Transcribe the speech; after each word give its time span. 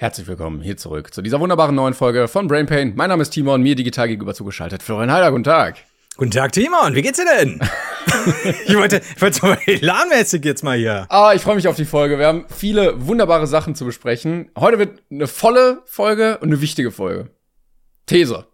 Herzlich 0.00 0.28
willkommen 0.28 0.62
hier 0.62 0.78
zurück 0.78 1.12
zu 1.12 1.20
dieser 1.20 1.40
wunderbaren 1.40 1.74
neuen 1.74 1.92
Folge 1.92 2.26
von 2.26 2.48
Brain 2.48 2.64
Pain. 2.64 2.94
Mein 2.96 3.10
Name 3.10 3.20
ist 3.20 3.32
Timon, 3.32 3.60
mir 3.60 3.74
digital 3.74 4.08
gegenüber 4.08 4.32
zugeschaltet. 4.32 4.82
Florian 4.82 5.12
Heider, 5.12 5.30
guten 5.30 5.44
Tag. 5.44 5.76
Guten 6.16 6.30
Tag, 6.30 6.52
Timon. 6.52 6.94
Wie 6.94 7.02
geht's 7.02 7.18
dir 7.18 7.26
denn? 7.26 7.60
ich 8.66 8.74
wollte, 8.78 9.02
ich 9.14 9.20
wollte 9.20 9.44
mal 9.44 9.58
elanmäßig 9.66 10.42
jetzt 10.42 10.64
mal 10.64 10.78
hier. 10.78 11.04
Ah, 11.10 11.34
ich 11.34 11.42
freue 11.42 11.56
mich 11.56 11.68
auf 11.68 11.76
die 11.76 11.84
Folge. 11.84 12.18
Wir 12.18 12.28
haben 12.28 12.46
viele 12.48 13.06
wunderbare 13.06 13.46
Sachen 13.46 13.74
zu 13.74 13.84
besprechen. 13.84 14.50
Heute 14.58 14.78
wird 14.78 15.02
eine 15.10 15.26
volle 15.26 15.82
Folge 15.84 16.38
und 16.38 16.48
eine 16.48 16.62
wichtige 16.62 16.92
Folge. 16.92 17.28
These. 18.06 18.46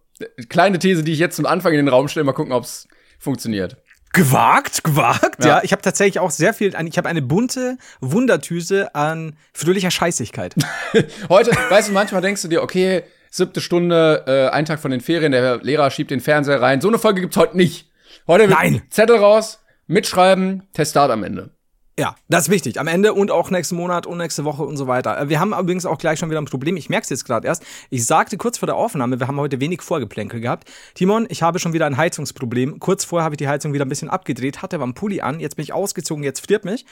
Kleine 0.49 0.81
These, 0.81 1.05
die 1.05 1.13
ich 1.13 1.21
jetzt 1.21 1.37
zum 1.37 1.47
Anfang 1.47 1.75
in 1.75 1.79
den 1.79 1.89
Raum 1.89 2.09
stelle. 2.09 2.25
Mal 2.25 2.33
gucken, 2.33 2.53
ob 2.53 2.65
es 2.65 2.89
funktioniert. 3.21 3.77
Gewagt, 4.13 4.83
gewagt, 4.83 5.45
ja. 5.45 5.59
ja. 5.59 5.61
Ich 5.63 5.73
habe 5.73 5.83
tatsächlich 5.83 6.21
auch 6.21 6.31
sehr 6.31 6.55
viel, 6.55 6.75
ich 6.87 6.99
habe 6.99 7.09
eine 7.09 7.23
bunte 7.23 7.77
Wundertüse 8.01 8.95
an 8.95 9.37
fröhlicher 9.53 9.91
Scheißigkeit. 9.91 10.55
Heute, 11.29 11.51
weißt 11.51 11.89
du, 11.89 11.93
manchmal 11.93 12.23
denkst 12.23 12.43
du 12.43 12.49
dir, 12.49 12.63
okay, 12.63 13.03
siebte 13.31 13.61
Stunde, 13.61 14.25
äh, 14.27 14.55
ein 14.55 14.65
Tag 14.65 14.81
von 14.81 14.91
den 14.91 15.01
Ferien, 15.01 15.33
der 15.33 15.59
Lehrer 15.59 15.91
schiebt 15.91 16.11
den 16.11 16.21
Fernseher 16.21 16.63
rein. 16.63 16.81
So 16.81 16.89
eine 16.89 16.99
Folge 16.99 17.21
gibt's 17.21 17.37
heute 17.37 17.57
nicht. 17.57 17.91
Heute 18.27 18.49
wird 18.49 18.59
Nein. 18.59 18.83
Zettel 18.91 19.17
raus, 19.17 19.61
mitschreiben, 19.87 20.63
Testat 20.73 21.11
am 21.11 21.23
Ende. 21.23 21.56
Ja, 21.99 22.15
das 22.29 22.45
ist 22.45 22.51
wichtig. 22.51 22.79
Am 22.79 22.89
Ende 22.89 23.15
und 23.15 23.31
auch 23.31 23.51
nächsten 23.51 23.75
Monat 23.75 24.07
und 24.07 24.19
nächste 24.19 24.45
Woche 24.45 24.63
und 24.65 24.77
so 24.77 24.87
weiter. 24.87 25.19
Äh, 25.19 25.29
wir 25.31 25.41
haben 25.41 25.55
übrigens 25.55 25.87
auch 25.87 25.97
gleich 25.97 26.19
schon 26.19 26.29
wieder 26.29 26.39
ein 26.39 26.45
Problem. 26.45 26.77
Ich 26.77 26.91
merke 26.91 27.05
es 27.05 27.09
jetzt 27.09 27.25
gerade 27.25 27.49
erst. 27.49 27.65
Ich 27.89 28.05
sagte 28.05 28.37
kurz 28.37 28.59
vor 28.59 28.67
der 28.67 28.77
Aufnahme, 28.77 29.19
wir 29.19 29.27
haben 29.29 29.41
heute 29.41 29.61
wenig 29.61 29.81
Vorgeplänkel 29.81 30.41
gehabt. 30.41 30.71
Timon, 30.93 31.27
ich 31.31 31.43
habe 31.43 31.59
schon 31.59 31.73
wieder 31.73 31.87
ein 31.87 31.97
Heizungsproblem. 31.97 32.81
Kurz 32.81 33.07
vorher 33.07 33.25
habe 33.25 33.35
ich 33.35 33.39
die 33.39 33.49
Heizung 33.49 33.73
wieder 33.73 33.87
ein 33.87 33.89
bisschen 33.89 34.11
abgedreht, 34.11 34.61
hatte 34.61 34.77
aber 34.77 34.85
einen 34.85 34.93
Pulli 34.93 35.23
an. 35.23 35.41
Jetzt 35.41 35.57
bin 35.57 35.63
ich 35.63 35.73
ausgezogen, 35.73 36.23
jetzt 36.23 36.45
friert 36.45 36.67
mich. 36.67 36.85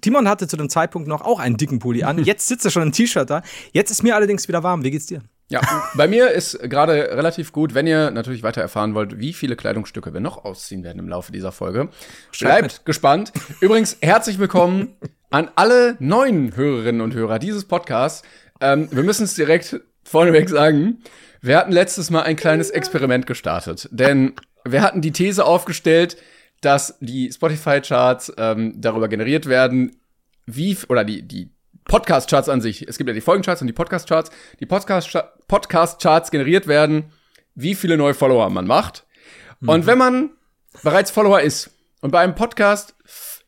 Timon 0.00 0.28
hatte 0.28 0.46
zu 0.46 0.56
dem 0.56 0.68
Zeitpunkt 0.68 1.08
noch 1.08 1.22
auch 1.22 1.40
einen 1.40 1.56
dicken 1.56 1.80
Pulli 1.80 2.04
an. 2.04 2.18
Jetzt 2.24 2.46
sitzt 2.46 2.64
er 2.64 2.70
schon 2.70 2.82
ein 2.82 2.92
T-Shirt 2.92 3.28
da. 3.28 3.42
Jetzt 3.72 3.90
ist 3.90 4.04
mir 4.04 4.14
allerdings 4.14 4.46
wieder 4.46 4.62
warm. 4.62 4.84
Wie 4.84 4.92
geht's 4.92 5.06
dir? 5.06 5.22
Ja, 5.52 5.60
bei 5.96 6.08
mir 6.08 6.30
ist 6.30 6.58
gerade 6.62 7.10
relativ 7.14 7.52
gut, 7.52 7.74
wenn 7.74 7.86
ihr 7.86 8.10
natürlich 8.10 8.42
weiter 8.42 8.62
erfahren 8.62 8.94
wollt, 8.94 9.18
wie 9.18 9.34
viele 9.34 9.54
Kleidungsstücke 9.54 10.14
wir 10.14 10.20
noch 10.20 10.46
ausziehen 10.46 10.82
werden 10.82 10.98
im 10.98 11.10
Laufe 11.10 11.30
dieser 11.30 11.52
Folge. 11.52 11.90
Bleibt 12.40 12.86
gespannt. 12.86 13.34
Übrigens, 13.60 13.98
herzlich 14.00 14.38
willkommen 14.38 14.96
an 15.28 15.50
alle 15.54 15.96
neuen 15.98 16.56
Hörerinnen 16.56 17.02
und 17.02 17.12
Hörer 17.12 17.38
dieses 17.38 17.66
Podcasts. 17.66 18.22
Ähm, 18.62 18.88
wir 18.92 19.02
müssen 19.02 19.24
es 19.24 19.34
direkt 19.34 19.78
vorneweg 20.04 20.48
sagen. 20.48 21.02
Wir 21.42 21.58
hatten 21.58 21.72
letztes 21.72 22.08
Mal 22.08 22.22
ein 22.22 22.36
kleines 22.36 22.70
Experiment 22.70 23.26
gestartet, 23.26 23.90
denn 23.92 24.32
wir 24.64 24.80
hatten 24.80 25.02
die 25.02 25.12
These 25.12 25.44
aufgestellt, 25.44 26.16
dass 26.62 26.96
die 27.00 27.30
Spotify-Charts 27.30 28.32
ähm, 28.38 28.80
darüber 28.80 29.08
generiert 29.08 29.44
werden, 29.44 29.96
wie, 30.46 30.78
oder 30.88 31.04
die, 31.04 31.22
die 31.28 31.51
Podcast-Charts 31.84 32.48
an 32.48 32.60
sich. 32.60 32.86
Es 32.88 32.98
gibt 32.98 33.08
ja 33.08 33.14
die 33.14 33.20
Folgencharts 33.20 33.60
und 33.60 33.66
die 33.66 33.72
Podcast-Charts. 33.72 34.30
Die 34.60 34.66
Podcast-Charts 34.66 36.30
generiert 36.30 36.66
werden, 36.66 37.12
wie 37.54 37.74
viele 37.74 37.96
neue 37.96 38.14
Follower 38.14 38.48
man 38.50 38.66
macht. 38.66 39.06
Mhm. 39.60 39.68
Und 39.68 39.86
wenn 39.86 39.98
man 39.98 40.30
bereits 40.82 41.10
Follower 41.10 41.40
ist 41.40 41.70
und 42.00 42.10
bei 42.10 42.20
einem 42.20 42.34
Podcast 42.34 42.94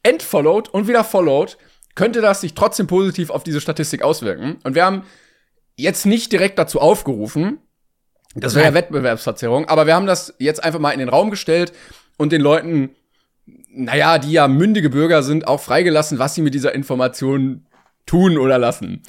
entfollowed 0.02 0.68
und 0.68 0.88
wieder 0.88 1.04
followed, 1.04 1.56
könnte 1.94 2.20
das 2.20 2.40
sich 2.40 2.54
trotzdem 2.54 2.86
positiv 2.86 3.30
auf 3.30 3.44
diese 3.44 3.60
Statistik 3.60 4.02
auswirken. 4.02 4.58
Und 4.64 4.74
wir 4.74 4.84
haben 4.84 5.04
jetzt 5.76 6.06
nicht 6.06 6.32
direkt 6.32 6.58
dazu 6.58 6.80
aufgerufen, 6.80 7.58
das 8.34 8.56
wäre 8.56 8.66
ja 8.66 8.74
Wettbewerbsverzerrung, 8.74 9.68
aber 9.68 9.86
wir 9.86 9.94
haben 9.94 10.06
das 10.06 10.34
jetzt 10.38 10.62
einfach 10.62 10.80
mal 10.80 10.90
in 10.90 10.98
den 10.98 11.08
Raum 11.08 11.30
gestellt 11.30 11.72
und 12.16 12.32
den 12.32 12.40
Leuten, 12.40 12.90
naja, 13.68 14.18
die 14.18 14.32
ja 14.32 14.48
mündige 14.48 14.90
Bürger 14.90 15.22
sind, 15.22 15.46
auch 15.46 15.60
freigelassen, 15.60 16.18
was 16.18 16.34
sie 16.34 16.42
mit 16.42 16.52
dieser 16.52 16.74
Information 16.74 17.66
tun 18.06 18.38
oder 18.38 18.58
lassen. 18.58 19.02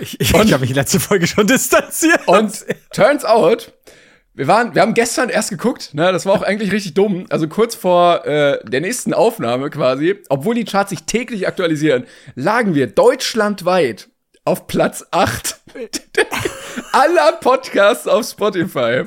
ich 0.00 0.20
ich, 0.20 0.20
ich 0.20 0.34
habe 0.34 0.58
mich 0.58 0.74
letzte 0.74 1.00
Folge 1.00 1.26
schon 1.26 1.46
distanziert. 1.46 2.26
Und 2.26 2.64
turns 2.92 3.24
out, 3.24 3.72
wir 4.34 4.46
waren, 4.46 4.74
wir 4.74 4.82
haben 4.82 4.94
gestern 4.94 5.28
erst 5.28 5.50
geguckt, 5.50 5.94
ne, 5.94 6.12
das 6.12 6.24
war 6.26 6.34
auch 6.34 6.42
eigentlich 6.42 6.72
richtig 6.72 6.94
dumm. 6.94 7.26
Also 7.30 7.48
kurz 7.48 7.74
vor 7.74 8.24
äh, 8.26 8.58
der 8.64 8.80
nächsten 8.80 9.12
Aufnahme 9.12 9.70
quasi, 9.70 10.18
obwohl 10.28 10.54
die 10.54 10.64
Charts 10.64 10.90
sich 10.90 11.04
täglich 11.04 11.46
aktualisieren, 11.46 12.06
lagen 12.34 12.74
wir 12.74 12.86
deutschlandweit 12.86 14.08
auf 14.44 14.66
Platz 14.66 15.04
8 15.10 15.60
aller 16.92 17.32
Podcasts 17.32 18.06
auf 18.06 18.26
Spotify. 18.26 19.04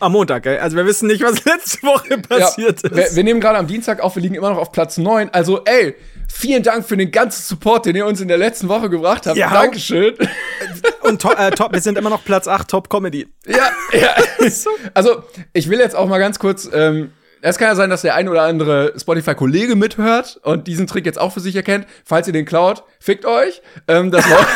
Am 0.00 0.12
Montag, 0.12 0.46
ey. 0.46 0.58
Also 0.58 0.76
wir 0.76 0.86
wissen 0.86 1.08
nicht, 1.08 1.22
was 1.22 1.44
letzte 1.44 1.82
Woche 1.82 2.18
passiert 2.18 2.82
ja, 2.82 2.90
ist. 2.90 2.96
Wir, 2.96 3.16
wir, 3.16 3.24
nehmen 3.24 3.40
gerade 3.40 3.58
am 3.58 3.66
Dienstag 3.66 4.00
auf, 4.00 4.16
wir 4.16 4.22
liegen 4.22 4.34
immer 4.34 4.50
noch 4.50 4.58
auf 4.58 4.72
Platz 4.72 4.96
9. 4.96 5.30
Also, 5.30 5.62
ey, 5.64 5.94
vielen 6.32 6.62
Dank 6.62 6.86
für 6.86 6.96
den 6.96 7.10
ganzen 7.10 7.42
Support, 7.42 7.86
den 7.86 7.96
ihr 7.96 8.06
uns 8.06 8.20
in 8.20 8.28
der 8.28 8.38
letzten 8.38 8.68
Woche 8.68 8.90
gebracht 8.90 9.26
habt. 9.26 9.36
Ja. 9.36 9.50
Dankeschön. 9.50 10.14
Und 11.02 11.20
to 11.20 11.32
äh, 11.32 11.50
top, 11.50 11.72
wir 11.72 11.80
sind 11.80 11.98
immer 11.98 12.10
noch 12.10 12.24
Platz 12.24 12.48
8, 12.48 12.68
Top 12.68 12.90
Comedy. 12.90 13.26
Ja, 13.46 13.70
ja. 13.92 14.14
Also, 14.94 15.24
ich 15.52 15.68
will 15.70 15.78
jetzt 15.78 15.96
auch 15.96 16.06
mal 16.06 16.18
ganz 16.18 16.38
kurz. 16.38 16.68
Ähm, 16.72 17.12
es 17.40 17.58
kann 17.58 17.68
ja 17.68 17.74
sein, 17.74 17.90
dass 17.90 18.02
der 18.02 18.14
ein 18.14 18.28
oder 18.28 18.42
andere 18.42 18.94
Spotify-Kollege 18.98 19.76
mithört 19.76 20.40
und 20.42 20.66
diesen 20.66 20.86
Trick 20.86 21.04
jetzt 21.04 21.18
auch 21.18 21.32
für 21.32 21.40
sich 21.40 21.54
erkennt. 21.56 21.86
Falls 22.04 22.26
ihr 22.26 22.32
den 22.32 22.46
klaut, 22.46 22.84
fickt 23.00 23.26
euch. 23.26 23.60
Ähm, 23.86 24.10
das 24.10 24.24
war 24.30 24.46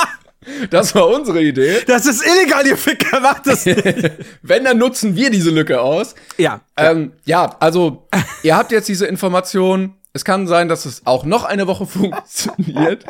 Das 0.70 0.94
war 0.94 1.08
unsere 1.08 1.42
Idee. 1.42 1.78
Das 1.86 2.06
ist 2.06 2.24
illegal, 2.24 2.66
ihr 2.66 2.76
Ficker, 2.76 3.20
macht 3.20 3.46
das 3.46 3.66
nicht. 3.66 4.10
Wenn, 4.42 4.64
dann 4.64 4.78
nutzen 4.78 5.16
wir 5.16 5.30
diese 5.30 5.50
Lücke 5.50 5.80
aus. 5.80 6.14
Ja. 6.36 6.60
Ähm, 6.76 7.12
ja, 7.24 7.56
also, 7.60 8.08
ihr 8.42 8.56
habt 8.56 8.72
jetzt 8.72 8.88
diese 8.88 9.06
Information. 9.06 9.94
Es 10.18 10.24
kann 10.24 10.48
sein, 10.48 10.68
dass 10.68 10.84
es 10.84 11.06
auch 11.06 11.24
noch 11.24 11.44
eine 11.44 11.68
Woche 11.68 11.86
funktioniert. 11.86 13.04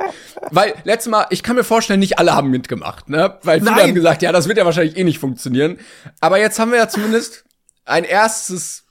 Weil, 0.50 0.74
letztes 0.84 1.10
Mal, 1.10 1.24
ich 1.30 1.42
kann 1.42 1.56
mir 1.56 1.64
vorstellen, 1.64 2.00
nicht 2.00 2.18
alle 2.18 2.34
haben 2.34 2.50
mitgemacht, 2.50 3.08
ne? 3.08 3.38
Weil 3.44 3.60
viele 3.60 3.70
Nein. 3.70 3.82
haben 3.84 3.94
gesagt, 3.94 4.20
ja, 4.20 4.30
das 4.30 4.46
wird 4.46 4.58
ja 4.58 4.66
wahrscheinlich 4.66 4.98
eh 4.98 5.04
nicht 5.04 5.18
funktionieren. 5.18 5.78
Aber 6.20 6.38
jetzt 6.38 6.58
haben 6.58 6.70
wir 6.70 6.76
ja 6.76 6.86
zumindest 6.86 7.46
ein 7.86 8.04
erstes 8.04 8.84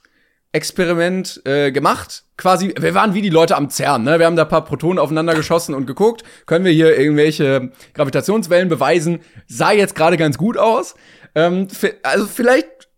Experiment 0.50 1.40
äh, 1.44 1.70
gemacht. 1.70 2.24
Quasi, 2.36 2.74
wir 2.76 2.92
waren 2.92 3.14
wie 3.14 3.22
die 3.22 3.30
Leute 3.30 3.54
am 3.54 3.70
CERN, 3.70 4.02
ne? 4.02 4.18
Wir 4.18 4.26
haben 4.26 4.34
da 4.34 4.42
ein 4.42 4.48
paar 4.48 4.64
Protonen 4.64 4.98
aufeinander 4.98 5.36
geschossen 5.36 5.72
und 5.76 5.86
geguckt, 5.86 6.24
können 6.46 6.64
wir 6.64 6.72
hier 6.72 6.98
irgendwelche 6.98 7.70
Gravitationswellen 7.94 8.68
beweisen? 8.68 9.20
Sah 9.46 9.70
jetzt 9.70 9.94
gerade 9.94 10.16
ganz 10.16 10.38
gut 10.38 10.58
aus. 10.58 10.96
Ähm, 11.36 11.68
also 12.02 12.26
vielleicht 12.26 12.88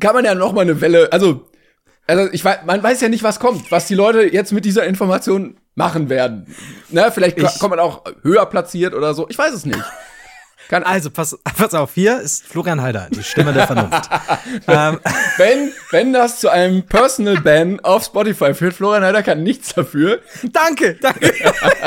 kann 0.00 0.16
man 0.16 0.24
ja 0.24 0.34
noch 0.34 0.52
mal 0.52 0.62
eine 0.62 0.80
Welle, 0.80 1.12
also 1.12 1.49
also 2.18 2.32
ich 2.32 2.44
weiß, 2.44 2.60
man 2.66 2.82
weiß 2.82 3.00
ja 3.00 3.08
nicht, 3.08 3.22
was 3.22 3.38
kommt, 3.38 3.70
was 3.70 3.86
die 3.86 3.94
Leute 3.94 4.22
jetzt 4.22 4.52
mit 4.52 4.64
dieser 4.64 4.84
Information 4.84 5.56
machen 5.74 6.08
werden. 6.08 6.54
Ne, 6.88 7.10
vielleicht 7.12 7.38
ich, 7.38 7.58
kommt 7.58 7.70
man 7.70 7.80
auch 7.80 8.04
höher 8.22 8.46
platziert 8.46 8.94
oder 8.94 9.14
so. 9.14 9.28
Ich 9.28 9.38
weiß 9.38 9.54
es 9.54 9.64
nicht. 9.64 9.82
Kann 10.70 10.84
also, 10.84 11.10
pass, 11.10 11.36
pass 11.56 11.74
auf, 11.74 11.94
hier 11.94 12.20
ist 12.20 12.46
Florian 12.46 12.80
Heider, 12.80 13.08
die 13.10 13.24
Stimme 13.24 13.52
der 13.52 13.66
Vernunft. 13.66 14.08
ähm. 14.68 15.00
wenn, 15.36 15.72
wenn 15.90 16.12
das 16.12 16.38
zu 16.38 16.48
einem 16.48 16.84
Personal 16.84 17.38
Ban 17.38 17.80
auf 17.80 18.04
Spotify 18.04 18.54
führt, 18.54 18.74
Florian 18.74 19.02
Heider 19.02 19.24
kann 19.24 19.42
nichts 19.42 19.74
dafür. 19.74 20.20
Danke, 20.52 20.94
danke. 20.94 21.32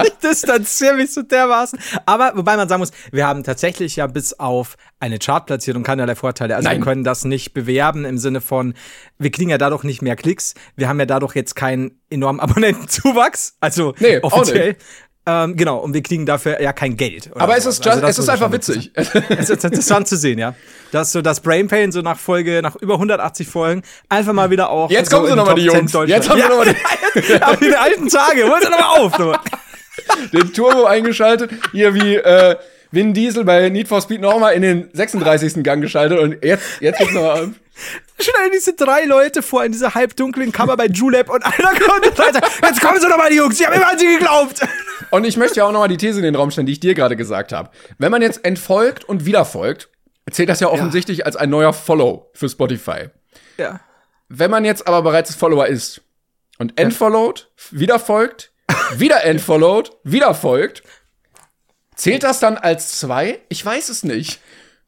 ich 0.03 0.13
distanziere 0.21 0.95
mich 0.95 1.13
so 1.13 1.21
dermaßen. 1.21 1.79
Aber, 2.05 2.33
wobei 2.35 2.57
man 2.57 2.67
sagen 2.67 2.81
muss, 2.81 2.91
wir 3.13 3.25
haben 3.25 3.45
tatsächlich 3.45 3.95
ja 3.95 4.07
bis 4.07 4.37
auf 4.37 4.75
eine 4.99 5.17
Chartplatzierung 5.17 5.83
keinerlei 5.83 6.15
Vorteile. 6.15 6.55
Also 6.57 6.67
Nein. 6.67 6.79
wir 6.79 6.85
können 6.85 7.03
das 7.05 7.23
nicht 7.23 7.53
bewerben 7.53 8.03
im 8.03 8.17
Sinne 8.17 8.41
von, 8.41 8.73
wir 9.17 9.31
kriegen 9.31 9.49
ja 9.49 9.57
dadurch 9.57 9.83
nicht 9.83 10.01
mehr 10.01 10.17
Klicks. 10.17 10.55
Wir 10.75 10.89
haben 10.89 10.99
ja 10.99 11.05
dadurch 11.05 11.35
jetzt 11.35 11.55
keinen 11.55 12.01
enormen 12.09 12.39
Abonnentenzuwachs. 12.39 13.57
Also 13.59 13.93
nee, 13.99 14.19
offiziell. 14.19 14.77
Ähm, 15.25 15.55
genau, 15.55 15.77
und 15.77 15.93
wir 15.93 16.03
kriegen 16.03 16.25
dafür 16.25 16.61
ja 16.61 16.73
kein 16.73 16.97
Geld. 16.97 17.29
Aber 17.35 17.55
es 17.55 17.65
ist, 17.65 17.83
just, 17.83 17.97
also 17.97 18.07
es 18.07 18.19
ist 18.19 18.29
einfach 18.29 18.51
witzig. 18.51 18.91
es 18.93 19.49
ist 19.49 19.63
interessant 19.63 20.07
zu 20.07 20.17
sehen, 20.17 20.37
ja. 20.37 20.53
Dass 20.91 21.13
so 21.13 21.21
das 21.21 21.39
Brain 21.39 21.69
Pain 21.69 21.93
so 21.93 22.01
nach 22.01 22.19
Folge, 22.19 22.61
nach 22.61 22.75
über 22.75 22.95
180 22.95 23.47
Folgen, 23.47 23.83
einfach 24.09 24.33
mal 24.33 24.49
wieder 24.49 24.69
auch. 24.69 24.89
Jetzt 24.89 25.11
so 25.11 25.17
kommen 25.17 25.29
sie 25.29 25.35
nochmal, 25.35 25.55
die 25.55 25.63
Jungs. 25.63 25.93
Jetzt 26.07 26.29
haben 26.29 26.37
ja, 26.37 26.49
wir 26.49 26.57
nochmal 26.57 26.75
die. 27.15 27.41
Auf 27.41 27.57
die 27.57 27.73
alten 27.73 28.09
Tage, 28.09 28.49
holt 28.49 28.63
sie 28.63 28.69
nochmal 28.69 28.99
auf. 28.99 29.15
Du. 29.15 29.33
Den 30.37 30.51
Turbo 30.51 30.85
eingeschaltet, 30.85 31.51
hier 31.71 31.93
wie, 31.93 32.15
äh, 32.15 32.55
Vin 32.93 33.13
Diesel 33.13 33.43
bei 33.43 33.69
Need 33.69 33.87
for 33.87 34.01
Speed 34.01 34.21
nochmal 34.21 34.53
in 34.53 34.61
den 34.61 34.89
36. 34.93 35.63
Gang 35.63 35.81
geschaltet 35.81 36.19
und 36.19 36.43
jetzt, 36.43 36.79
jetzt 36.79 36.99
geht's 36.99 37.11
nochmal 37.11 37.43
an. 37.43 37.55
Stell 38.19 38.51
diese 38.53 38.73
drei 38.73 39.05
Leute 39.05 39.41
vor 39.41 39.65
in 39.65 39.71
dieser 39.71 39.95
halbdunklen 39.95 40.51
Kammer 40.51 40.77
bei 40.77 40.85
Julep 40.85 41.27
und 41.27 41.43
einer 41.43 41.69
kommt 41.69 42.05
und 42.07 42.15
sagt, 42.15 42.35
jetzt 42.61 42.81
kommen 42.81 43.01
sie 43.01 43.07
nochmal, 43.07 43.31
die 43.31 43.37
Jungs, 43.37 43.59
ich 43.59 43.65
habe 43.65 43.77
immer 43.77 43.89
an 43.89 43.97
sie 43.97 44.05
geglaubt. 44.05 44.61
Und 45.13 45.25
ich 45.25 45.37
möchte 45.37 45.57
ja 45.57 45.65
auch 45.65 45.71
nochmal 45.71 45.89
die 45.89 45.97
These 45.97 46.17
in 46.17 46.23
den 46.23 46.33
Raum 46.33 46.49
stellen, 46.49 46.65
die 46.65 46.73
ich 46.73 46.79
dir 46.79 46.95
gerade 46.95 47.15
gesagt 47.15 47.53
habe. 47.53 47.69
Wenn 47.99 48.09
man 48.09 48.23
jetzt 48.23 48.43
entfolgt 48.43 49.03
und 49.03 49.25
wieder 49.25 49.45
folgt, 49.45 49.89
zählt 50.31 50.49
das 50.49 50.59
ja 50.59 50.69
offensichtlich 50.69 51.19
ja. 51.19 51.25
als 51.25 51.35
ein 51.35 51.51
neuer 51.51 51.71
Follow 51.71 52.31
für 52.33 52.49
Spotify. 52.49 53.09
Ja. 53.59 53.79
Wenn 54.27 54.49
man 54.49 54.65
jetzt 54.65 54.87
aber 54.87 55.03
bereits 55.03 55.35
Follower 55.35 55.67
ist 55.67 56.01
und 56.57 56.79
entfollowed, 56.79 57.51
wieder 57.69 57.99
folgt, 57.99 58.53
wieder 58.97 59.23
entfollowed, 59.23 59.95
wieder 60.03 60.33
folgt, 60.33 60.81
zählt 61.93 62.23
das 62.23 62.39
dann 62.39 62.57
als 62.57 62.97
zwei? 62.97 63.39
Ich 63.49 63.63
weiß 63.63 63.89
es 63.89 64.03
nicht. 64.03 64.39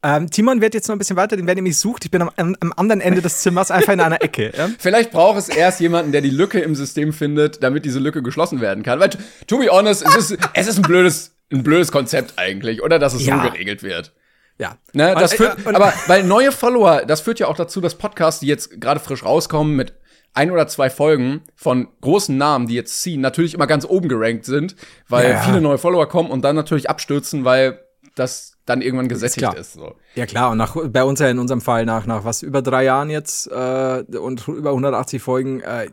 Ähm, 0.06 0.30
Timon 0.30 0.60
wird 0.60 0.74
jetzt 0.74 0.86
noch 0.86 0.94
ein 0.94 1.00
bisschen 1.00 1.16
weiter, 1.16 1.36
den 1.36 1.48
wer 1.48 1.56
nämlich 1.56 1.76
sucht. 1.76 2.04
Ich 2.04 2.12
bin 2.12 2.22
am, 2.22 2.30
am, 2.36 2.72
anderen 2.76 3.00
Ende 3.00 3.22
des 3.22 3.40
Zimmers 3.40 3.72
einfach 3.72 3.92
in 3.92 3.98
einer 3.98 4.22
Ecke. 4.22 4.52
Ja? 4.56 4.70
Vielleicht 4.78 5.10
braucht 5.10 5.36
es 5.36 5.48
erst 5.48 5.80
jemanden, 5.80 6.12
der 6.12 6.20
die 6.20 6.30
Lücke 6.30 6.60
im 6.60 6.76
System 6.76 7.12
findet, 7.12 7.60
damit 7.64 7.84
diese 7.84 7.98
Lücke 7.98 8.22
geschlossen 8.22 8.60
werden 8.60 8.84
kann. 8.84 9.00
Weil, 9.00 9.10
to 9.48 9.58
be 9.58 9.66
honest, 9.68 10.06
es 10.06 10.30
ist, 10.30 10.38
es 10.54 10.68
ist 10.68 10.76
ein 10.76 10.82
blödes, 10.82 11.34
ein 11.52 11.64
blödes 11.64 11.90
Konzept 11.90 12.34
eigentlich, 12.36 12.84
oder 12.84 13.00
dass 13.00 13.14
es 13.14 13.26
ja. 13.26 13.42
so 13.42 13.50
geregelt 13.50 13.82
wird. 13.82 14.12
Ja. 14.58 14.76
Ne, 14.92 15.12
das 15.18 15.32
und, 15.32 15.36
führt, 15.38 15.66
und, 15.66 15.74
aber 15.74 15.92
weil 16.06 16.22
neue 16.22 16.52
Follower, 16.52 17.02
das 17.04 17.20
führt 17.20 17.40
ja 17.40 17.48
auch 17.48 17.56
dazu, 17.56 17.80
dass 17.80 17.96
Podcasts, 17.96 18.38
die 18.38 18.46
jetzt 18.46 18.80
gerade 18.80 19.00
frisch 19.00 19.24
rauskommen 19.24 19.74
mit 19.74 19.94
ein 20.34 20.52
oder 20.52 20.68
zwei 20.68 20.88
Folgen 20.88 21.42
von 21.56 21.88
großen 22.00 22.36
Namen, 22.36 22.68
die 22.68 22.74
jetzt 22.74 23.02
ziehen, 23.02 23.20
natürlich 23.20 23.54
immer 23.54 23.66
ganz 23.66 23.84
oben 23.84 24.08
gerankt 24.08 24.44
sind, 24.44 24.76
weil 25.08 25.30
ja. 25.30 25.40
viele 25.40 25.60
neue 25.60 25.78
Follower 25.78 26.08
kommen 26.08 26.30
und 26.30 26.42
dann 26.42 26.54
natürlich 26.54 26.88
abstürzen, 26.88 27.44
weil 27.44 27.80
das 28.16 28.56
dann 28.64 28.82
irgendwann 28.82 29.08
gesättigt 29.08 29.46
ist. 29.54 29.60
ist 29.60 29.72
so. 29.74 29.94
Ja 30.14 30.26
klar, 30.26 30.50
und 30.50 30.58
nach, 30.58 30.76
bei 30.88 31.04
uns 31.04 31.20
ja 31.20 31.28
in 31.28 31.38
unserem 31.38 31.60
Fall 31.60 31.84
nach, 31.84 32.06
nach 32.06 32.24
was, 32.24 32.42
über 32.42 32.62
drei 32.62 32.82
Jahren 32.82 33.10
jetzt 33.10 33.46
äh, 33.46 34.04
und 34.18 34.48
über 34.48 34.70
180 34.70 35.22
Folgen 35.22 35.60
äh, 35.60 35.88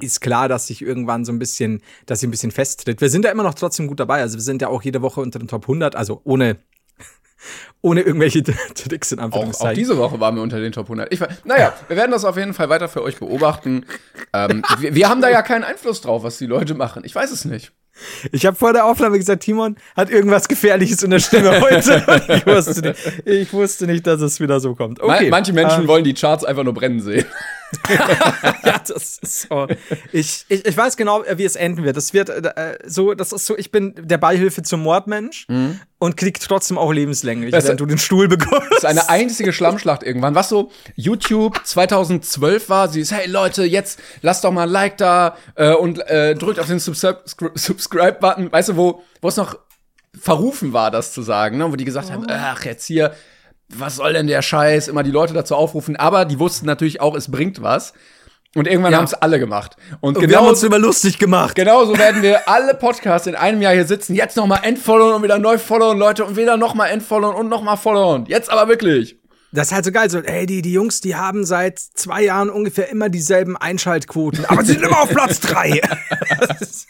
ist 0.00 0.20
klar, 0.20 0.48
dass 0.48 0.68
sich 0.68 0.80
irgendwann 0.80 1.24
so 1.24 1.32
ein 1.32 1.38
bisschen, 1.38 1.82
dass 2.06 2.20
sie 2.20 2.28
ein 2.28 2.30
bisschen 2.30 2.52
festtritt. 2.52 3.00
Wir 3.00 3.10
sind 3.10 3.24
ja 3.24 3.30
immer 3.30 3.42
noch 3.42 3.54
trotzdem 3.54 3.88
gut 3.88 4.00
dabei, 4.00 4.22
also 4.22 4.36
wir 4.36 4.42
sind 4.42 4.62
ja 4.62 4.68
auch 4.68 4.82
jede 4.82 5.02
Woche 5.02 5.20
unter 5.20 5.38
den 5.38 5.48
Top 5.48 5.64
100, 5.64 5.96
also 5.96 6.22
ohne 6.24 6.56
ohne 7.82 8.00
irgendwelche 8.02 8.42
Tricks 8.74 9.12
in 9.12 9.18
Anführungszeichen. 9.18 9.66
Auch, 9.66 9.72
auch, 9.72 9.74
diese 9.74 9.98
Woche 9.98 10.20
waren 10.20 10.36
wir 10.36 10.42
unter 10.42 10.60
den 10.60 10.72
Top 10.72 10.86
100. 10.86 11.12
Ich, 11.12 11.20
naja, 11.44 11.74
wir 11.88 11.96
werden 11.96 12.12
das 12.12 12.24
auf 12.24 12.36
jeden 12.36 12.54
Fall 12.54 12.70
weiter 12.70 12.88
für 12.88 13.02
euch 13.02 13.18
beobachten. 13.18 13.84
Ähm, 14.32 14.62
wir, 14.78 14.94
wir 14.94 15.08
haben 15.08 15.20
da 15.20 15.28
ja 15.28 15.42
keinen 15.42 15.64
Einfluss 15.64 16.00
drauf, 16.00 16.22
was 16.22 16.38
die 16.38 16.46
Leute 16.46 16.74
machen. 16.74 17.02
Ich 17.04 17.14
weiß 17.14 17.32
es 17.32 17.44
nicht. 17.44 17.72
Ich 18.32 18.46
habe 18.46 18.56
vor 18.56 18.72
der 18.72 18.86
Aufnahme 18.86 19.18
gesagt, 19.18 19.42
Timon 19.44 19.76
hat 19.96 20.10
irgendwas 20.10 20.48
Gefährliches 20.48 21.02
in 21.02 21.10
der 21.10 21.20
Stimme 21.20 21.60
heute. 21.60 22.04
ich, 22.28 22.46
wusste 22.46 22.80
nicht, 22.80 22.98
ich 23.24 23.52
wusste 23.52 23.86
nicht, 23.86 24.06
dass 24.06 24.20
es 24.20 24.40
wieder 24.40 24.60
so 24.60 24.74
kommt. 24.74 25.00
Okay. 25.00 25.30
Manche 25.30 25.52
Menschen 25.52 25.82
ähm, 25.82 25.88
wollen 25.88 26.04
die 26.04 26.14
Charts 26.14 26.44
einfach 26.44 26.64
nur 26.64 26.74
brennen 26.74 27.00
sehen. 27.00 27.24
ja, 28.64 28.78
das 28.86 29.18
ist 29.18 29.42
so. 29.42 29.66
Ich, 30.12 30.44
ich, 30.48 30.64
ich 30.64 30.76
weiß 30.76 30.96
genau, 30.96 31.24
wie 31.36 31.44
es 31.44 31.56
enden 31.56 31.84
wird. 31.84 31.96
Das 31.96 32.12
wird 32.12 32.28
äh, 32.28 32.78
so, 32.86 33.14
das 33.14 33.32
ist 33.32 33.46
so, 33.46 33.56
ich 33.56 33.70
bin 33.70 33.94
der 33.96 34.18
Beihilfe 34.18 34.62
zum 34.62 34.82
Mordmensch 34.82 35.46
mhm. 35.48 35.80
und 35.98 36.16
krieg 36.16 36.38
trotzdem 36.40 36.78
auch 36.78 36.92
lebenslänglich, 36.92 37.52
das 37.52 37.68
wenn 37.68 37.76
du 37.76 37.86
den 37.86 37.98
Stuhl 37.98 38.28
bekommst. 38.28 38.70
Das 38.70 38.78
ist 38.78 38.84
eine 38.84 39.08
einzige 39.08 39.52
Schlammschlacht 39.52 40.02
irgendwann. 40.02 40.34
Was 40.34 40.48
so 40.48 40.70
YouTube 40.94 41.60
2012 41.64 42.68
war, 42.68 42.88
sie 42.88 43.00
ist, 43.00 43.12
hey 43.12 43.28
Leute, 43.28 43.64
jetzt 43.64 44.00
lasst 44.22 44.44
doch 44.44 44.52
mal 44.52 44.64
ein 44.64 44.70
Like 44.70 44.96
da 44.98 45.36
äh, 45.56 45.72
und 45.72 45.98
äh, 46.08 46.34
drückt 46.34 46.58
auf 46.58 46.66
den 46.66 46.78
Subscribe-Button. 46.78 48.52
Weißt 48.52 48.70
du, 48.70 48.76
wo 48.76 49.02
wo 49.20 49.28
es 49.28 49.36
noch 49.36 49.58
verrufen 50.20 50.72
war, 50.72 50.90
das 50.90 51.12
zu 51.12 51.22
sagen, 51.22 51.58
ne? 51.58 51.70
wo 51.72 51.76
die 51.76 51.84
gesagt 51.84 52.08
oh. 52.10 52.12
haben, 52.12 52.26
ach, 52.28 52.64
jetzt 52.64 52.84
hier 52.84 53.14
was 53.68 53.96
soll 53.96 54.12
denn 54.12 54.26
der 54.26 54.42
Scheiß, 54.42 54.88
immer 54.88 55.02
die 55.02 55.10
Leute 55.10 55.34
dazu 55.34 55.54
aufrufen, 55.54 55.96
aber 55.96 56.24
die 56.24 56.38
wussten 56.38 56.66
natürlich 56.66 57.00
auch, 57.00 57.14
es 57.14 57.30
bringt 57.30 57.62
was. 57.62 57.92
Und 58.54 58.68
irgendwann 58.68 58.92
ja. 58.92 58.98
haben 58.98 59.04
es 59.04 59.14
alle 59.14 59.40
gemacht. 59.40 59.76
Und, 60.00 60.16
und 60.16 60.20
genau, 60.20 60.30
wir 60.30 60.38
haben 60.38 60.46
uns 60.46 60.62
immer 60.62 60.78
lustig 60.78 61.18
gemacht. 61.18 61.56
Genauso 61.56 61.98
werden 61.98 62.22
wir 62.22 62.48
alle 62.48 62.74
Podcasts 62.74 63.26
in 63.26 63.34
einem 63.34 63.60
Jahr 63.60 63.72
hier 63.72 63.84
sitzen. 63.84 64.14
Jetzt 64.14 64.36
noch 64.36 64.46
mal 64.46 64.58
entfollowen 64.58 65.16
und 65.16 65.22
wieder 65.24 65.38
neu 65.38 65.58
followen, 65.58 65.98
Leute. 65.98 66.24
Und 66.24 66.36
wieder 66.36 66.56
noch 66.56 66.74
mal 66.74 66.86
entfollowen 66.86 67.36
und 67.36 67.48
noch 67.48 67.62
mal 67.62 67.76
followen. 67.76 68.26
Jetzt 68.26 68.50
aber 68.50 68.68
wirklich. 68.68 69.16
Das 69.50 69.68
ist 69.68 69.74
halt 69.74 69.84
so 69.84 69.92
geil. 69.92 70.08
So, 70.08 70.18
ey, 70.18 70.46
die, 70.46 70.62
die 70.62 70.72
Jungs, 70.72 71.00
die 71.00 71.16
haben 71.16 71.44
seit 71.44 71.80
zwei 71.80 72.22
Jahren 72.22 72.48
ungefähr 72.48 72.88
immer 72.90 73.08
dieselben 73.08 73.56
Einschaltquoten. 73.56 74.44
Aber 74.46 74.64
sie 74.64 74.74
sind 74.74 74.84
immer 74.84 75.00
auf 75.00 75.08
Platz 75.08 75.40
drei. 75.40 75.80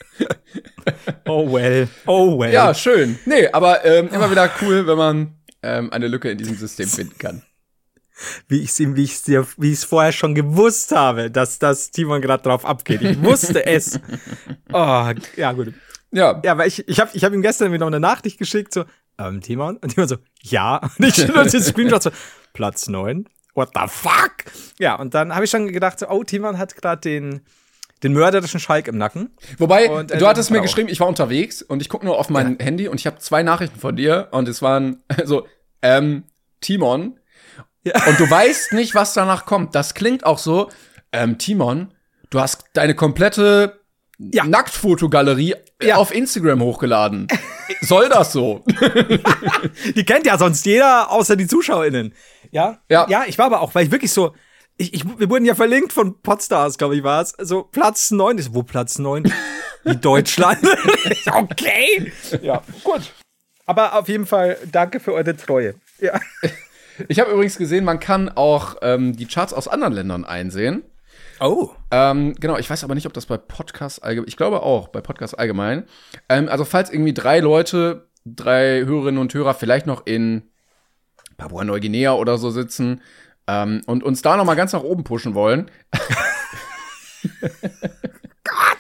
oh 1.27 1.51
well. 1.51 1.89
Oh 2.07 2.39
well. 2.39 2.53
Ja, 2.53 2.75
schön. 2.75 3.19
Nee, 3.25 3.49
aber 3.49 3.85
ähm, 3.87 4.09
immer 4.13 4.31
wieder 4.31 4.51
cool, 4.61 4.87
wenn 4.87 4.99
man 4.99 5.35
ähm, 5.65 5.93
eine 5.93 6.09
Lücke 6.09 6.31
in 6.31 6.39
diesem 6.39 6.57
System 6.57 6.89
finden 6.89 7.19
kann. 7.19 7.43
Wie 8.47 8.61
ich 8.61 8.71
es 8.71 8.79
wie 8.79 9.03
ich 9.03 9.27
wie 9.27 9.73
ich 9.73 9.79
es 9.79 9.85
vorher 9.85 10.13
schon 10.13 10.35
gewusst 10.37 10.93
habe, 10.93 11.31
dass 11.31 11.59
das 11.59 11.91
Timon 11.91 12.23
gerade 12.23 12.45
drauf 12.45 12.65
abgeht. 12.65 13.03
Ich 13.03 13.23
wusste 13.23 13.67
es. 13.67 13.99
Oh, 14.73 15.13
ja, 15.37 15.53
gut. 15.53 15.73
Ja. 16.11 16.41
Ja, 16.45 16.59
weil 16.59 16.67
ich, 16.67 16.89
ich 16.89 16.99
habe 16.99 17.11
ich 17.13 17.23
hab 17.23 17.33
ihm 17.33 17.43
gestern 17.43 17.73
wieder 17.73 17.87
eine 17.87 18.01
Nachricht 18.01 18.39
geschickt, 18.39 18.75
so, 18.75 18.85
ähm, 19.19 19.41
Timon? 19.41 19.77
Und 19.77 19.91
Timon 19.95 20.09
so, 20.09 20.17
ja. 20.43 20.79
Und 20.99 21.07
ich 21.07 21.29
und 21.37 21.53
den 21.53 21.63
Screenshot 21.63 22.03
so, 22.03 22.11
Platz 22.53 22.89
9. 22.89 23.29
What 23.55 23.71
the 23.75 23.87
fuck? 23.87 24.45
Ja, 24.81 24.97
und 24.97 25.15
dann 25.15 25.33
habe 25.33 25.45
ich 25.45 25.51
schon 25.51 25.69
gedacht, 25.73 26.01
so, 26.01 26.09
oh, 26.09 26.25
Timon 26.25 26.59
hat 26.59 26.75
gerade 26.75 27.01
den, 27.01 27.43
den 28.05 28.13
mörderischen 28.13 28.61
Schalk 28.61 28.87
im 28.87 28.99
Nacken. 28.99 29.31
Wobei, 29.59 29.91
und, 29.91 30.11
äh, 30.11 30.19
du 30.19 30.27
hattest 30.29 30.51
mir 30.51 30.61
geschrieben, 30.61 30.89
ich 30.89 31.01
war 31.01 31.09
unterwegs 31.09 31.63
und 31.63 31.81
ich 31.81 31.89
gucke 31.89 32.05
nur 32.05 32.19
auf 32.19 32.29
mein 32.29 32.59
ja. 32.59 32.65
Handy 32.65 32.87
und 32.87 33.01
ich 33.01 33.07
habe 33.07 33.19
zwei 33.19 33.43
Nachrichten 33.43 33.81
von 33.81 33.97
dir 33.97 34.29
und 34.31 34.47
es 34.47 34.63
waren 34.63 35.03
so, 35.25 35.47
ähm, 35.83 36.25
Timon. 36.61 37.19
Ja. 37.83 37.95
Und 38.07 38.21
du 38.21 38.31
weißt 38.31 38.75
nicht, 38.75 38.95
was 38.95 39.15
danach 39.15 39.47
kommt. 39.47 39.75
Das 39.75 39.95
klingt 39.95 40.25
auch 40.25 40.39
so, 40.39 40.71
ähm, 41.13 41.39
Timon, 41.39 41.93
du 42.31 42.41
hast 42.41 42.65
deine 42.75 42.95
komplette 42.95 43.81
ja. 44.19 44.45
Nacktfotogalerie 44.45 45.55
ja. 45.83 45.97
auf 45.97 46.15
Instagram 46.15 46.63
hochgeladen. 46.63 47.29
Soll 47.81 48.09
das 48.09 48.33
so? 48.33 48.65
die 49.97 50.05
kennt 50.05 50.27
ja 50.27 50.39
sonst 50.39 50.65
jeder, 50.67 51.11
außer 51.11 51.37
die 51.37 51.47
ZuschauerInnen. 51.47 52.15
Ja? 52.51 52.79
Ja. 52.89 53.07
Ja, 53.09 53.25
ich 53.27 53.39
war 53.39 53.47
aber 53.47 53.61
auch, 53.61 53.75
weil 53.75 53.87
ich 53.87 53.91
wirklich 53.91 54.13
so, 54.13 54.35
ich, 54.77 54.95
ich, 54.95 55.19
wir 55.19 55.31
wurden 55.31 55.45
ja 55.45 55.55
verlinkt 55.55 55.93
von 55.93 56.21
Podstars, 56.21 56.79
glaube 56.79 56.97
ich, 56.97 57.03
war 57.03 57.23
es. 57.23 57.35
So 57.39 57.63
Platz 57.63 58.11
9 58.11 58.39
ist, 58.39 58.55
wo 58.55 58.63
Platz 58.63 58.99
9? 58.99 59.33
Wie 59.85 59.97
Deutschland. 60.01 60.61
okay. 61.33 62.13
Ja, 62.43 62.63
gut. 62.83 63.13
Aber 63.67 63.99
auf 63.99 64.09
jeden 64.09 64.27
Fall 64.27 64.59
danke 64.71 65.01
für 65.01 65.13
eure 65.13 65.37
Treue. 65.37 65.75
Ja. 66.01 66.19
Ich 67.09 67.19
habe 67.19 67.33
übrigens 67.33 67.59
gesehen, 67.59 67.85
man 67.85 67.99
kann 67.99 68.29
auch 68.29 68.77
ähm, 68.81 69.17
die 69.17 69.27
Charts 69.27 69.53
aus 69.53 69.67
anderen 69.67 69.93
Ländern 69.93 70.25
einsehen. 70.25 70.85
Oh. 71.41 71.71
Ähm, 71.91 72.37
genau, 72.39 72.57
ich 72.57 72.71
weiß 72.71 72.85
aber 72.85 72.95
nicht, 72.95 73.07
ob 73.07 73.13
das 73.13 73.27
bei 73.27 73.37
Podcasts 73.37 73.99
allgemein, 73.99 74.29
ich 74.29 74.37
glaube 74.37 74.63
auch, 74.63 74.87
bei 74.87 75.01
Podcasts 75.01 75.35
allgemein. 75.35 75.89
Ähm, 76.29 76.49
also 76.49 76.65
falls 76.65 76.91
irgendwie 76.91 77.13
drei 77.13 77.41
Leute, 77.41 78.09
drei 78.25 78.85
Hörerinnen 78.85 79.21
und 79.21 79.35
Hörer 79.35 79.55
vielleicht 79.55 79.89
noch 79.89 80.07
in 80.07 80.53
Papua-Neuguinea 81.37 82.13
oder 82.13 82.39
so 82.39 82.51
sitzen 82.51 83.03
ähm, 83.47 83.83
und 83.87 84.03
uns 84.03 84.23
da 84.23 84.37
noch 84.37 84.45
mal 84.45 84.55
ganz 84.55 84.73
nach 84.73 84.83
oben 84.83 85.05
pushen 85.05 85.35
wollen. 85.35 85.71
Gott! 88.45 88.79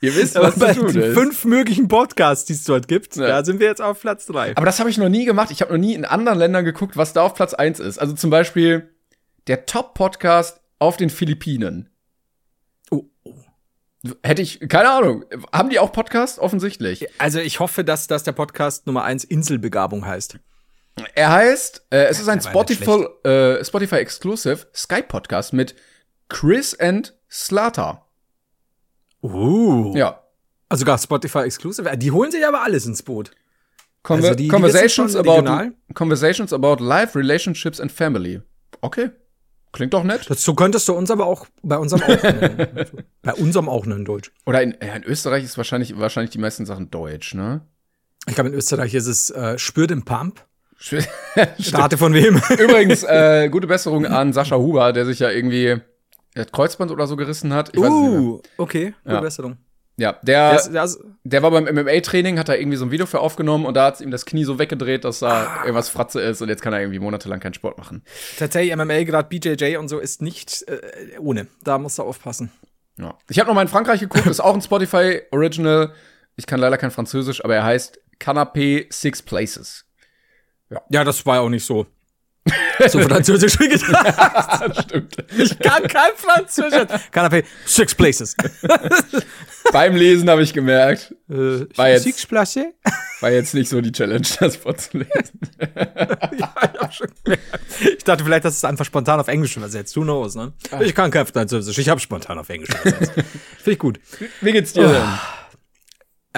Ihr 0.00 0.14
wisst, 0.14 0.36
was 0.36 0.58
bei 0.58 0.74
zu 0.74 0.80
tun 0.80 0.96
ist. 0.96 1.14
fünf 1.14 1.44
möglichen 1.44 1.88
Podcasts, 1.88 2.44
die 2.44 2.52
es 2.52 2.62
dort 2.64 2.86
gibt, 2.86 3.16
ja. 3.16 3.26
da 3.26 3.44
sind 3.44 3.58
wir 3.58 3.66
jetzt 3.66 3.82
auf 3.82 4.00
Platz 4.00 4.26
drei. 4.26 4.56
Aber 4.56 4.64
das 4.64 4.78
habe 4.78 4.90
ich 4.90 4.98
noch 4.98 5.08
nie 5.08 5.24
gemacht. 5.24 5.50
Ich 5.50 5.60
habe 5.60 5.72
noch 5.72 5.80
nie 5.80 5.94
in 5.94 6.04
anderen 6.04 6.38
Ländern 6.38 6.64
geguckt, 6.64 6.96
was 6.96 7.12
da 7.12 7.22
auf 7.22 7.34
Platz 7.34 7.52
eins 7.52 7.80
ist. 7.80 7.98
Also 7.98 8.14
zum 8.14 8.30
Beispiel 8.30 8.94
der 9.48 9.66
Top-Podcast 9.66 10.60
auf 10.78 10.96
den 10.96 11.10
Philippinen. 11.10 11.90
Oh, 12.90 13.06
oh. 13.24 13.34
Hätte 14.22 14.42
ich, 14.42 14.60
keine 14.68 14.90
Ahnung. 14.90 15.24
Haben 15.52 15.70
die 15.70 15.80
auch 15.80 15.90
Podcast? 15.90 16.38
Offensichtlich. 16.38 17.08
Also 17.18 17.40
ich 17.40 17.58
hoffe, 17.58 17.82
dass 17.82 18.06
das 18.06 18.22
der 18.22 18.32
Podcast 18.32 18.86
Nummer 18.86 19.02
eins 19.02 19.24
Inselbegabung 19.24 20.06
heißt. 20.06 20.38
Er 21.14 21.32
heißt, 21.32 21.86
äh, 21.90 22.04
es 22.04 22.20
ist 22.20 22.28
ein 22.28 22.40
Spotify, 22.40 23.06
äh, 23.24 23.64
Spotify 23.64 23.96
Exclusive 23.96 24.66
Skype 24.74 25.04
Podcast 25.04 25.52
mit 25.52 25.74
Chris 26.28 26.78
and 26.78 27.14
Slater. 27.30 28.06
Uh. 29.22 29.94
Ja. 29.96 30.22
Also 30.68 30.84
gar 30.84 30.98
Spotify 30.98 31.40
Exclusive. 31.40 31.96
Die 31.96 32.10
holen 32.10 32.30
sich 32.30 32.46
aber 32.46 32.62
alles 32.62 32.86
ins 32.86 33.02
Boot. 33.02 33.30
Conver 34.02 34.28
also 34.28 34.36
die, 34.36 34.48
Conversations, 34.48 35.12
die 35.12 35.18
about, 35.18 35.72
Conversations 35.94 36.52
about 36.52 36.82
Life, 36.82 37.18
Relationships 37.18 37.80
and 37.80 37.90
Family. 37.90 38.40
Okay. 38.80 39.10
Klingt 39.72 39.92
doch 39.92 40.02
nett. 40.02 40.24
So 40.24 40.54
könntest 40.54 40.88
du 40.88 40.94
uns 40.94 41.10
aber 41.10 41.26
auch 41.26 41.46
bei 41.62 41.76
unserem 41.76 42.02
auch 42.02 42.22
nennen. 42.22 42.86
bei 43.22 43.34
unserem 43.34 43.68
auch 43.68 43.84
nennen 43.86 44.04
Deutsch. 44.04 44.32
Oder 44.46 44.62
in, 44.62 44.74
ja, 44.82 44.94
in 44.94 45.04
Österreich 45.04 45.44
ist 45.44 45.56
wahrscheinlich, 45.58 45.98
wahrscheinlich 45.98 46.30
die 46.30 46.38
meisten 46.38 46.64
Sachen 46.64 46.90
Deutsch, 46.90 47.34
ne? 47.34 47.60
Ich 48.26 48.34
glaube, 48.34 48.50
in 48.50 48.56
Österreich 48.56 48.94
ist 48.94 49.06
es 49.06 49.30
äh, 49.30 49.58
Spür 49.58 49.86
den 49.86 50.04
Pump. 50.04 50.46
Starte 50.78 51.98
von 51.98 52.14
wem? 52.14 52.36
Übrigens, 52.58 53.02
äh, 53.02 53.48
gute 53.50 53.66
Besserung 53.66 54.06
an 54.06 54.32
Sascha 54.32 54.56
Huber, 54.56 54.92
der 54.92 55.04
sich 55.04 55.18
ja 55.18 55.30
irgendwie 55.30 55.76
das 56.34 56.52
Kreuzband 56.52 56.90
oder 56.90 57.06
so 57.06 57.16
gerissen 57.16 57.52
hat. 57.52 57.70
Ich 57.74 57.80
uh, 57.80 58.40
okay, 58.56 58.94
gute 59.02 59.14
ja. 59.14 59.20
Besserung. 59.20 59.56
Ja, 59.96 60.12
der, 60.22 60.62
der, 60.62 60.70
der, 60.70 60.88
der 61.24 61.42
war 61.42 61.50
beim 61.50 61.64
MMA-Training, 61.64 62.38
hat 62.38 62.48
da 62.48 62.54
irgendwie 62.54 62.76
so 62.76 62.84
ein 62.84 62.92
Video 62.92 63.04
für 63.04 63.18
aufgenommen 63.18 63.66
und 63.66 63.76
da 63.76 63.86
hat 63.86 64.00
ihm 64.00 64.12
das 64.12 64.26
Knie 64.26 64.44
so 64.44 64.60
weggedreht, 64.60 65.04
dass 65.04 65.18
da 65.18 65.28
ah. 65.28 65.60
irgendwas 65.62 65.88
Fratze 65.88 66.20
ist 66.20 66.40
und 66.40 66.48
jetzt 66.48 66.62
kann 66.62 66.72
er 66.72 66.80
irgendwie 66.80 67.00
monatelang 67.00 67.40
keinen 67.40 67.54
Sport 67.54 67.78
machen. 67.78 68.04
Tatsächlich, 68.38 68.76
MMA, 68.76 69.02
gerade 69.02 69.28
BJJ 69.28 69.76
und 69.76 69.88
so, 69.88 69.98
ist 69.98 70.22
nicht 70.22 70.62
äh, 70.68 71.18
ohne. 71.18 71.48
Da 71.64 71.78
musst 71.78 71.98
du 71.98 72.04
aufpassen. 72.04 72.52
Ja. 72.96 73.18
Ich 73.28 73.40
habe 73.40 73.48
noch 73.48 73.56
mal 73.56 73.62
in 73.62 73.68
Frankreich 73.68 73.98
geguckt, 73.98 74.26
ist 74.26 74.38
auch 74.38 74.54
ein 74.54 74.62
Spotify-Original. 74.62 75.92
Ich 76.36 76.46
kann 76.46 76.60
leider 76.60 76.78
kein 76.78 76.92
Französisch, 76.92 77.44
aber 77.44 77.56
er 77.56 77.64
heißt 77.64 78.00
Canapé 78.20 78.86
Six 78.92 79.22
Places. 79.22 79.87
Ja. 80.70 80.82
ja, 80.90 81.04
das 81.04 81.24
war 81.24 81.36
ja 81.36 81.40
auch 81.42 81.48
nicht 81.48 81.64
so. 81.64 81.86
So 82.88 83.00
französisch 83.00 83.58
wie 83.60 83.68
gedacht. 83.68 84.66
das 84.76 84.84
stimmt. 84.84 85.16
Ich 85.36 85.58
kann 85.58 85.82
kein 85.88 86.12
Französisch. 86.16 86.88
Canapé, 87.12 87.44
six 87.66 87.94
places. 87.94 88.36
Beim 89.72 89.96
Lesen 89.96 90.30
habe 90.30 90.42
ich 90.42 90.54
gemerkt, 90.54 91.14
äh, 91.28 91.66
war, 91.76 91.90
jetzt, 91.90 92.32
war 92.32 93.30
jetzt 93.30 93.54
nicht 93.54 93.68
so 93.68 93.80
die 93.80 93.92
Challenge, 93.92 94.26
das 94.40 94.56
vorzulesen. 94.56 95.40
ja, 96.38 96.54
ich 97.80 98.04
dachte 98.04 98.24
vielleicht, 98.24 98.44
dass 98.44 98.56
es 98.56 98.64
einfach 98.64 98.84
spontan 98.86 99.20
auf 99.20 99.28
Englisch 99.28 99.56
übersetzt. 99.56 99.94
Who 99.96 100.02
knows, 100.02 100.36
ne? 100.36 100.52
Ah. 100.70 100.80
Ich 100.80 100.94
kann 100.94 101.10
kein 101.10 101.26
Französisch, 101.26 101.76
ich 101.76 101.88
habe 101.88 102.00
spontan 102.00 102.38
auf 102.38 102.48
Englisch 102.48 102.70
übersetzt. 102.70 103.12
Finde 103.12 103.72
ich 103.72 103.78
gut. 103.78 104.00
Wie 104.40 104.52
geht's 104.52 104.72
dir 104.72 104.88
denn? 104.88 105.02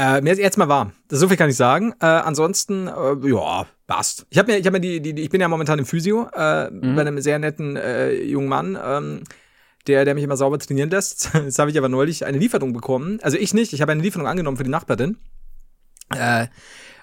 Äh, 0.00 0.22
mir 0.22 0.32
ist 0.32 0.38
jetzt 0.38 0.56
mal 0.56 0.68
warm. 0.68 0.92
So 1.10 1.28
viel 1.28 1.36
kann 1.36 1.50
ich 1.50 1.56
sagen. 1.56 1.92
Äh, 2.00 2.06
ansonsten, 2.06 2.88
äh, 2.88 3.28
ja, 3.28 3.66
passt. 3.86 4.26
Ich 4.30 4.38
habe 4.38 4.50
mir, 4.50 4.58
ich 4.58 4.64
habe 4.64 4.78
mir 4.78 4.80
die, 4.80 5.00
die, 5.00 5.12
die, 5.12 5.22
ich 5.22 5.28
bin 5.28 5.42
ja 5.42 5.48
momentan 5.48 5.78
im 5.78 5.84
Physio 5.84 6.26
äh, 6.34 6.70
mhm. 6.70 6.96
bei 6.96 7.02
einem 7.02 7.20
sehr 7.20 7.38
netten 7.38 7.76
äh, 7.76 8.14
jungen 8.14 8.48
Mann. 8.48 8.78
Ähm, 8.82 9.24
der, 9.86 10.04
der 10.04 10.14
mich 10.14 10.24
immer 10.24 10.36
sauber 10.36 10.58
trainieren 10.58 10.88
lässt. 10.90 11.30
Jetzt 11.34 11.58
habe 11.58 11.70
ich 11.70 11.76
aber 11.76 11.88
neulich 11.90 12.24
eine 12.24 12.38
Lieferung 12.38 12.72
bekommen. 12.72 13.18
Also 13.22 13.36
ich 13.36 13.52
nicht, 13.52 13.74
ich 13.74 13.82
habe 13.82 13.92
eine 13.92 14.02
Lieferung 14.02 14.26
angenommen 14.26 14.56
für 14.56 14.64
die 14.64 14.70
Nachbarin. 14.70 15.18
Äh, 16.14 16.46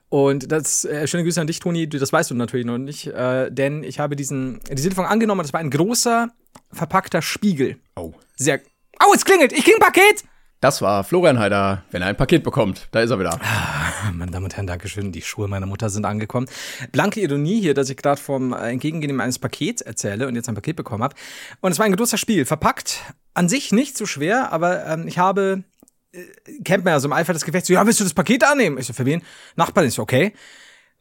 und 0.10 0.52
das, 0.52 0.86
äh, 0.86 1.08
schöne 1.08 1.24
Grüße 1.24 1.40
an 1.40 1.48
dich, 1.48 1.60
Toni, 1.60 1.88
das 1.88 2.12
weißt 2.12 2.32
du 2.32 2.36
natürlich 2.36 2.66
noch 2.66 2.78
nicht, 2.78 3.08
äh, 3.08 3.52
denn 3.52 3.84
ich 3.84 4.00
habe 4.00 4.16
diesen, 4.16 4.60
diese 4.72 4.90
Lieferung 4.90 5.10
angenommen, 5.10 5.42
das 5.42 5.54
war 5.54 5.60
ein 5.60 5.70
großer, 5.70 6.30
verpackter 6.72 7.22
Spiegel. 7.22 7.78
Oh. 7.96 8.14
Sehr. 8.38 8.62
Oh, 9.04 9.14
es 9.14 9.26
klingelt, 9.26 9.54
ich 9.54 9.66
krieg 9.66 9.76
ein 9.76 9.82
Paket! 9.82 10.24
Das 10.60 10.82
war 10.82 11.04
Florian 11.04 11.38
Heider, 11.38 11.84
wenn 11.92 12.02
er 12.02 12.08
ein 12.08 12.18
Paket 12.18 12.44
bekommt. 12.44 12.88
Da 12.92 13.02
ist 13.02 13.12
er 13.12 13.20
wieder. 13.20 13.40
Ah, 13.44 14.12
meine 14.12 14.32
Damen 14.32 14.46
und 14.46 14.56
Herren, 14.56 14.66
Dankeschön. 14.66 15.12
Die 15.12 15.22
Schuhe 15.22 15.48
meiner 15.48 15.68
Mutter 15.68 15.92
sind 15.92 16.04
angekommen. 16.04 16.48
Blanke 16.92 17.22
Ironie 17.22 17.62
hier, 17.62 17.76
dass 17.76 17.92
ich 17.92 17.98
gerade 17.98 18.20
vom 18.20 18.54
äh, 18.54 18.72
Entgegengehen 18.72 19.22
eines 19.22 19.38
Pakets 19.38 19.84
erzähle 19.84 20.28
und 20.28 20.36
jetzt 20.36 20.50
ein 20.50 20.56
Paket 20.56 20.76
bekommen 20.76 21.04
habe. 21.04 21.16
Und 21.62 21.74
es 21.74 21.78
war 21.78 21.86
ein 21.86 21.96
großer 21.96 22.18
Spiel. 22.18 22.44
Verpackt, 22.46 23.02
an 23.36 23.50
sich 23.50 23.72
nicht 23.72 23.96
so 23.96 24.08
schwer, 24.08 24.52
aber 24.52 24.84
ähm, 24.88 25.08
ich 25.08 25.20
habe, 25.20 25.64
äh, 26.12 26.24
kennt 26.64 26.84
man 26.84 26.94
ja 26.94 27.00
so 27.00 27.08
im 27.08 27.14
Eifer 27.14 27.34
des 27.34 27.46
Gefechts, 27.46 27.68
so, 27.68 27.76
ja, 27.76 27.86
willst 27.86 28.00
du 28.00 28.04
das 28.04 28.16
Paket 28.16 28.44
annehmen? 28.44 28.80
Ich 28.80 28.88
so, 28.88 28.94
für 28.94 29.06
wen? 29.06 29.22
Nachbarn 29.58 29.86
ist 29.86 30.00
okay. 30.00 30.34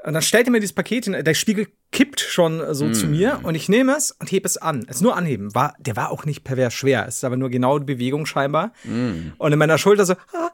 Und 0.07 0.13
dann 0.13 0.23
stellt 0.23 0.47
er 0.47 0.53
mir 0.53 0.61
dieses 0.61 0.73
Paket 0.73 1.07
hin, 1.07 1.25
der 1.25 1.35
Spiegel 1.35 1.67
kippt 1.91 2.21
schon 2.21 2.63
so 2.77 2.85
mm. 2.85 2.95
zu 2.95 3.09
mir 3.09 3.41
und 3.43 3.57
ich 3.57 3.69
nehme 3.69 3.97
es 3.97 4.13
und 4.13 4.31
hebe 4.31 4.47
es 4.47 4.57
an. 4.57 4.87
Es 4.89 4.97
ist 4.97 5.03
nur 5.03 5.17
anheben. 5.17 5.53
War, 5.53 5.75
der 5.81 5.97
war 5.97 6.13
auch 6.13 6.25
nicht 6.25 6.45
pervers 6.45 6.75
schwer. 6.75 7.09
Es 7.09 7.17
ist 7.17 7.25
aber 7.25 7.37
nur 7.37 7.51
genau 7.51 7.81
die 7.81 7.87
Bewegung 7.87 8.25
scheinbar. 8.25 8.73
Mm. 8.85 9.33
Und 9.37 9.53
in 9.53 9.59
meiner 9.59 9.79
Schulter 9.79 10.07
so, 10.07 10.13
ah. 10.33 10.53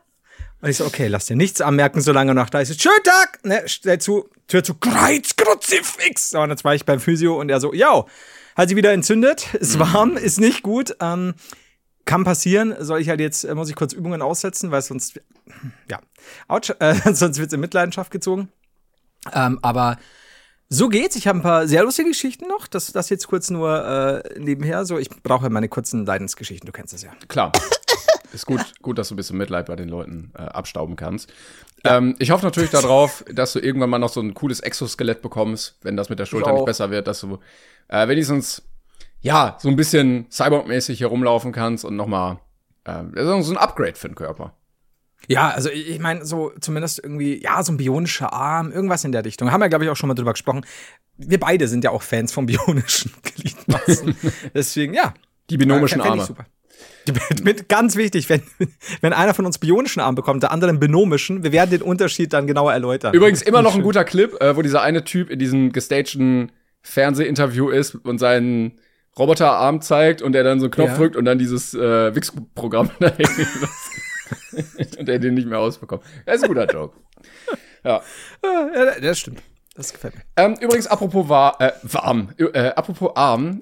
Und 0.63 0.71
ich 0.71 0.79
so, 0.79 0.87
okay, 0.87 1.07
lass 1.07 1.27
dir 1.27 1.37
nichts 1.37 1.61
anmerken, 1.61 2.01
solange 2.01 2.35
noch 2.35 2.49
da 2.49 2.61
ist. 2.61 2.81
Schönen 2.81 3.05
Tag! 3.05 3.45
Ne, 3.45 3.63
stell 3.67 3.99
zu, 3.99 4.31
Tür 4.49 4.65
zu, 4.65 4.73
Kreuz, 4.73 5.37
Kruzifix! 5.37 6.35
Und 6.35 6.49
jetzt 6.49 6.65
war 6.65 6.75
ich 6.75 6.87
beim 6.87 6.99
Physio 6.99 7.39
und 7.39 7.51
er 7.51 7.61
so, 7.61 7.75
ja, 7.75 8.07
hat 8.57 8.71
sie 8.71 8.77
wieder 8.77 8.95
entzündet, 8.95 9.53
ist 9.53 9.77
mm. 9.77 9.81
warm, 9.81 10.17
ist 10.17 10.41
nicht 10.41 10.63
gut. 10.63 10.97
Ähm, 11.01 11.35
kann 12.07 12.25
passieren, 12.25 12.75
soll 12.79 13.03
ich 13.03 13.11
halt 13.11 13.21
jetzt, 13.21 13.45
äh, 13.45 13.55
muss 13.55 13.69
ich 13.69 13.77
kurz 13.77 13.93
Übungen 13.93 14.23
aussetzen, 14.23 14.71
weil 14.71 14.81
sonst, 14.81 15.21
ja, 15.91 16.01
ouch, 16.49 16.71
äh, 16.79 16.95
sonst 17.13 17.39
wird's 17.39 17.53
in 17.53 17.61
Mitleidenschaft 17.61 18.11
gezogen. 18.11 18.49
Ähm, 19.33 19.59
aber 19.63 19.99
so 20.69 20.89
geht's. 20.89 21.17
Ich 21.17 21.27
habe 21.29 21.39
ein 21.39 21.43
paar 21.43 21.69
sehr 21.69 21.85
lustige 21.85 22.09
Geschichten 22.09 22.49
noch. 22.49 22.67
Das, 22.67 22.93
das 22.93 23.11
jetzt 23.11 23.27
kurz 23.29 23.51
nur 23.51 23.85
äh, 23.85 24.41
nebenher. 24.41 24.85
So, 24.85 24.99
ich 24.99 25.11
brauche 25.11 25.51
meine 25.51 25.69
kurzen 25.69 26.07
Leidensgeschichten. 26.07 26.67
Du 26.67 26.73
kennst 26.73 26.95
das 26.95 27.03
ja. 27.03 27.13
Klar. 27.29 27.53
Ist 28.33 28.47
gut, 28.47 28.61
gut, 28.81 28.97
dass 28.97 29.09
du 29.09 29.15
ein 29.15 29.17
bisschen 29.17 29.37
Mitleid 29.37 29.67
bei 29.67 29.77
den 29.77 29.91
Leuten 29.91 30.33
äh, 30.35 30.41
abstauben 30.41 30.97
kannst. 30.97 31.31
Ja. 31.85 31.99
Ähm, 31.99 32.17
ich 32.19 32.31
hoffe 32.31 32.47
natürlich 32.47 32.71
darauf, 32.71 33.23
dass 33.31 33.53
du 33.53 33.59
irgendwann 33.59 33.91
mal 33.91 33.99
noch 33.99 34.09
so 34.09 34.21
ein 34.21 34.33
cooles 34.33 34.61
Exoskelett 34.61 35.21
bekommst, 35.21 35.77
wenn 35.83 35.99
das 35.99 36.09
mit 36.09 36.19
der 36.19 36.25
Schulter 36.25 36.53
nicht 36.53 36.65
besser 36.65 36.91
wird, 36.91 37.07
dass 37.07 37.21
du 37.21 37.39
äh, 37.89 38.09
wenigstens 38.09 38.63
ja 39.21 39.59
so 39.61 39.69
ein 39.69 39.77
bisschen 39.77 40.31
Cyborg-mäßig 40.31 41.01
herumlaufen 41.01 41.53
kannst 41.53 41.85
und 41.85 41.97
noch 41.97 42.07
mal 42.07 42.41
äh, 42.85 43.03
so 43.43 43.53
ein 43.53 43.59
Upgrade 43.59 43.97
für 43.97 44.09
den 44.09 44.15
Körper. 44.15 44.55
Ja, 45.29 45.51
also 45.51 45.71
ich 45.71 45.99
meine, 45.99 46.25
so 46.25 46.53
zumindest 46.61 47.01
irgendwie, 47.03 47.43
ja, 47.43 47.63
so 47.63 47.73
ein 47.73 47.77
bionischer 47.77 48.33
Arm, 48.33 48.73
irgendwas 48.73 49.05
in 49.05 49.13
der 49.13 49.25
Richtung. 49.25 49.53
Haben 49.53 49.61
wir, 49.61 49.69
glaube 49.69 49.85
ich, 49.85 49.91
auch 49.91 49.97
schon 49.97 50.09
mal 50.09 50.15
drüber 50.15 50.33
gesprochen. 50.33 50.65
Wir 51.17 51.39
beide 51.39 51.69
sind 51.69 51.85
ja 51.85 51.91
auch 51.91 52.03
Fans 52.03 52.33
von 52.33 52.47
bionischen 52.47 53.13
Gliedmaßen. 53.23 54.17
Deswegen, 54.55 54.95
ja. 54.95 55.15
Die 55.51 55.57
binomischen 55.57 56.01
ja, 56.01 56.11
Arme. 56.11 56.25
Super. 56.25 56.47
Mit, 57.43 57.69
ganz 57.69 57.97
wichtig, 57.97 58.29
wenn, 58.29 58.43
wenn 59.01 59.13
einer 59.13 59.35
von 59.35 59.45
uns 59.45 59.59
bionischen 59.59 60.01
Arm 60.01 60.15
bekommt, 60.15 60.43
der 60.43 60.53
andere 60.53 60.71
einen 60.71 60.81
binomischen, 60.81 61.43
wir 61.43 61.53
werden 61.53 61.71
den 61.71 61.83
Unterschied 61.83 62.33
dann 62.33 62.47
genauer 62.47 62.73
erläutern. 62.73 63.13
Übrigens 63.13 63.43
immer 63.43 63.63
noch 63.63 63.75
ein 63.75 63.83
guter 63.83 64.05
Clip, 64.05 64.41
äh, 64.41 64.57
wo 64.57 64.63
dieser 64.63 64.83
eine 64.83 65.05
Typ 65.05 65.31
in 65.31 65.39
diesem 65.39 65.73
gestagten 65.73 66.53
Fernsehinterview 66.83 67.71
ist 67.71 67.97
und 67.97 68.19
seinen 68.19 68.79
Roboterarm 69.19 69.81
zeigt 69.81 70.23
und 70.23 70.35
er 70.35 70.45
dann 70.45 70.61
so 70.61 70.67
einen 70.67 70.73
Knopf 70.73 70.91
ja. 70.91 70.97
drückt 70.97 71.17
und 71.17 71.25
dann 71.25 71.39
dieses 71.39 71.75
äh, 71.75 72.15
Wix-Programm 72.15 72.91
da 73.01 73.13
und 74.99 75.09
er 75.09 75.19
den 75.19 75.35
nicht 75.35 75.49
mehr 75.49 75.59
ausbekommt. 75.59 76.03
Das 76.27 76.37
ist 76.37 76.45
ein 76.45 76.49
guter 76.49 76.67
Joke. 76.67 76.97
Ja. 77.85 78.03
ja 78.45 79.01
das 79.01 79.19
stimmt. 79.19 79.43
Das 79.75 79.93
gefällt 79.93 80.15
mir. 80.15 80.23
Ähm, 80.37 80.55
übrigens, 80.61 80.87
apropos 80.87 81.29
war, 81.29 81.61
äh, 81.61 81.73
warm, 81.83 82.31
äh, 82.39 82.69
apropos 82.69 83.17
arm. 83.17 83.61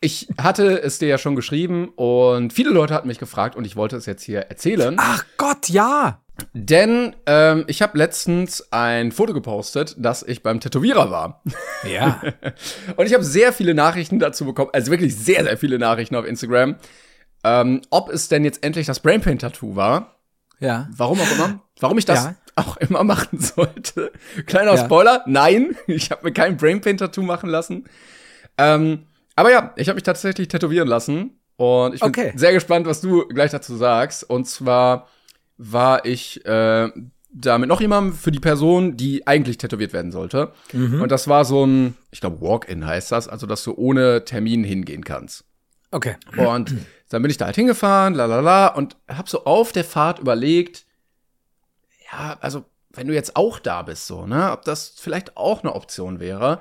Ich 0.00 0.28
hatte 0.36 0.82
es 0.82 0.98
dir 0.98 1.08
ja 1.08 1.16
schon 1.16 1.36
geschrieben 1.36 1.90
und 1.94 2.52
viele 2.52 2.70
Leute 2.70 2.92
hatten 2.92 3.06
mich 3.06 3.20
gefragt 3.20 3.54
und 3.54 3.64
ich 3.64 3.76
wollte 3.76 3.96
es 3.96 4.04
jetzt 4.04 4.24
hier 4.24 4.40
erzählen. 4.40 4.96
Ach 4.98 5.24
Gott, 5.36 5.68
ja. 5.68 6.20
Denn 6.54 7.14
ähm, 7.26 7.64
ich 7.68 7.82
habe 7.82 7.96
letztens 7.96 8.72
ein 8.72 9.12
Foto 9.12 9.32
gepostet, 9.32 9.94
dass 9.98 10.22
ich 10.22 10.42
beim 10.42 10.60
Tätowierer 10.60 11.10
war. 11.10 11.42
Ja. 11.88 12.20
und 12.96 13.06
ich 13.06 13.14
habe 13.14 13.22
sehr 13.22 13.52
viele 13.52 13.74
Nachrichten 13.74 14.18
dazu 14.18 14.44
bekommen, 14.44 14.70
also 14.72 14.90
wirklich 14.90 15.16
sehr, 15.16 15.44
sehr 15.44 15.56
viele 15.56 15.78
Nachrichten 15.78 16.16
auf 16.16 16.26
Instagram 16.26 16.76
ähm, 17.44 17.82
ob 17.90 18.10
es 18.10 18.28
denn 18.28 18.44
jetzt 18.44 18.64
endlich 18.64 18.86
das 18.86 19.00
Brainpaint-Tattoo 19.00 19.76
war. 19.76 20.16
Ja. 20.60 20.88
Warum 20.96 21.20
auch 21.20 21.32
immer. 21.32 21.60
Warum 21.80 21.98
ich 21.98 22.04
das 22.04 22.24
ja. 22.24 22.34
auch 22.54 22.76
immer 22.76 23.04
machen 23.04 23.40
sollte. 23.40 24.12
Kleiner 24.46 24.74
ja. 24.74 24.84
Spoiler, 24.84 25.24
nein, 25.26 25.76
ich 25.86 26.10
habe 26.10 26.24
mir 26.24 26.32
kein 26.32 26.56
Brainpaint-Tattoo 26.56 27.22
machen 27.22 27.50
lassen. 27.50 27.84
Ähm, 28.58 29.06
aber 29.34 29.50
ja, 29.50 29.72
ich 29.76 29.88
habe 29.88 29.96
mich 29.96 30.04
tatsächlich 30.04 30.48
tätowieren 30.48 30.88
lassen. 30.88 31.38
Und 31.56 31.94
ich 31.94 32.00
bin 32.00 32.08
okay. 32.08 32.32
sehr 32.34 32.52
gespannt, 32.52 32.86
was 32.86 33.00
du 33.00 33.26
gleich 33.28 33.50
dazu 33.50 33.76
sagst. 33.76 34.28
Und 34.28 34.46
zwar 34.46 35.08
war 35.58 36.04
ich 36.04 36.44
äh, 36.44 36.90
da 37.32 37.58
mit 37.58 37.68
noch 37.68 37.80
jemandem 37.80 38.14
für 38.14 38.30
die 38.30 38.40
Person, 38.40 38.96
die 38.96 39.26
eigentlich 39.26 39.58
tätowiert 39.58 39.92
werden 39.92 40.12
sollte. 40.12 40.52
Mhm. 40.72 41.02
Und 41.02 41.10
das 41.10 41.28
war 41.28 41.44
so 41.44 41.64
ein, 41.64 41.96
ich 42.10 42.20
glaube, 42.20 42.40
Walk-in 42.40 42.86
heißt 42.86 43.12
das, 43.12 43.28
also 43.28 43.46
dass 43.46 43.64
du 43.64 43.74
ohne 43.74 44.24
Termin 44.24 44.64
hingehen 44.64 45.04
kannst. 45.04 45.44
Okay. 45.92 46.16
Und 46.36 46.74
dann 47.10 47.22
bin 47.22 47.30
ich 47.30 47.36
da 47.36 47.44
halt 47.44 47.56
hingefahren, 47.56 48.14
la 48.14 48.24
la 48.24 48.40
la, 48.40 48.66
und 48.68 48.96
hab 49.06 49.28
so 49.28 49.44
auf 49.44 49.72
der 49.72 49.84
Fahrt 49.84 50.18
überlegt, 50.18 50.86
ja, 52.10 52.38
also 52.40 52.64
wenn 52.90 53.06
du 53.06 53.14
jetzt 53.14 53.36
auch 53.36 53.58
da 53.58 53.82
bist, 53.82 54.06
so, 54.06 54.26
ne, 54.26 54.50
ob 54.52 54.64
das 54.64 54.94
vielleicht 54.98 55.36
auch 55.36 55.62
eine 55.62 55.74
Option 55.74 56.18
wäre. 56.18 56.60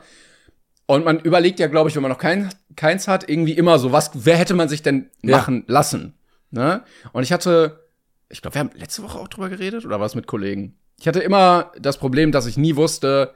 Und 0.85 1.05
man 1.05 1.19
überlegt 1.19 1.59
ja, 1.59 1.67
glaube 1.67 1.89
ich, 1.89 1.95
wenn 1.95 2.01
man 2.01 2.11
noch 2.11 2.17
kein, 2.17 2.49
keins 2.75 3.07
hat, 3.07 3.29
irgendwie 3.29 3.53
immer 3.53 3.79
so, 3.79 3.93
was, 3.93 4.11
wer 4.13 4.35
hätte 4.35 4.53
man 4.53 4.67
sich 4.67 4.81
denn 4.81 5.09
ja. 5.21 5.37
machen 5.37 5.63
lassen? 5.67 6.15
Ne? 6.51 6.83
Und 7.13 7.23
ich 7.23 7.31
hatte, 7.31 7.85
ich 8.27 8.41
glaube, 8.41 8.55
wir 8.55 8.59
haben 8.59 8.71
letzte 8.75 9.03
Woche 9.03 9.17
auch 9.17 9.29
drüber 9.29 9.47
geredet, 9.47 9.85
oder 9.85 10.01
was 10.01 10.15
mit 10.15 10.27
Kollegen? 10.27 10.77
Ich 10.99 11.07
hatte 11.07 11.21
immer 11.21 11.71
das 11.79 11.97
Problem, 11.97 12.33
dass 12.33 12.45
ich 12.45 12.57
nie 12.57 12.75
wusste, 12.75 13.33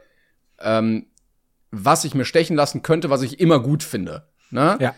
ähm, 0.60 1.06
was 1.72 2.04
ich 2.04 2.14
mir 2.14 2.25
stechen 2.25 2.58
lassen 2.58 2.82
könnte, 2.82 3.10
was 3.10 3.22
ich 3.22 3.40
immer 3.40 3.60
gut 3.60 3.84
finde. 3.84 4.28
Ne? 4.52 4.78
Ja 4.82 4.96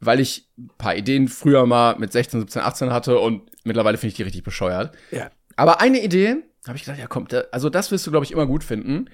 weil 0.00 0.20
ich 0.20 0.48
ein 0.58 0.70
paar 0.78 0.96
Ideen 0.96 1.28
früher 1.28 1.66
mal 1.66 1.98
mit 1.98 2.12
16, 2.12 2.40
17, 2.40 2.62
18 2.62 2.92
hatte 2.92 3.18
und 3.18 3.50
mittlerweile 3.64 3.98
finde 3.98 4.08
ich 4.08 4.14
die 4.14 4.22
richtig 4.22 4.42
bescheuert. 4.42 4.96
Ja. 5.10 5.30
Aber 5.56 5.80
eine 5.80 6.02
Idee, 6.02 6.36
habe 6.66 6.76
ich 6.76 6.82
gesagt, 6.82 6.98
ja 6.98 7.06
komm, 7.06 7.26
da, 7.28 7.44
also 7.52 7.70
das 7.70 7.90
wirst 7.90 8.06
du, 8.06 8.10
glaube 8.10 8.24
ich, 8.24 8.32
immer 8.32 8.46
gut 8.46 8.64
finden. 8.64 9.10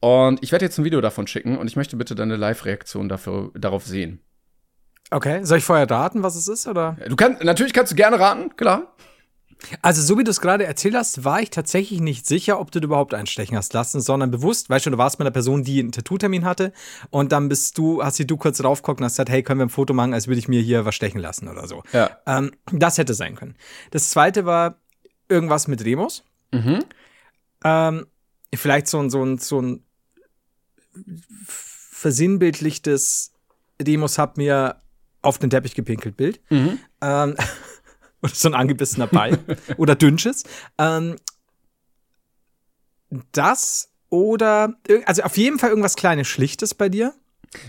Und 0.00 0.42
ich 0.42 0.52
werde 0.52 0.64
jetzt 0.64 0.78
ein 0.78 0.84
Video 0.84 1.00
davon 1.00 1.26
schicken 1.26 1.58
und 1.58 1.66
ich 1.66 1.76
möchte 1.76 1.96
bitte 1.96 2.14
deine 2.14 2.36
Live-Reaktion 2.36 3.08
darauf 3.08 3.84
sehen. 3.84 4.20
Okay, 5.10 5.42
soll 5.42 5.58
ich 5.58 5.64
vorher 5.64 5.90
raten, 5.90 6.22
was 6.22 6.36
es 6.36 6.48
ist, 6.48 6.66
oder? 6.66 6.96
Du 7.08 7.16
kannst, 7.16 7.42
natürlich 7.42 7.72
kannst 7.72 7.92
du 7.92 7.96
gerne 7.96 8.20
raten, 8.20 8.54
klar. 8.56 8.94
Also, 9.82 10.02
so 10.02 10.18
wie 10.18 10.24
du 10.24 10.30
es 10.30 10.40
gerade 10.40 10.64
erzählt 10.64 10.94
hast, 10.94 11.24
war 11.24 11.40
ich 11.42 11.50
tatsächlich 11.50 12.00
nicht 12.00 12.26
sicher, 12.26 12.60
ob 12.60 12.70
du 12.70 12.78
überhaupt 12.78 13.12
einstechen 13.12 13.56
hast 13.56 13.72
lassen, 13.72 14.00
sondern 14.00 14.30
bewusst, 14.30 14.70
weißt 14.70 14.86
du, 14.86 14.90
du 14.90 14.98
warst 14.98 15.18
mit 15.18 15.26
einer 15.26 15.32
Person, 15.32 15.64
die 15.64 15.80
einen 15.80 15.92
Tattoo-Termin 15.92 16.44
hatte 16.44 16.72
und 17.10 17.32
dann 17.32 17.48
bist 17.48 17.76
du, 17.76 18.02
hast 18.02 18.18
du 18.18 18.36
kurz 18.36 18.58
draufgeguckt 18.58 19.00
und 19.00 19.04
hast 19.04 19.14
gesagt, 19.14 19.30
hey, 19.30 19.42
können 19.42 19.60
wir 19.60 19.66
ein 19.66 19.70
Foto 19.70 19.94
machen, 19.94 20.14
als 20.14 20.28
würde 20.28 20.38
ich 20.38 20.48
mir 20.48 20.60
hier 20.60 20.84
was 20.84 20.94
stechen 20.94 21.20
lassen 21.20 21.48
oder 21.48 21.66
so. 21.66 21.82
Ja. 21.92 22.18
Ähm, 22.26 22.52
das 22.70 22.98
hätte 22.98 23.14
sein 23.14 23.34
können. 23.34 23.56
Das 23.90 24.10
zweite 24.10 24.46
war 24.46 24.76
irgendwas 25.28 25.66
mit 25.68 25.84
Remos. 25.84 26.24
Mhm. 26.52 26.84
Ähm, 27.64 28.06
vielleicht 28.54 28.86
so 28.86 29.00
ein, 29.00 29.10
so 29.10 29.24
ein, 29.24 29.38
so 29.38 29.60
ein 29.60 29.82
versinnbildlichtes 31.44 33.32
Demos 33.80 34.18
hat 34.18 34.36
mir 34.36 34.76
auf 35.20 35.38
den 35.38 35.50
Teppich 35.50 35.74
gepinkelt 35.74 36.16
Bild. 36.16 36.40
Mhm. 36.50 36.78
Ähm, 37.00 37.34
oder 38.22 38.34
so 38.34 38.48
ein 38.48 38.54
angebissener 38.54 39.06
Ball 39.06 39.38
oder 39.76 39.94
Dünnsches. 39.94 40.44
Ähm, 40.78 41.16
das 43.32 43.90
oder, 44.10 44.74
also 45.06 45.22
auf 45.22 45.36
jeden 45.36 45.58
Fall 45.58 45.70
irgendwas 45.70 45.96
kleines, 45.96 46.28
schlichtes 46.28 46.74
bei 46.74 46.88
dir? 46.88 47.14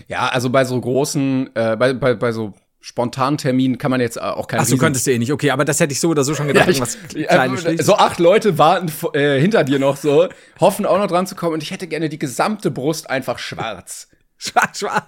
Ja, 0.08 0.28
also 0.28 0.50
bei 0.50 0.64
so 0.64 0.80
großen, 0.80 1.50
äh, 1.54 1.76
bei, 1.76 1.94
bei, 1.94 2.14
bei 2.14 2.32
so 2.32 2.54
spontanen 2.80 3.38
Terminen 3.38 3.78
kann 3.78 3.90
man 3.90 4.00
jetzt 4.00 4.20
auch 4.20 4.46
keine. 4.46 4.62
Ach, 4.62 4.66
du 4.66 4.78
könntest 4.78 5.06
du 5.06 5.12
eh 5.12 5.18
nicht, 5.18 5.32
okay, 5.32 5.50
aber 5.50 5.64
das 5.64 5.80
hätte 5.80 5.92
ich 5.92 6.00
so 6.00 6.08
oder 6.08 6.24
so 6.24 6.34
schon 6.34 6.48
gedacht, 6.48 6.68
ja, 6.68 6.86
ich, 7.14 7.26
kleines, 7.28 7.64
äh, 7.64 7.82
So 7.82 7.96
acht 7.96 8.18
Leute 8.18 8.58
warten 8.58 8.90
äh, 9.12 9.38
hinter 9.38 9.64
dir 9.64 9.78
noch 9.78 9.96
so, 9.96 10.28
hoffen 10.58 10.86
auch 10.86 10.98
noch 10.98 11.06
dran 11.06 11.26
zu 11.26 11.34
kommen 11.34 11.54
und 11.54 11.62
ich 11.62 11.70
hätte 11.70 11.86
gerne 11.86 12.08
die 12.08 12.18
gesamte 12.18 12.70
Brust 12.70 13.08
einfach 13.08 13.38
schwarz. 13.38 14.08
Schwarz, 14.42 14.78
schwarz. 14.78 15.04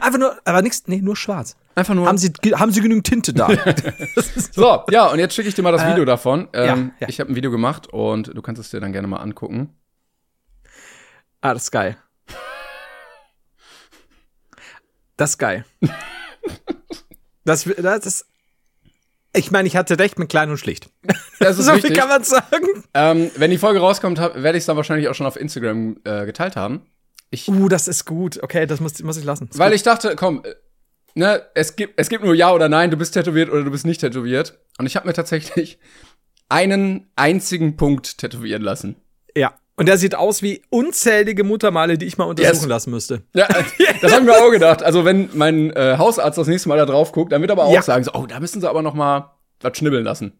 Einfach 0.00 0.18
nur, 0.18 0.38
aber 0.44 0.62
nichts, 0.62 0.82
nee, 0.86 1.00
nur 1.00 1.16
schwarz. 1.16 1.56
Einfach 1.74 1.94
nur. 1.94 2.06
Haben 2.06 2.18
Sie, 2.18 2.32
haben 2.54 2.72
Sie 2.72 2.80
genügend 2.80 3.06
Tinte 3.06 3.32
da? 3.32 3.48
so, 4.52 4.82
ja, 4.90 5.06
und 5.06 5.18
jetzt 5.18 5.34
schicke 5.34 5.48
ich 5.48 5.54
dir 5.54 5.62
mal 5.62 5.72
das 5.72 5.82
Äh, 5.82 5.90
Video 5.92 6.04
davon. 6.04 6.48
Ähm, 6.52 6.92
ja, 7.00 7.06
ja. 7.06 7.08
Ich 7.08 7.20
habe 7.20 7.32
ein 7.32 7.36
Video 7.36 7.50
gemacht 7.50 7.86
und 7.88 8.28
du 8.34 8.42
kannst 8.42 8.60
es 8.60 8.70
dir 8.70 8.80
dann 8.80 8.92
gerne 8.92 9.06
mal 9.08 9.18
angucken. 9.18 9.74
ah, 11.40 11.54
das 11.54 11.64
ist 11.64 11.70
geil. 11.70 11.96
Das 15.16 15.30
ist 15.30 15.38
geil. 15.38 15.64
Das, 17.44 17.64
das 17.64 18.06
ist, 18.06 18.26
ich 19.34 19.50
meine, 19.50 19.66
ich 19.66 19.76
hatte 19.76 19.98
recht 19.98 20.18
mit 20.18 20.28
klein 20.28 20.50
und 20.50 20.58
schlicht. 20.58 20.90
Das 21.40 21.58
ist 21.58 21.64
so 21.66 21.72
viel 21.72 21.80
richtig. 21.80 21.96
kann 21.96 22.08
man 22.08 22.22
sagen. 22.24 22.66
Ähm, 22.94 23.30
wenn 23.36 23.50
die 23.50 23.58
Folge 23.58 23.80
rauskommt, 23.80 24.20
hab- 24.20 24.34
werde 24.42 24.58
ich 24.58 24.62
es 24.62 24.66
dann 24.66 24.76
wahrscheinlich 24.76 25.08
auch 25.08 25.14
schon 25.14 25.26
auf 25.26 25.36
Instagram 25.36 25.98
äh, 26.04 26.24
geteilt 26.26 26.56
haben. 26.56 26.82
Ich, 27.30 27.48
Uh, 27.48 27.68
das 27.68 27.88
ist 27.88 28.04
gut. 28.06 28.42
Okay, 28.42 28.66
das 28.66 28.80
muss, 28.80 28.98
muss 29.02 29.16
ich 29.16 29.24
lassen. 29.24 29.48
Ist 29.50 29.58
weil 29.58 29.70
gut. 29.70 29.76
ich 29.76 29.82
dachte, 29.82 30.16
komm, 30.16 30.42
äh, 30.44 30.54
ne, 31.14 31.42
es 31.54 31.76
gibt, 31.76 31.94
es 32.00 32.08
gibt 32.08 32.24
nur 32.24 32.34
Ja 32.34 32.52
oder 32.52 32.68
Nein, 32.68 32.90
du 32.90 32.96
bist 32.96 33.14
tätowiert 33.14 33.50
oder 33.50 33.62
du 33.64 33.70
bist 33.70 33.84
nicht 33.86 34.00
tätowiert. 34.00 34.58
Und 34.78 34.86
ich 34.86 34.96
habe 34.96 35.06
mir 35.06 35.12
tatsächlich 35.14 35.78
einen 36.48 37.10
einzigen 37.16 37.76
Punkt 37.76 38.18
tätowieren 38.18 38.62
lassen. 38.62 38.96
Ja. 39.36 39.52
Und 39.76 39.86
der 39.86 39.96
sieht 39.98 40.14
aus 40.16 40.42
wie 40.42 40.62
unzählige 40.70 41.44
Muttermale, 41.44 41.98
die 41.98 42.06
ich 42.06 42.18
mal 42.18 42.24
untersuchen 42.24 42.54
Yes. 42.62 42.66
lassen 42.66 42.90
müsste. 42.90 43.22
Ja, 43.34 43.46
das 44.00 44.12
habe 44.12 44.22
ich 44.22 44.26
mir 44.26 44.36
auch 44.36 44.50
gedacht. 44.50 44.82
Also 44.82 45.04
wenn 45.04 45.28
mein 45.34 45.70
äh, 45.72 45.96
Hausarzt 45.98 46.36
das 46.38 46.48
nächste 46.48 46.68
Mal 46.68 46.78
da 46.78 46.86
drauf 46.86 47.12
guckt, 47.12 47.30
dann 47.32 47.42
wird 47.42 47.50
aber 47.52 47.64
auch 47.64 47.72
Ja. 47.74 47.82
sagen, 47.82 48.02
so, 48.02 48.12
oh, 48.14 48.26
da 48.26 48.40
müssen 48.40 48.60
sie 48.60 48.68
aber 48.68 48.82
noch 48.82 48.94
mal 48.94 49.36
was 49.60 49.76
schnibbeln 49.78 50.04
lassen. 50.04 50.32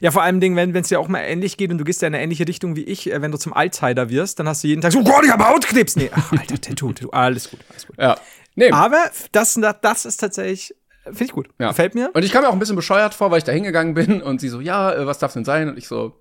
Ja, 0.00 0.10
vor 0.10 0.22
allem, 0.22 0.40
Ding, 0.40 0.56
wenn 0.56 0.74
es 0.74 0.88
dir 0.88 1.00
auch 1.00 1.08
mal 1.08 1.20
ähnlich 1.20 1.56
geht 1.56 1.70
und 1.70 1.78
du 1.78 1.84
gehst 1.84 2.02
ja 2.02 2.08
in 2.08 2.14
eine 2.14 2.22
ähnliche 2.22 2.46
Richtung 2.46 2.76
wie 2.76 2.84
ich, 2.84 3.10
äh, 3.10 3.22
wenn 3.22 3.32
du 3.32 3.38
zum 3.38 3.52
Alzheimer 3.52 4.10
wirst, 4.10 4.38
dann 4.38 4.48
hast 4.48 4.62
du 4.64 4.68
jeden 4.68 4.82
Tag 4.82 4.92
so, 4.92 5.00
oh 5.00 5.04
Gott, 5.04 5.24
ich 5.24 5.30
habe 5.30 5.48
Hautkrebs. 5.48 5.96
Nee, 5.96 6.10
ach, 6.12 6.32
alter, 6.32 6.60
Tattoo, 6.60 6.92
Tattoo. 6.92 7.10
Alles 7.10 7.50
gut, 7.50 7.60
alles 7.70 7.86
gut. 7.86 7.96
Ja. 7.98 8.18
Nee. 8.54 8.70
Aber 8.70 9.10
das, 9.32 9.58
das 9.82 10.04
ist 10.04 10.16
tatsächlich, 10.18 10.74
finde 11.04 11.24
ich 11.24 11.32
gut. 11.32 11.48
Ja. 11.58 11.68
Gefällt 11.68 11.94
mir. 11.94 12.10
Und 12.12 12.24
ich 12.24 12.32
kam 12.32 12.42
mir 12.42 12.48
auch 12.48 12.52
ein 12.52 12.58
bisschen 12.58 12.76
bescheuert 12.76 13.14
vor, 13.14 13.30
weil 13.30 13.38
ich 13.38 13.44
da 13.44 13.52
hingegangen 13.52 13.94
bin 13.94 14.22
und 14.22 14.40
sie 14.40 14.48
so, 14.48 14.60
ja, 14.60 14.92
äh, 14.92 15.06
was 15.06 15.18
darf 15.18 15.32
denn 15.32 15.44
sein? 15.44 15.68
Und 15.68 15.78
ich 15.78 15.88
so, 15.88 16.20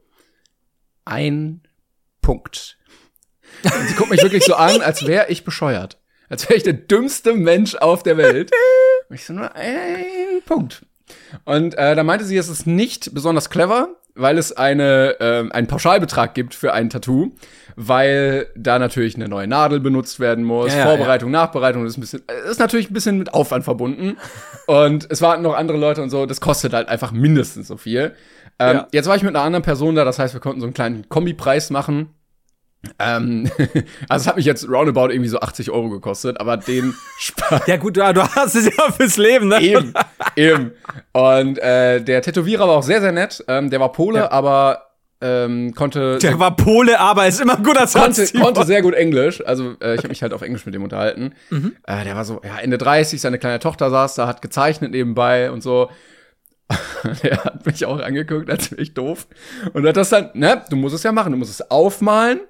ein 1.06 1.62
Punkt. 2.22 2.78
Und 3.64 3.88
sie 3.88 3.96
guckt 3.96 4.10
mich 4.10 4.22
wirklich 4.22 4.44
so 4.44 4.56
an, 4.56 4.82
als 4.82 5.08
wäre 5.08 5.30
ich 5.30 5.44
bescheuert. 5.44 6.00
Als 6.30 6.48
wäre 6.50 6.58
ich 6.58 6.64
der 6.64 6.74
dümmste 6.74 7.34
Mensch 7.34 7.76
auf 7.76 8.04
der 8.04 8.18
Welt. 8.18 8.52
Und 9.10 9.16
ich 9.16 9.26
so, 9.26 9.34
nur 9.34 9.56
ein 9.56 10.42
Punkt. 10.46 10.86
Und 11.46 11.78
äh, 11.78 11.96
da 11.96 12.04
meinte 12.04 12.26
sie, 12.26 12.38
es 12.38 12.50
ist 12.50 12.68
nicht 12.68 13.14
besonders 13.14 13.50
clever, 13.50 13.90
weil 14.16 14.38
es 14.38 14.52
eine, 14.52 15.16
ähm, 15.20 15.52
einen 15.52 15.68
Pauschalbetrag 15.68 16.34
gibt 16.34 16.56
für 16.56 16.74
ein 16.74 16.90
Tattoo, 16.90 17.32
weil 17.76 18.48
da 18.56 18.80
natürlich 18.80 19.16
eine 19.16 19.28
neue 19.28 19.48
Nadel 19.48 19.80
benutzt 19.80 20.20
werden 20.20 20.44
muss, 20.44 20.74
Ja, 20.74 20.80
ja, 20.80 20.86
Vorbereitung, 20.88 21.30
Nachbereitung, 21.32 21.84
das 21.84 21.94
ist, 21.94 21.98
ein 21.98 22.02
bisschen, 22.02 22.24
äh, 22.28 22.50
ist 22.50 22.60
natürlich 22.60 22.90
ein 22.90 22.94
bisschen 22.94 23.18
mit 23.18 23.34
Aufwand 23.34 23.64
verbunden. 23.64 24.18
und 24.68 25.08
es 25.10 25.22
waren 25.22 25.42
noch 25.42 25.56
andere 25.56 25.78
Leute 25.78 26.02
und 26.02 26.10
so, 26.10 26.26
das 26.26 26.42
kostet 26.42 26.74
halt 26.74 26.90
einfach 26.90 27.12
mindestens 27.12 27.68
so 27.68 27.78
viel. 27.78 28.14
Ähm, 28.60 28.78
Ja. 28.78 28.88
Jetzt 28.92 29.08
war 29.08 29.16
ich 29.16 29.24
mit 29.24 29.36
einer 29.36 29.46
anderen 29.46 29.64
Person 29.64 29.94
da, 29.96 30.04
das 30.04 30.18
heißt, 30.18 30.34
wir 30.34 30.42
konnten 30.42 30.62
so 30.62 30.66
einen 30.66 30.74
kleinen 30.74 31.08
Kombipreis 31.10 31.70
machen. 31.70 32.10
Ähm, 33.00 33.50
also 34.10 34.24
es 34.24 34.28
hat 34.28 34.36
mich 34.38 34.46
jetzt 34.46 34.68
roundabout 34.70 35.10
irgendwie 35.10 35.30
so 35.30 35.40
80 35.40 35.72
Euro 35.72 35.90
gekostet, 35.90 36.40
aber 36.40 36.58
den 36.58 36.94
Spaß. 37.20 37.62
Ja, 37.68 37.78
gut, 37.78 37.98
du, 37.98 38.14
du 38.14 38.22
hast 38.24 38.56
es 38.56 38.66
ja 38.66 38.92
fürs 38.92 39.18
Leben, 39.18 39.48
ne? 39.50 39.62
Eben, 39.62 39.94
eben. 40.36 40.72
Und 41.14 41.58
äh, 41.60 42.02
der 42.02 42.22
Tätowierer 42.22 42.68
war 42.68 42.76
auch 42.78 42.84
sehr, 42.84 43.02
sehr 43.02 43.12
nett. 43.12 43.44
Ähm, 43.48 43.70
der 43.70 43.80
war 43.80 43.92
Pole, 43.92 44.20
Ja. 44.20 44.32
aber 44.32 44.84
ähm, 45.20 45.74
konnte, 45.74 46.20
Der 46.20 46.40
war 46.40 46.56
Pole, 46.56 47.00
aber 47.00 47.26
ist 47.26 47.42
immer 47.42 47.58
ein 47.58 47.64
guter 47.64 47.88
konnte, 47.88 48.28
konnte 48.40 48.66
sehr 48.66 48.84
gut 48.84 48.94
Englisch. 48.94 49.44
Also 49.46 49.74
äh, 49.82 49.96
ich 49.96 50.00
habe 50.00 50.10
mich 50.10 50.22
halt 50.22 50.32
auf 50.34 50.44
Englisch 50.44 50.66
mit 50.68 50.76
dem 50.76 50.84
unterhalten. 50.84 51.34
Mhm. 51.50 51.76
Äh, 51.88 52.04
der 52.04 52.16
war 52.16 52.24
so, 52.24 52.40
ja, 52.44 52.60
Ende 52.60 52.78
30, 52.78 53.20
seine 53.20 53.40
kleine 53.40 53.58
Tochter 53.60 53.90
saß 53.90 54.14
da, 54.14 54.28
hat 54.28 54.44
gezeichnet 54.44 54.92
nebenbei 54.92 55.50
und 55.50 55.62
so. 55.64 55.90
der 57.24 57.44
hat 57.44 57.66
mich 57.66 57.86
auch 57.86 58.00
angeguckt, 58.00 58.50
als 58.50 58.72
wäre 58.72 58.82
ich 58.82 58.94
doof. 58.94 59.28
Und 59.74 59.88
hat 59.88 59.98
das 59.98 60.10
dann, 60.10 60.30
ne, 60.34 60.62
du 60.70 60.76
musst 60.76 60.94
es 60.94 61.04
ja 61.04 61.12
machen, 61.12 61.32
du 61.32 61.38
musst 61.38 61.52
es 61.52 61.72
aufmalen. 61.72 62.42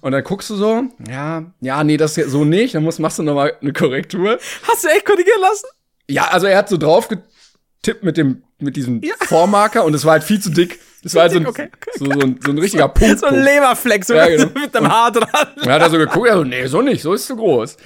Und 0.00 0.12
dann 0.12 0.24
guckst 0.24 0.50
du 0.50 0.56
so, 0.56 0.84
ja, 1.08 1.44
ja, 1.60 1.84
nee, 1.84 1.96
das 1.96 2.14
so 2.14 2.44
nicht. 2.44 2.74
Dann 2.74 2.82
musst, 2.82 3.00
machst 3.00 3.18
du 3.18 3.22
noch 3.22 3.34
mal 3.34 3.52
eine 3.60 3.72
Korrektur. 3.72 4.38
Hast 4.68 4.84
du 4.84 4.88
echt 4.88 5.04
korrigieren 5.04 5.40
lassen? 5.40 5.66
Ja, 6.08 6.28
also 6.28 6.46
er 6.46 6.58
hat 6.58 6.68
so 6.68 6.76
drauf 6.76 7.08
getippt 7.08 8.02
mit 8.02 8.16
dem 8.16 8.42
mit 8.58 8.76
diesem 8.76 9.02
Vormarker 9.26 9.84
und 9.84 9.94
es 9.94 10.04
war 10.04 10.12
halt 10.12 10.24
viel 10.24 10.40
zu 10.40 10.50
dick. 10.50 10.78
Es 11.04 11.14
war 11.14 11.22
halt 11.22 11.32
so 11.32 11.38
ein, 11.38 11.46
okay, 11.46 11.68
okay, 11.74 11.90
so, 11.96 12.06
so, 12.06 12.20
ein, 12.20 12.40
so 12.42 12.50
ein 12.50 12.58
richtiger 12.58 12.88
Punkt. 12.88 13.18
So 13.18 13.26
ein 13.26 13.42
Leberfleck, 13.42 14.04
so 14.04 14.14
Ja, 14.14 14.26
genau. 14.26 14.48
mit 14.54 14.74
dem 14.74 14.88
Haar 14.88 15.12
dran. 15.12 15.48
Und 15.56 15.66
dann 15.66 15.72
hat 15.72 15.82
er 15.82 15.90
so 15.90 15.98
geguckt, 15.98 16.28
er 16.28 16.36
so, 16.36 16.44
nee, 16.44 16.66
so 16.66 16.80
nicht, 16.80 17.02
so 17.02 17.12
ist 17.12 17.26
zu 17.26 17.36
groß. 17.36 17.76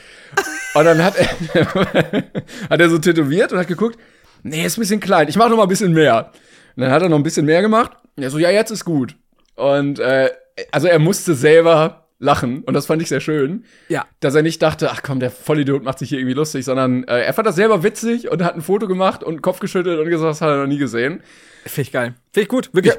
Und 0.75 0.85
dann 0.85 1.03
hat 1.03 1.15
er, 1.17 1.75
hat 2.71 2.81
er 2.81 2.89
so 2.89 2.99
tätowiert 2.99 3.53
und 3.53 3.59
hat 3.59 3.67
geguckt, 3.67 3.99
nee, 4.45 4.65
ist 4.65 4.79
ein 4.79 4.83
bisschen 4.83 5.01
klein, 5.01 5.29
ich 5.29 5.37
mache 5.37 5.51
noch 5.51 5.57
mal 5.57 5.65
ein 5.65 5.69
bisschen 5.69 5.93
mehr. 5.93 6.31
Und 6.77 6.83
dann 6.83 6.93
hat 6.93 7.03
er 7.03 7.09
noch 7.09 7.17
ein 7.17 7.25
bisschen 7.25 7.45
mehr 7.45 7.61
gemacht. 7.61 7.91
Und 8.17 8.23
er 8.23 8.31
so, 8.31 8.39
ja, 8.39 8.51
jetzt 8.51 8.71
ist 8.71 8.85
gut. 8.85 9.17
Und 9.57 9.99
äh, 9.99 10.31
also 10.73 10.87
er 10.89 10.99
musste 10.99 11.35
selber 11.35 12.09
lachen 12.21 12.63
und 12.65 12.75
das 12.75 12.87
fand 12.87 13.01
ich 13.01 13.09
sehr 13.09 13.21
schön, 13.21 13.65
Ja. 13.89 14.05
dass 14.21 14.35
er 14.35 14.43
nicht 14.43 14.61
dachte, 14.61 14.91
ach 14.91 15.03
komm, 15.05 15.21
der 15.21 15.31
Vollidiot 15.31 15.85
macht 15.85 16.01
sich 16.01 16.09
hier 16.09 16.19
irgendwie 16.19 16.35
lustig, 16.35 16.65
sondern 16.65 17.05
äh, 17.05 17.21
er 17.21 17.33
fand 17.33 17.47
das 17.47 17.55
selber 17.55 17.85
witzig 17.85 18.29
und 18.31 18.43
hat 18.43 18.55
ein 18.57 18.61
Foto 18.63 18.89
gemacht 18.89 19.23
und 19.23 19.41
Kopf 19.41 19.61
geschüttelt 19.61 20.01
und 20.01 20.09
gesagt, 20.11 20.29
das 20.31 20.41
hat 20.41 20.49
er 20.51 20.57
noch 20.57 20.67
nie 20.67 20.79
gesehen. 20.79 21.23
Finde 21.65 21.83
ich 21.83 21.93
geil. 21.93 22.15
Finde 22.33 22.43
ich 22.43 22.49
gut. 22.49 22.71
Wirklich. 22.73 22.95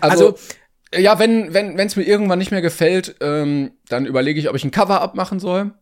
Also, 0.00 0.36
ja, 0.94 1.18
wenn 1.18 1.52
wenn 1.52 1.76
wenn 1.76 1.86
es 1.86 1.96
mir 1.96 2.04
irgendwann 2.04 2.38
nicht 2.38 2.50
mehr 2.50 2.62
gefällt, 2.62 3.16
ähm, 3.20 3.72
dann 3.88 4.06
überlege 4.06 4.38
ich, 4.38 4.48
ob 4.48 4.54
ich 4.56 4.64
ein 4.64 4.70
Cover-up 4.70 5.14
machen 5.16 5.40
soll. 5.40 5.72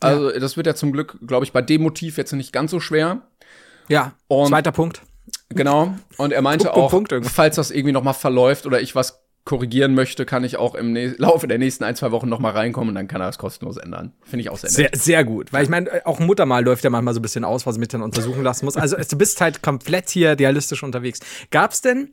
Also 0.00 0.30
das 0.38 0.56
wird 0.56 0.66
ja 0.66 0.74
zum 0.74 0.92
Glück, 0.92 1.18
glaube 1.26 1.44
ich, 1.44 1.52
bei 1.52 1.60
dem 1.62 1.82
Motiv 1.82 2.16
jetzt 2.16 2.32
nicht 2.32 2.52
ganz 2.52 2.70
so 2.70 2.80
schwer. 2.80 3.22
Ja. 3.88 4.14
Und- 4.28 4.48
Zweiter 4.48 4.72
Punkt. 4.72 5.02
Genau. 5.50 5.94
Und 6.16 6.32
er 6.32 6.42
meinte 6.42 6.64
Punkt, 6.64 6.74
Punkt, 6.74 6.86
auch, 6.86 6.90
Punkt 6.90 7.12
irgendwas. 7.12 7.34
falls 7.34 7.56
das 7.56 7.70
irgendwie 7.70 7.92
noch 7.92 8.02
mal 8.02 8.14
verläuft 8.14 8.66
oder 8.66 8.80
ich 8.80 8.94
was 8.94 9.22
korrigieren 9.44 9.94
möchte, 9.94 10.26
kann 10.26 10.44
ich 10.44 10.56
auch 10.56 10.74
im 10.74 10.94
Laufe 11.16 11.48
der 11.48 11.58
nächsten 11.58 11.84
ein, 11.84 11.96
zwei 11.96 12.10
Wochen 12.10 12.28
noch 12.28 12.38
mal 12.38 12.52
reinkommen 12.52 12.90
und 12.90 12.94
dann 12.94 13.08
kann 13.08 13.20
er 13.20 13.26
das 13.26 13.38
kostenlos 13.38 13.78
ändern. 13.78 14.12
Finde 14.22 14.42
ich 14.42 14.50
auch 14.50 14.58
sehr 14.58 14.70
nett. 14.70 14.94
Sehr, 14.96 15.02
sehr 15.02 15.24
gut. 15.24 15.52
Weil 15.52 15.64
ich 15.64 15.70
meine, 15.70 16.06
auch 16.06 16.18
Muttermal 16.18 16.64
läuft 16.64 16.84
ja 16.84 16.90
manchmal 16.90 17.14
so 17.14 17.20
ein 17.20 17.22
bisschen 17.22 17.44
aus, 17.44 17.66
was 17.66 17.76
ich 17.76 17.80
mich 17.80 17.88
dann 17.88 18.02
untersuchen 18.02 18.42
lassen 18.42 18.66
muss. 18.66 18.76
Also 18.76 18.96
du 18.96 19.18
bist 19.18 19.40
halt 19.40 19.62
komplett 19.62 20.10
hier 20.10 20.38
realistisch 20.38 20.82
unterwegs. 20.82 21.20
Gab's 21.50 21.80
denn, 21.80 22.12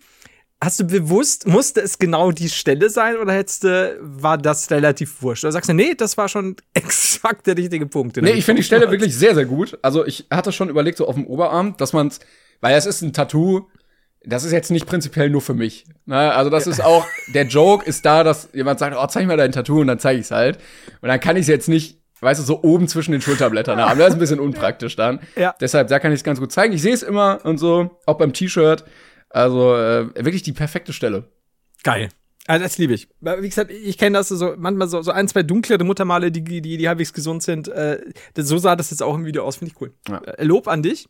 hast 0.61 0.79
du 0.79 0.85
bewusst, 0.85 1.47
musste 1.47 1.81
es 1.81 1.99
genau 1.99 2.31
die 2.31 2.49
Stelle 2.49 2.89
sein 2.89 3.17
oder 3.17 3.33
hättest 3.33 3.65
du, 3.65 3.97
war 4.01 4.37
das 4.37 4.71
relativ 4.71 5.21
wurscht? 5.21 5.43
Oder 5.43 5.51
sagst 5.51 5.69
du, 5.69 5.73
nee, 5.73 5.93
das 5.95 6.17
war 6.17 6.29
schon 6.29 6.55
exakt 6.73 7.45
der 7.45 7.57
richtige 7.57 7.85
Punkt. 7.85 8.17
Nee, 8.17 8.31
ich 8.31 8.45
finde 8.45 8.61
die 8.61 8.65
Stelle 8.65 8.89
wirklich 8.89 9.15
sehr, 9.15 9.35
sehr 9.35 9.45
gut. 9.45 9.77
Also 9.81 10.05
ich 10.05 10.25
hatte 10.31 10.51
schon 10.51 10.69
überlegt, 10.69 10.97
so 10.97 11.07
auf 11.07 11.15
dem 11.15 11.27
Oberarm, 11.27 11.75
dass 11.77 11.93
man's, 11.93 12.19
weil 12.61 12.75
es 12.75 12.85
ist 12.85 13.01
ein 13.01 13.13
Tattoo, 13.13 13.67
das 14.23 14.43
ist 14.43 14.51
jetzt 14.51 14.71
nicht 14.71 14.85
prinzipiell 14.85 15.29
nur 15.29 15.41
für 15.41 15.53
mich. 15.53 15.85
Ne? 16.05 16.33
Also 16.33 16.49
das 16.49 16.67
ist 16.67 16.83
auch, 16.83 17.05
der 17.33 17.45
Joke 17.45 17.85
ist 17.85 18.05
da, 18.05 18.23
dass 18.23 18.49
jemand 18.53 18.79
sagt, 18.79 18.95
oh, 18.97 19.07
zeig 19.07 19.27
mir 19.27 19.37
dein 19.37 19.51
Tattoo 19.51 19.81
und 19.81 19.87
dann 19.87 19.99
zeige 19.99 20.19
ich's 20.19 20.31
halt. 20.31 20.57
Und 21.01 21.09
dann 21.09 21.19
kann 21.19 21.35
ich 21.35 21.41
es 21.41 21.47
jetzt 21.47 21.69
nicht, 21.69 22.01
weißt 22.19 22.41
du, 22.41 22.45
so 22.45 22.63
oben 22.63 22.87
zwischen 22.87 23.11
den 23.11 23.21
Schulterblättern 23.21 23.79
haben. 23.79 23.99
Das 23.99 24.09
ist 24.09 24.13
ein 24.15 24.19
bisschen 24.19 24.39
unpraktisch 24.39 24.95
dann. 24.95 25.19
Ja. 25.35 25.55
Deshalb, 25.61 25.87
da 25.87 25.99
kann 25.99 26.11
ich 26.11 26.19
es 26.19 26.23
ganz 26.23 26.39
gut 26.39 26.51
zeigen. 26.51 26.73
Ich 26.73 26.81
sehe 26.81 26.93
es 26.93 27.03
immer 27.03 27.39
und 27.43 27.57
so, 27.57 27.99
auch 28.05 28.17
beim 28.17 28.33
T-Shirt. 28.33 28.83
Also 29.29 29.75
äh, 29.75 30.07
wirklich 30.15 30.43
die 30.43 30.53
perfekte 30.53 30.93
Stelle. 30.93 31.29
Geil. 31.83 32.09
Also 32.47 32.63
das 32.63 32.77
liebe 32.77 32.93
ich. 32.93 33.09
Wie 33.19 33.49
gesagt, 33.49 33.71
ich 33.71 33.97
kenne 33.97 34.17
das 34.17 34.29
so 34.29 34.55
manchmal 34.57 34.87
so, 34.87 35.01
so 35.01 35.11
ein, 35.11 35.27
zwei 35.27 35.43
dunklere 35.43 35.83
Muttermale, 35.83 36.31
die, 36.31 36.43
die, 36.43 36.61
die 36.61 36.87
halbwegs 36.87 37.13
gesund 37.13 37.43
sind. 37.43 37.67
Äh, 37.67 37.99
so 38.37 38.57
sah 38.57 38.77
das 38.77 38.89
jetzt 38.89 39.03
auch 39.03 39.15
im 39.15 39.25
Video 39.25 39.43
aus, 39.43 39.57
finde 39.57 39.73
ich 39.73 39.81
cool. 39.81 39.93
Ja. 40.07 40.19
Äh, 40.19 40.45
Lob 40.45 40.69
an 40.69 40.81
dich. 40.81 41.07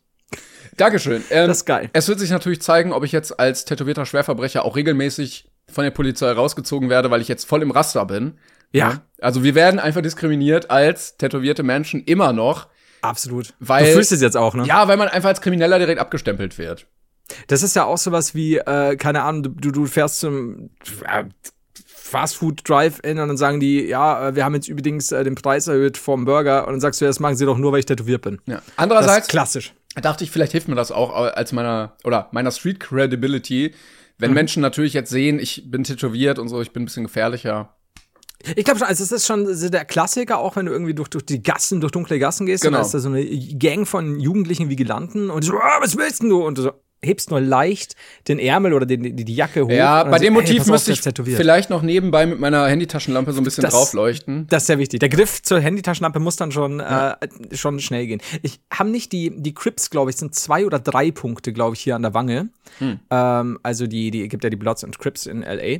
Dankeschön. 0.76 1.24
Ähm, 1.30 1.48
Das 1.48 1.58
ist 1.58 1.64
geil. 1.64 1.90
Es 1.92 2.08
wird 2.08 2.20
sich 2.20 2.30
natürlich 2.30 2.62
zeigen, 2.62 2.92
ob 2.92 3.04
ich 3.04 3.12
jetzt 3.12 3.38
als 3.38 3.64
tätowierter 3.64 4.06
Schwerverbrecher 4.06 4.64
auch 4.64 4.76
regelmäßig 4.76 5.50
von 5.70 5.84
der 5.84 5.90
Polizei 5.90 6.30
rausgezogen 6.30 6.88
werde, 6.88 7.10
weil 7.10 7.20
ich 7.20 7.28
jetzt 7.28 7.46
voll 7.46 7.62
im 7.62 7.70
Raster 7.70 8.04
bin. 8.06 8.38
Ja. 8.72 9.02
Also 9.20 9.42
wir 9.42 9.54
werden 9.54 9.80
einfach 9.80 10.02
diskriminiert 10.02 10.70
als 10.70 11.16
tätowierte 11.16 11.62
Menschen 11.62 12.04
immer 12.04 12.32
noch. 12.32 12.68
Absolut. 13.00 13.54
Weil- 13.60 13.86
du 13.86 13.92
fühlst 13.92 14.12
es 14.12 14.20
jetzt 14.20 14.36
auch, 14.36 14.54
ne? 14.54 14.64
Ja, 14.66 14.88
weil 14.88 14.96
man 14.96 15.08
einfach 15.08 15.28
als 15.28 15.40
Krimineller 15.40 15.78
direkt 15.78 16.00
abgestempelt 16.00 16.58
wird. 16.58 16.86
Das 17.46 17.62
ist 17.62 17.76
ja 17.76 17.84
auch 17.84 17.98
sowas 17.98 18.34
wie, 18.34 18.56
äh, 18.56 18.96
keine 18.96 19.22
Ahnung, 19.22 19.54
du, 19.56 19.70
du, 19.70 19.86
fährst 19.86 20.20
zum 20.20 20.70
äh, 21.06 21.24
Fastfood 21.86 22.66
Drive-In 22.66 23.18
und 23.18 23.28
dann 23.28 23.36
sagen 23.36 23.60
die, 23.60 23.82
ja, 23.82 24.28
äh, 24.28 24.34
wir 24.34 24.44
haben 24.44 24.54
jetzt 24.54 24.68
übrigens 24.68 25.12
äh, 25.12 25.24
den 25.24 25.34
Preis 25.34 25.66
erhöht 25.66 25.98
vom 25.98 26.24
Burger 26.24 26.66
und 26.66 26.72
dann 26.72 26.80
sagst 26.80 27.00
du, 27.00 27.04
ja, 27.04 27.10
das 27.10 27.20
machen 27.20 27.36
sie 27.36 27.44
doch 27.44 27.58
nur, 27.58 27.72
weil 27.72 27.80
ich 27.80 27.86
tätowiert 27.86 28.22
bin. 28.22 28.40
Ja. 28.46 28.56
Das 28.56 28.64
Andererseits 28.76 29.26
ist 29.26 29.30
klassisch. 29.30 29.74
Dachte 29.94 30.24
ich, 30.24 30.30
vielleicht 30.30 30.52
hilft 30.52 30.68
mir 30.68 30.74
das 30.74 30.92
auch 30.92 31.12
als 31.14 31.52
meiner 31.52 31.96
oder 32.04 32.28
meiner 32.32 32.50
Street 32.50 32.80
Credibility, 32.80 33.74
wenn 34.18 34.32
Menschen 34.32 34.60
natürlich 34.60 34.94
jetzt 34.94 35.10
sehen, 35.10 35.38
ich 35.38 35.70
bin 35.70 35.84
tätowiert 35.84 36.38
und 36.38 36.48
so, 36.48 36.60
ich 36.60 36.72
bin 36.72 36.82
ein 36.82 36.86
bisschen 36.86 37.04
gefährlicher. 37.04 37.74
Ich 38.56 38.64
glaube 38.64 38.78
schon, 38.78 38.88
also 38.88 39.02
es 39.02 39.10
ist 39.12 39.26
schon 39.26 39.52
so 39.52 39.68
der 39.68 39.84
Klassiker, 39.84 40.38
auch 40.38 40.54
wenn 40.56 40.66
du 40.66 40.72
irgendwie 40.72 40.94
durch, 40.94 41.08
durch 41.08 41.24
die 41.26 41.42
Gassen, 41.42 41.80
durch 41.80 41.90
dunkle 41.92 42.18
Gassen 42.18 42.46
gehst, 42.46 42.62
Genau. 42.62 42.78
und 42.78 42.82
da 42.82 42.86
ist 42.86 42.94
da 42.94 42.98
so 43.00 43.08
eine 43.08 43.24
Gang 43.58 43.86
von 43.86 44.20
jugendlichen 44.20 44.68
Vigilanten 44.70 45.30
und 45.30 45.42
so, 45.44 45.54
ah, 45.54 45.78
was 45.80 45.96
willst 45.96 46.22
denn 46.22 46.28
du? 46.30 46.44
Und 46.46 46.58
so, 46.58 46.72
hebst 47.04 47.30
nur 47.30 47.40
leicht 47.40 47.94
den 48.26 48.38
Ärmel 48.38 48.72
oder 48.72 48.86
den, 48.86 49.02
die, 49.02 49.24
die 49.24 49.34
Jacke 49.34 49.64
hoch. 49.64 49.70
Ja, 49.70 50.04
bei 50.04 50.18
so, 50.18 50.24
dem 50.24 50.34
Motiv 50.34 50.64
ey, 50.64 50.70
müsste 50.70 50.92
ich 50.92 51.00
vielleicht 51.00 51.70
noch 51.70 51.82
nebenbei 51.82 52.26
mit 52.26 52.40
meiner 52.40 52.66
Handytaschenlampe 52.66 53.32
so 53.32 53.40
ein 53.40 53.44
bisschen 53.44 53.62
das, 53.62 53.72
draufleuchten. 53.72 54.46
Das 54.48 54.64
ist 54.64 54.66
sehr 54.66 54.78
wichtig. 54.78 55.00
Der 55.00 55.08
Griff 55.08 55.42
zur 55.42 55.60
Handytaschenlampe 55.60 56.18
muss 56.18 56.36
dann 56.36 56.50
schon, 56.50 56.80
ja. 56.80 57.16
äh, 57.20 57.56
schon 57.56 57.78
schnell 57.80 58.06
gehen. 58.06 58.20
Ich 58.42 58.60
habe 58.72 58.90
nicht 58.90 59.12
die, 59.12 59.30
die 59.30 59.54
Crips, 59.54 59.90
glaube 59.90 60.10
ich, 60.10 60.16
sind 60.16 60.34
zwei 60.34 60.66
oder 60.66 60.78
drei 60.78 61.10
Punkte, 61.10 61.52
glaube 61.52 61.76
ich, 61.76 61.80
hier 61.80 61.94
an 61.94 62.02
der 62.02 62.14
Wange. 62.14 62.48
Hm. 62.78 63.00
Ähm, 63.10 63.58
also 63.62 63.86
die, 63.86 64.10
die 64.10 64.28
gibt 64.28 64.42
ja 64.44 64.50
die 64.50 64.56
Bloods 64.56 64.82
und 64.82 64.98
Crips 64.98 65.26
in 65.26 65.42
LA. 65.42 65.78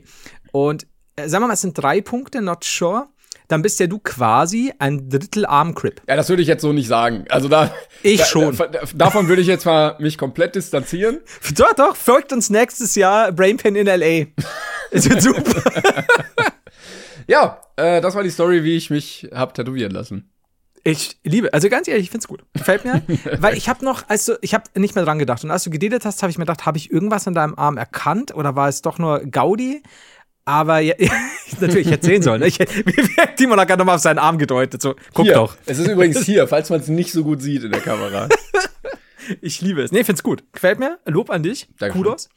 Und 0.52 0.86
äh, 1.16 1.28
sagen 1.28 1.42
wir 1.42 1.48
mal, 1.48 1.54
es 1.54 1.60
sind 1.60 1.76
drei 1.76 2.00
Punkte, 2.00 2.40
not 2.40 2.62
sure 2.64 3.08
dann 3.48 3.62
bist 3.62 3.80
ja 3.80 3.86
du 3.86 3.98
quasi 3.98 4.72
ein 4.78 5.08
Drittel 5.08 5.46
Armcrip. 5.46 6.02
Ja, 6.06 6.16
das 6.16 6.28
würde 6.28 6.42
ich 6.42 6.48
jetzt 6.48 6.62
so 6.62 6.72
nicht 6.72 6.86
sagen. 6.86 7.24
Also 7.30 7.48
da. 7.48 7.74
Ich 8.02 8.20
da, 8.20 8.24
schon. 8.26 8.56
Da, 8.56 8.68
davon 8.94 9.28
würde 9.28 9.42
ich 9.42 9.48
jetzt 9.48 9.64
mal 9.64 9.96
mich 9.98 10.18
komplett 10.18 10.54
distanzieren. 10.54 11.20
Doch, 11.56 11.72
doch, 11.72 11.96
folgt 11.96 12.32
uns 12.32 12.50
nächstes 12.50 12.94
Jahr 12.94 13.32
Brainpan 13.32 13.74
in 13.74 13.86
LA. 13.86 14.26
Es 14.90 15.06
wird 15.06 15.20
super. 15.20 15.62
ja, 17.26 17.60
äh, 17.76 18.00
das 18.00 18.14
war 18.14 18.22
die 18.22 18.30
Story, 18.30 18.64
wie 18.64 18.74
ich 18.74 18.88
mich 18.88 19.28
hab 19.34 19.52
tätowieren 19.52 19.92
lassen. 19.92 20.30
Ich 20.82 21.18
liebe, 21.24 21.52
also 21.52 21.68
ganz 21.68 21.88
ehrlich, 21.88 22.04
ich 22.04 22.10
find's 22.10 22.26
gut. 22.26 22.42
Gefällt 22.54 22.86
mir, 22.86 23.02
weil 23.38 23.54
ich 23.54 23.68
habe 23.68 23.84
noch, 23.84 24.08
also 24.08 24.36
ich 24.40 24.54
habe 24.54 24.64
nicht 24.76 24.94
mehr 24.94 25.04
dran 25.04 25.18
gedacht 25.18 25.44
und 25.44 25.50
als 25.50 25.64
du 25.64 25.68
gededet 25.68 26.06
hast, 26.06 26.22
habe 26.22 26.30
ich 26.30 26.38
mir 26.38 26.46
gedacht, 26.46 26.64
habe 26.64 26.78
ich 26.78 26.90
irgendwas 26.90 27.28
an 27.28 27.34
deinem 27.34 27.54
Arm 27.56 27.76
erkannt 27.76 28.34
oder 28.34 28.56
war 28.56 28.68
es 28.68 28.80
doch 28.80 28.98
nur 28.98 29.20
Gaudi? 29.20 29.82
Aber 30.48 30.78
ja, 30.78 30.94
natürlich 31.60 31.90
hätte 31.90 32.06
sehen 32.06 32.22
sollen. 32.22 32.40
Ne? 32.40 32.46
Ich, 32.46 32.56
Timon 33.36 33.60
hat 33.60 33.68
gerade 33.68 33.80
nochmal 33.80 33.96
auf 33.96 34.00
seinen 34.00 34.16
Arm 34.16 34.38
gedeutet. 34.38 34.80
So, 34.80 34.94
guck 35.12 35.26
hier. 35.26 35.34
doch. 35.34 35.58
Es 35.66 35.78
ist 35.78 35.86
übrigens 35.86 36.24
hier, 36.24 36.48
falls 36.48 36.70
man 36.70 36.80
es 36.80 36.88
nicht 36.88 37.12
so 37.12 37.22
gut 37.22 37.42
sieht 37.42 37.64
in 37.64 37.70
der 37.70 37.82
Kamera. 37.82 38.30
ich 39.42 39.60
liebe 39.60 39.82
es. 39.82 39.92
Nee, 39.92 40.04
find's 40.04 40.22
gut. 40.22 40.42
Gefällt 40.54 40.78
mir. 40.78 41.00
Lob 41.04 41.28
an 41.28 41.42
dich. 41.42 41.68
Dankeschön. 41.78 42.02
Kudos. 42.02 42.30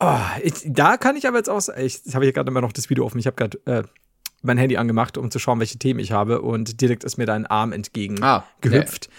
Oh, 0.00 0.18
ich, 0.42 0.54
da 0.66 0.96
kann 0.96 1.14
ich 1.14 1.28
aber 1.28 1.36
jetzt 1.36 1.48
auch. 1.48 1.60
Ich 1.78 2.00
habe 2.14 2.24
hier 2.24 2.32
gerade 2.32 2.50
immer 2.50 2.62
noch 2.62 2.72
das 2.72 2.90
Video 2.90 3.04
offen. 3.04 3.20
Ich 3.20 3.28
habe 3.28 3.36
gerade 3.36 3.60
äh, 3.64 3.84
mein 4.42 4.58
Handy 4.58 4.76
angemacht, 4.76 5.16
um 5.16 5.30
zu 5.30 5.38
schauen, 5.38 5.60
welche 5.60 5.78
Themen 5.78 6.00
ich 6.00 6.10
habe. 6.10 6.42
Und 6.42 6.80
direkt 6.80 7.04
ist 7.04 7.16
mir 7.16 7.26
dein 7.26 7.46
Arm 7.46 7.70
entgegen 7.70 8.20
ah, 8.24 8.42
gehüpft. 8.60 9.06
Nee. 9.08 9.14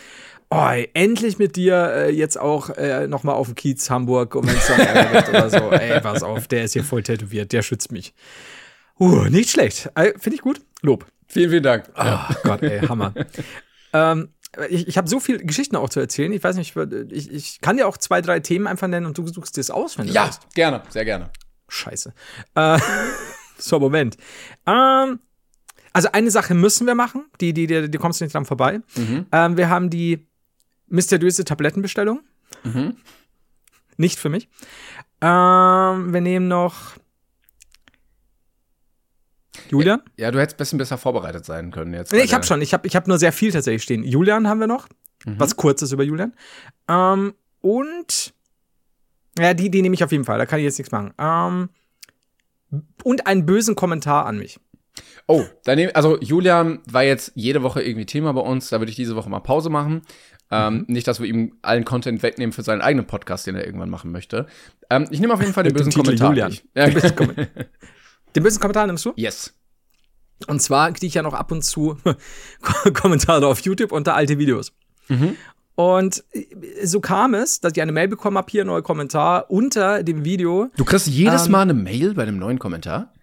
Oh, 0.53 0.67
ey, 0.69 0.89
endlich 0.93 1.39
mit 1.39 1.55
dir 1.55 1.93
äh, 1.95 2.09
jetzt 2.11 2.37
auch 2.37 2.69
äh, 2.71 3.07
noch 3.07 3.23
mal 3.23 3.31
auf 3.31 3.47
dem 3.47 3.55
Kiez 3.55 3.89
Hamburg, 3.89 4.35
um 4.35 4.45
wenn 4.45 4.57
es 4.57 4.67
wird 4.67 5.29
oder 5.29 5.49
so. 5.49 5.71
Ey, 5.71 6.01
pass 6.01 6.23
auf, 6.23 6.49
der 6.49 6.65
ist 6.65 6.73
hier 6.73 6.83
voll 6.83 7.03
tätowiert, 7.03 7.53
der 7.53 7.61
schützt 7.61 7.93
mich. 7.93 8.13
Uh, 8.99 9.23
nicht 9.29 9.49
schlecht. 9.49 9.89
Äh, 9.95 10.11
Finde 10.19 10.35
ich 10.35 10.41
gut. 10.41 10.59
Lob. 10.81 11.05
Vielen, 11.27 11.49
vielen 11.51 11.63
Dank. 11.63 11.85
Oh 11.95 12.03
ja. 12.03 12.29
Gott, 12.43 12.61
ey, 12.63 12.81
Hammer. 12.85 13.13
ähm, 13.93 14.27
ich, 14.69 14.89
ich 14.89 14.97
habe 14.97 15.07
so 15.07 15.21
viele 15.21 15.37
Geschichten 15.39 15.77
auch 15.77 15.87
zu 15.87 16.01
erzählen. 16.01 16.33
Ich 16.33 16.43
weiß 16.43 16.57
nicht, 16.57 16.75
ich, 17.11 17.31
ich 17.31 17.61
kann 17.61 17.77
dir 17.77 17.87
auch 17.87 17.95
zwei, 17.95 18.21
drei 18.21 18.41
Themen 18.41 18.67
einfach 18.67 18.89
nennen 18.89 19.05
und 19.05 19.17
du 19.17 19.25
suchst 19.27 19.55
dir 19.55 19.61
es 19.61 19.71
aus, 19.71 19.97
wenn 19.97 20.07
du 20.07 20.13
Ja, 20.13 20.25
willst. 20.25 20.53
gerne, 20.53 20.81
sehr 20.89 21.05
gerne. 21.05 21.29
Scheiße. 21.69 22.13
Äh, 22.55 22.77
so, 23.57 23.79
Moment. 23.79 24.17
Ähm, 24.67 25.19
also 25.93 26.09
eine 26.11 26.29
Sache 26.29 26.53
müssen 26.55 26.85
wir 26.87 26.95
machen, 26.95 27.23
die, 27.39 27.53
die, 27.53 27.67
die, 27.67 27.89
die 27.89 27.97
kommst 27.97 28.19
du 28.19 28.25
nicht 28.25 28.33
dran 28.35 28.43
vorbei. 28.45 28.81
Mhm. 28.97 29.27
Ähm, 29.31 29.55
wir 29.55 29.69
haben 29.69 29.89
die 29.89 30.27
mysteriöse 30.91 31.45
Tablettenbestellung. 31.45 32.21
Mhm. 32.63 32.97
Nicht 33.97 34.19
für 34.19 34.29
mich. 34.29 34.49
Ähm, 35.21 36.13
wir 36.13 36.21
nehmen 36.21 36.47
noch 36.47 36.93
Julian? 39.69 40.01
Ja, 40.17 40.31
du 40.31 40.39
hättest 40.39 40.55
ein 40.55 40.57
bisschen 40.57 40.77
besser 40.77 40.97
vorbereitet 40.97 41.45
sein 41.45 41.71
können 41.71 41.93
jetzt. 41.93 42.11
Nee, 42.11 42.21
ich 42.21 42.33
habe 42.33 42.45
schon. 42.45 42.61
Ich 42.61 42.73
habe 42.73 42.87
ich 42.87 42.95
hab 42.95 43.07
nur 43.07 43.17
sehr 43.17 43.31
viel 43.31 43.51
tatsächlich 43.51 43.83
stehen. 43.83 44.03
Julian 44.03 44.47
haben 44.47 44.59
wir 44.59 44.67
noch. 44.67 44.87
Mhm. 45.25 45.39
Was 45.39 45.55
kurzes 45.55 45.91
über 45.91 46.03
Julian. 46.03 46.33
Ähm, 46.87 47.33
und 47.61 48.33
ja, 49.37 49.53
die, 49.53 49.69
die 49.69 49.81
nehme 49.81 49.95
ich 49.95 50.03
auf 50.03 50.11
jeden 50.11 50.25
Fall. 50.25 50.37
Da 50.37 50.45
kann 50.45 50.59
ich 50.59 50.65
jetzt 50.65 50.77
nichts 50.77 50.91
machen. 50.91 51.13
Ähm, 51.17 51.69
und 53.03 53.27
einen 53.27 53.45
bösen 53.45 53.75
Kommentar 53.75 54.25
an 54.25 54.37
mich. 54.37 54.59
Oh, 55.27 55.45
dann 55.63 55.77
nehm, 55.77 55.91
also 55.93 56.19
Julian 56.19 56.79
war 56.89 57.03
jetzt 57.03 57.31
jede 57.35 57.63
Woche 57.63 57.81
irgendwie 57.81 58.05
Thema 58.05 58.33
bei 58.33 58.41
uns. 58.41 58.69
Da 58.69 58.79
würde 58.79 58.89
ich 58.89 58.95
diese 58.95 59.15
Woche 59.15 59.29
mal 59.29 59.39
Pause 59.39 59.69
machen. 59.69 60.01
Ähm, 60.51 60.79
Mhm. 60.79 60.85
Nicht, 60.89 61.07
dass 61.07 61.19
wir 61.19 61.27
ihm 61.27 61.53
allen 61.61 61.85
Content 61.85 62.21
wegnehmen 62.23 62.51
für 62.51 62.61
seinen 62.63 62.81
eigenen 62.81 63.07
Podcast, 63.07 63.47
den 63.47 63.55
er 63.55 63.65
irgendwann 63.65 63.89
machen 63.89 64.11
möchte. 64.11 64.47
Ähm, 64.89 65.07
ich 65.09 65.19
nehme 65.21 65.33
auf 65.33 65.39
jeden 65.41 65.53
Fall 65.53 65.63
den 65.63 65.73
bösen 65.73 65.91
Kommentar. 65.93 66.29
Julian. 66.29 66.57
Ja, 66.75 66.85
Den 66.85 66.93
bösen 66.95 67.15
Kommentar. 67.15 67.47
Den 68.35 68.43
bösen 68.43 68.59
Kommentar 68.61 68.87
nimmst 68.87 69.05
du? 69.05 69.13
yes. 69.15 69.53
Und 70.47 70.61
zwar 70.61 70.91
kriege 70.91 71.05
ich 71.07 71.13
ja 71.13 71.21
noch 71.21 71.33
ab 71.33 71.51
und 71.51 71.63
zu 71.63 71.97
Kommentare 72.93 73.45
auf 73.47 73.59
YouTube 73.61 73.91
unter 73.91 74.15
alte 74.15 74.37
Videos. 74.37 74.71
Mhm. 75.07 75.35
Und 75.75 76.23
so 76.83 76.99
kam 76.99 77.33
es, 77.33 77.59
dass 77.59 77.73
ich 77.75 77.81
eine 77.81 77.91
Mail 77.91 78.07
bekommen 78.07 78.37
habe, 78.37 78.47
hier 78.49 78.65
neuer 78.65 78.81
Kommentar 78.81 79.49
unter 79.49 80.03
dem 80.03 80.25
Video. 80.25 80.69
Du 80.77 80.83
kriegst 80.85 81.07
jedes 81.07 81.45
Ähm, 81.45 81.51
Mal 81.51 81.61
eine 81.61 81.73
Mail 81.73 82.13
bei 82.13 82.23
einem 82.23 82.37
neuen 82.39 82.59
Kommentar? 82.59 83.13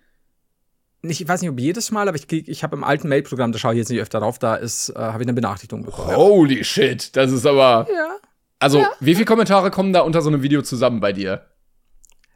Ich 1.03 1.27
weiß 1.29 1.43
nicht, 1.43 1.51
ob 1.51 1.61
jedes 1.61 1.91
Mal, 1.93 2.09
aber 2.09 2.17
ich, 2.17 2.27
krieg- 2.27 2.49
ich 2.49 2.65
habe 2.65 2.75
im 2.77 2.83
alten 2.83 3.09
Mailprogramm, 3.09 3.53
da 3.53 3.59
schaue 3.59 3.75
ich 3.75 3.79
jetzt 3.79 3.89
nicht 3.89 4.01
öfter 4.01 4.19
drauf, 4.21 4.39
da 4.39 4.57
ist, 4.57 4.89
äh, 4.91 4.95
habe 4.99 5.23
ich 5.23 5.27
eine 5.29 5.35
Benachrichtigung 5.35 5.85
bekommen. 5.85 6.17
Holy 6.17 6.65
shit, 6.65 7.15
das 7.17 7.31
ist 7.31 7.47
aber. 7.47 7.87
Ja. 7.93 8.17
Also, 8.59 8.85
wie 8.99 9.15
viele 9.15 9.25
Kommentare 9.25 9.71
kommen 9.71 9.93
da 9.93 10.01
unter 10.01 10.21
so 10.23 10.29
einem 10.29 10.43
Video 10.43 10.63
zusammen 10.63 10.99
bei 11.01 11.13
dir? 11.13 11.47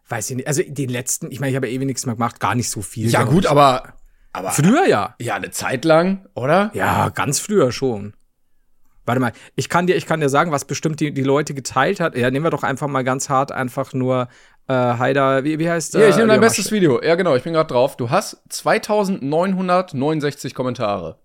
Weiß 0.08 0.30
ich 0.30 0.36
nicht. 0.36 0.46
Also 0.46 0.62
den 0.64 0.90
letzten, 0.90 1.32
ich 1.32 1.40
meine, 1.40 1.50
ich 1.50 1.56
habe 1.56 1.66
ja 1.66 1.72
ewig 1.72 1.86
nichts 1.86 2.06
mehr 2.06 2.14
gemacht, 2.14 2.38
gar 2.38 2.54
nicht 2.54 2.70
so 2.70 2.82
viel. 2.82 3.08
Ja, 3.08 3.24
gut, 3.24 3.46
aber. 3.46 3.94
Aber. 4.32 4.50
Früher 4.50 4.86
ja. 4.86 5.16
Ja, 5.18 5.34
eine 5.34 5.50
Zeit 5.50 5.84
lang, 5.84 6.28
oder? 6.34 6.70
Ja, 6.74 7.08
ganz 7.08 7.40
früher 7.40 7.72
schon. 7.72 8.14
Warte 9.04 9.20
mal, 9.20 9.32
ich 9.56 9.68
kann 9.68 9.88
dir, 9.88 9.96
ich 9.96 10.06
kann 10.06 10.20
dir 10.20 10.28
sagen, 10.28 10.52
was 10.52 10.64
bestimmt 10.64 11.00
die, 11.00 11.12
die 11.12 11.24
Leute 11.24 11.54
geteilt 11.54 11.98
hat. 11.98 12.16
Ja, 12.16 12.30
nehmen 12.30 12.44
wir 12.46 12.50
doch 12.50 12.62
einfach 12.62 12.86
mal 12.86 13.02
ganz 13.02 13.28
hart 13.28 13.50
einfach 13.50 13.92
nur 13.94 14.28
äh, 14.68 14.72
Heider, 14.74 15.44
wie, 15.44 15.58
wie 15.58 15.68
heißt 15.70 15.94
Hier, 15.96 16.08
ich 16.08 16.16
nehme 16.16 16.28
dein 16.28 16.40
Leon 16.40 16.48
bestes 16.48 16.72
Video. 16.72 17.02
Ja, 17.02 17.14
genau, 17.14 17.34
ich 17.36 17.42
bin 17.42 17.52
gerade 17.52 17.68
drauf. 17.72 17.96
Du 17.96 18.10
hast 18.10 18.38
2969 18.48 20.54
Kommentare. 20.54 21.18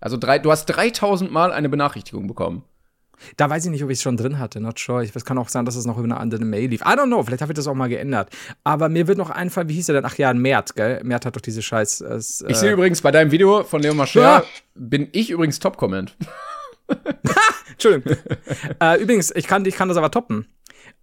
Also 0.00 0.16
drei, 0.16 0.38
du 0.38 0.50
hast 0.50 0.66
3000 0.66 1.30
Mal 1.32 1.52
eine 1.52 1.68
Benachrichtigung 1.68 2.26
bekommen. 2.26 2.64
Da 3.38 3.48
weiß 3.48 3.64
ich 3.64 3.70
nicht, 3.70 3.82
ob 3.82 3.88
ich 3.88 3.96
es 3.96 4.02
schon 4.02 4.18
drin 4.18 4.38
hatte, 4.38 4.60
not 4.60 4.78
sure. 4.78 5.02
Ich, 5.02 5.16
es 5.16 5.24
kann 5.24 5.38
auch 5.38 5.48
sein, 5.48 5.64
dass 5.64 5.74
es 5.74 5.86
noch 5.86 5.96
über 5.96 6.04
eine 6.04 6.18
andere 6.18 6.44
Mail 6.44 6.68
lief. 6.68 6.82
I 6.82 6.90
don't 6.90 7.06
know, 7.06 7.22
vielleicht 7.22 7.40
habe 7.40 7.50
ich 7.52 7.56
das 7.56 7.66
auch 7.66 7.72
mal 7.74 7.88
geändert. 7.88 8.28
Aber 8.62 8.90
mir 8.90 9.06
wird 9.08 9.16
noch 9.16 9.30
einfallen, 9.30 9.70
wie 9.70 9.74
hieß 9.74 9.88
er 9.88 9.94
denn? 9.94 10.04
Ach 10.04 10.18
ja, 10.18 10.28
ein 10.28 10.38
Mert, 10.38 10.76
gell? 10.76 11.00
Mert 11.02 11.24
hat 11.24 11.34
doch 11.34 11.40
diese 11.40 11.62
Scheiß. 11.62 12.02
Äh, 12.02 12.16
Ich 12.18 12.56
sehe 12.58 12.72
übrigens 12.72 13.00
bei 13.00 13.10
deinem 13.10 13.30
Video 13.30 13.64
von 13.64 13.80
Leo 13.80 13.94
Mascher, 13.94 14.20
Ja. 14.20 14.44
bin 14.74 15.08
ich 15.12 15.30
übrigens 15.30 15.58
Top-Comment. 15.60 16.14
Entschuldigung. 17.70 18.18
äh, 18.82 19.00
übrigens, 19.02 19.34
ich 19.34 19.46
kann, 19.46 19.64
ich 19.64 19.76
kann 19.76 19.88
das 19.88 19.96
aber 19.96 20.10
toppen. 20.10 20.46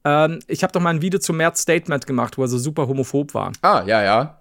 Ähm, 0.05 0.39
ich 0.47 0.63
habe 0.63 0.73
doch 0.73 0.81
mal 0.81 0.89
ein 0.89 1.01
Video 1.01 1.19
zu 1.19 1.33
Mert's 1.33 1.61
Statement 1.61 2.05
gemacht, 2.07 2.37
wo 2.37 2.41
er 2.43 2.47
so 2.47 2.57
super 2.57 2.87
homophob 2.87 3.33
war. 3.33 3.51
Ah, 3.61 3.83
ja, 3.85 4.03
ja. 4.03 4.39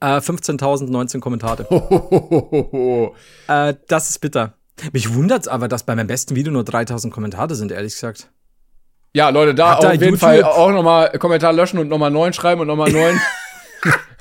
Äh, 0.00 0.18
15.019 0.18 1.20
Kommentare. 1.20 1.66
Äh, 3.48 3.74
das 3.88 4.10
ist 4.10 4.18
bitter. 4.20 4.54
Mich 4.92 5.14
wundert's 5.14 5.46
aber, 5.48 5.68
dass 5.68 5.84
bei 5.84 5.94
meinem 5.94 6.08
besten 6.08 6.34
Video 6.34 6.52
nur 6.52 6.62
3.000 6.64 7.10
Kommentare 7.10 7.54
sind, 7.54 7.70
ehrlich 7.70 7.92
gesagt. 7.94 8.30
Ja, 9.12 9.28
Leute, 9.28 9.54
da 9.54 9.76
Hat 9.76 9.84
auf 9.84 9.92
jeden 9.92 10.04
YouTube- 10.04 10.18
Fall 10.18 10.42
auch 10.42 10.70
nochmal 10.72 11.10
Kommentar 11.18 11.52
löschen 11.52 11.78
und 11.78 11.88
nochmal 11.88 12.10
neun 12.10 12.32
schreiben 12.32 12.60
und 12.62 12.66
nochmal 12.66 12.90
neun. 12.90 13.20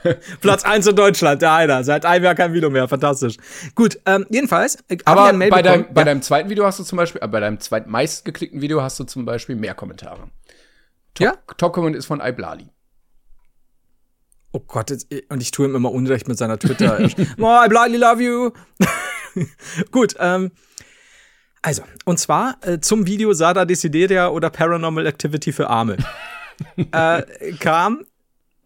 Platz 0.41 0.63
1 0.65 0.86
in 0.88 0.95
Deutschland, 0.97 1.41
der 1.41 1.53
einer. 1.53 1.84
Seit 1.86 2.06
einem 2.06 2.25
Jahr 2.25 2.36
kein 2.36 2.53
Video 2.53 2.69
mehr. 2.69 2.88
Fantastisch. 2.89 3.38
Gut, 3.73 3.97
ähm, 4.06 4.25
jedenfalls. 4.29 4.77
äh, 4.89 4.97
Aber 5.06 5.32
bei, 5.34 5.62
deinem, 5.62 5.86
bei 5.93 6.01
Ja. 6.01 6.06
deinem 6.06 6.21
zweiten 6.21 6.49
Video 6.49 6.65
hast 6.65 6.77
du 6.79 6.84
zum 6.84 6.97
Beispiel, 6.97 7.21
äh, 7.23 7.27
bei 7.27 7.39
deinem 7.39 7.60
zweitmeist 7.62 8.25
geklickten 8.25 8.62
Video 8.62 8.82
hast 8.82 8.99
du 8.99 9.06
zum 9.06 9.23
Beispiel 9.25 9.56
mehr 9.56 9.73
Kommentare. 9.73 10.25
Top, 11.13 11.26
Ja? 11.26 11.38
Top-Comment 11.58 11.95
ist 11.95 12.06
von 12.06 12.21
Iblali. 12.21 12.69
Oh 14.52 14.60
Gott, 14.60 14.91
jetzt, 14.91 15.08
und 15.30 15.41
ich 15.41 15.52
tue 15.52 15.67
ihm 15.67 15.76
immer 15.76 15.91
Unrecht 15.91 16.28
mit 16.28 16.38
seiner 16.38 16.60
Twitter. 16.60 16.99
oh, 17.39 17.62
I 17.65 17.67
blindly 17.67 17.97
love 17.97 18.21
you. 18.21 18.52
Gut, 19.91 20.15
ähm. 20.19 20.52
Also, 21.63 21.82
und 22.04 22.19
zwar 22.19 22.58
äh, 22.62 22.80
zum 22.82 23.08
Video 23.08 23.34
Sada 23.34 23.63
Desideria 23.65 24.28
oder 24.28 24.49
Paranormal 24.49 25.08
Activity 25.08 25.54
für 25.54 25.69
Arme. 25.69 25.97
äh, 26.76 27.23
kam 27.60 28.06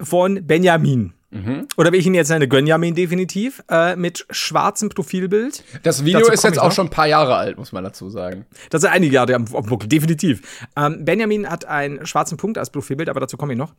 von 0.01 0.45
Benjamin. 0.45 1.13
Mhm. 1.45 1.67
Oder 1.77 1.91
wie 1.91 1.97
ich 1.97 2.05
ihn 2.05 2.13
jetzt 2.13 2.29
nenne, 2.29 2.47
Gönjamin 2.47 2.95
definitiv, 2.95 3.63
äh, 3.69 3.95
mit 3.95 4.25
schwarzem 4.29 4.89
Profilbild. 4.89 5.63
Das 5.83 6.03
Video 6.05 6.19
Dazu 6.19 6.31
ist 6.31 6.43
jetzt 6.43 6.59
auch 6.59 6.65
noch. 6.65 6.71
schon 6.71 6.87
ein 6.87 6.91
paar 6.91 7.07
Jahre 7.07 7.35
alt, 7.35 7.57
muss 7.57 7.71
man 7.71 7.83
dazu 7.83 8.09
sagen. 8.09 8.45
Das 8.69 8.83
ist 8.83 8.89
einige 8.89 9.13
Jahre 9.15 9.37
definitiv. 9.85 10.65
Ähm, 10.75 11.05
Benjamin 11.05 11.49
hat 11.49 11.65
einen 11.65 12.05
schwarzen 12.05 12.37
Punkt 12.37 12.57
als 12.57 12.69
Profilbild, 12.71 13.09
aber 13.09 13.19
dazu 13.19 13.37
komme 13.37 13.53
ich 13.53 13.59
noch. 13.59 13.73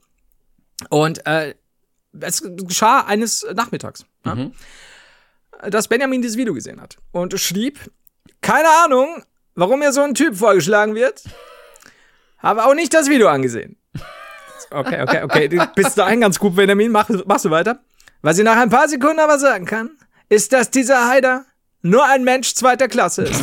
Und 0.91 1.27
äh, 1.27 1.55
es 2.21 2.43
geschah 2.45 3.01
eines 3.07 3.47
Nachmittags, 3.55 4.05
ja, 4.25 4.35
Mhm. 4.35 4.53
dass 5.71 5.89
Benjamin 5.89 6.23
dieses 6.23 6.37
Video 6.37 6.55
gesehen 6.55 6.81
hat 6.81 6.97
und 7.13 7.39
schrieb, 7.41 7.79
keine 8.41 8.69
Ahnung, 8.85 9.23
warum 9.55 9.81
mir 9.81 9.93
so 9.93 10.01
ein 10.03 10.15
Typ 10.15 10.37
vorgeschlagen 10.37 10.95
wird, 10.95 11.25
habe 12.39 12.65
auch 12.65 12.75
nicht 12.75 12.95
das 12.95 13.09
Video 13.09 13.29
angesehen. 13.29 13.77
Okay, 14.71 15.03
okay, 15.03 15.23
okay, 15.23 15.49
du 15.49 15.67
bist 15.75 15.97
dahin 15.97 16.21
ganz 16.21 16.39
gut, 16.39 16.55
Benjamin, 16.57 16.91
mach, 16.91 17.09
machst 17.27 17.45
du 17.45 17.51
weiter. 17.51 17.81
Was 18.23 18.39
ich 18.39 18.45
nach 18.45 18.57
ein 18.57 18.71
paar 18.71 18.89
Sekunden 18.89 19.21
aber 19.21 19.39
sagen 19.39 19.65
kann, 19.65 19.91
ist, 20.29 20.53
dass 20.53 20.71
dieser 20.71 21.09
Heider 21.09 21.45
nur 21.83 22.05
ein 22.05 22.25
Mensch 22.25 22.55
zweiter 22.55 22.89
Klasse 22.89 23.23
ist. 23.23 23.43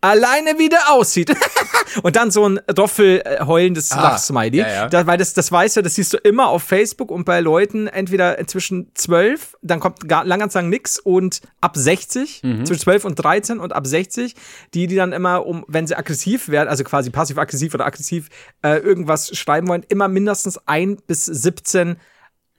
Alleine 0.00 0.58
wie 0.58 0.68
der 0.68 0.90
aussieht. 0.90 1.30
und 2.02 2.16
dann 2.16 2.30
so 2.30 2.48
ein 2.48 2.60
Roffel 2.76 3.22
äh, 3.24 3.44
heulendes 3.44 3.92
ah, 3.92 4.02
Lachsmiley. 4.02 4.58
Ja, 4.58 4.68
ja. 4.68 4.88
Da, 4.88 5.06
weil 5.06 5.18
das, 5.18 5.34
das 5.34 5.50
weißt 5.50 5.76
du, 5.76 5.82
das 5.82 5.94
siehst 5.94 6.12
du 6.12 6.16
immer 6.18 6.48
auf 6.48 6.62
Facebook 6.62 7.10
und 7.10 7.24
bei 7.24 7.40
Leuten 7.40 7.86
entweder 7.86 8.38
zwischen 8.46 8.90
12, 8.94 9.56
dann 9.62 9.80
kommt 9.80 10.08
gar, 10.08 10.24
Langanzang 10.24 10.68
nix 10.68 10.98
und 10.98 11.40
ab 11.60 11.76
60, 11.76 12.42
mhm. 12.42 12.66
zwischen 12.66 12.82
12 12.82 13.04
und 13.04 13.14
13 13.16 13.58
und 13.58 13.72
ab 13.72 13.86
60, 13.86 14.34
die, 14.74 14.86
die 14.86 14.96
dann 14.96 15.12
immer, 15.12 15.46
um, 15.46 15.64
wenn 15.68 15.86
sie 15.86 15.96
aggressiv 15.96 16.48
werden, 16.48 16.68
also 16.68 16.84
quasi 16.84 17.10
passiv-aggressiv 17.10 17.74
oder 17.74 17.86
aggressiv 17.86 18.28
äh, 18.62 18.78
irgendwas 18.78 19.36
schreiben 19.36 19.68
wollen, 19.68 19.84
immer 19.88 20.08
mindestens 20.08 20.58
ein 20.66 20.96
bis 21.06 21.24
17 21.26 21.96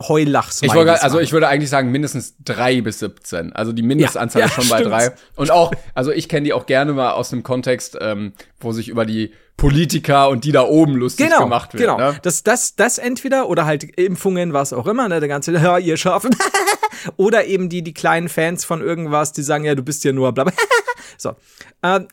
Heulachs. 0.02 0.62
Ich 0.62 0.74
wollte, 0.74 1.02
also 1.04 1.20
ich 1.20 1.34
würde 1.34 1.50
eigentlich 1.50 1.70
sagen 1.70 1.92
mindestens 1.92 2.36
drei 2.44 2.82
bis 2.82 3.00
17. 3.00 3.52
Also 3.54 3.74
die 3.74 3.84
Mindestanzahl 3.84 4.42
ja, 4.42 4.48
ist 4.48 4.54
schon 4.54 4.64
stimmt. 4.64 4.84
bei 4.86 4.90
drei. 4.90 5.12
Und 5.36 5.52
auch, 5.52 5.74
also 5.94 6.12
ich 6.12 6.30
kenne 6.30 6.46
die 6.46 6.54
auch 6.54 6.66
gerne 6.66 6.94
mal 6.94 7.12
aus 7.12 7.32
dem 7.32 7.44
Kontext, 7.44 7.98
ähm, 8.00 8.34
wo 8.60 8.72
sich 8.72 8.88
über 8.88 9.06
die 9.06 9.34
Politiker 9.58 10.30
und 10.30 10.46
die 10.46 10.54
da 10.54 10.64
oben 10.64 10.96
lustig 10.96 11.28
genau, 11.28 11.44
gemacht 11.44 11.74
wird. 11.74 11.84
Genau, 11.84 11.98
ne? 11.98 12.18
das, 12.22 12.44
das, 12.44 12.78
das 12.78 12.98
entweder 12.98 13.50
oder 13.50 13.66
halt 13.66 13.84
Impfungen, 13.84 14.54
was 14.54 14.72
auch 14.72 14.88
immer, 14.88 15.10
ne, 15.10 15.20
der 15.20 15.28
ganze, 15.28 15.52
ja, 15.54 15.78
ihr 15.78 15.98
Schafen. 15.98 16.34
oder 17.18 17.46
eben 17.46 17.68
die, 17.68 17.82
die 17.82 17.94
kleinen 17.94 18.30
Fans 18.30 18.64
von 18.64 18.82
irgendwas, 18.82 19.34
die 19.34 19.44
sagen, 19.44 19.66
ja, 19.66 19.76
du 19.76 19.84
bist 19.84 20.06
ja 20.06 20.14
nur 20.14 20.32
bla. 20.32 20.46
so. 21.18 21.36
Ähm, 21.84 22.08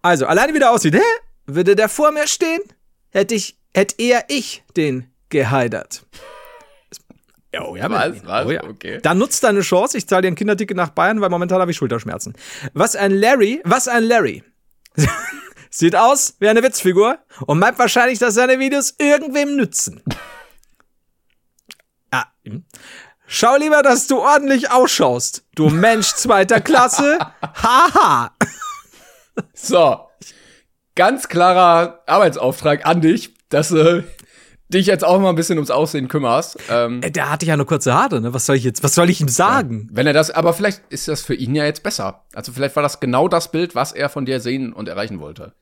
also, 0.00 0.24
alleine 0.26 0.54
wie 0.54 0.58
der 0.58 0.70
aussieht, 0.70 0.94
hä? 0.94 1.02
Würde 1.46 1.76
der 1.76 1.90
vor 1.90 2.12
mir 2.12 2.26
stehen, 2.26 2.62
hätte 3.10 3.34
ich, 3.34 3.58
hätte 3.74 3.96
eher 3.98 4.24
ich 4.28 4.62
den 4.74 5.10
geheidert. 5.28 6.06
Oh 7.58 7.74
ja, 7.74 7.90
was? 7.90 8.24
was? 8.24 8.46
Oh 8.46 8.50
ja. 8.50 8.62
Okay. 8.64 9.00
Dann 9.02 9.18
nutzt 9.18 9.42
deine 9.42 9.60
Chance. 9.60 9.98
Ich 9.98 10.06
zahle 10.06 10.22
dir 10.22 10.28
ein 10.28 10.36
Kinderticket 10.36 10.76
nach 10.76 10.90
Bayern, 10.90 11.20
weil 11.20 11.30
momentan 11.30 11.60
habe 11.60 11.70
ich 11.70 11.76
Schulterschmerzen. 11.76 12.34
Was 12.74 12.94
ein 12.94 13.12
Larry, 13.12 13.60
was 13.64 13.88
ein 13.88 14.04
Larry. 14.04 14.44
Sieht 15.70 15.96
aus 15.96 16.34
wie 16.38 16.48
eine 16.48 16.62
Witzfigur 16.62 17.18
und 17.46 17.58
meint 17.58 17.78
wahrscheinlich, 17.78 18.18
dass 18.18 18.34
seine 18.34 18.58
Videos 18.58 18.94
irgendwem 18.98 19.56
nützen. 19.56 20.02
ah. 22.10 22.24
Hm. 22.44 22.64
Schau 23.26 23.56
lieber, 23.56 23.82
dass 23.82 24.08
du 24.08 24.18
ordentlich 24.18 24.72
ausschaust. 24.72 25.44
Du 25.54 25.68
Mensch 25.68 26.14
zweiter 26.14 26.60
Klasse. 26.60 27.18
Haha. 27.42 28.32
so. 29.54 30.08
Ganz 30.96 31.28
klarer 31.28 32.02
Arbeitsauftrag 32.06 32.84
an 32.84 33.00
dich, 33.00 33.32
dass 33.48 33.70
äh, 33.70 34.02
dich 34.72 34.86
jetzt 34.86 35.04
auch 35.04 35.20
mal 35.20 35.30
ein 35.30 35.34
bisschen 35.36 35.58
ums 35.58 35.70
Aussehen 35.70 36.08
kümmerst. 36.08 36.58
Ähm, 36.70 37.02
äh, 37.02 37.10
der 37.10 37.30
hatte 37.30 37.46
ja 37.46 37.56
nur 37.56 37.66
kurze 37.66 37.92
Haare, 37.94 38.20
ne? 38.20 38.32
Was 38.32 38.46
soll 38.46 38.56
ich 38.56 38.64
jetzt, 38.64 38.82
was 38.82 38.94
soll 38.94 39.10
ich 39.10 39.20
ihm 39.20 39.28
sagen? 39.28 39.88
Ja, 39.90 39.96
wenn 39.96 40.06
er 40.06 40.12
das, 40.12 40.30
aber 40.30 40.52
vielleicht 40.54 40.82
ist 40.90 41.08
das 41.08 41.22
für 41.22 41.34
ihn 41.34 41.54
ja 41.54 41.64
jetzt 41.64 41.82
besser. 41.82 42.24
Also 42.34 42.52
vielleicht 42.52 42.76
war 42.76 42.82
das 42.82 43.00
genau 43.00 43.28
das 43.28 43.50
Bild, 43.50 43.74
was 43.74 43.92
er 43.92 44.08
von 44.08 44.24
dir 44.24 44.40
sehen 44.40 44.72
und 44.72 44.88
erreichen 44.88 45.20
wollte. 45.20 45.52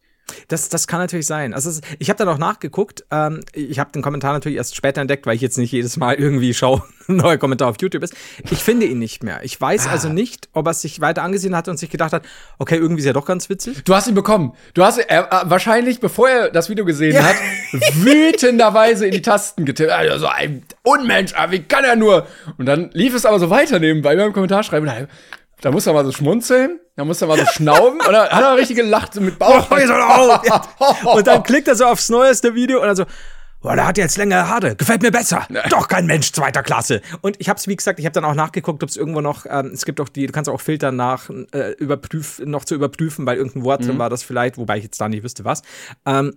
Das, 0.49 0.69
das 0.69 0.87
kann 0.87 1.01
natürlich 1.01 1.27
sein. 1.27 1.55
Also 1.55 1.81
ich 1.99 2.09
habe 2.11 2.19
da 2.19 2.25
noch 2.25 2.39
nachgeguckt. 2.39 3.05
Ähm, 3.11 3.41
ich 3.53 3.79
habe 3.79 3.93
den 3.93 4.03
Kommentar 4.03 4.33
natürlich 4.33 4.59
erst 4.59 4.77
später 4.77 5.01
entdeckt, 5.01 5.27
weil 5.27 5.37
ich 5.37 5.41
jetzt 5.41 5.59
nicht 5.59 5.73
jedes 5.73 5.97
Mal 5.97 6.15
irgendwie 6.15 6.55
schaue, 6.55 6.83
ein 7.09 7.17
neuer 7.17 7.39
Kommentar 7.39 7.69
auf 7.69 7.77
YouTube 7.81 8.03
ist. 8.03 8.15
Ich 8.51 8.63
finde 8.63 8.87
ihn 8.87 8.99
nicht 8.99 9.23
mehr. 9.23 9.41
Ich 9.43 9.61
weiß 9.61 9.87
ah. 9.87 9.91
also 9.91 10.09
nicht, 10.09 10.49
ob 10.53 10.67
er 10.67 10.75
sich 10.75 11.01
weiter 11.01 11.23
angesehen 11.23 11.57
hat 11.57 11.69
und 11.69 11.79
sich 11.79 11.91
gedacht 11.91 12.13
hat, 12.13 12.25
okay, 12.59 12.77
irgendwie 12.77 13.01
ist 13.01 13.07
er 13.07 13.13
doch 13.13 13.27
ganz 13.27 13.49
witzig. 13.49 13.85
Du 13.85 13.95
hast 13.95 14.07
ihn 14.07 14.15
bekommen. 14.15 14.53
Du 14.75 14.85
hast 14.85 14.99
er, 14.99 15.33
äh, 15.33 15.51
wahrscheinlich, 15.51 16.01
bevor 16.01 16.29
er 16.29 16.51
das 16.51 16.69
Video 16.69 16.85
gesehen 16.85 17.15
ja. 17.15 17.23
hat, 17.23 17.37
wütenderweise 17.95 19.07
in 19.07 19.13
die 19.13 19.23
Tasten 19.23 19.65
getippt. 19.65 19.91
Also 19.91 20.27
ein 20.27 20.63
Unmensch, 20.83 21.33
wie 21.51 21.61
kann 21.61 21.85
er 21.85 21.97
nur? 21.97 22.27
Und 22.57 22.67
dann 22.67 22.91
lief 22.93 23.15
es 23.15 23.27
aber 23.27 23.39
so 23.39 23.51
weiter 23.51 23.79
nebenbei 23.79 24.17
beim 24.17 24.33
Kommentar 24.33 24.63
schreiben. 24.63 24.87
Da 25.61 25.71
muss 25.71 25.87
er 25.87 25.93
mal 25.93 26.05
so 26.05 26.13
schmunzeln, 26.13 26.79
da 26.95 27.05
muss 27.05 27.21
er 27.21 27.29
mal 27.29 27.39
so 27.39 27.47
schnauben 27.47 28.01
und 28.01 28.13
dann 28.13 28.29
hat 28.29 28.43
er 28.43 28.57
richtig 28.57 28.77
gelacht 28.77 29.15
so 29.15 29.21
mit 29.21 29.39
Bauch. 29.39 29.69
und 31.15 31.27
dann 31.27 31.43
klickt 31.43 31.69
er 31.69 31.75
so 31.75 31.85
aufs 31.85 32.09
neueste 32.09 32.55
Video 32.55 32.81
und 32.81 32.87
dann 32.87 32.97
so, 32.97 33.05
boah, 33.61 33.75
der 33.75 33.87
hat 33.87 33.99
jetzt 33.99 34.17
längere 34.17 34.49
Haare, 34.49 34.77
gefällt 34.77 35.03
mir 35.03 35.11
besser. 35.11 35.47
Doch 35.71 35.89
kein 35.89 36.07
Mensch 36.07 36.33
zweiter 36.33 36.63
Klasse. 36.63 37.03
Und 37.23 37.37
ich 37.41 37.49
habe 37.49 37.59
es, 37.59 37.67
wie 37.67 37.77
gesagt, 37.77 37.99
ich 37.99 38.07
habe 38.07 38.13
dann 38.13 38.25
auch 38.25 38.35
nachgeguckt, 38.35 38.83
ob 38.83 38.89
es 38.89 38.97
irgendwo 38.97 39.21
noch, 39.21 39.47
ähm, 39.49 39.71
es 39.73 39.85
gibt 39.85 40.01
auch 40.01 40.09
die, 40.09 40.27
du 40.27 40.33
kannst 40.33 40.49
auch 40.49 40.61
filtern 40.61 40.97
nach, 40.97 41.29
äh, 41.53 41.73
überprüf, 41.73 42.41
noch 42.45 42.65
zu 42.65 42.75
überprüfen, 42.75 43.27
weil 43.27 43.37
irgendein 43.37 43.65
Wort 43.65 43.81
mhm. 43.81 43.87
drin 43.87 43.99
war 43.99 44.11
das 44.11 44.23
vielleicht, 44.23 44.59
wobei 44.59 44.79
ich 44.79 44.85
jetzt 44.85 45.01
da 45.01 45.09
nicht 45.09 45.25
wüsste 45.25 45.45
was. 45.45 45.63
Ähm, 46.07 46.35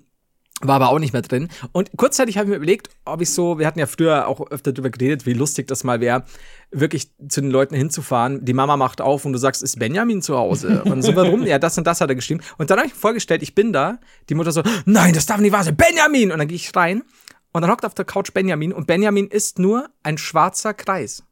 war 0.67 0.76
aber 0.76 0.89
auch 0.89 1.00
nicht 1.00 1.13
mehr 1.13 1.21
drin. 1.21 1.50
Und 1.71 1.91
kurzzeitig 1.97 2.38
habe 2.38 2.45
ich 2.45 2.50
mir 2.52 2.58
überlegt, 2.58 2.89
ob 3.06 3.21
ich 3.21 3.30
so, 3.32 3.60
wir 3.60 3.67
hatten 3.67 3.80
ja 3.80 3.88
früher 3.88 4.28
auch 4.28 4.52
öfter 4.52 4.71
darüber 4.71 4.89
geredet, 4.89 5.26
wie 5.26 5.34
lustig 5.34 5.67
das 5.67 5.84
mal 5.84 6.02
wäre, 6.02 6.24
wirklich 6.71 7.12
zu 7.28 7.41
den 7.41 7.52
Leuten 7.52 7.76
hinzufahren. 7.76 8.45
Die 8.45 8.54
Mama 8.54 8.78
macht 8.78 9.02
auf 9.02 9.26
und 9.26 9.34
du 9.34 9.39
sagst, 9.39 9.63
ist 9.63 9.80
Benjamin 9.80 10.21
zu 10.21 10.38
Hause? 10.38 10.84
Und 10.86 11.02
so, 11.02 11.15
warum? 11.15 11.45
ja, 11.45 11.60
das 11.60 11.78
und 11.78 11.86
das 11.86 12.02
hat 12.02 12.10
er 12.10 12.15
geschrieben. 12.15 12.41
Und 12.58 12.69
dann 12.69 12.78
habe 12.78 12.88
ich 12.88 12.93
mir 12.93 13.00
vorgestellt, 13.00 13.43
ich 13.43 13.56
bin 13.56 13.74
da. 13.74 14.00
Die 14.30 14.36
Mutter 14.36 14.52
so, 14.52 14.63
nein, 14.86 15.13
das 15.13 15.26
darf 15.26 15.39
nicht 15.39 15.52
wahr 15.52 15.63
sein. 15.63 15.76
Benjamin! 15.76 16.32
Und 16.32 16.39
dann 16.39 16.47
gehe 16.47 16.56
ich 16.56 16.76
rein 16.76 17.04
und 17.52 17.62
dann 17.62 17.71
hockt 17.71 17.86
auf 17.86 17.93
der 17.93 18.06
Couch 18.06 18.34
Benjamin 18.34 18.74
und 18.74 18.88
Benjamin 18.88 19.28
ist 19.28 19.60
nur 19.60 19.89
ein 20.04 20.17
schwarzer 20.17 20.74
Kreis. 20.74 21.24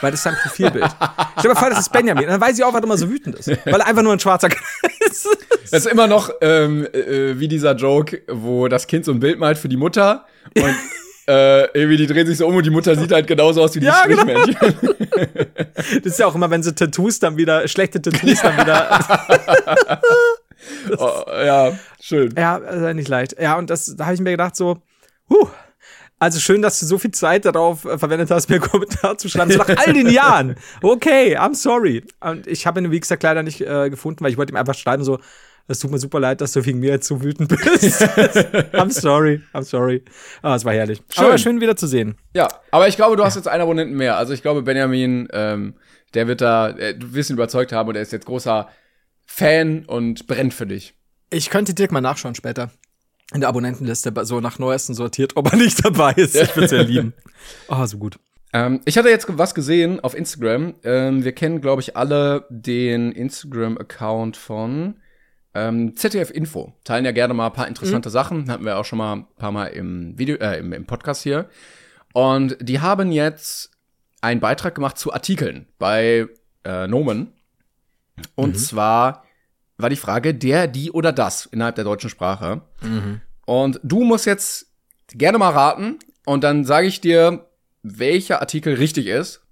Weil 0.00 0.12
das 0.12 0.20
ist 0.20 0.24
sein 0.24 0.36
Profilbild. 0.40 0.86
Stell 1.38 1.42
dir 1.42 1.48
mal 1.48 1.54
vor, 1.56 1.70
das 1.70 1.80
ist 1.80 1.92
Benjamin. 1.92 2.24
Und 2.24 2.30
dann 2.30 2.40
weiß 2.40 2.56
ich 2.56 2.64
auch, 2.64 2.72
warum 2.72 2.90
er 2.90 2.98
so 2.98 3.10
wütend 3.10 3.36
ist. 3.36 3.48
Weil 3.48 3.80
er 3.80 3.86
einfach 3.86 4.02
nur 4.02 4.12
ein 4.12 4.20
schwarzer 4.20 4.48
Kreis 4.48 4.66
ist. 5.10 5.28
Das 5.70 5.86
ist 5.86 5.92
immer 5.92 6.06
noch 6.06 6.30
ähm, 6.40 6.86
äh, 6.92 7.38
wie 7.38 7.48
dieser 7.48 7.74
Joke, 7.74 8.22
wo 8.28 8.68
das 8.68 8.86
Kind 8.86 9.04
so 9.04 9.12
ein 9.12 9.20
Bild 9.20 9.38
malt 9.38 9.58
für 9.58 9.68
die 9.68 9.76
Mutter 9.76 10.26
und 10.56 10.76
äh, 11.28 11.64
irgendwie 11.78 11.96
die 11.96 12.06
drehen 12.06 12.26
sich 12.26 12.38
so 12.38 12.46
um 12.46 12.56
und 12.56 12.66
die 12.66 12.70
Mutter 12.70 12.96
sieht 12.96 13.12
halt 13.12 13.26
genauso 13.26 13.62
aus 13.62 13.74
wie 13.74 13.80
die 13.80 13.86
ja, 13.86 13.94
Strichmännchen. 13.94 14.56
Genau. 14.58 14.92
Das 16.02 16.12
ist 16.12 16.18
ja 16.18 16.26
auch 16.26 16.34
immer, 16.34 16.50
wenn 16.50 16.62
sie 16.62 16.74
Tattoos 16.74 17.18
dann 17.18 17.36
wieder, 17.36 17.66
schlechte 17.68 18.00
Tattoos 18.00 18.40
dann 18.42 18.56
wieder. 18.56 18.98
oh, 20.98 21.22
ja, 21.44 21.72
schön. 22.00 22.34
Ja, 22.36 22.56
ist 22.56 22.94
nicht 22.94 23.08
leicht. 23.08 23.40
Ja, 23.40 23.56
und 23.56 23.70
das, 23.70 23.94
da 23.96 24.06
habe 24.06 24.14
ich 24.14 24.20
mir 24.20 24.30
gedacht 24.30 24.56
so, 24.56 24.78
huh, 25.28 25.48
also 26.22 26.38
schön, 26.38 26.62
dass 26.62 26.78
du 26.78 26.86
so 26.86 26.98
viel 26.98 27.10
Zeit 27.10 27.46
darauf 27.46 27.84
äh, 27.84 27.98
verwendet 27.98 28.30
hast, 28.30 28.48
mir 28.48 28.54
einen 28.54 28.64
Kommentar 28.64 29.18
zu 29.18 29.28
schreiben. 29.28 29.50
So 29.50 29.58
nach 29.58 29.68
all 29.68 29.92
den 29.92 30.08
Jahren. 30.08 30.54
Okay, 30.80 31.36
I'm 31.36 31.56
sorry. 31.56 32.04
Und 32.20 32.46
ich 32.46 32.64
habe 32.64 32.80
ihn, 32.80 32.92
wie 32.92 33.00
gesagt, 33.00 33.24
leider 33.24 33.42
nicht 33.42 33.60
äh, 33.60 33.90
gefunden, 33.90 34.22
weil 34.22 34.30
ich 34.30 34.36
wollte 34.36 34.52
ihm 34.52 34.56
einfach 34.56 34.76
schreiben, 34.76 35.02
so, 35.02 35.18
es 35.66 35.80
tut 35.80 35.90
mir 35.90 35.98
super 35.98 36.20
leid, 36.20 36.40
dass 36.40 36.52
du 36.52 36.64
wegen 36.64 36.78
mir 36.78 36.90
jetzt 36.90 37.08
so 37.08 37.24
wütend 37.24 37.48
bist. 37.48 38.02
I'm 38.72 38.90
sorry, 38.92 39.42
I'm 39.52 39.64
sorry. 39.64 40.04
Ah, 40.42 40.54
es 40.54 40.64
war 40.64 40.72
herrlich. 40.72 41.02
Schön. 41.12 41.24
Aber 41.24 41.38
schön 41.38 41.60
wieder 41.60 41.74
zu 41.74 41.88
sehen. 41.88 42.14
Ja, 42.36 42.46
aber 42.70 42.86
ich 42.86 42.94
glaube, 42.94 43.16
du 43.16 43.24
hast 43.24 43.34
jetzt 43.34 43.48
einen 43.48 43.62
Abonnenten 43.62 43.96
mehr. 43.96 44.16
Also 44.16 44.32
ich 44.32 44.42
glaube, 44.42 44.62
Benjamin, 44.62 45.26
ähm, 45.32 45.74
der 46.14 46.28
wird 46.28 46.40
da 46.40 46.70
äh, 46.70 46.94
ein 46.94 47.10
bisschen 47.10 47.34
überzeugt 47.34 47.72
haben 47.72 47.88
und 47.88 47.96
er 47.96 48.02
ist 48.02 48.12
jetzt 48.12 48.26
großer 48.26 48.68
Fan 49.26 49.86
und 49.86 50.28
brennt 50.28 50.54
für 50.54 50.66
dich. 50.66 50.94
Ich 51.30 51.50
könnte 51.50 51.74
direkt 51.74 51.92
mal 51.92 52.00
nachschauen 52.00 52.36
später 52.36 52.70
in 53.34 53.40
der 53.40 53.48
Abonnentenliste 53.48 54.12
so 54.22 54.40
nach 54.40 54.58
neuesten 54.58 54.94
sortiert, 54.94 55.36
ob 55.36 55.52
er 55.52 55.58
nicht 55.58 55.84
dabei 55.84 56.12
ist. 56.12 56.36
Ich 56.36 56.54
würde 56.56 56.66
es 56.66 56.70
ja 56.72 56.82
lieben. 56.82 57.14
Oh, 57.68 57.84
so 57.86 57.98
gut. 57.98 58.18
Ähm, 58.52 58.80
ich 58.84 58.98
hatte 58.98 59.08
jetzt 59.08 59.26
was 59.28 59.54
gesehen 59.54 60.00
auf 60.00 60.14
Instagram. 60.14 60.74
Ähm, 60.84 61.24
wir 61.24 61.32
kennen, 61.32 61.60
glaube 61.60 61.80
ich, 61.80 61.96
alle 61.96 62.46
den 62.50 63.12
Instagram-Account 63.12 64.36
von 64.36 64.96
ähm, 65.54 65.96
ZDF 65.96 66.30
Info. 66.30 66.74
Teilen 66.84 67.04
ja 67.04 67.12
gerne 67.12 67.34
mal 67.34 67.46
ein 67.46 67.52
paar 67.52 67.68
interessante 67.68 68.08
mhm. 68.08 68.12
Sachen. 68.12 68.50
Hatten 68.50 68.64
wir 68.64 68.78
auch 68.78 68.84
schon 68.84 68.98
mal 68.98 69.16
ein 69.16 69.26
paar 69.36 69.52
Mal 69.52 69.66
im 69.68 70.18
Video, 70.18 70.36
äh, 70.36 70.58
im, 70.58 70.72
im 70.72 70.86
Podcast 70.86 71.22
hier. 71.22 71.48
Und 72.12 72.56
die 72.60 72.80
haben 72.80 73.10
jetzt 73.10 73.70
einen 74.20 74.40
Beitrag 74.40 74.74
gemacht 74.74 74.98
zu 74.98 75.12
Artikeln 75.12 75.66
bei 75.78 76.28
äh, 76.64 76.86
Nomen. 76.86 77.32
Und 78.34 78.50
mhm. 78.50 78.58
zwar 78.58 79.24
war 79.78 79.90
die 79.90 79.96
Frage 79.96 80.34
der, 80.34 80.66
die 80.66 80.90
oder 80.90 81.12
das 81.12 81.46
innerhalb 81.46 81.74
der 81.76 81.84
deutschen 81.84 82.10
Sprache. 82.10 82.62
Mhm. 82.80 83.20
Und 83.46 83.80
du 83.82 84.04
musst 84.04 84.26
jetzt 84.26 84.66
gerne 85.08 85.38
mal 85.38 85.50
raten 85.50 85.98
und 86.24 86.44
dann 86.44 86.64
sage 86.64 86.86
ich 86.86 87.00
dir, 87.00 87.46
welcher 87.82 88.40
Artikel 88.40 88.74
richtig 88.74 89.06
ist. 89.06 89.42